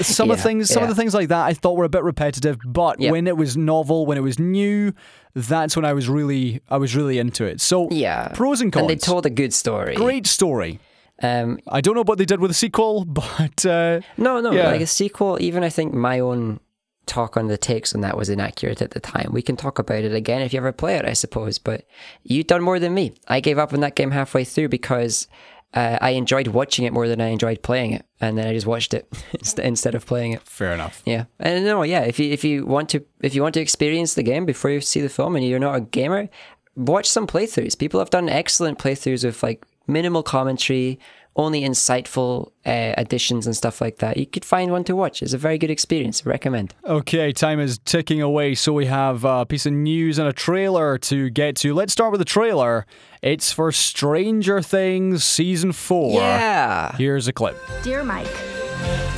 some 0.00 0.30
of 0.30 0.40
things, 0.40 0.70
some 0.70 0.82
of 0.82 0.88
the 0.88 0.94
things 0.94 1.12
like 1.14 1.28
that, 1.28 1.44
I 1.44 1.52
thought 1.52 1.76
were 1.76 1.84
a 1.84 1.88
bit 1.90 2.02
repetitive. 2.02 2.56
But 2.64 2.98
Yep. 3.00 3.12
when 3.12 3.26
it 3.26 3.36
was 3.36 3.54
novel, 3.56 4.06
when 4.06 4.16
it 4.16 4.22
was 4.22 4.38
new, 4.38 4.92
that's 5.34 5.76
when 5.76 5.84
I 5.84 5.92
was 5.92 6.08
really, 6.08 6.62
I 6.70 6.78
was 6.78 6.96
really 6.96 7.18
into 7.18 7.44
it. 7.44 7.60
So 7.60 7.88
yeah. 7.90 8.28
pros 8.28 8.62
and 8.62 8.72
cons. 8.72 8.82
And 8.82 8.90
they 8.90 8.96
told 8.96 9.26
a 9.26 9.30
good 9.30 9.52
story. 9.52 9.94
Great 9.94 10.26
story. 10.26 10.80
Um, 11.22 11.58
I 11.68 11.80
don't 11.80 11.94
know 11.94 12.02
what 12.04 12.18
they 12.18 12.24
did 12.26 12.40
with 12.40 12.50
the 12.50 12.54
sequel, 12.54 13.04
but 13.06 13.64
uh, 13.64 14.00
no, 14.16 14.40
no, 14.40 14.52
Yeah. 14.52 14.70
like 14.70 14.80
a 14.80 14.86
sequel. 14.86 15.38
Even 15.40 15.64
I 15.64 15.68
think 15.70 15.94
my 15.94 16.20
own 16.20 16.60
talk 17.06 17.36
on 17.36 17.46
the 17.46 17.56
takes 17.56 17.94
on 17.94 18.00
that 18.02 18.16
was 18.16 18.28
inaccurate 18.28 18.82
at 18.82 18.90
the 18.90 19.00
time. 19.00 19.30
We 19.32 19.40
can 19.42 19.56
talk 19.56 19.78
about 19.78 20.02
it 20.04 20.12
again 20.12 20.42
if 20.42 20.52
you 20.52 20.58
ever 20.58 20.72
play 20.72 20.96
it, 20.96 21.04
I 21.04 21.12
suppose. 21.12 21.58
But 21.58 21.86
you've 22.24 22.48
done 22.48 22.62
more 22.62 22.78
than 22.78 22.94
me. 22.94 23.14
I 23.28 23.40
gave 23.40 23.58
up 23.58 23.72
on 23.72 23.80
that 23.80 23.94
game 23.96 24.10
halfway 24.10 24.44
through 24.44 24.68
because 24.70 25.28
uh, 25.74 25.98
I 26.00 26.10
enjoyed 26.10 26.48
watching 26.48 26.84
it 26.84 26.92
more 26.92 27.06
than 27.08 27.20
I 27.20 27.28
enjoyed 27.28 27.62
playing 27.62 27.92
it, 27.92 28.04
and 28.20 28.36
then 28.36 28.46
I 28.46 28.52
just 28.52 28.66
watched 28.66 28.92
it 28.94 29.08
instead 29.58 29.94
of 29.94 30.04
playing 30.04 30.32
it. 30.32 30.42
fair 30.42 30.72
enough. 30.72 31.02
Yeah, 31.06 31.24
and 31.38 31.64
no, 31.64 31.82
yeah. 31.82 32.00
If 32.02 32.18
you 32.18 32.30
if 32.32 32.44
you 32.44 32.66
want 32.66 32.88
to 32.90 33.04
if 33.22 33.34
you 33.34 33.42
want 33.42 33.54
to 33.54 33.60
experience 33.60 34.14
the 34.14 34.22
game 34.22 34.44
before 34.44 34.70
you 34.70 34.80
see 34.80 35.00
the 35.00 35.08
film, 35.08 35.34
and 35.36 35.46
you're 35.46 35.58
not 35.58 35.76
a 35.76 35.80
gamer, 35.80 36.28
watch 36.76 37.08
some 37.08 37.26
playthroughs. 37.26 37.78
People 37.78 38.00
have 38.00 38.10
done 38.10 38.28
excellent 38.28 38.78
playthroughs 38.78 39.24
with 39.24 39.42
like 39.42 39.64
minimal 39.86 40.22
commentary, 40.22 40.98
only 41.36 41.62
insightful 41.62 42.50
uh, 42.64 42.94
additions 42.96 43.46
and 43.46 43.54
stuff 43.54 43.80
like 43.80 43.98
that. 43.98 44.16
You 44.16 44.26
could 44.26 44.44
find 44.44 44.72
one 44.72 44.84
to 44.84 44.96
watch. 44.96 45.22
It's 45.22 45.34
a 45.34 45.38
very 45.38 45.58
good 45.58 45.70
experience. 45.70 46.24
Recommend. 46.24 46.74
Okay, 46.84 47.32
time 47.32 47.60
is 47.60 47.78
ticking 47.78 48.22
away, 48.22 48.54
so 48.54 48.72
we 48.72 48.86
have 48.86 49.24
a 49.24 49.44
piece 49.44 49.66
of 49.66 49.74
news 49.74 50.18
and 50.18 50.28
a 50.28 50.32
trailer 50.32 50.96
to 50.98 51.28
get 51.30 51.56
to. 51.56 51.74
Let's 51.74 51.92
start 51.92 52.10
with 52.10 52.20
the 52.20 52.24
trailer. 52.24 52.86
It's 53.22 53.52
for 53.52 53.70
Stranger 53.70 54.62
Things 54.62 55.24
Season 55.24 55.72
4. 55.72 56.20
Yeah. 56.20 56.96
Here's 56.96 57.28
a 57.28 57.32
clip. 57.32 57.56
Dear 57.82 58.02
Mike, 58.02 58.26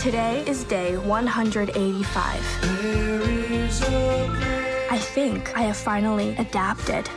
today 0.00 0.42
is 0.46 0.64
day 0.64 0.96
185. 0.96 3.38
I 4.90 4.98
think 4.98 5.56
I 5.56 5.62
have 5.62 5.76
finally 5.76 6.34
adapted. 6.36 7.08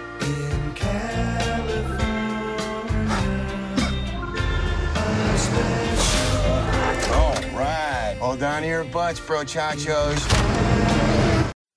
Right. 7.62 8.18
Hold 8.20 8.43
on 8.43 8.62
to 8.62 8.68
your 8.68 8.84
butts, 8.86 9.20
bro 9.20 9.39
chachos. 9.43 10.20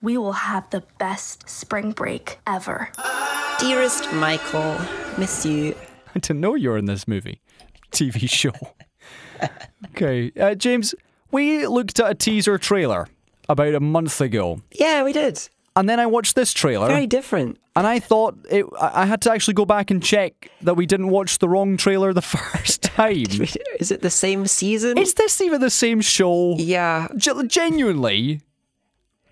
We 0.00 0.18
will 0.18 0.32
have 0.32 0.68
the 0.70 0.82
best 0.98 1.48
spring 1.48 1.92
break 1.92 2.38
ever. 2.46 2.90
Dearest 3.58 4.12
Michael, 4.12 4.78
miss 5.16 5.46
you. 5.46 5.74
I 6.14 6.18
didn't 6.18 6.40
know 6.40 6.54
you 6.54 6.70
were 6.70 6.78
in 6.78 6.84
this 6.84 7.08
movie, 7.08 7.40
TV 7.90 8.28
show. 8.30 8.52
okay, 9.90 10.30
uh, 10.38 10.54
James, 10.54 10.94
we 11.30 11.66
looked 11.66 11.98
at 12.00 12.10
a 12.10 12.14
teaser 12.14 12.58
trailer 12.58 13.08
about 13.48 13.74
a 13.74 13.80
month 13.80 14.20
ago, 14.20 14.60
Yeah, 14.78 15.02
we 15.04 15.12
did. 15.12 15.48
And 15.76 15.88
then 15.88 15.98
I 16.00 16.06
watched 16.06 16.34
this 16.36 16.52
trailer, 16.52 16.86
Very 16.88 17.06
different. 17.06 17.58
and 17.76 17.86
I 17.86 17.98
thought 17.98 18.36
it, 18.50 18.64
I 18.80 19.06
had 19.06 19.20
to 19.22 19.32
actually 19.32 19.54
go 19.54 19.64
back 19.64 19.90
and 19.90 20.02
check 20.02 20.50
that 20.62 20.74
we 20.74 20.86
didn't 20.86 21.08
watch 21.08 21.38
the 21.38 21.48
wrong 21.48 21.76
trailer 21.76 22.12
the 22.12 22.22
first 22.36 22.82
time. 22.82 23.24
Is 23.80 23.90
it 23.90 24.00
the 24.02 24.10
same 24.10 24.46
season? 24.46 24.96
Is 24.98 25.14
this 25.14 25.40
even 25.40 25.60
the 25.60 25.70
same 25.70 26.00
show? 26.00 26.54
yeah. 26.58 27.08
Ge- 27.16 27.46
genuinely, 27.48 28.40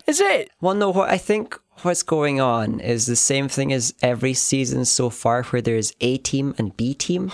is 0.06 0.20
it? 0.20 0.50
Well, 0.60 0.74
no, 0.74 0.90
what 0.90 1.08
I 1.10 1.16
think 1.18 1.58
what's 1.80 2.02
going 2.02 2.40
on 2.40 2.78
is 2.80 3.06
the 3.06 3.16
same 3.16 3.48
thing 3.48 3.72
as 3.72 3.94
every 4.02 4.34
season 4.34 4.84
so 4.84 5.10
far, 5.10 5.42
where 5.44 5.62
there's 5.62 5.92
A 6.00 6.18
team 6.18 6.54
and 6.58 6.76
B 6.76 6.94
team. 6.94 7.32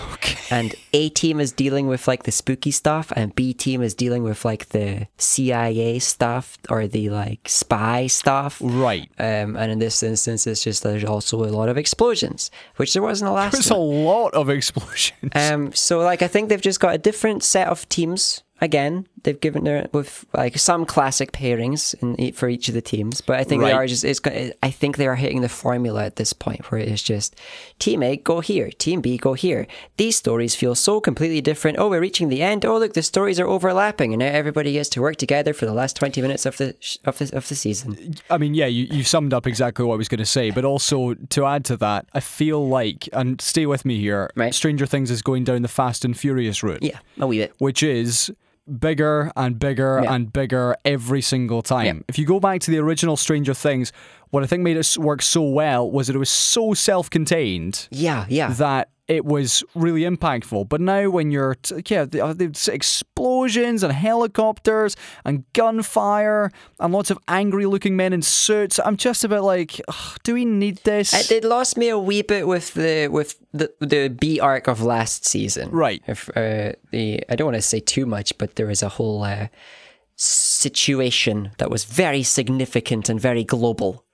And 0.50 0.74
A 0.94 1.10
team 1.10 1.40
is 1.40 1.52
dealing 1.52 1.88
with 1.88 2.08
like 2.08 2.22
the 2.22 2.32
spooky 2.32 2.70
stuff, 2.70 3.12
and 3.14 3.34
B 3.34 3.52
team 3.52 3.82
is 3.82 3.94
dealing 3.94 4.22
with 4.22 4.44
like 4.44 4.70
the 4.70 5.06
CIA 5.18 5.98
stuff 5.98 6.56
or 6.70 6.86
the 6.86 7.10
like 7.10 7.48
spy 7.48 8.06
stuff. 8.06 8.58
Right. 8.62 9.10
Um, 9.18 9.56
and 9.56 9.70
in 9.72 9.78
this 9.78 10.02
instance, 10.02 10.46
it's 10.46 10.62
just 10.62 10.82
there's 10.82 11.04
also 11.04 11.44
a 11.44 11.46
lot 11.46 11.68
of 11.68 11.76
explosions, 11.76 12.50
which 12.76 12.94
there 12.94 13.02
was 13.02 13.20
in 13.20 13.26
the 13.26 13.32
last 13.32 13.52
There's 13.52 13.70
one. 13.70 13.80
a 13.80 13.82
lot 13.82 14.34
of 14.34 14.48
explosions. 14.48 15.32
Um, 15.34 15.72
so 15.72 15.98
like 16.00 16.22
I 16.22 16.28
think 16.28 16.48
they've 16.48 16.60
just 16.60 16.80
got 16.80 16.94
a 16.94 16.98
different 16.98 17.42
set 17.42 17.68
of 17.68 17.88
teams. 17.88 18.42
Again, 18.60 19.06
they've 19.22 19.40
given 19.40 19.64
their 19.64 19.88
with 19.92 20.24
like 20.32 20.58
some 20.58 20.84
classic 20.84 21.32
pairings 21.32 21.94
in 22.02 22.32
for 22.32 22.48
each 22.48 22.68
of 22.68 22.74
the 22.74 22.80
teams, 22.80 23.20
but 23.20 23.38
I 23.38 23.44
think 23.44 23.62
they 23.62 23.72
are 23.72 23.86
just. 23.86 24.04
It's. 24.04 24.20
I 24.62 24.70
think 24.70 24.96
they 24.96 25.06
are 25.06 25.16
hitting 25.16 25.40
the 25.40 25.48
formula 25.48 26.04
at 26.04 26.16
this 26.16 26.32
point, 26.32 26.70
where 26.70 26.80
it's 26.80 27.02
just 27.02 27.36
team 27.78 28.02
A 28.02 28.16
go 28.16 28.40
here, 28.40 28.70
team 28.70 29.00
B 29.00 29.16
go 29.16 29.34
here. 29.34 29.66
These 29.96 30.16
stories 30.16 30.54
feel 30.54 30.74
so 30.74 31.00
completely 31.00 31.40
different. 31.40 31.78
Oh, 31.78 31.88
we're 31.88 32.00
reaching 32.00 32.28
the 32.28 32.42
end. 32.42 32.64
Oh, 32.64 32.78
look, 32.78 32.94
the 32.94 33.02
stories 33.02 33.40
are 33.40 33.46
overlapping, 33.46 34.12
and 34.12 34.20
now 34.20 34.26
everybody 34.26 34.72
gets 34.72 34.88
to 34.90 35.00
work 35.00 35.16
together 35.16 35.52
for 35.52 35.66
the 35.66 35.74
last 35.74 35.96
twenty 35.96 36.22
minutes 36.22 36.46
of 36.46 36.56
the 36.56 36.74
of 37.04 37.18
the 37.18 37.30
of 37.36 37.48
the 37.48 37.54
season. 37.54 38.16
I 38.30 38.38
mean, 38.38 38.54
yeah, 38.54 38.66
you, 38.66 38.86
you 38.90 39.04
summed 39.04 39.34
up 39.34 39.46
exactly 39.46 39.84
what 39.84 39.94
I 39.94 39.98
was 39.98 40.08
going 40.08 40.18
to 40.18 40.26
say, 40.26 40.50
but 40.50 40.64
also 40.64 41.14
to 41.14 41.44
add 41.44 41.64
to 41.66 41.76
that, 41.78 42.06
I 42.14 42.20
feel 42.20 42.66
like, 42.68 43.08
and 43.12 43.40
stay 43.40 43.66
with 43.66 43.84
me 43.84 43.98
here, 44.00 44.30
Right. 44.34 44.54
Stranger 44.54 44.86
Things 44.86 45.10
is 45.10 45.22
going 45.22 45.44
down 45.44 45.62
the 45.62 45.68
Fast 45.68 46.04
and 46.04 46.18
Furious 46.18 46.62
route. 46.62 46.82
Yeah, 46.82 46.98
a 47.18 47.26
wee 47.26 47.38
bit. 47.38 47.54
Which 47.58 47.82
is 47.82 48.32
bigger 48.78 49.30
and 49.36 49.58
bigger 49.58 50.00
Yeah. 50.02 50.12
and 50.14 50.32
bigger 50.32 50.76
every 50.84 51.20
single 51.22 51.62
time. 51.62 51.86
Yeah. 51.98 52.02
If 52.08 52.18
you 52.18 52.26
go 52.26 52.40
back 52.40 52.60
to 52.62 52.70
the 52.70 52.78
original 52.78 53.16
Stranger 53.16 53.54
Things, 53.54 53.92
what 54.30 54.42
I 54.42 54.46
think 54.46 54.62
made 54.62 54.76
it 54.76 54.96
work 54.98 55.22
so 55.22 55.42
well 55.42 55.90
was 55.90 56.06
that 56.08 56.16
it 56.16 56.18
was 56.18 56.30
so 56.30 56.74
self 56.74 57.08
contained 57.10 57.88
Yeah, 57.90 58.26
yeah. 58.28 58.52
that 58.54 58.90
it 59.08 59.24
was 59.24 59.64
really 59.74 60.02
impactful. 60.02 60.68
But 60.68 60.82
now, 60.82 61.08
when 61.08 61.30
you're, 61.30 61.54
t- 61.54 61.82
yeah, 61.88 62.04
the, 62.04 62.20
uh, 62.20 62.34
the 62.34 62.70
explosions 62.70 63.82
and 63.82 63.92
helicopters 63.92 64.96
and 65.24 65.50
gunfire 65.54 66.52
and 66.78 66.92
lots 66.92 67.10
of 67.10 67.18
angry 67.26 67.64
looking 67.64 67.96
men 67.96 68.12
in 68.12 68.20
suits, 68.20 68.78
I'm 68.84 68.98
just 68.98 69.24
a 69.24 69.28
bit 69.28 69.40
like, 69.40 69.80
"Ugh, 69.88 70.18
do 70.24 70.34
we 70.34 70.44
need 70.44 70.78
this? 70.84 71.14
It, 71.14 71.42
it 71.42 71.44
lost 71.44 71.78
me 71.78 71.88
a 71.88 71.98
wee 71.98 72.20
bit 72.20 72.46
with 72.46 72.74
the 72.74 73.08
with 73.08 73.40
the 73.52 73.72
the 73.80 74.08
B 74.08 74.40
arc 74.40 74.68
of 74.68 74.82
last 74.82 75.24
season. 75.24 75.70
Right. 75.70 76.02
If 76.06 76.28
uh, 76.36 76.72
the 76.90 77.24
I 77.30 77.34
don't 77.34 77.46
want 77.46 77.56
to 77.56 77.62
say 77.62 77.80
too 77.80 78.04
much, 78.04 78.36
but 78.36 78.56
there 78.56 78.66
was 78.66 78.82
a 78.82 78.90
whole 78.90 79.24
uh, 79.24 79.48
situation 80.16 81.52
that 81.56 81.70
was 81.70 81.84
very 81.84 82.22
significant 82.22 83.08
and 83.08 83.18
very 83.18 83.42
global, 83.42 84.04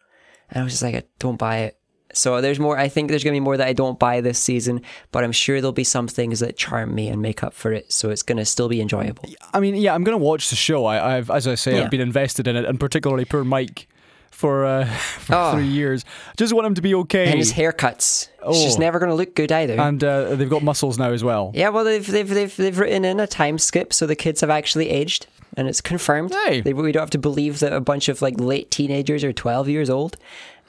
and 0.50 0.60
I 0.60 0.64
was 0.64 0.74
just 0.74 0.84
like, 0.84 0.94
I 0.94 1.02
don't 1.18 1.36
buy 1.36 1.58
it. 1.58 1.78
So 2.16 2.40
there's 2.40 2.58
more. 2.58 2.78
I 2.78 2.88
think 2.88 3.08
there's 3.10 3.24
gonna 3.24 3.34
be 3.34 3.40
more 3.40 3.56
that 3.56 3.66
I 3.66 3.72
don't 3.72 3.98
buy 3.98 4.20
this 4.20 4.38
season, 4.38 4.80
but 5.12 5.24
I'm 5.24 5.32
sure 5.32 5.60
there'll 5.60 5.72
be 5.72 5.84
some 5.84 6.08
things 6.08 6.40
that 6.40 6.56
charm 6.56 6.94
me 6.94 7.08
and 7.08 7.20
make 7.20 7.42
up 7.42 7.52
for 7.54 7.72
it. 7.72 7.92
So 7.92 8.10
it's 8.10 8.22
gonna 8.22 8.44
still 8.44 8.68
be 8.68 8.80
enjoyable. 8.80 9.24
I 9.52 9.60
mean, 9.60 9.74
yeah, 9.76 9.94
I'm 9.94 10.04
going 10.04 10.18
to 10.18 10.24
watch 10.24 10.50
the 10.50 10.56
show. 10.56 10.84
I, 10.86 11.16
I've, 11.16 11.30
as 11.30 11.46
I 11.46 11.54
say, 11.54 11.76
Yeah. 11.76 11.84
I've 11.84 11.90
been 11.90 12.00
invested 12.00 12.46
in 12.48 12.56
it, 12.56 12.64
and 12.64 12.78
particularly 12.80 13.24
poor 13.24 13.44
Mike 13.44 13.86
for, 14.30 14.64
uh, 14.64 14.84
for 15.20 15.34
Oh. 15.34 15.52
three 15.52 15.66
years. 15.68 16.04
Just 16.36 16.52
want 16.52 16.66
him 16.66 16.74
to 16.74 16.82
be 16.82 16.94
okay. 16.96 17.26
And 17.26 17.38
his 17.38 17.52
haircuts. 17.52 18.28
It's 18.46 18.62
just 18.62 18.78
Oh. 18.78 18.80
never 18.80 18.98
gonna 18.98 19.14
look 19.14 19.34
good 19.34 19.52
either. 19.52 19.80
And 19.80 20.02
uh, 20.02 20.34
they've 20.34 20.50
got 20.50 20.62
muscles 20.62 20.98
now 20.98 21.12
as 21.12 21.22
well. 21.22 21.52
yeah, 21.54 21.68
well, 21.68 21.84
they've, 21.84 22.06
they've 22.06 22.28
they've 22.28 22.56
they've 22.56 22.78
written 22.78 23.04
in 23.04 23.20
a 23.20 23.26
time 23.26 23.58
skip, 23.58 23.92
so 23.92 24.06
the 24.06 24.16
kids 24.16 24.40
have 24.40 24.50
actually 24.50 24.90
aged, 24.90 25.26
and 25.56 25.68
it's 25.68 25.80
confirmed. 25.80 26.34
Hey. 26.46 26.60
They, 26.60 26.72
we 26.72 26.90
don't 26.92 27.02
have 27.02 27.10
to 27.10 27.18
believe 27.18 27.60
that 27.60 27.72
a 27.72 27.80
bunch 27.80 28.08
of 28.08 28.20
like 28.22 28.38
late 28.40 28.70
teenagers 28.70 29.22
are 29.24 29.32
twelve 29.32 29.68
years 29.68 29.88
old. 29.88 30.16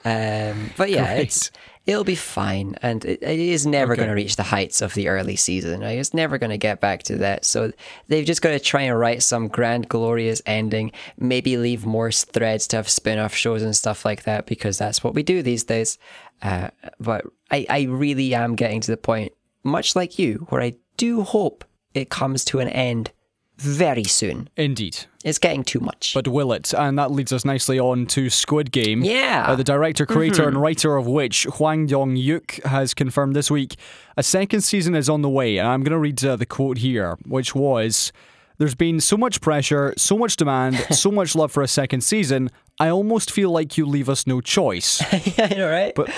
Um, 0.06 0.70
but 0.78 0.92
yeah, 0.92 1.16
Great. 1.16 1.24
it's 1.24 1.52
it'll 1.88 2.04
be 2.04 2.16
fine, 2.16 2.76
and 2.82 3.04
it, 3.06 3.22
it 3.22 3.40
is 3.40 3.66
never 3.66 3.94
Okay. 3.94 4.02
going 4.02 4.10
to 4.10 4.16
reach 4.16 4.36
the 4.38 4.44
heights 4.44 4.82
of 4.82 4.94
the 4.94 5.08
early 5.08 5.36
season. 5.36 5.82
Right? 5.82 5.98
It's 5.98 6.14
never 6.14 6.38
going 6.38 6.52
to 6.52 6.58
get 6.58 6.80
back 6.80 7.04
to 7.04 7.18
that. 7.18 7.44
So 7.44 7.72
they've 8.08 8.26
just 8.26 8.42
got 8.42 8.52
to 8.52 8.60
try 8.60 8.84
and 8.84 9.00
write 9.00 9.24
some 9.24 9.48
grand, 9.48 9.90
glorious 9.90 10.42
ending. 10.46 10.92
Maybe 11.18 11.58
leave 11.58 11.86
more 11.86 12.12
threads 12.12 12.68
to 12.68 12.78
have 12.78 12.88
spin-off 12.90 13.34
shows 13.34 13.64
and 13.64 13.76
stuff 13.76 14.06
like 14.06 14.24
that, 14.24 14.46
because 14.46 14.78
that's 14.78 15.04
what 15.04 15.16
we 15.16 15.24
do 15.24 15.42
these 15.42 15.64
days. 15.64 15.98
Uh, 16.42 16.70
but 17.00 17.26
I, 17.50 17.66
I 17.70 17.82
really 17.84 18.36
am 18.36 18.56
getting 18.56 18.82
to 18.82 18.92
the 18.92 18.98
point, 18.98 19.34
much 19.64 19.96
like 19.96 20.20
you, 20.20 20.46
where 20.50 20.62
I 20.62 20.76
do 20.98 21.24
hope 21.24 21.66
it 21.94 22.10
comes 22.10 22.46
to 22.46 22.60
an 22.60 22.70
end 22.70 23.12
very 23.58 24.04
soon. 24.04 24.50
Indeed. 24.58 25.06
It's 25.24 25.40
getting 25.40 25.64
too 25.64 25.80
much. 25.80 26.14
But 26.14 26.28
will 26.28 26.52
it? 26.54 26.74
And 26.74 26.98
that 27.00 27.12
leads 27.12 27.34
us 27.34 27.46
nicely 27.46 27.80
on 27.80 28.06
to 28.08 28.30
Squid 28.30 28.72
Game. 28.72 29.04
Yeah. 29.04 29.44
Mm-hmm. 29.44 29.52
Uh, 29.52 29.56
the 29.56 29.64
director, 29.64 30.06
creator, 30.06 30.48
and 30.48 30.62
writer 30.62 30.96
of 30.98 31.08
which, 31.08 31.46
Hwang 31.46 31.88
Dong-hyuk, 31.88 32.64
has 32.66 32.94
confirmed 32.94 33.36
this 33.36 33.50
week 33.50 33.76
a 34.18 34.24
second 34.24 34.62
season 34.62 34.96
is 34.96 35.10
on 35.10 35.22
the 35.22 35.30
way. 35.30 35.58
And 35.58 35.68
I'm 35.68 35.82
going 35.82 35.92
to 35.92 36.00
read 36.00 36.24
uh, 36.24 36.36
the 36.36 36.46
quote 36.46 36.78
here, 36.80 37.18
which 37.26 37.56
was 37.56 38.12
There's 38.58 38.76
been 38.76 39.00
so 39.00 39.18
much 39.18 39.42
pressure, 39.42 39.94
so 39.98 40.18
much 40.18 40.36
demand, 40.38 40.76
so 40.92 41.12
much 41.12 41.36
love 41.36 41.52
for 41.52 41.64
a 41.64 41.68
second 41.68 42.02
season. 42.02 42.50
I 42.78 42.90
almost 42.90 43.32
feel 43.32 43.52
like 43.52 43.78
you 43.78 43.86
leave 43.86 44.10
us 44.10 44.28
no 44.28 44.42
choice. 44.42 45.02
yeah, 45.38 45.48
I 45.50 45.56
know, 45.56 45.70
right? 45.70 45.96
But 45.96 46.12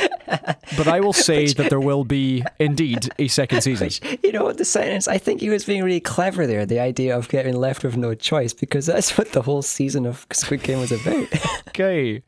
but 0.75 0.87
I 0.87 0.99
will 0.99 1.13
say 1.29 1.47
that 1.53 1.69
there 1.69 1.79
will 1.79 2.03
be 2.03 2.43
indeed 2.59 3.09
a 3.19 3.27
second 3.27 3.61
season. 3.67 4.17
you 4.23 4.31
know 4.31 4.43
what 4.43 4.57
the 4.57 4.65
sentence? 4.65 5.07
I 5.07 5.19
think 5.19 5.41
he 5.41 5.49
was 5.49 5.65
being 5.65 5.83
really 5.83 5.99
clever 5.99 6.47
there. 6.47 6.65
The 6.65 6.79
idea 6.79 7.15
of 7.15 7.29
getting 7.29 7.55
left 7.55 7.83
with 7.83 7.95
no 7.95 8.15
choice, 8.15 8.53
because 8.53 8.87
that's 8.87 9.17
what 9.17 9.33
the 9.33 9.43
whole 9.43 9.61
season 9.61 10.05
of 10.07 10.25
Squid 10.31 10.63
Game 10.63 10.79
was 10.79 10.91
about. 10.91 11.27
Okay. 11.69 12.23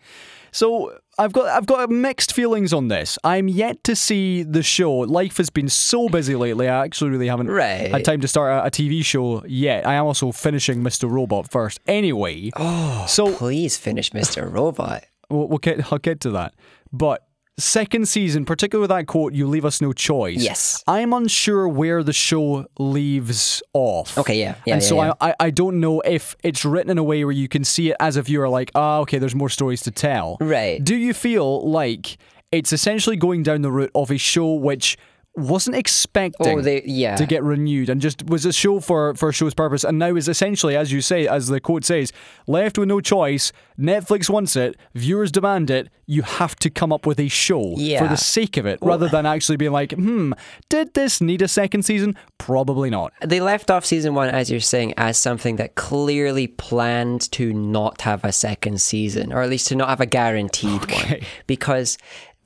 So 0.51 0.97
I've 1.17 1.33
got 1.33 1.45
I've 1.47 1.65
got 1.65 1.89
mixed 1.89 2.33
feelings 2.33 2.73
on 2.73 2.87
this. 2.87 3.17
I'm 3.23 3.47
yet 3.47 3.83
to 3.85 3.95
see 3.95 4.43
the 4.43 4.63
show. 4.63 4.91
Life 4.93 5.37
has 5.37 5.49
been 5.49 5.69
so 5.69 6.09
busy 6.09 6.35
lately. 6.35 6.67
I 6.67 6.83
actually 6.85 7.11
really 7.11 7.27
haven't 7.27 7.47
Right. 7.47 7.91
had 7.91 8.05
time 8.05 8.21
to 8.21 8.27
start 8.27 8.51
a, 8.51 8.67
a 8.67 8.71
TV 8.71 9.03
show 9.03 9.43
yet. 9.45 9.85
I 9.85 9.95
am 9.95 10.05
also 10.05 10.31
finishing 10.31 10.81
Mr. 10.83 11.09
Robot 11.09 11.49
first. 11.51 11.79
Anyway, 11.87 12.51
oh, 12.55 13.05
so 13.07 13.33
Please 13.35 13.77
finish 13.77 14.11
Mr. 14.11 14.51
Robot. 14.51 15.03
we'll, 15.29 15.47
we'll 15.47 15.57
get 15.59 15.91
I'll 15.91 15.99
get 15.99 16.19
to 16.21 16.31
that. 16.31 16.53
But 16.91 17.25
second 17.60 18.07
season, 18.07 18.45
particularly 18.45 18.84
with 18.84 18.89
that 18.89 19.07
quote, 19.07 19.34
"You 19.34 19.47
leave 19.47 19.66
us 19.66 19.82
no 19.82 19.93
choice." 19.93 20.43
Yes. 20.43 20.84
I'm 20.88 21.14
unsure 21.14 21.68
where 21.68 22.03
the 22.03 22.14
show 22.14 22.66
leaves 22.78 23.62
off. 23.74 24.18
Okay, 24.18 24.39
yeah, 24.39 24.55
yeah, 24.66 24.74
and 24.74 24.82
yeah, 24.82 24.88
so 24.88 25.03
yeah. 25.03 25.14
I, 25.22 25.30
I 25.30 25.36
I 25.39 25.49
don't 25.51 25.80
know 25.80 26.01
if 26.01 26.36
it's 26.43 26.64
written 26.66 26.91
in 26.91 26.97
a 26.97 27.03
way 27.03 27.24
where 27.26 27.34
you 27.34 27.47
can 27.47 27.64
see 27.64 27.89
it 27.89 27.97
as 27.99 28.18
a 28.18 28.22
viewer, 28.22 28.49
like, 28.49 28.72
ah, 28.76 28.99
okay, 28.99 29.18
there's 29.18 29.36
more 29.36 29.49
stories 29.49 29.82
to 29.84 29.91
tell. 29.91 30.38
Right. 30.39 30.84
Do 30.84 30.95
you 30.95 31.14
feel 31.14 31.70
like 31.70 32.18
it's 32.51 32.74
essentially 32.74 33.16
going 33.16 33.43
down 33.43 33.62
the 33.62 33.72
route 33.72 33.91
of 33.93 34.12
a 34.12 34.18
show 34.18 34.53
which 34.53 34.97
wasn't 35.39 35.75
expecting 35.77 36.59
Oh, 36.59 36.61
they- 36.61 36.83
yeah. 36.85 37.15
to 37.15 37.25
get 37.25 37.43
renewed 37.43 37.89
and 37.89 37.99
just 38.01 38.25
was 38.27 38.45
a 38.45 38.53
show 38.53 38.79
for 38.79 39.13
for 39.15 39.29
a 39.29 39.33
show's 39.33 39.53
purpose. 39.53 39.83
And 39.83 39.97
now 39.99 40.15
is 40.15 40.27
essentially 40.27 40.75
as 40.75 40.91
you 40.91 41.01
say 41.01 41.27
as 41.27 41.47
the 41.47 41.59
quote 41.59 41.85
says 41.85 42.11
left 42.47 42.77
with 42.77 42.87
no 42.87 43.01
choice 43.01 43.51
netflix 43.79 44.29
wants 44.29 44.55
it 44.55 44.75
viewers 44.93 45.31
demand 45.31 45.69
it 45.69 45.87
you 46.05 46.21
have 46.23 46.55
to 46.57 46.69
come 46.69 46.91
up 46.91 47.05
with 47.05 47.19
a 47.19 47.27
show 47.29 47.75
for 47.75 48.07
the 48.07 48.15
sake 48.17 48.57
of 48.57 48.65
it 48.65 48.77
rather 48.81 49.07
than 49.07 49.25
actually 49.25 49.55
being 49.57 49.71
like 49.71 49.93
hmm 49.93 50.31
did 50.69 50.93
this 50.93 51.21
need 51.21 51.41
a 51.41 51.47
second 51.47 51.83
season? 51.83 52.15
Probably 52.37 52.89
not. 52.89 53.13
They 53.25 53.39
left 53.41 53.69
off 53.69 53.85
season 53.85 54.13
one, 54.15 54.29
as 54.29 54.49
you're 54.49 54.59
saying, 54.59 54.93
as 54.97 55.17
something 55.17 55.57
that 55.57 55.75
clearly 55.75 56.47
planned 56.47 57.31
to 57.33 57.53
not 57.53 58.01
have 58.01 58.23
a 58.23 58.31
second 58.31 58.81
season, 58.81 59.31
or 59.33 59.41
at 59.41 59.49
least 59.49 59.67
to 59.67 59.75
not 59.75 59.89
have 59.89 60.01
a 60.01 60.05
guaranteed 60.05 60.81
Okay. 60.83 61.09
one, 61.19 61.19
because 61.47 61.97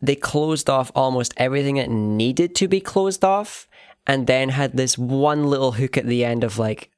they 0.04 0.16
closed 0.16 0.70
off 0.70 0.92
almost 0.94 1.34
everything 1.38 1.76
that 1.76 1.90
needed 1.90 2.54
to 2.56 2.68
be 2.68 2.80
closed 2.82 3.24
off, 3.24 3.68
and 4.06 4.28
then 4.28 4.50
had 4.50 4.74
this 4.76 4.98
one 4.98 5.48
little 5.50 5.72
hook 5.72 5.98
at 5.98 6.06
the 6.06 6.26
end 6.26 6.44
of 6.44 6.60
like, 6.60 6.90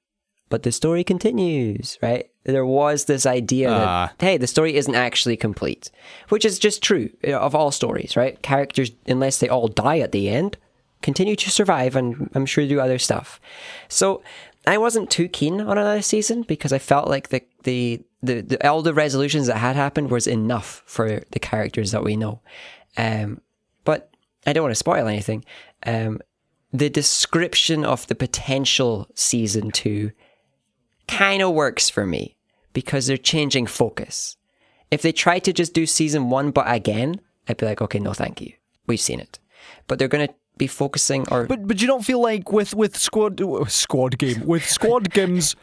but 0.49 0.63
the 0.63 0.71
story 0.71 1.03
continues, 1.03 1.97
right? 2.01 2.29
There 2.43 2.65
was 2.65 3.05
this 3.05 3.25
idea 3.25 3.69
Ah. 3.71 4.11
that, 4.17 4.25
hey, 4.25 4.37
the 4.37 4.47
story 4.47 4.75
isn't 4.75 4.95
actually 4.95 5.37
complete, 5.37 5.91
which 6.29 6.45
is 6.45 6.57
just 6.59 6.81
true 6.83 7.09
uh, 7.27 7.33
of 7.33 7.53
all 7.55 7.71
stories, 7.71 8.15
right? 8.17 8.41
Characters, 8.41 8.91
unless 9.07 9.39
they 9.39 9.49
all 9.49 9.67
die 9.67 9.99
at 9.99 10.11
the 10.11 10.29
end, 10.29 10.57
continue 11.01 11.35
to 11.35 11.49
survive 11.51 11.95
and 11.95 12.29
I'm 12.33 12.45
sure 12.47 12.65
do 12.67 12.79
other 12.79 12.99
stuff. 12.99 13.39
So 13.87 14.23
I 14.67 14.77
wasn't 14.79 15.11
too 15.11 15.27
keen 15.27 15.61
on 15.61 15.77
another 15.77 16.01
season 16.01 16.41
because 16.43 16.73
I 16.73 16.79
felt 16.79 17.07
like 17.07 17.29
the, 17.29 17.41
the, 17.63 18.01
the, 18.23 18.41
the 18.41 18.67
all 18.67 18.81
the 18.81 18.93
resolutions 18.95 19.45
that 19.47 19.57
had 19.57 19.75
happened 19.75 20.09
was 20.09 20.25
enough 20.27 20.81
for 20.87 21.21
the 21.31 21.39
characters 21.39 21.91
that 21.91 22.03
we 22.03 22.15
know. 22.15 22.39
Um, 22.97 23.41
but 23.83 24.15
I 24.45 24.53
don't 24.53 24.63
want 24.63 24.71
to 24.71 24.79
spoil 24.79 25.07
anything. 25.07 25.45
Um, 25.85 26.19
the 26.71 26.89
description 26.89 27.85
of 27.85 28.05
the 28.07 28.15
potential 28.15 29.07
season 29.15 29.71
two 29.71 30.11
kind 31.07 31.41
of 31.41 31.53
works 31.53 31.89
for 31.89 32.05
me 32.05 32.35
because 32.73 33.07
they're 33.07 33.17
changing 33.17 33.67
focus. 33.67 34.37
If 34.91 35.01
they 35.01 35.11
try 35.11 35.39
to 35.39 35.53
just 35.53 35.73
do 35.73 35.85
season 35.85 36.29
one, 36.29 36.51
but 36.51 36.65
again, 36.67 37.21
I'd 37.47 37.57
be 37.57 37.65
like, 37.65 37.81
okay, 37.81 37.99
no, 37.99 38.13
thank 38.13 38.41
you. 38.41 38.53
We've 38.87 38.99
seen 38.99 39.19
it. 39.19 39.39
But 39.87 39.99
they're 39.99 40.07
going 40.07 40.27
to 40.27 40.33
be 40.57 40.67
focusing 40.67 41.25
or 41.29 41.45
But 41.45 41.67
but 41.67 41.81
you 41.81 41.87
don't 41.87 42.05
feel 42.05 42.21
like 42.21 42.51
with 42.51 42.73
with 42.73 42.97
squad 42.97 43.41
squad 43.69 44.17
game 44.17 44.45
with 44.45 44.65
squad 44.65 45.11
games 45.11 45.55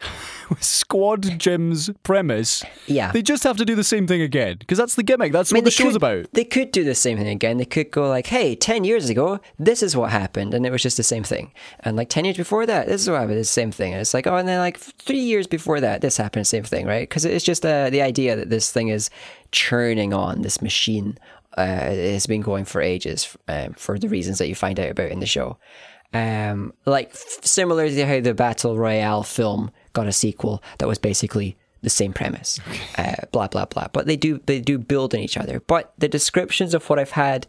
squad 0.60 1.38
Jim's 1.38 1.90
premise, 2.02 2.64
Yeah. 2.86 3.12
they 3.12 3.22
just 3.22 3.44
have 3.44 3.56
to 3.58 3.64
do 3.64 3.74
the 3.74 3.84
same 3.84 4.06
thing 4.06 4.22
again 4.22 4.56
because 4.58 4.78
that's 4.78 4.94
the 4.94 5.02
gimmick. 5.02 5.32
That's 5.32 5.52
I 5.52 5.54
mean, 5.54 5.60
what 5.62 5.64
the 5.66 5.70
show's 5.70 5.92
could- 5.92 5.96
about. 5.96 6.32
They 6.32 6.44
could 6.44 6.72
do 6.72 6.84
the 6.84 6.94
same 6.94 7.18
thing 7.18 7.28
again. 7.28 7.58
They 7.58 7.64
could 7.64 7.90
go 7.90 8.08
like, 8.08 8.26
"Hey, 8.28 8.54
ten 8.54 8.84
years 8.84 9.08
ago, 9.10 9.40
this 9.58 9.82
is 9.82 9.96
what 9.96 10.10
happened," 10.10 10.54
and 10.54 10.64
it 10.64 10.70
was 10.72 10.82
just 10.82 10.96
the 10.96 11.02
same 11.02 11.24
thing. 11.24 11.52
And 11.80 11.96
like 11.96 12.08
ten 12.08 12.24
years 12.24 12.36
before 12.36 12.66
that, 12.66 12.86
this 12.86 13.02
is 13.02 13.10
what 13.10 13.20
happened. 13.20 13.38
It's 13.38 13.48
the 13.50 13.52
same 13.60 13.72
thing. 13.72 13.92
And 13.92 14.00
it's 14.00 14.14
like, 14.14 14.26
oh, 14.26 14.36
and 14.36 14.48
then 14.48 14.58
like 14.60 14.78
three 14.78 15.18
years 15.20 15.46
before 15.46 15.80
that, 15.80 16.00
this 16.00 16.16
happened. 16.16 16.46
Same 16.46 16.64
thing, 16.64 16.86
right? 16.86 17.08
Because 17.08 17.24
it's 17.24 17.44
just 17.44 17.64
uh, 17.66 17.90
the 17.90 18.02
idea 18.02 18.36
that 18.36 18.50
this 18.50 18.70
thing 18.72 18.88
is 18.88 19.10
churning 19.52 20.12
on. 20.14 20.42
This 20.42 20.62
machine 20.62 21.18
uh, 21.56 21.64
has 21.66 22.26
been 22.26 22.40
going 22.42 22.64
for 22.64 22.80
ages 22.80 23.36
um, 23.48 23.74
for 23.74 23.98
the 23.98 24.08
reasons 24.08 24.38
that 24.38 24.48
you 24.48 24.54
find 24.54 24.78
out 24.80 24.90
about 24.90 25.10
in 25.10 25.20
the 25.20 25.26
show. 25.26 25.58
Um, 26.14 26.72
like 26.86 27.10
f- 27.10 27.40
similar 27.42 27.86
to 27.90 28.06
how 28.06 28.20
the 28.20 28.32
Battle 28.32 28.78
Royale 28.78 29.22
film 29.24 29.70
got 29.98 30.06
a 30.06 30.12
sequel 30.12 30.62
that 30.78 30.88
was 30.88 30.98
basically 30.98 31.56
the 31.82 31.90
same 31.90 32.12
premise, 32.12 32.60
uh, 32.96 33.14
blah 33.32 33.48
blah 33.48 33.64
blah. 33.64 33.88
But 33.92 34.06
they 34.06 34.16
do 34.16 34.40
they 34.46 34.60
do 34.60 34.78
build 34.78 35.14
on 35.14 35.20
each 35.20 35.36
other. 35.36 35.60
But 35.60 35.92
the 35.98 36.08
descriptions 36.08 36.74
of 36.74 36.88
what 36.88 36.98
I've 36.98 37.12
had 37.12 37.46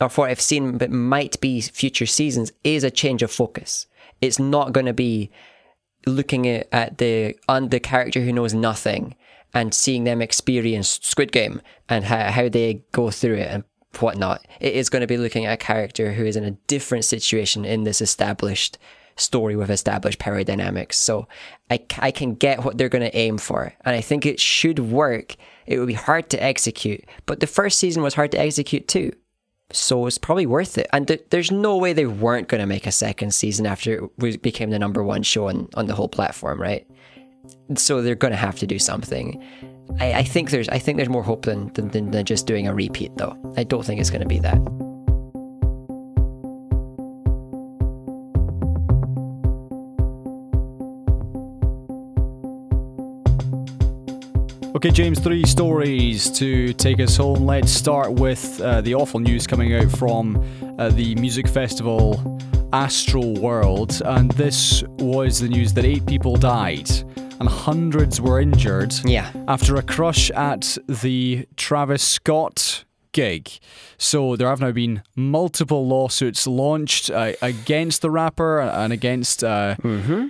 or 0.00 0.08
what 0.10 0.30
I've 0.30 0.40
seen 0.40 0.78
that 0.78 0.90
might 0.90 1.40
be 1.40 1.60
future 1.60 2.06
seasons 2.06 2.52
is 2.64 2.84
a 2.84 2.90
change 2.90 3.22
of 3.22 3.30
focus. 3.30 3.86
It's 4.20 4.38
not 4.38 4.72
going 4.72 4.86
to 4.86 4.92
be 4.92 5.30
looking 6.06 6.48
at, 6.48 6.68
at 6.72 6.98
the 6.98 7.36
on 7.48 7.68
the 7.68 7.80
character 7.80 8.20
who 8.20 8.32
knows 8.32 8.54
nothing 8.54 9.14
and 9.54 9.74
seeing 9.74 10.04
them 10.04 10.22
experience 10.22 10.98
Squid 11.02 11.30
Game 11.30 11.60
and 11.88 12.04
how, 12.04 12.30
how 12.30 12.48
they 12.48 12.82
go 12.92 13.10
through 13.10 13.36
it 13.36 13.48
and 13.48 13.64
whatnot. 14.00 14.46
It 14.60 14.74
is 14.74 14.88
going 14.88 15.02
to 15.02 15.06
be 15.06 15.18
looking 15.18 15.44
at 15.44 15.54
a 15.54 15.64
character 15.64 16.12
who 16.12 16.24
is 16.24 16.36
in 16.36 16.44
a 16.44 16.56
different 16.66 17.04
situation 17.04 17.64
in 17.64 17.84
this 17.84 18.00
established 18.00 18.78
story 19.16 19.56
with 19.56 19.70
established 19.70 20.18
power 20.18 20.42
dynamics. 20.44 20.98
So 20.98 21.28
I 21.70 22.10
can 22.10 22.34
get 22.34 22.64
what 22.64 22.76
they're 22.76 22.88
going 22.88 23.08
to 23.08 23.16
aim 23.16 23.38
for. 23.38 23.72
And 23.84 23.96
I 23.96 24.00
think 24.00 24.26
it 24.26 24.38
should 24.38 24.78
work. 24.78 25.36
It 25.66 25.78
would 25.78 25.88
be 25.88 25.94
hard 25.94 26.28
to 26.30 26.42
execute. 26.42 27.04
But 27.26 27.40
the 27.40 27.46
first 27.46 27.78
season 27.78 28.02
was 28.02 28.14
hard 28.14 28.32
to 28.32 28.40
execute 28.40 28.88
too. 28.88 29.12
So 29.72 30.06
it's 30.06 30.18
probably 30.18 30.44
worth 30.44 30.76
it. 30.76 30.86
And 30.92 31.08
th- 31.08 31.24
there's 31.30 31.50
no 31.50 31.78
way 31.78 31.94
they 31.94 32.04
weren't 32.04 32.48
going 32.48 32.60
to 32.60 32.66
make 32.66 32.86
a 32.86 32.92
second 32.92 33.34
season 33.34 33.64
after 33.64 34.08
it 34.18 34.42
became 34.42 34.70
the 34.70 34.78
number 34.78 35.02
one 35.02 35.22
show 35.22 35.48
on, 35.48 35.68
on 35.74 35.86
the 35.86 35.94
whole 35.94 36.08
platform, 36.08 36.60
right? 36.60 36.86
So 37.76 38.02
they're 38.02 38.14
going 38.14 38.32
to 38.32 38.36
have 38.36 38.58
to 38.58 38.66
do 38.66 38.78
something. 38.78 39.42
I, 39.98 40.12
I 40.12 40.22
think 40.24 40.50
there's 40.50 40.68
I 40.68 40.78
think 40.78 40.96
there's 40.96 41.08
more 41.08 41.22
hope 41.22 41.46
than, 41.46 41.72
than 41.72 42.10
than 42.10 42.24
just 42.24 42.46
doing 42.46 42.68
a 42.68 42.74
repeat, 42.74 43.16
though. 43.16 43.36
I 43.56 43.64
don't 43.64 43.84
think 43.84 44.00
it's 44.00 44.10
going 44.10 44.22
to 44.22 44.28
be 44.28 44.38
that. 44.40 44.91
Okay, 54.74 54.90
James, 54.90 55.20
three 55.20 55.44
stories 55.44 56.30
to 56.32 56.72
take 56.72 56.98
us 56.98 57.16
home. 57.16 57.44
Let's 57.44 57.70
start 57.70 58.12
with 58.14 58.60
uh, 58.60 58.80
the 58.80 58.94
awful 58.94 59.20
news 59.20 59.46
coming 59.46 59.74
out 59.74 59.90
from 59.92 60.36
uh, 60.78 60.88
the 60.90 61.14
music 61.16 61.46
festival 61.46 62.14
Astroworld. 62.72 64.00
And 64.04 64.30
this 64.32 64.82
was 64.98 65.40
the 65.40 65.48
news 65.48 65.74
that 65.74 65.84
eight 65.84 66.06
people 66.06 66.36
died 66.36 66.90
and 67.38 67.48
hundreds 67.48 68.20
were 68.20 68.40
injured 68.40 68.94
Yeah. 69.04 69.30
after 69.46 69.76
a 69.76 69.82
crush 69.82 70.30
at 70.30 70.78
the 70.88 71.46
Travis 71.56 72.02
Scott 72.02 72.84
gig. 73.12 73.50
So 73.98 74.36
there 74.36 74.48
have 74.48 74.60
now 74.60 74.72
been 74.72 75.02
multiple 75.14 75.86
lawsuits 75.86 76.46
launched 76.46 77.10
uh, 77.10 77.32
against 77.42 78.00
the 78.00 78.10
rapper 78.10 78.60
and 78.60 78.90
against 78.92 79.44
uh, 79.44 79.76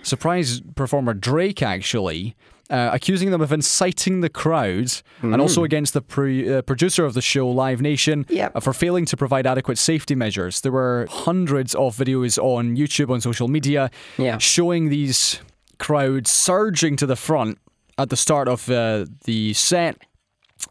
surprise 0.03 0.61
performer 0.75 1.15
Drake, 1.15 1.63
actually. 1.63 2.35
Uh, 2.73 2.89
accusing 2.95 3.31
them 3.31 3.43
of 3.43 3.53
inciting 3.53 4.23
the 4.23 4.31
crowd 4.31 4.91
and 5.21 5.41
also 5.43 5.63
against 5.63 5.93
the 5.93 6.01
pre- 6.01 6.49
uh, 6.55 6.63
producer 6.63 7.05
of 7.05 7.13
the 7.13 7.21
show, 7.21 7.47
Live 7.47 7.83
Nation, 7.83 8.25
Yep. 8.31 8.53
uh, 8.57 8.61
for 8.61 8.73
failing 8.73 9.05
to 9.07 9.17
provide 9.17 9.47
adequate 9.47 9.77
safety 9.77 10.15
measures. 10.15 10.63
There 10.63 10.73
were 10.73 11.07
hundreds 11.11 11.75
of 11.75 11.95
videos 11.97 12.39
on 12.43 12.75
YouTube, 12.77 13.11
on 13.13 13.21
social 13.21 13.47
media, 13.47 13.91
Yeah. 14.17 14.39
showing 14.39 14.89
these 14.89 15.41
crowds 15.79 16.31
surging 16.31 16.97
to 16.97 17.07
the 17.07 17.17
front 17.17 17.59
at 17.99 18.09
the 18.09 18.17
start 18.17 18.49
of 18.49 18.71
uh, 18.71 19.05
the 19.25 19.53
set 19.53 19.97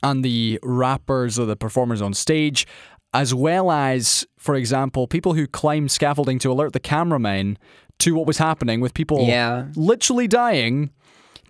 and 0.01 0.25
the 0.25 0.59
rappers 0.63 1.37
or 1.37 1.45
the 1.45 1.55
performers 1.55 2.01
on 2.01 2.13
stage, 2.15 2.65
as 3.13 3.31
well 3.35 3.69
as, 3.69 4.25
for 4.37 4.55
example, 4.55 5.05
people 5.05 5.33
who 5.35 5.45
climbed 5.45 5.91
scaffolding 5.91 6.39
to 6.39 6.51
alert 6.51 6.73
the 6.73 6.79
cameraman 6.79 7.57
to 7.99 8.15
what 8.15 8.25
was 8.25 8.39
happening 8.39 8.81
with 8.81 8.95
people 8.95 9.27
Yeah. 9.27 9.65
literally 9.75 10.27
dying 10.27 10.89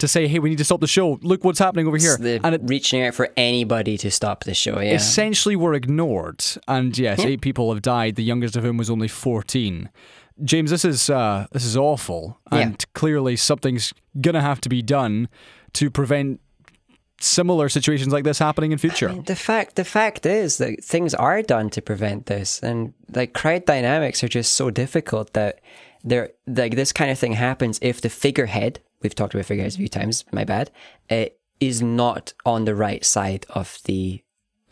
to 0.02 0.08
say, 0.08 0.28
hey, 0.28 0.40
we 0.40 0.50
need 0.50 0.58
to 0.58 0.64
stop 0.66 0.82
the 0.82 0.88
show. 0.88 1.18
Look 1.22 1.44
what's 1.44 1.60
happening 1.60 1.88
over 1.88 1.98
here. 1.98 2.18
And 2.44 2.54
it 2.54 2.62
reaching 2.66 3.02
out 3.04 3.14
for 3.16 3.30
anybody 3.38 3.98
to 4.00 4.12
stop 4.12 4.44
the 4.44 4.54
show. 4.54 4.80
Yeah. 4.80 4.94
essentially 4.94 5.56
were 5.56 5.74
ignored. 5.74 6.44
And 6.68 6.98
yes, 6.98 7.20
eight 7.22 7.42
people 7.42 7.74
have 7.74 7.82
died, 7.82 8.16
the 8.16 8.24
youngest 8.24 8.56
of 8.56 8.64
whom 8.64 8.78
was 8.78 8.90
only 8.90 9.08
14. 9.08 9.90
James, 10.44 10.72
this 10.72 10.84
is 10.86 11.10
uh, 11.10 11.46
this 11.52 11.64
is 11.64 11.78
awful, 11.78 12.40
Yeah. 12.52 12.60
and 12.60 12.94
clearly 12.94 13.36
something's 13.36 13.94
gonna 14.20 14.42
have 14.42 14.60
to 14.62 14.70
be 14.70 14.82
done 14.82 15.28
to 15.74 15.90
prevent 15.92 16.40
similar 17.20 17.70
situations 17.70 18.12
like 18.12 18.24
this 18.24 18.40
happening 18.40 18.72
in 18.72 18.78
future. 18.80 19.14
The 19.26 19.36
fact 19.36 19.76
the 19.76 19.84
fact 19.86 20.26
is 20.26 20.58
that 20.58 20.84
things 20.84 21.14
are 21.14 21.42
done 21.44 21.70
to 21.72 21.82
prevent 21.82 22.26
this, 22.26 22.60
and 22.64 22.94
like 23.14 23.34
crowd 23.34 23.66
dynamics 23.66 24.24
are 24.24 24.28
just 24.28 24.54
so 24.54 24.72
difficult 24.72 25.34
that 25.34 25.60
there 26.04 26.32
like 26.48 26.76
this 26.76 26.92
kind 26.92 27.12
of 27.12 27.20
thing 27.20 27.34
happens 27.34 27.78
if 27.84 28.02
the 28.02 28.10
figurehead 28.10 28.80
we've 29.02 29.16
talked 29.16 29.34
about 29.34 29.46
figureheads 29.46 29.76
a 29.76 29.80
few 29.80 29.88
times. 29.88 30.26
My 30.32 30.44
bad. 30.44 30.72
Uh, 31.10 31.26
is 31.60 31.82
not 31.82 32.34
on 32.44 32.66
the 32.66 32.76
right 32.76 33.06
side 33.06 33.46
of 33.50 33.80
the 33.86 34.24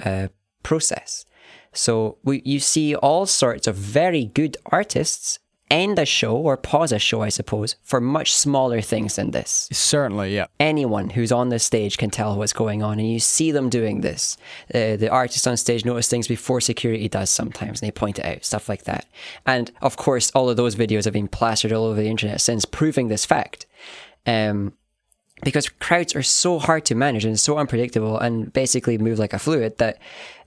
uh, 0.04 0.28
process. 0.64 1.24
So 1.72 2.18
we 2.24 2.42
you 2.44 2.60
see 2.60 2.96
all 2.96 3.26
sorts 3.28 3.68
of 3.68 3.76
very 3.76 4.26
good 4.26 4.58
artists 4.66 5.40
end 5.72 6.00
a 6.00 6.06
show 6.06 6.36
or 6.36 6.58
pause 6.58 6.92
a 6.92 7.00
show, 7.00 7.22
I 7.22 7.30
suppose, 7.30 7.76
for 7.84 8.02
much 8.02 8.34
smaller 8.34 8.82
things 8.82 9.18
than 9.18 9.32
this 9.32 9.70
Certainly, 9.72 10.34
yeah. 10.36 10.48
anyone 10.60 11.12
who's 11.12 11.32
on 11.32 11.50
the 11.50 11.60
stage 11.60 11.98
can 11.98 12.10
tell 12.10 12.36
what's 12.36 12.54
going 12.54 12.82
on, 12.82 13.00
and 13.00 13.12
you 13.12 13.20
see 13.20 13.52
them 13.52 13.70
doing 13.70 14.02
this. 14.02 14.36
Uh, 14.74 14.96
the 14.96 15.10
artist 15.10 15.48
on 15.48 15.58
stage 15.58 15.86
notice 15.86 16.08
things 16.08 16.28
before 16.28 16.62
security 16.62 17.08
does 17.08 17.30
sometimes, 17.30 17.82
and 17.82 17.88
they 17.88 17.92
point 17.92 18.20
it 18.20 18.26
out, 18.26 18.44
stuff 18.44 18.68
like 18.68 18.84
that. 18.86 19.06
And 19.46 19.72
of 19.82 19.98
course, 19.98 20.32
all 20.32 20.50
of 20.50 20.58
those 20.58 20.76
videos 20.76 21.06
have 21.06 21.14
been 21.14 21.28
plastered 21.28 21.72
all 21.72 21.86
over 21.86 22.02
the 22.02 22.10
internet 22.10 22.42
since, 22.42 22.66
proving 22.66 23.08
this 23.08 23.26
fact. 23.26 23.68
Um, 24.26 24.74
because 25.44 25.70
crowds 25.70 26.16
are 26.16 26.24
so 26.24 26.60
hard 26.60 26.84
to 26.86 26.96
manage 26.96 27.24
and 27.24 27.40
so 27.40 27.58
unpredictable 27.58 28.18
and 28.20 28.52
basically 28.52 28.98
move 28.98 29.20
like 29.20 29.32
a 29.32 29.40
fluid 29.40 29.78
that 29.78 29.98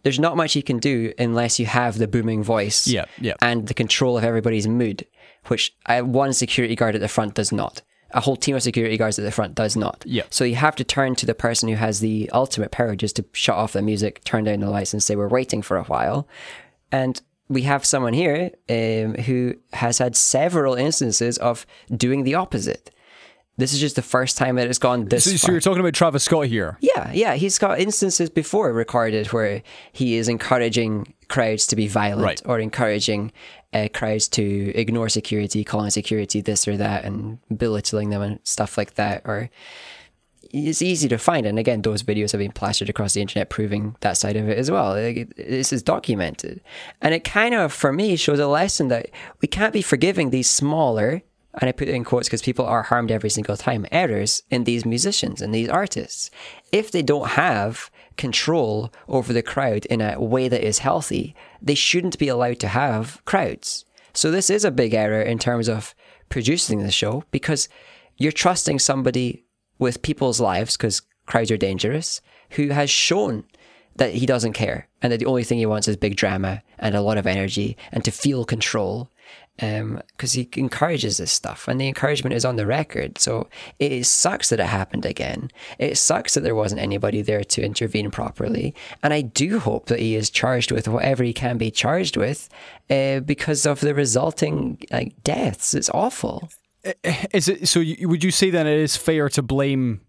there's 0.03 0.21
not 0.21 0.37
much 0.37 0.55
you 0.55 0.63
can 0.63 0.79
do 0.79 1.15
unless 1.19 1.59
you 1.59 1.65
have 1.65 1.97
the 1.97 2.07
booming 2.07 2.43
voice 2.43 2.87
Yeah, 2.87 3.07
yeah. 3.19 3.33
and 3.41 3.69
the 3.69 3.75
control 3.75 4.19
of 4.19 4.25
everybody's 4.25 4.69
mood, 4.69 5.07
which 5.47 5.75
uh, 5.87 6.01
one 6.03 6.35
security 6.35 6.77
guard 6.77 6.95
at 6.95 7.01
the 7.01 7.09
front 7.09 7.33
does 7.35 7.53
not. 7.53 7.81
A 8.11 8.21
whole 8.21 8.37
team 8.37 8.55
of 8.55 8.63
security 8.63 8.99
guards 8.99 9.19
at 9.19 9.25
the 9.25 9.31
front 9.31 9.55
does 9.55 9.75
not. 9.77 10.05
Yeah. 10.07 10.25
So 10.29 10.45
you 10.45 10.57
have 10.57 10.77
to 10.77 10.85
turn 10.85 11.15
to 11.15 11.25
the 11.25 11.35
person 11.35 11.71
who 11.71 11.77
has 11.77 12.01
the 12.01 12.29
ultimate 12.35 12.71
power 12.71 12.95
just 12.95 13.17
to 13.17 13.25
shut 13.33 13.57
off 13.57 13.73
the 13.73 13.81
music, 13.81 14.23
turn 14.25 14.45
down 14.45 14.61
the 14.61 14.69
lights, 14.69 14.93
and 14.93 15.03
say, 15.03 15.17
We're 15.17 15.29
waiting 15.29 15.63
for 15.63 15.79
a 15.79 15.85
while. 15.85 16.29
And 16.91 17.19
we 17.49 17.63
have 17.63 17.87
someone 17.87 18.13
here 18.13 18.51
um, 18.69 19.15
who 19.25 19.55
has 19.73 19.97
had 19.97 20.17
several 20.17 20.75
instances 20.75 21.39
of 21.39 21.65
doing 21.97 22.25
the 22.25 22.35
opposite. 22.35 22.91
This 23.59 23.75
is 23.75 23.81
just 23.81 23.97
the 23.97 24.03
first 24.03 24.39
time 24.39 24.57
that 24.57 24.67
it's 24.67 24.79
gone 24.79 25.07
this 25.07 25.25
So, 25.25 25.31
far. 25.33 25.39
so 25.39 25.53
you're 25.53 25.61
talking 25.61 25.81
about 25.81 25.93
Travis 25.93 26.25
Scott 26.25 26.47
here. 26.47 26.79
Yeah, 26.81 27.13
yeah, 27.13 27.35
he's 27.35 27.59
got 27.59 27.79
instances 27.81 28.31
before 28.31 28.73
recorded 28.73 29.27
where 29.33 29.63
he 29.93 30.17
is 30.17 30.29
encouraging 30.29 31.13
crowds 31.29 31.67
to 31.69 31.77
be 31.77 31.87
violent 31.87 32.25
Right. 32.25 32.43
or 32.47 32.59
encouraging 32.59 33.31
uh, 33.75 33.89
crowds 33.93 34.27
to 34.29 34.73
ignore 34.75 35.09
security, 35.11 35.65
calling 35.65 35.91
security 35.91 36.41
this 36.41 36.67
or 36.67 36.77
that, 36.79 37.05
and 37.05 37.39
belittling 37.55 38.09
them 38.11 38.23
and 38.23 38.39
stuff 38.43 38.79
like 38.79 38.95
that. 38.95 39.23
Or 39.27 39.51
it's 40.51 40.83
easy 40.83 41.09
to 41.09 41.19
find, 41.19 41.47
and 41.47 41.59
again, 41.59 41.83
those 41.83 42.03
videos 42.03 42.33
have 42.33 42.39
been 42.41 42.53
plastered 42.53 42.89
across 42.91 43.15
the 43.15 43.21
internet, 43.23 43.49
proving 43.51 43.97
that 44.01 44.17
side 44.19 44.37
of 44.37 44.49
it 44.49 44.59
as 44.59 44.71
well. 44.71 44.93
Like, 44.95 45.35
this 45.37 45.73
is 45.73 45.83
documented, 45.83 46.61
and 47.01 47.15
it 47.15 47.25
kind 47.25 47.55
of, 47.55 47.73
for 47.73 47.93
me, 47.93 48.17
shows 48.17 48.39
a 48.39 48.47
lesson 48.47 48.89
that 48.89 49.09
we 49.41 49.49
can't 49.49 49.73
be 49.73 49.81
forgiving 49.83 50.29
these 50.31 50.51
smaller 50.51 51.23
and 51.61 51.69
I 51.69 51.73
put 51.73 51.89
it 51.89 51.95
in 51.95 52.05
quotes 52.05 52.29
because 52.29 52.43
people 52.43 52.65
are 52.65 52.83
harmed 52.83 53.11
every 53.11 53.31
single 53.31 53.57
time, 53.57 53.87
errors 53.93 54.43
in 54.51 54.65
these 54.65 54.87
musicians 54.87 55.43
and 55.43 55.55
these 55.55 55.69
artists. 55.69 56.31
If 56.71 56.91
they 56.91 57.03
don't 57.03 57.31
have 57.31 57.91
control 58.17 58.93
over 59.09 59.33
the 59.33 59.43
crowd 59.43 59.85
in 59.87 60.01
a 60.01 60.21
way 60.21 60.49
that 60.49 60.67
is 60.67 60.79
healthy, 60.79 61.35
they 61.61 61.75
shouldn't 61.75 62.19
be 62.19 62.29
allowed 62.29 62.59
to 62.61 62.69
have 62.69 63.23
crowds. 63.25 63.85
So 64.15 64.31
this 64.31 64.51
is 64.51 64.65
a 64.65 64.71
big 64.71 64.95
error 64.95 65.23
in 65.23 65.39
terms 65.39 65.69
of 65.69 65.95
producing 66.29 66.83
the 66.83 66.91
show 66.91 67.25
because 67.31 67.69
you're 68.17 68.33
trusting 68.33 68.79
somebody 68.79 69.45
with 69.79 70.03
people's 70.03 70.41
lives 70.41 70.77
because 70.77 71.03
crowds 71.27 71.51
are 71.51 71.57
dangerous 71.57 72.21
who 72.51 72.69
has 72.69 72.91
shown 72.91 73.45
that 73.97 74.15
he 74.15 74.27
doesn't 74.27 74.53
care 74.53 74.89
and 75.03 75.13
that 75.13 75.19
the 75.19 75.27
only 75.27 75.45
thing 75.45 75.59
he 75.59 75.67
wants 75.67 75.89
is 75.89 75.97
big 75.97 76.17
drama 76.17 76.63
and 76.79 76.95
a 76.95 77.03
lot 77.03 77.19
of 77.19 77.27
energy 77.27 77.77
and 77.91 78.05
to 78.05 78.11
feel 78.11 78.45
control 78.45 79.11
because 79.59 80.33
he 80.33 80.49
encourages 80.57 81.19
this 81.19 81.31
stuff 81.31 81.69
and 81.69 81.81
the 81.81 81.87
encouragement 81.87 82.35
is 82.35 82.45
on 82.45 82.57
the 82.57 82.67
record 82.67 83.19
so 83.19 83.49
it 83.79 84.05
sucks 84.05 84.49
that 84.49 84.59
it 84.59 84.67
happened 84.67 85.05
again 85.05 85.51
it 85.79 85.97
sucks 85.97 86.35
that 86.35 86.41
there 86.41 86.55
wasn't 86.55 86.81
anybody 86.81 87.23
there 87.23 87.45
to 87.45 87.63
intervene 87.63 88.11
properly 88.11 88.75
and 89.03 89.13
i 89.13 89.21
do 89.21 89.59
hope 89.61 89.87
that 89.87 90.01
he 90.01 90.17
is 90.17 90.31
charged 90.31 90.73
with 90.73 90.89
whatever 90.89 91.23
he 91.23 91.33
can 91.33 91.59
be 91.59 91.71
charged 91.71 92.17
with 92.17 92.49
uh, 92.91 93.21
because 93.21 93.67
of 93.67 93.81
the 93.81 93.95
resulting 93.95 94.79
like 94.91 95.15
deaths 95.23 95.75
it's 95.75 95.91
awful 95.91 96.49
Is 97.33 97.49
it 97.49 97.69
so? 97.69 97.81
You, 97.81 98.09
would 98.09 98.25
you 98.25 98.31
say 98.31 98.51
then 98.51 98.67
it 98.67 98.79
is 98.79 98.97
fair 98.97 99.29
to 99.31 99.43
blame 99.43 100.01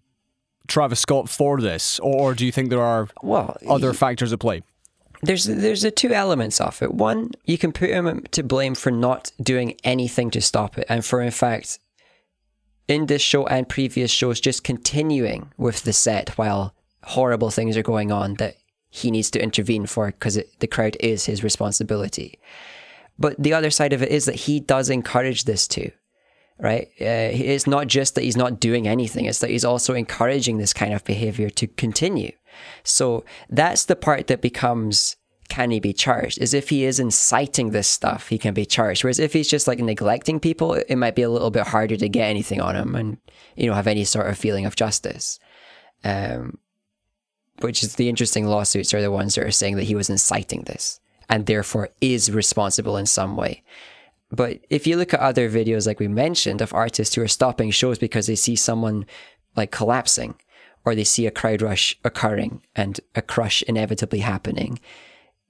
Travis 0.67 0.99
Scott 0.99 1.29
for 1.29 1.61
this, 1.61 1.99
or 1.99 2.33
do 2.33 2.45
you 2.45 2.51
think 2.51 2.69
there 2.69 2.81
are 2.81 3.09
well 3.21 3.57
other 3.67 3.93
factors 3.93 4.33
at 4.33 4.39
play? 4.39 4.63
There's 5.23 5.45
there's 5.45 5.81
the 5.81 5.91
two 5.91 6.13
elements 6.13 6.59
of 6.59 6.81
it. 6.81 6.93
One, 6.93 7.31
you 7.45 7.57
can 7.57 7.71
put 7.71 7.89
him 7.89 8.23
to 8.31 8.43
blame 8.43 8.75
for 8.75 8.91
not 8.91 9.31
doing 9.41 9.77
anything 9.83 10.29
to 10.31 10.41
stop 10.41 10.77
it, 10.77 10.85
and 10.89 11.03
for 11.03 11.21
in 11.21 11.31
fact, 11.31 11.79
in 12.87 13.05
this 13.05 13.21
show 13.21 13.47
and 13.47 13.67
previous 13.67 14.11
shows, 14.11 14.39
just 14.39 14.63
continuing 14.63 15.51
with 15.57 15.83
the 15.83 15.93
set 15.93 16.37
while 16.37 16.75
horrible 17.03 17.49
things 17.49 17.77
are 17.77 17.83
going 17.83 18.11
on 18.11 18.35
that 18.35 18.57
he 18.89 19.11
needs 19.11 19.31
to 19.31 19.41
intervene 19.41 19.85
for 19.85 20.07
because 20.07 20.39
the 20.59 20.67
crowd 20.67 20.95
is 20.99 21.25
his 21.25 21.43
responsibility. 21.43 22.37
But 23.17 23.41
the 23.41 23.53
other 23.53 23.71
side 23.71 23.93
of 23.93 24.03
it 24.03 24.09
is 24.09 24.25
that 24.25 24.35
he 24.35 24.59
does 24.59 24.89
encourage 24.89 25.45
this 25.45 25.67
too, 25.67 25.91
right? 26.59 26.89
Uh, 26.99 27.31
it's 27.31 27.67
not 27.67 27.87
just 27.87 28.15
that 28.15 28.23
he's 28.23 28.37
not 28.37 28.59
doing 28.59 28.87
anything; 28.87 29.25
it's 29.25 29.39
that 29.39 29.49
he's 29.49 29.65
also 29.65 29.93
encouraging 29.93 30.57
this 30.57 30.73
kind 30.73 30.93
of 30.93 31.05
behavior 31.05 31.49
to 31.49 31.67
continue. 31.67 32.33
So 32.83 33.23
that's 33.49 33.85
the 33.85 33.95
part 33.95 34.27
that 34.27 34.41
becomes 34.41 35.15
can 35.49 35.71
he 35.71 35.79
be 35.79 35.93
charged? 35.93 36.39
Is 36.39 36.53
if 36.53 36.69
he 36.69 36.83
is 36.83 36.99
inciting 36.99 37.71
this 37.71 37.87
stuff, 37.87 38.29
he 38.29 38.37
can 38.37 38.53
be 38.53 38.65
charged. 38.65 39.03
Whereas 39.03 39.19
if 39.19 39.33
he's 39.33 39.47
just 39.47 39.67
like 39.67 39.77
neglecting 39.79 40.39
people, 40.39 40.73
it 40.73 40.95
might 40.95 41.15
be 41.15 41.21
a 41.21 41.29
little 41.29 41.51
bit 41.51 41.67
harder 41.67 41.95
to 41.97 42.09
get 42.09 42.29
anything 42.29 42.59
on 42.59 42.75
him 42.75 42.95
and 42.95 43.17
you 43.55 43.67
know 43.67 43.73
have 43.73 43.87
any 43.87 44.03
sort 44.03 44.27
of 44.27 44.37
feeling 44.37 44.65
of 44.65 44.75
justice. 44.75 45.39
Um, 46.03 46.57
which 47.59 47.83
is 47.83 47.95
the 47.95 48.09
interesting 48.09 48.47
lawsuits 48.47 48.93
are 48.93 49.01
the 49.01 49.11
ones 49.11 49.35
that 49.35 49.45
are 49.45 49.51
saying 49.51 49.75
that 49.75 49.83
he 49.83 49.95
was 49.95 50.09
inciting 50.09 50.63
this 50.63 50.99
and 51.29 51.45
therefore 51.45 51.89
is 52.01 52.31
responsible 52.31 52.97
in 52.97 53.05
some 53.05 53.37
way. 53.37 53.63
But 54.31 54.61
if 54.69 54.87
you 54.87 54.97
look 54.97 55.13
at 55.13 55.19
other 55.19 55.49
videos, 55.49 55.85
like 55.85 55.99
we 55.99 56.07
mentioned, 56.07 56.61
of 56.61 56.73
artists 56.73 57.13
who 57.13 57.21
are 57.21 57.27
stopping 57.27 57.69
shows 57.69 57.99
because 57.99 58.25
they 58.25 58.35
see 58.35 58.55
someone 58.55 59.05
like 59.55 59.71
collapsing 59.71 60.35
or 60.85 60.95
they 60.95 61.03
see 61.03 61.25
a 61.25 61.31
crowd 61.31 61.61
rush 61.61 61.97
occurring 62.03 62.61
and 62.75 62.99
a 63.15 63.21
crush 63.21 63.61
inevitably 63.63 64.19
happening, 64.19 64.79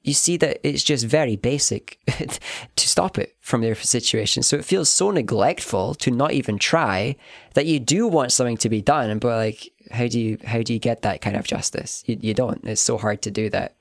you 0.04 0.14
see 0.14 0.38
that 0.38 0.60
it's 0.68 0.84
just 0.84 1.06
very 1.06 1.36
basic 1.36 1.98
to 2.76 2.88
stop 2.88 3.18
it 3.18 3.36
from 3.40 3.62
their 3.62 3.76
situation. 3.76 4.44
So 4.44 4.58
it 4.58 4.66
feels 4.66 4.90
so 4.90 5.12
neglectful 5.12 5.96
to 5.96 6.12
not 6.12 6.34
even 6.34 6.60
try 6.60 7.16
that 7.54 7.66
you 7.66 7.80
do 7.80 8.08
want 8.08 8.32
something 8.32 8.58
to 8.58 8.70
be 8.70 8.82
done, 8.82 9.18
but 9.20 9.38
like, 9.38 9.72
how 9.92 10.08
do 10.08 10.20
you 10.20 10.38
how 10.46 10.62
do 10.62 10.74
you 10.74 10.80
get 10.80 11.02
that 11.04 11.22
kind 11.22 11.36
of 11.36 11.46
justice? 11.46 12.04
You, 12.06 12.18
you 12.20 12.34
don't. 12.34 12.64
It's 12.66 12.82
so 12.82 12.98
hard 12.98 13.22
to 13.24 13.32
do 13.32 13.50
that. 13.52 13.76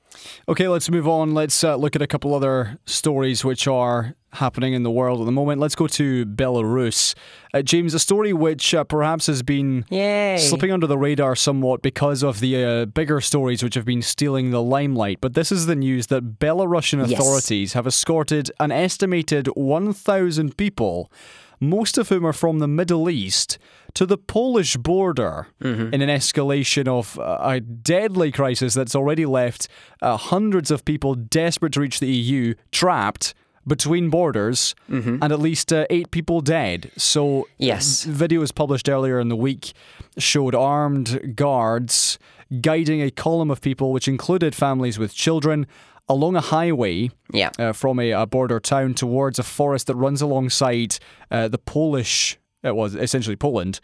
Okay, 0.47 0.67
let's 0.67 0.89
move 0.89 1.07
on. 1.07 1.33
Let's 1.33 1.63
uh, 1.63 1.75
look 1.75 1.95
at 1.95 2.01
a 2.01 2.07
couple 2.07 2.33
other 2.33 2.79
stories 2.85 3.43
which 3.43 3.67
are 3.67 4.15
happening 4.33 4.73
in 4.73 4.83
the 4.83 4.91
world 4.91 5.19
at 5.21 5.25
the 5.25 5.31
moment. 5.31 5.59
Let's 5.61 5.75
go 5.75 5.87
to 5.87 6.25
Belarus. 6.25 7.13
Uh, 7.53 7.61
James, 7.61 7.93
a 7.93 7.99
story 7.99 8.33
which 8.33 8.73
uh, 8.73 8.83
perhaps 8.83 9.27
has 9.27 9.43
been 9.43 9.85
Yay. 9.89 10.37
slipping 10.39 10.71
under 10.71 10.87
the 10.87 10.97
radar 10.97 11.35
somewhat 11.35 11.81
because 11.81 12.23
of 12.23 12.39
the 12.39 12.63
uh, 12.65 12.85
bigger 12.85 13.21
stories 13.21 13.61
which 13.63 13.75
have 13.75 13.85
been 13.85 14.01
stealing 14.01 14.51
the 14.51 14.61
limelight. 14.61 15.19
But 15.21 15.33
this 15.35 15.51
is 15.51 15.65
the 15.67 15.75
news 15.75 16.07
that 16.07 16.39
Belarusian 16.39 17.07
Yes. 17.07 17.19
authorities 17.19 17.73
have 17.73 17.85
escorted 17.85 18.49
an 18.59 18.71
estimated 18.71 19.47
1,000 19.55 20.57
people, 20.57 21.11
most 21.59 21.97
of 21.97 22.09
whom 22.09 22.25
are 22.25 22.33
from 22.33 22.59
the 22.59 22.67
Middle 22.67 23.09
East, 23.09 23.57
to 23.93 24.05
the 24.07 24.17
Polish 24.17 24.75
border 24.77 25.47
Mm-hmm. 25.61 25.93
in 25.93 26.01
an 26.01 26.09
escalation 26.09 26.87
of 26.87 27.19
uh, 27.19 27.37
a 27.41 27.59
deadly 27.59 28.31
crisis 28.31 28.73
that's 28.73 28.95
already 28.95 29.25
left 29.25 29.67
uh, 30.01 30.17
hundreds 30.17 30.71
of 30.71 30.83
people 30.85 31.13
desperate 31.15 31.73
to 31.73 31.81
reach 31.81 31.99
the 31.99 32.07
EU 32.07 32.55
trapped 32.71 33.33
between 33.67 34.09
borders 34.09 34.75
and 34.87 35.23
at 35.23 35.39
least 35.39 35.71
uh, 35.73 35.85
eight 35.89 36.11
people 36.11 36.41
dead. 36.41 36.91
So, 36.97 37.23
Mm-hmm. 37.23 37.63
Yes. 37.63 38.05
videos 38.05 38.53
published 38.53 38.89
earlier 38.89 39.19
in 39.19 39.29
the 39.29 39.35
week 39.35 39.73
showed 40.17 40.53
armed 40.55 41.35
guards 41.35 42.19
guiding 42.61 43.01
a 43.01 43.09
column 43.09 43.49
of 43.51 43.61
people, 43.61 43.91
which 43.91 44.07
included 44.07 44.53
families 44.53 44.99
with 44.99 45.13
children, 45.13 45.65
along 46.09 46.35
a 46.35 46.41
highway 46.41 47.09
Yeah. 47.31 47.51
uh, 47.57 47.71
from 47.73 47.99
a, 47.99 48.11
a 48.11 48.25
border 48.25 48.59
town 48.59 48.93
towards 48.93 49.39
a 49.39 49.43
forest 49.43 49.87
that 49.87 49.95
runs 49.95 50.21
alongside 50.21 50.97
uh, 51.31 51.47
the 51.47 51.57
Polish, 51.57 52.37
it 52.63 52.75
was 52.75 52.93
essentially 52.95 53.35
Poland. 53.37 53.79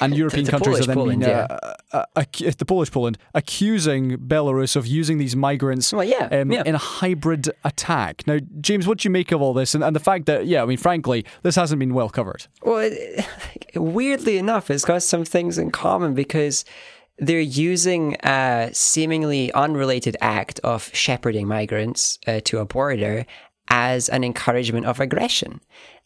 And 0.00 0.16
European 0.16 0.46
countries 0.46 0.66
Polish 0.66 0.78
have 0.78 0.86
then 0.88 0.96
Poland, 0.96 1.20
been, 1.20 1.30
uh, 1.30 1.74
uh, 1.92 2.04
ac- 2.16 2.50
the 2.50 2.64
Polish 2.64 2.90
Poland, 2.90 3.18
accusing 3.34 4.16
Belarus 4.18 4.76
of 4.76 4.86
using 4.86 5.18
these 5.18 5.34
migrants 5.34 5.92
Well, 5.92 6.04
yeah, 6.04 6.28
um, 6.30 6.52
yeah. 6.52 6.62
in 6.64 6.74
a 6.74 6.78
hybrid 6.78 7.50
attack. 7.64 8.26
Now, 8.26 8.38
James, 8.60 8.86
what 8.86 8.98
do 8.98 9.08
you 9.08 9.10
make 9.10 9.32
of 9.32 9.42
all 9.42 9.52
this? 9.54 9.74
And, 9.74 9.82
and 9.82 9.94
the 9.94 10.00
fact 10.00 10.26
that, 10.26 10.46
yeah, 10.46 10.62
I 10.62 10.66
mean, 10.66 10.78
frankly, 10.78 11.24
this 11.42 11.56
hasn't 11.56 11.78
been 11.78 11.94
well 11.94 12.08
covered. 12.08 12.46
Well, 12.62 12.78
it, 12.78 13.26
weirdly 13.74 14.38
enough, 14.38 14.70
it's 14.70 14.84
got 14.84 15.02
some 15.02 15.24
things 15.24 15.58
in 15.58 15.70
common 15.70 16.14
because 16.14 16.64
they're 17.18 17.40
using 17.40 18.16
a 18.22 18.70
seemingly 18.72 19.52
unrelated 19.52 20.16
act 20.20 20.58
of 20.64 20.90
shepherding 20.94 21.46
migrants 21.46 22.18
uh, 22.26 22.40
to 22.44 22.58
a 22.58 22.64
border 22.64 23.26
as 23.68 24.08
an 24.08 24.24
encouragement 24.24 24.86
of 24.86 25.00
aggression. 25.00 25.60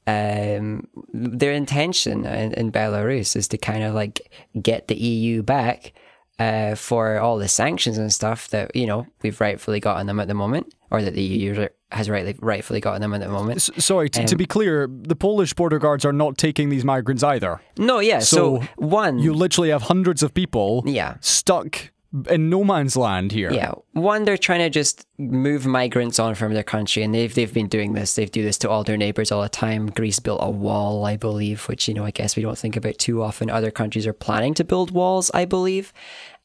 Um, 0.06 0.86
their 1.12 1.52
intention 1.52 2.26
in, 2.26 2.52
in 2.52 2.70
Belarus 2.72 3.36
is 3.36 3.48
to 3.48 3.58
kind 3.58 3.82
of 3.82 3.94
like 3.94 4.30
get 4.60 4.88
the 4.88 4.94
EU 4.96 5.42
back 5.42 5.92
uh, 6.38 6.74
for 6.74 7.18
all 7.18 7.38
the 7.38 7.48
sanctions 7.48 7.96
and 7.96 8.12
stuff 8.12 8.48
that 8.48 8.74
you 8.76 8.86
know 8.86 9.06
we've 9.22 9.40
rightfully 9.40 9.80
got 9.80 9.96
on 9.96 10.06
them 10.06 10.20
at 10.20 10.28
the 10.28 10.34
moment, 10.34 10.74
or 10.90 11.00
that 11.00 11.14
the 11.14 11.22
EU 11.22 11.68
has 11.92 12.10
rightly 12.10 12.36
rightfully 12.40 12.80
gotten 12.80 13.00
them 13.00 13.14
at 13.14 13.20
the 13.20 13.28
moment. 13.28 13.56
S- 13.56 13.70
sorry, 13.84 14.10
t- 14.10 14.24
to 14.24 14.36
be 14.36 14.44
clear, 14.46 14.88
the 14.90 15.16
Polish 15.16 15.54
border 15.54 15.78
guards 15.78 16.04
are 16.04 16.12
not 16.12 16.36
taking 16.36 16.68
these 16.68 16.84
migrants 16.84 17.22
either. 17.22 17.60
No, 17.78 18.00
yeah. 18.00 18.18
So, 18.18 18.60
So 18.60 18.68
one, 18.76 19.18
You 19.20 19.32
literally 19.32 19.70
have 19.70 19.82
hundreds 19.82 20.22
of 20.22 20.34
people 20.34 20.82
Yeah. 20.86 21.16
stuck 21.20 21.92
in 22.28 22.48
no 22.48 22.62
man's 22.62 22.96
land 22.96 23.32
here. 23.32 23.52
Yeah, 23.52 23.72
one 23.92 24.24
they're 24.24 24.38
trying 24.38 24.60
to 24.60 24.70
just 24.70 25.06
move 25.18 25.66
migrants 25.66 26.18
on 26.18 26.34
from 26.34 26.54
their 26.54 26.62
country, 26.62 27.02
and 27.02 27.14
they've 27.14 27.34
they've 27.34 27.52
been 27.52 27.68
doing 27.68 27.94
this. 27.94 28.14
They 28.14 28.26
do 28.26 28.42
this 28.42 28.58
to 28.58 28.70
all 28.70 28.84
their 28.84 28.96
neighbors 28.96 29.32
all 29.32 29.42
the 29.42 29.48
time. 29.48 29.88
Greece 29.88 30.20
built 30.20 30.40
a 30.42 30.50
wall, 30.50 31.04
I 31.04 31.16
believe, 31.16 31.64
which 31.68 31.88
you 31.88 31.94
know 31.94 32.04
I 32.04 32.10
guess 32.10 32.36
we 32.36 32.42
don't 32.42 32.58
think 32.58 32.76
about 32.76 32.98
too 32.98 33.22
often. 33.22 33.50
Other 33.50 33.70
countries 33.70 34.06
are 34.06 34.12
planning 34.12 34.54
to 34.54 34.64
build 34.64 34.92
walls, 34.92 35.30
I 35.34 35.44
believe, 35.44 35.92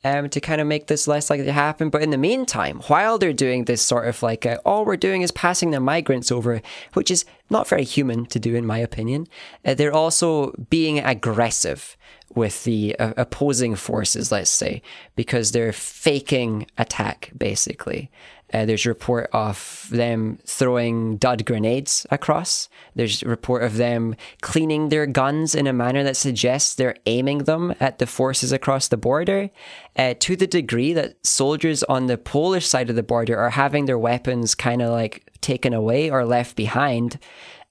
um, 0.03 0.29
to 0.29 0.39
kind 0.39 0.59
of 0.59 0.67
make 0.67 0.87
this 0.87 1.07
less 1.07 1.29
likely 1.29 1.45
to 1.45 1.51
happen. 1.51 1.89
But 1.89 2.01
in 2.01 2.09
the 2.09 2.17
meantime, 2.17 2.79
while 2.87 3.17
they're 3.17 3.33
doing 3.33 3.65
this 3.65 3.81
sort 3.81 4.07
of 4.07 4.23
like 4.23 4.45
uh, 4.45 4.57
all 4.65 4.85
we're 4.85 4.97
doing 4.97 5.21
is 5.21 5.31
passing 5.31 5.71
the 5.71 5.79
migrants 5.79 6.31
over, 6.31 6.61
which 6.93 7.11
is 7.11 7.25
not 7.49 7.67
very 7.67 7.83
human 7.83 8.25
to 8.27 8.39
do 8.39 8.55
in 8.55 8.65
my 8.65 8.79
opinion, 8.79 9.27
uh, 9.65 9.73
they're 9.75 9.93
also 9.93 10.51
being 10.69 10.99
aggressive 10.99 11.95
with 12.35 12.63
the 12.63 12.97
uh, 12.99 13.13
opposing 13.17 13.75
forces, 13.75 14.31
let's 14.31 14.51
say, 14.51 14.81
because 15.15 15.51
they're 15.51 15.73
faking 15.73 16.67
attack, 16.77 17.31
basically. 17.37 18.11
Uh, 18.51 18.65
there's 18.65 18.85
report 18.85 19.29
of 19.31 19.87
them 19.91 20.39
throwing 20.45 21.17
dud 21.17 21.45
grenades 21.45 22.05
across. 22.09 22.67
There's 22.95 23.23
report 23.23 23.63
of 23.63 23.77
them 23.77 24.15
cleaning 24.41 24.89
their 24.89 25.05
guns 25.05 25.53
in 25.53 25.67
a 25.67 25.73
manner 25.73 26.03
that 26.03 26.17
suggests 26.17 26.73
they're 26.73 26.95
aiming 27.05 27.39
them 27.39 27.75
at 27.79 27.99
the 27.99 28.07
forces 28.07 28.51
across 28.51 28.87
the 28.87 28.97
border, 28.97 29.51
uh, 29.95 30.15
to 30.19 30.35
the 30.35 30.47
degree 30.47 30.93
that 30.93 31.23
soldiers 31.25 31.83
on 31.83 32.07
the 32.07 32.17
Polish 32.17 32.65
side 32.65 32.89
of 32.89 32.95
the 32.95 33.03
border 33.03 33.37
are 33.37 33.51
having 33.51 33.85
their 33.85 33.99
weapons 33.99 34.55
kind 34.55 34.81
of 34.81 34.89
like 34.89 35.29
taken 35.41 35.73
away 35.73 36.09
or 36.09 36.25
left 36.25 36.55
behind 36.55 37.19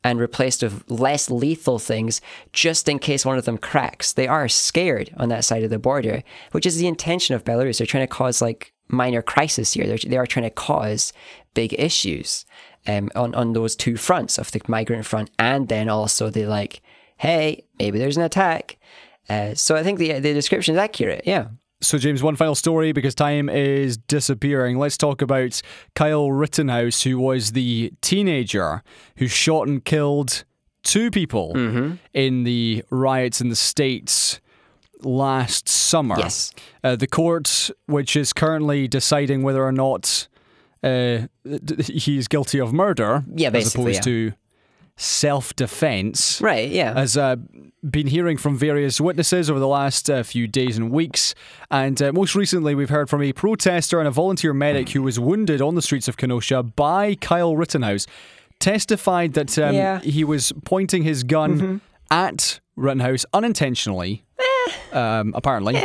and 0.05 0.21
replaced 0.21 0.63
with 0.63 0.89
less 0.89 1.31
lethal 1.31 1.79
things 1.79 2.21
just 2.53 2.89
in 2.89 2.99
case 2.99 3.27
one 3.27 3.39
of 3.39 3.45
them 3.45 3.59
cracks. 3.59 4.13
They 4.13 4.29
are 4.29 4.49
scared 4.49 5.13
on 5.17 5.29
that 5.31 5.45
side 5.45 5.65
of 5.65 5.71
the 5.71 5.79
border, 5.79 6.23
which 6.53 6.67
is 6.67 6.77
the 6.77 6.87
intention 6.87 7.35
of 7.35 7.45
Belarus. 7.45 7.79
They're 7.79 7.87
trying 7.87 8.07
to 8.07 8.15
cause 8.15 8.41
like 8.41 8.73
minor 8.89 9.23
crisis 9.23 9.73
here. 9.73 9.87
They're, 9.87 9.99
they 9.99 10.17
are 10.17 10.27
trying 10.27 10.45
to 10.45 10.51
cause 10.51 11.13
big 11.55 11.75
issues 11.79 12.47
um, 12.87 13.11
on, 13.15 13.35
on 13.35 13.53
those 13.53 13.75
two 13.75 13.97
fronts 13.97 14.39
of 14.39 14.51
the 14.53 14.63
migrant 14.69 15.05
front 15.05 15.31
and 15.39 15.69
then 15.69 15.89
also 15.89 16.31
the 16.31 16.47
like, 16.47 16.81
hey, 17.19 17.65
maybe 17.79 17.99
there's 17.99 18.17
an 18.17 18.23
attack. 18.23 18.79
Uh, 19.29 19.55
so 19.55 19.77
I 19.77 19.83
think 19.83 19.99
the, 19.99 20.13
the 20.15 20.33
description 20.33 20.75
is 20.75 20.79
accurate. 20.79 21.25
Yeah. 21.27 21.49
So, 21.81 21.97
James, 21.97 22.23
one 22.25 22.35
final 22.37 22.55
story 22.57 22.91
because 22.93 23.15
time 23.15 23.49
is 23.49 23.97
disappearing. 23.97 24.79
Let's 24.79 24.97
talk 24.97 25.23
about 25.23 25.61
Kyle 25.95 26.33
Rittenhouse, 26.33 27.03
who 27.03 27.19
was 27.19 27.53
the 27.53 27.93
teenager 28.01 28.83
who 29.19 29.29
shot 29.29 29.69
and 29.69 29.85
killed 29.85 30.45
two 30.83 31.11
people 31.11 31.53
Mm-hmm. 31.55 31.95
in 32.15 32.43
the 32.45 32.85
riots 32.91 33.41
in 33.41 33.49
the 33.49 33.57
States 33.57 34.41
last 35.03 35.69
summer. 35.69 36.17
Yes. 36.19 36.53
Uh, 36.83 36.97
the 36.97 37.07
court, 37.07 37.71
which 37.87 38.17
is 38.17 38.33
currently 38.33 38.89
deciding 38.89 39.43
whether 39.43 39.63
or 39.65 39.71
not 39.73 40.27
uh, 40.83 41.19
he's 41.87 42.27
guilty 42.29 42.59
of 42.61 42.73
murder, 42.73 43.25
Yeah, 43.35 43.51
as 43.51 43.75
opposed 43.75 43.95
yeah. 43.97 44.01
to 44.01 44.33
self 44.99 45.55
defense 45.57 46.41
Right. 46.43 46.69
Yeah. 46.69 46.93
has 46.95 47.17
uh, 47.17 47.37
been 47.89 48.09
hearing 48.09 48.37
from 48.37 48.59
various 48.59 49.01
witnesses 49.01 49.49
over 49.49 49.59
the 49.61 49.69
last 49.69 50.11
uh, 50.11 50.23
few 50.25 50.47
days 50.49 50.77
and 50.77 50.91
weeks. 50.91 51.35
And 51.71 52.03
uh, 52.03 52.13
most 52.13 52.35
recently, 52.35 52.75
we've 52.75 52.91
heard 52.91 53.09
from 53.09 53.23
a 53.23 53.33
protester 53.33 54.01
and 54.01 54.09
a 54.09 54.11
volunteer 54.11 54.53
medic 54.53 54.91
who 54.91 55.03
was 55.03 55.19
wounded 55.21 55.63
on 55.63 55.75
the 55.77 55.83
streets 55.83 56.09
of 56.09 56.17
Kenosha 56.17 56.63
by 56.65 57.15
Kyle 57.15 57.57
Rittenhouse, 57.57 58.07
testified 58.59 59.35
that 59.35 59.57
um, 59.59 59.75
Yeah. 59.75 60.01
he 60.01 60.25
was 60.25 60.53
pointing 60.65 61.05
his 61.05 61.23
gun 61.23 61.81
at 62.11 62.59
Rittenhouse 62.77 63.25
unintentionally, 63.33 64.25
um, 64.93 65.33
apparently, 65.37 65.81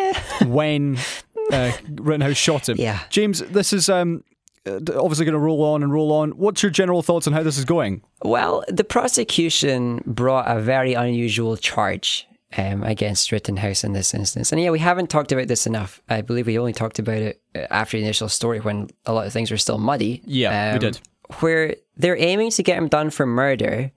when 0.45 0.97
uh, 1.51 1.71
Rittenhouse 1.89 2.37
shot 2.37 2.67
him. 2.69 2.77
Yeah. 2.77 2.99
James, 3.09 3.39
this 3.41 3.73
is. 3.73 3.89
Um, 3.89 4.23
Obviously, 4.65 5.25
going 5.25 5.33
to 5.33 5.39
roll 5.39 5.63
on 5.63 5.83
and 5.83 5.91
roll 5.91 6.11
on. 6.13 6.31
What's 6.31 6.63
your 6.63 6.69
general 6.71 7.01
thoughts 7.01 7.27
on 7.27 7.33
how 7.33 7.43
this 7.43 7.57
is 7.57 7.65
going? 7.65 8.01
Well, 8.23 8.63
the 8.69 8.83
prosecution 8.83 10.01
brought 10.05 10.49
a 10.49 10.61
very 10.61 10.93
unusual 10.93 11.57
charge 11.57 12.27
um, 12.57 12.83
against 12.83 13.31
Rittenhouse 13.31 13.83
in 13.83 13.93
this 13.93 14.13
instance. 14.13 14.51
And 14.51 14.61
yeah, 14.61 14.69
we 14.69 14.79
haven't 14.79 15.09
talked 15.09 15.31
about 15.31 15.47
this 15.47 15.67
enough. 15.67 16.01
I 16.09 16.21
believe 16.21 16.47
we 16.47 16.57
only 16.57 16.73
talked 16.73 16.99
about 16.99 17.17
it 17.17 17.41
uh, 17.55 17.67
after 17.69 17.97
the 17.97 18.03
initial 18.03 18.29
story 18.29 18.59
when 18.59 18.89
a 19.05 19.13
lot 19.13 19.27
of 19.27 19.33
things 19.33 19.51
were 19.51 19.57
still 19.57 19.77
muddy. 19.77 20.19
Um, 20.19 20.23
Yeah, 20.27 20.73
we 20.73 20.79
did. 20.79 20.99
Where 21.39 21.75
they're 21.97 22.17
aiming 22.17 22.51
to 22.51 22.63
get 22.63 22.77
him 22.77 22.87
done 22.87 23.09
for 23.09 23.25
murder, 23.25 23.91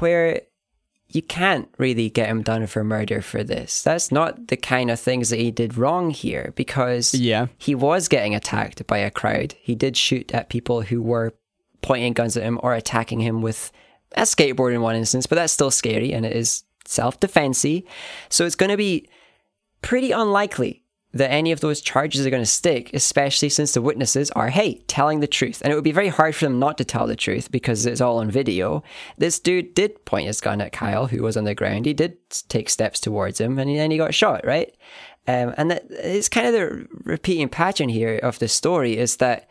where 0.00 0.42
you 1.14 1.22
can't 1.22 1.68
really 1.78 2.10
get 2.10 2.28
him 2.28 2.42
done 2.42 2.66
for 2.66 2.82
murder 2.84 3.22
for 3.22 3.42
this. 3.44 3.82
That's 3.82 4.10
not 4.12 4.48
the 4.48 4.56
kind 4.56 4.90
of 4.90 4.98
things 5.00 5.30
that 5.30 5.38
he 5.38 5.50
did 5.50 5.78
wrong 5.78 6.10
here 6.10 6.52
because 6.56 7.14
Yeah. 7.14 7.46
he 7.56 7.74
was 7.74 8.08
getting 8.08 8.34
attacked 8.34 8.86
by 8.86 8.98
a 8.98 9.10
crowd. 9.10 9.54
He 9.60 9.74
did 9.74 9.96
shoot 9.96 10.34
at 10.34 10.48
people 10.48 10.82
who 10.82 11.00
were 11.02 11.32
pointing 11.82 12.12
guns 12.14 12.36
at 12.36 12.42
him 12.42 12.58
or 12.62 12.74
attacking 12.74 13.20
him 13.20 13.42
with 13.42 13.70
a 14.16 14.22
skateboard 14.22 14.74
in 14.74 14.80
one 14.80 14.96
instance, 14.96 15.26
but 15.26 15.36
that's 15.36 15.52
still 15.52 15.70
scary 15.70 16.12
and 16.12 16.24
it 16.26 16.34
is 16.36 16.64
self 16.86 17.18
defensey. 17.20 17.84
So 18.28 18.44
it's 18.46 18.54
going 18.56 18.70
to 18.70 18.76
be 18.76 19.08
pretty 19.82 20.12
unlikely 20.12 20.82
that 21.14 21.30
any 21.30 21.52
of 21.52 21.60
those 21.60 21.80
charges 21.80 22.26
are 22.26 22.30
going 22.30 22.42
to 22.42 22.46
stick, 22.46 22.90
especially 22.92 23.48
since 23.48 23.72
the 23.72 23.80
witnesses 23.80 24.32
are, 24.32 24.50
hey, 24.50 24.82
telling 24.88 25.20
the 25.20 25.28
truth. 25.28 25.62
And 25.62 25.72
it 25.72 25.76
would 25.76 25.84
be 25.84 25.92
very 25.92 26.08
hard 26.08 26.34
for 26.34 26.44
them 26.44 26.58
not 26.58 26.76
to 26.78 26.84
tell 26.84 27.06
the 27.06 27.14
truth 27.14 27.52
because 27.52 27.86
it's 27.86 28.00
all 28.00 28.18
on 28.18 28.30
video. 28.32 28.82
This 29.16 29.38
dude 29.38 29.74
did 29.74 30.04
point 30.04 30.26
his 30.26 30.40
gun 30.40 30.60
at 30.60 30.72
Kyle, 30.72 31.06
who 31.06 31.22
was 31.22 31.36
on 31.36 31.44
the 31.44 31.54
ground. 31.54 31.86
He 31.86 31.94
did 31.94 32.18
take 32.48 32.68
steps 32.68 32.98
towards 32.98 33.40
him 33.40 33.58
and 33.60 33.76
then 33.76 33.92
he 33.92 33.96
got 33.96 34.12
shot, 34.12 34.44
right? 34.44 34.74
Um, 35.28 35.54
and 35.56 35.70
that 35.70 35.84
it's 35.88 36.28
kind 36.28 36.48
of 36.48 36.52
the 36.52 36.86
repeating 37.04 37.48
pattern 37.48 37.88
here 37.88 38.18
of 38.18 38.40
the 38.40 38.48
story 38.48 38.98
is 38.98 39.16
that 39.18 39.48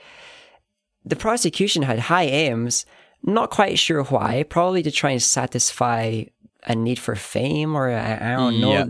the 1.06 1.15
prosecution 1.15 1.84
had 1.84 1.98
high 1.99 2.26
aims, 2.26 2.85
not 3.23 3.52
quite 3.52 3.80
sure 3.80 4.03
why, 4.03 4.44
probably 4.44 4.84
to 4.84 4.91
try 4.91 5.11
and 5.11 5.23
satisfy 5.23 6.26
a 6.65 6.76
need 6.76 6.99
for 6.99 7.15
fame 7.15 7.76
or 7.76 7.90
I, 7.90 8.35
don't 8.35 8.60
know, 8.60 8.72
Yeah. 8.72 8.85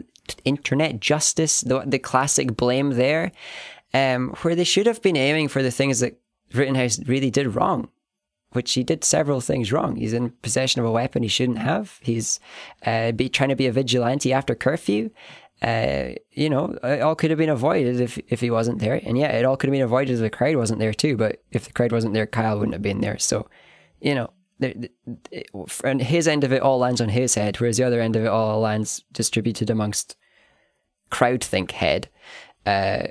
Internet 0.46 1.00
justice, 1.00 1.62
the, 1.62 1.84
the 1.86 2.00
classic 2.00 2.56
blame 2.56 2.92
there, 2.92 3.32
um, 3.94 4.30
where 4.42 4.56
they 4.56 4.64
should 4.64 4.88
have 4.88 5.02
been 5.02 5.18
aiming 5.18 5.48
for 5.48 5.62
the 5.62 5.72
things 5.72 6.00
that 6.00 6.20
Rittenhouse 6.54 7.00
really 7.08 7.32
did 7.32 7.56
wrong, 7.56 7.90
which 8.52 8.74
he 8.74 8.84
did 8.84 9.04
several 9.04 9.42
things 9.42 9.72
wrong. 9.72 9.96
He's 9.96 10.14
in 10.14 10.32
possession 10.42 10.82
of 10.82 10.88
a 10.88 10.92
weapon 10.92 11.24
he 11.24 11.30
shouldn't 11.30 11.60
have. 11.60 12.00
He's 12.02 12.40
uh, 12.86 13.12
be 13.12 13.30
trying 13.30 13.50
to 13.50 13.56
be 13.56 13.68
a 13.68 13.72
vigilante 13.72 14.34
after 14.34 14.56
curfew. 14.56 15.10
Uh, 15.62 16.14
you 16.32 16.50
know, 16.50 16.78
it 16.84 17.02
all 17.02 17.16
could 17.16 17.30
have 17.30 17.40
been 17.40 17.50
avoided 17.50 18.02
if, 18.02 18.20
if 18.28 18.42
he 18.42 18.52
wasn't 18.52 18.80
there. 18.80 19.00
And 19.06 19.18
yeah, 19.18 19.32
it 19.32 19.46
all 19.46 19.56
could 19.56 19.70
have 19.70 19.74
been 19.74 19.82
avoided 19.82 20.16
if 20.16 20.20
the 20.20 20.30
crowd 20.30 20.58
wasn't 20.58 20.80
there 20.80 20.94
too. 20.94 21.16
But 21.16 21.42
if 21.52 21.66
the 21.66 21.74
crowd 21.74 21.92
wasn't 21.92 22.14
there, 22.14 22.28
Kyle 22.28 22.58
wouldn't 22.58 22.74
have 22.74 22.82
been 22.82 23.02
there. 23.02 23.18
So, 23.18 23.48
you 24.02 24.14
know, 24.14 24.30
and 25.84 26.02
his 26.02 26.28
end 26.28 26.44
of 26.44 26.54
it 26.54 26.62
all 26.62 26.80
lands 26.80 27.02
on 27.02 27.10
his 27.10 27.36
head, 27.36 27.60
whereas 27.60 27.78
the 27.78 27.84
other 27.84 28.02
end 28.02 28.16
of 28.16 28.24
it 28.24 28.28
all 28.28 28.60
lands 28.60 29.04
distributed 29.12 29.70
amongst 29.70 30.16
crowdthink 31.12 31.72
head. 31.72 32.10
Uh, 32.66 33.08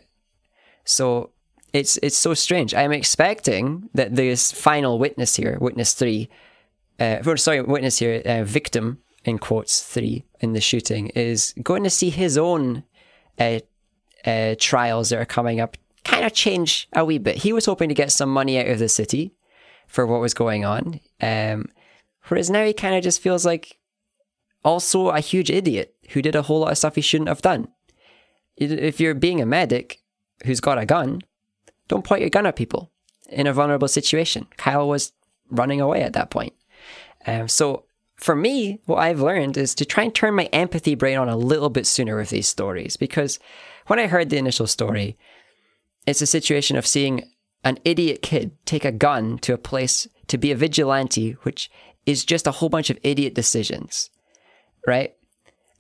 so 0.85 1.31
it's 1.73 1.99
it's 2.03 2.16
so 2.16 2.35
strange. 2.35 2.74
I'm 2.74 2.93
expecting 2.93 3.89
that 3.95 4.16
this 4.16 4.53
final 4.53 4.99
witness 4.99 5.37
here, 5.37 5.59
witness 5.61 5.95
three, 5.95 6.29
uh, 6.99 7.19
or 7.24 7.37
sorry, 7.37 7.62
witness 7.62 7.99
here, 7.99 8.23
uh, 8.24 8.45
victim 8.45 8.99
in 9.24 9.39
quotes 9.39 9.83
three 9.83 10.24
in 10.41 10.53
the 10.53 10.61
shooting 10.61 11.09
is 11.09 11.55
going 11.62 11.85
to 11.85 11.91
see 11.91 12.11
his 12.11 12.37
own 12.37 12.83
uh, 13.39 13.61
uh, 14.27 14.55
trials 14.59 15.11
that 15.11 15.20
are 15.20 15.24
coming 15.24 15.61
up 15.61 15.77
kind 16.05 16.24
of 16.24 16.33
change 16.33 16.89
a 16.95 17.05
wee 17.05 17.19
bit. 17.19 17.37
He 17.37 17.53
was 17.53 17.66
hoping 17.66 17.89
to 17.89 17.95
get 17.95 18.11
some 18.11 18.29
money 18.29 18.59
out 18.59 18.66
of 18.66 18.79
the 18.79 18.89
city 18.89 19.33
for 19.93 20.06
what 20.06 20.23
was 20.23 20.32
going 20.32 20.64
on, 20.64 21.01
um, 21.20 21.66
whereas 22.28 22.48
now 22.48 22.64
he 22.64 22.73
kind 22.73 22.94
of 22.94 23.02
just 23.02 23.20
feels 23.20 23.44
like 23.44 23.78
also 24.64 25.10
a 25.10 25.20
huge 25.20 25.51
idiot 25.51 25.94
who 26.10 26.23
did 26.23 26.35
a 26.35 26.43
whole 26.43 26.60
lot 26.60 26.73
of 26.73 26.78
stuff 26.78 26.94
he 26.94 27.02
shouldn't 27.02 27.28
have 27.28 27.43
done. 27.43 27.69
If 28.56 29.01
you're 29.01 29.14
being 29.14 29.43
a 29.43 29.47
medic 29.47 30.01
who's 30.47 30.60
got 30.60 30.78
a 30.78 30.86
gun, 30.86 31.20
don't 31.89 32.05
point 32.05 32.23
your 32.23 32.31
gun 32.31 32.47
at 32.47 32.56
people 32.56 32.90
in 33.28 33.47
a 33.47 33.52
vulnerable 33.52 33.89
situation. 33.89 34.47
Kyle 34.56 34.89
was 34.89 35.12
running 35.51 35.81
away 35.81 36.02
at 36.02 36.14
that 36.14 36.31
point. 36.31 36.55
Um, 37.27 37.48
so 37.48 37.85
for 38.16 38.35
me, 38.35 38.81
what 38.86 38.97
I've 38.97 39.20
learned 39.20 39.59
is 39.59 39.74
to 39.74 39.85
try 39.85 40.05
and 40.05 40.14
turn 40.14 40.35
my 40.35 40.44
empathy 40.47 40.94
brain 40.94 41.19
on 41.19 41.28
a 41.28 41.36
little 41.36 41.69
bit 41.69 41.86
sooner 41.86 42.16
with 42.16 42.31
these 42.31 42.48
stories 42.48 42.97
because 42.97 43.39
when 43.89 43.98
I 43.98 44.06
heard 44.06 44.31
the 44.31 44.39
initial 44.39 44.66
story, 44.66 45.19
it's 46.06 46.23
a 46.23 46.27
situation 46.27 46.78
of 46.78 46.86
seeing 46.86 47.24
an 47.64 47.78
idiot 47.84 48.22
kid 48.22 48.52
take 48.64 48.84
a 48.84 48.93
gun 48.93 49.39
to 49.39 49.55
a 49.55 49.59
place 49.59 50.09
to 50.28 50.39
be 50.39 50.51
a 50.51 50.56
vigilante, 50.56 51.32
which 51.43 51.70
is 52.06 52.24
just 52.24 52.47
a 52.47 52.52
whole 52.52 52.68
bunch 52.68 52.90
of 52.90 52.98
idiot 53.02 53.34
decisions, 53.34 54.10
right? 54.86 55.14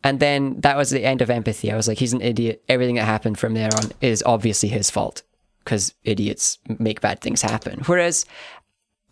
And 0.04 0.20
then 0.20 0.60
that 0.60 0.76
was 0.76 0.90
the 0.90 1.04
end 1.04 1.22
of 1.22 1.30
empathy. 1.30 1.70
I 1.70 1.76
was 1.76 1.88
like, 1.88 1.98
he's 1.98 2.12
an 2.12 2.20
idiot. 2.20 2.62
Everything 2.68 2.96
that 2.96 3.04
happened 3.04 3.38
from 3.38 3.54
there 3.54 3.70
on 3.76 3.92
is 4.00 4.22
obviously 4.24 4.68
his 4.68 4.90
fault 4.90 5.22
because 5.64 5.94
idiots 6.02 6.58
make 6.78 7.00
bad 7.00 7.20
things 7.20 7.42
happen. 7.42 7.80
Whereas 7.86 8.26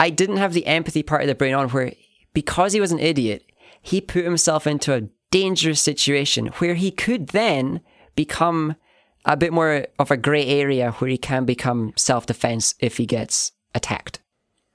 I 0.01 0.10
didn't 0.10 0.38
have 0.38 0.52
the 0.52 0.66
empathy 0.66 1.02
part 1.02 1.22
of 1.22 1.28
the 1.28 1.34
brain 1.34 1.55
on 1.55 1.68
where 1.68 1.92
because 2.32 2.72
he 2.72 2.80
was 2.80 2.92
an 2.92 2.98
idiot, 2.98 3.44
he 3.82 4.01
put 4.01 4.24
himself 4.24 4.66
into 4.66 4.94
a 4.94 5.09
dangerous 5.30 5.80
situation 5.80 6.47
where 6.59 6.74
he 6.74 6.90
could 6.90 7.28
then 7.28 7.80
become 8.16 8.76
a 9.24 9.36
bit 9.36 9.52
more 9.52 9.86
of 9.98 10.10
a 10.10 10.16
grey 10.16 10.47
area 10.47 10.92
where 10.92 11.10
he 11.10 11.18
can 11.18 11.44
become 11.44 11.92
self 11.97 12.26
defense 12.26 12.74
if 12.80 12.97
he 12.97 13.06
gets 13.06 13.52
attacked, 13.74 14.20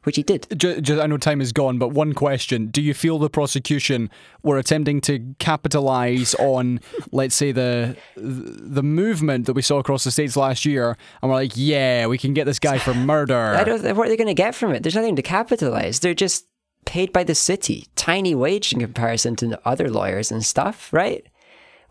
which 0.04 0.16
he 0.16 0.24
did. 0.24 0.48
Ju- 0.58 0.82
ju- 0.82 1.02
I 1.02 1.08
know 1.08 1.18
time 1.18 1.42
is 1.42 1.52
gone, 1.52 1.78
but 1.80 1.90
one 1.90 2.14
question: 2.14 2.68
Do 2.68 2.82
you 2.82 2.94
feel 2.94 3.18
the 3.18 3.30
prosecution 3.30 4.10
were 4.44 4.58
attempting 4.58 5.02
to 5.02 5.36
capitalize 5.40 6.36
on, 6.36 6.80
let's 7.12 7.36
say, 7.36 7.52
the 7.52 7.98
the 8.16 8.84
movement 8.84 9.46
that 9.48 9.54
we 9.54 9.62
saw 9.62 9.80
across 9.80 10.04
the 10.04 10.12
states 10.12 10.38
last 10.38 10.66
year, 10.66 10.96
and 11.22 11.30
we're 11.32 11.38
like, 11.38 11.54
yeah, 11.56 12.08
we 12.08 12.18
can 12.18 12.34
get 12.34 12.46
this 12.46 12.60
guy 12.60 12.78
for 12.78 12.94
murder? 13.14 13.56
I 13.58 13.64
don't. 13.64 13.82
What 13.96 14.06
are 14.06 14.10
they 14.10 14.18
going 14.18 14.28
to 14.28 14.34
get 14.34 14.56
from 14.56 14.74
it? 14.74 14.84
There's 14.84 14.96
nothing 14.96 15.16
to 15.16 15.22
capitalize. 15.22 16.00
They're 16.00 16.14
just 16.14 16.46
paid 16.86 17.12
by 17.12 17.24
the 17.24 17.34
city, 17.34 17.88
tiny 17.96 18.36
wage 18.36 18.72
in 18.72 18.80
comparison 18.80 19.36
to 19.38 19.48
the 19.48 19.60
other 19.68 19.90
lawyers 19.90 20.32
and 20.32 20.46
stuff, 20.46 20.94
right? 20.94 21.26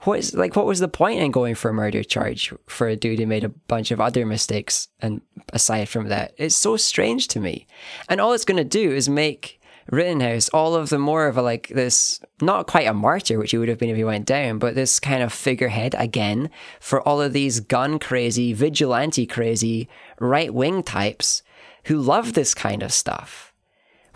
What 0.04 0.18
is 0.18 0.34
like? 0.34 0.54
What 0.54 0.66
was 0.66 0.80
the 0.80 0.88
point 0.88 1.20
in 1.20 1.30
going 1.30 1.54
for 1.54 1.70
a 1.70 1.74
murder 1.74 2.02
charge 2.02 2.52
for 2.66 2.86
a 2.86 2.96
dude 2.96 3.18
who 3.18 3.26
made 3.26 3.44
a 3.44 3.48
bunch 3.48 3.90
of 3.90 4.00
other 4.00 4.26
mistakes? 4.26 4.88
And 5.00 5.22
aside 5.52 5.88
from 5.88 6.08
that, 6.08 6.34
it's 6.36 6.54
so 6.54 6.76
strange 6.76 7.28
to 7.28 7.40
me. 7.40 7.66
And 8.08 8.20
all 8.20 8.32
it's 8.32 8.44
going 8.44 8.58
to 8.58 8.64
do 8.64 8.92
is 8.92 9.08
make 9.08 9.60
Rittenhouse 9.90 10.48
all 10.50 10.74
of 10.74 10.90
the 10.90 10.98
more 10.98 11.26
of 11.26 11.36
a 11.36 11.42
like 11.42 11.68
this, 11.68 12.20
not 12.40 12.66
quite 12.66 12.86
a 12.86 12.94
martyr, 12.94 13.38
which 13.38 13.50
he 13.50 13.58
would 13.58 13.68
have 13.68 13.78
been 13.78 13.90
if 13.90 13.96
he 13.96 14.04
went 14.04 14.26
down, 14.26 14.58
but 14.58 14.74
this 14.74 15.00
kind 15.00 15.22
of 15.22 15.32
figurehead 15.32 15.94
again 15.98 16.50
for 16.80 17.06
all 17.06 17.20
of 17.20 17.32
these 17.32 17.60
gun 17.60 17.98
crazy, 17.98 18.52
vigilante 18.52 19.26
crazy, 19.26 19.88
right 20.20 20.52
wing 20.52 20.82
types 20.82 21.42
who 21.84 22.00
love 22.00 22.32
this 22.32 22.54
kind 22.54 22.82
of 22.82 22.92
stuff, 22.92 23.52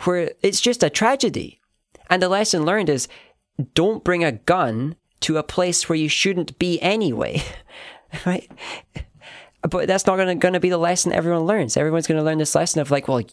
where 0.01 0.31
it's 0.41 0.61
just 0.61 0.83
a 0.83 0.89
tragedy. 0.89 1.61
And 2.09 2.21
the 2.21 2.29
lesson 2.29 2.65
learned 2.65 2.89
is 2.89 3.07
don't 3.73 4.03
bring 4.03 4.23
a 4.23 4.31
gun 4.31 4.95
to 5.21 5.37
a 5.37 5.43
place 5.43 5.87
where 5.87 5.97
you 5.97 6.09
shouldn't 6.09 6.57
be 6.59 6.79
anyway, 6.81 7.43
right? 8.25 8.49
But 9.61 9.87
that's 9.87 10.05
not 10.05 10.17
gonna, 10.17 10.35
gonna 10.35 10.59
be 10.59 10.69
the 10.69 10.77
lesson 10.77 11.11
everyone 11.11 11.43
learns. 11.43 11.75
Everyone's 11.75 12.07
gonna 12.07 12.23
learn 12.23 12.37
this 12.37 12.55
lesson 12.55 12.81
of 12.81 12.91
like, 12.91 13.07
well, 13.07 13.23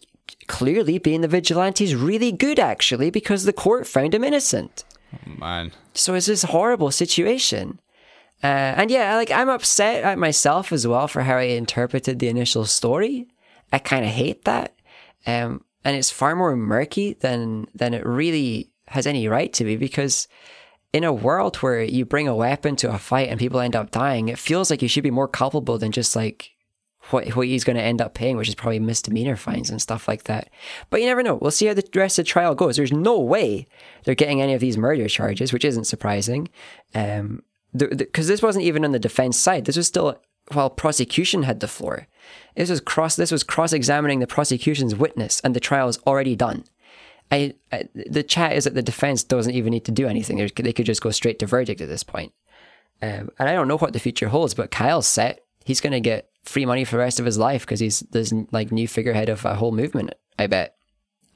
clearly 0.48 0.98
being 0.98 1.20
the 1.20 1.28
vigilante 1.28 1.84
is 1.84 1.94
really 1.94 2.32
good 2.32 2.58
actually 2.58 3.10
because 3.10 3.44
the 3.44 3.52
court 3.52 3.86
found 3.86 4.14
him 4.14 4.24
innocent. 4.24 4.84
Man, 5.24 5.72
So 5.94 6.14
it's 6.14 6.26
this 6.26 6.42
horrible 6.42 6.90
situation. 6.90 7.80
Uh, 8.42 8.74
and 8.76 8.90
yeah, 8.90 9.16
like 9.16 9.30
I'm 9.30 9.48
upset 9.48 10.04
at 10.04 10.18
myself 10.18 10.72
as 10.72 10.86
well 10.86 11.08
for 11.08 11.22
how 11.22 11.36
I 11.36 11.42
interpreted 11.42 12.18
the 12.18 12.28
initial 12.28 12.64
story. 12.66 13.28
I 13.72 13.78
kind 13.78 14.04
of 14.04 14.10
hate 14.10 14.44
that, 14.44 14.74
um, 15.26 15.64
and 15.84 15.96
it's 15.96 16.10
far 16.10 16.36
more 16.36 16.54
murky 16.54 17.14
than 17.14 17.66
than 17.74 17.94
it 17.94 18.04
really 18.04 18.70
has 18.88 19.06
any 19.06 19.26
right 19.26 19.52
to 19.54 19.64
be. 19.64 19.76
Because 19.76 20.28
in 20.92 21.04
a 21.04 21.12
world 21.12 21.56
where 21.56 21.82
you 21.82 22.04
bring 22.04 22.28
a 22.28 22.36
weapon 22.36 22.76
to 22.76 22.92
a 22.92 22.98
fight 22.98 23.28
and 23.28 23.38
people 23.38 23.60
end 23.60 23.76
up 23.76 23.90
dying, 23.90 24.28
it 24.28 24.38
feels 24.38 24.70
like 24.70 24.82
you 24.82 24.88
should 24.88 25.02
be 25.02 25.10
more 25.10 25.28
culpable 25.28 25.78
than 25.78 25.92
just 25.92 26.16
like 26.16 26.52
what 27.10 27.28
what 27.36 27.46
he's 27.46 27.64
going 27.64 27.76
to 27.76 27.82
end 27.82 28.00
up 28.00 28.14
paying, 28.14 28.36
which 28.36 28.48
is 28.48 28.54
probably 28.54 28.80
misdemeanor 28.80 29.36
fines 29.36 29.70
and 29.70 29.80
stuff 29.80 30.08
like 30.08 30.24
that. 30.24 30.50
But 30.90 31.00
you 31.00 31.06
never 31.06 31.22
know. 31.22 31.36
We'll 31.36 31.50
see 31.50 31.66
how 31.66 31.74
the 31.74 31.88
rest 31.94 32.18
of 32.18 32.24
the 32.24 32.30
trial 32.30 32.54
goes. 32.54 32.76
There's 32.76 32.92
no 32.92 33.20
way 33.20 33.66
they're 34.04 34.14
getting 34.14 34.40
any 34.40 34.54
of 34.54 34.60
these 34.60 34.76
murder 34.76 35.08
charges, 35.08 35.52
which 35.52 35.64
isn't 35.64 35.84
surprising. 35.84 36.48
Um, 36.94 37.42
because 37.74 38.26
this 38.26 38.42
wasn't 38.42 38.64
even 38.64 38.84
on 38.84 38.92
the 38.92 38.98
defense 38.98 39.36
side. 39.36 39.66
This 39.66 39.76
was 39.76 39.86
still 39.86 40.18
while 40.52 40.70
prosecution 40.70 41.42
had 41.42 41.60
the 41.60 41.68
floor. 41.68 42.06
This 42.54 42.70
was 42.70 42.80
cross. 42.80 43.16
This 43.16 43.32
was 43.32 43.42
cross-examining 43.42 44.20
the 44.20 44.26
prosecution's 44.26 44.94
witness, 44.94 45.40
and 45.40 45.54
the 45.54 45.60
trial 45.60 45.88
is 45.88 45.98
already 46.06 46.36
done. 46.36 46.64
I, 47.30 47.54
I 47.72 47.88
the 47.94 48.22
chat 48.22 48.52
is 48.52 48.64
that 48.64 48.74
the 48.74 48.82
defense 48.82 49.24
doesn't 49.24 49.54
even 49.54 49.72
need 49.72 49.84
to 49.86 49.92
do 49.92 50.06
anything. 50.06 50.36
They 50.36 50.48
they 50.48 50.72
could 50.72 50.86
just 50.86 51.02
go 51.02 51.10
straight 51.10 51.38
to 51.40 51.46
verdict 51.46 51.80
at 51.80 51.88
this 51.88 52.04
point. 52.04 52.32
Um, 53.02 53.30
and 53.38 53.48
I 53.48 53.52
don't 53.52 53.68
know 53.68 53.78
what 53.78 53.92
the 53.92 53.98
future 53.98 54.28
holds, 54.28 54.54
but 54.54 54.70
Kyle's 54.70 55.06
set. 55.06 55.44
He's 55.64 55.80
going 55.80 55.92
to 55.92 56.00
get 56.00 56.30
free 56.44 56.64
money 56.64 56.84
for 56.84 56.92
the 56.92 57.02
rest 57.02 57.20
of 57.20 57.26
his 57.26 57.36
life 57.36 57.62
because 57.62 57.80
he's 57.80 58.00
this 58.00 58.32
like 58.52 58.72
new 58.72 58.88
figurehead 58.88 59.28
of 59.28 59.44
a 59.44 59.56
whole 59.56 59.72
movement. 59.72 60.14
I 60.38 60.46
bet. 60.46 60.76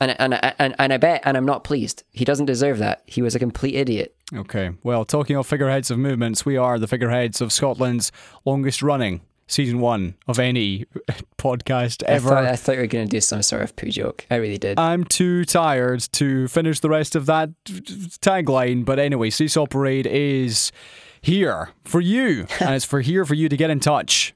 And, 0.03 0.19
and, 0.19 0.41
and, 0.59 0.75
and 0.79 0.93
I 0.95 0.97
bet, 0.97 1.21
and 1.27 1.37
I'm 1.37 1.45
not 1.45 1.63
pleased. 1.63 2.05
He 2.11 2.25
doesn't 2.25 2.47
deserve 2.47 2.79
that. 2.79 3.03
He 3.05 3.21
was 3.21 3.35
a 3.35 3.39
complete 3.39 3.75
idiot. 3.75 4.17
Okay. 4.35 4.71
Well, 4.83 5.05
talking 5.05 5.37
of 5.37 5.47
figureheads 5.47 5.91
of 5.91 5.99
movements, 5.99 6.47
we 6.47 6.57
are 6.57 6.79
the 6.79 6.87
figureheads 6.87 7.43
of 7.43 7.53
Scotland's 7.53 8.11
longest 8.47 8.83
running 8.83 9.21
season 9.51 9.81
one 9.81 10.15
of 10.29 10.39
any 10.39 10.85
podcast 11.39 12.03
I 12.09 12.13
ever. 12.13 12.29
thought, 12.31 12.45
I 12.47 12.57
thought 12.57 12.77
you 12.77 12.81
were 12.83 12.87
going 12.87 13.07
to 13.07 13.11
do 13.11 13.21
some 13.21 13.43
sort 13.43 13.63
of 13.63 13.75
poo 13.77 13.91
joke. 13.91 14.27
I 14.31 14.37
really 14.37 14.59
did. 14.59 14.79
I'm 14.79 15.05
too 15.05 15.45
tired 15.45 16.01
to 16.13 16.49
finish 16.49 16.81
the 16.81 16.89
rest 16.89 17.15
of 17.17 17.27
that 17.27 17.51
tagline. 17.65 18.85
But 18.85 18.99
anyway, 18.99 19.31
Seesaw 19.31 19.67
Parade 19.67 20.07
is 20.07 20.73
here 21.23 21.71
for 21.85 22.01
you, 22.01 22.47
and 22.61 22.75
it's 22.75 22.85
for 22.85 23.01
here 23.01 23.25
for 23.25 23.35
you 23.35 23.49
to 23.49 23.57
get 23.57 23.71
in 23.71 23.81
touch 23.81 24.35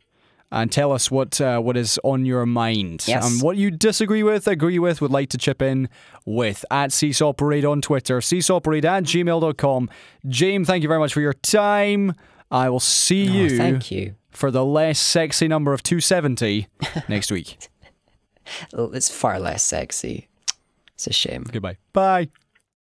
and 0.52 0.70
tell 0.70 0.92
us 0.92 1.10
what 1.10 1.40
uh, 1.40 1.58
what 1.58 1.76
is 1.76 1.98
on 2.04 2.24
your 2.24 2.46
mind 2.46 3.04
Yes. 3.08 3.24
and 3.32 3.42
what 3.42 3.56
you 3.56 3.70
disagree 3.70 4.22
with, 4.22 4.46
agree 4.46 4.78
with, 4.78 5.00
would 5.00 5.10
like 5.10 5.28
to 5.30 5.38
chip 5.38 5.60
in 5.62 5.88
with 6.24 6.64
at 6.70 6.92
Seesaw 6.92 7.32
Parade 7.32 7.64
on 7.64 7.80
Twitter, 7.80 8.18
seesawparade 8.20 8.84
at 8.84 9.04
gmail.com. 9.04 9.90
James, 10.28 10.66
thank 10.66 10.82
you 10.82 10.88
very 10.88 11.00
much 11.00 11.12
for 11.12 11.20
your 11.20 11.32
time. 11.34 12.12
I 12.50 12.68
will 12.70 12.78
see 12.80 13.28
Oh, 13.28 13.32
you 13.32 13.56
thank 13.56 13.90
you. 13.90 14.14
For 14.34 14.50
the 14.50 14.64
less 14.64 14.98
sexy 14.98 15.48
number 15.48 15.72
of 15.72 15.82
270 15.82 16.66
next 17.08 17.30
week. 17.30 17.68
It's 18.72 19.10
far 19.10 19.38
less 19.38 19.62
sexy. 19.62 20.28
It's 20.94 21.06
a 21.06 21.12
shame. 21.12 21.44
Goodbye. 21.50 21.76
Bye. 21.92 22.28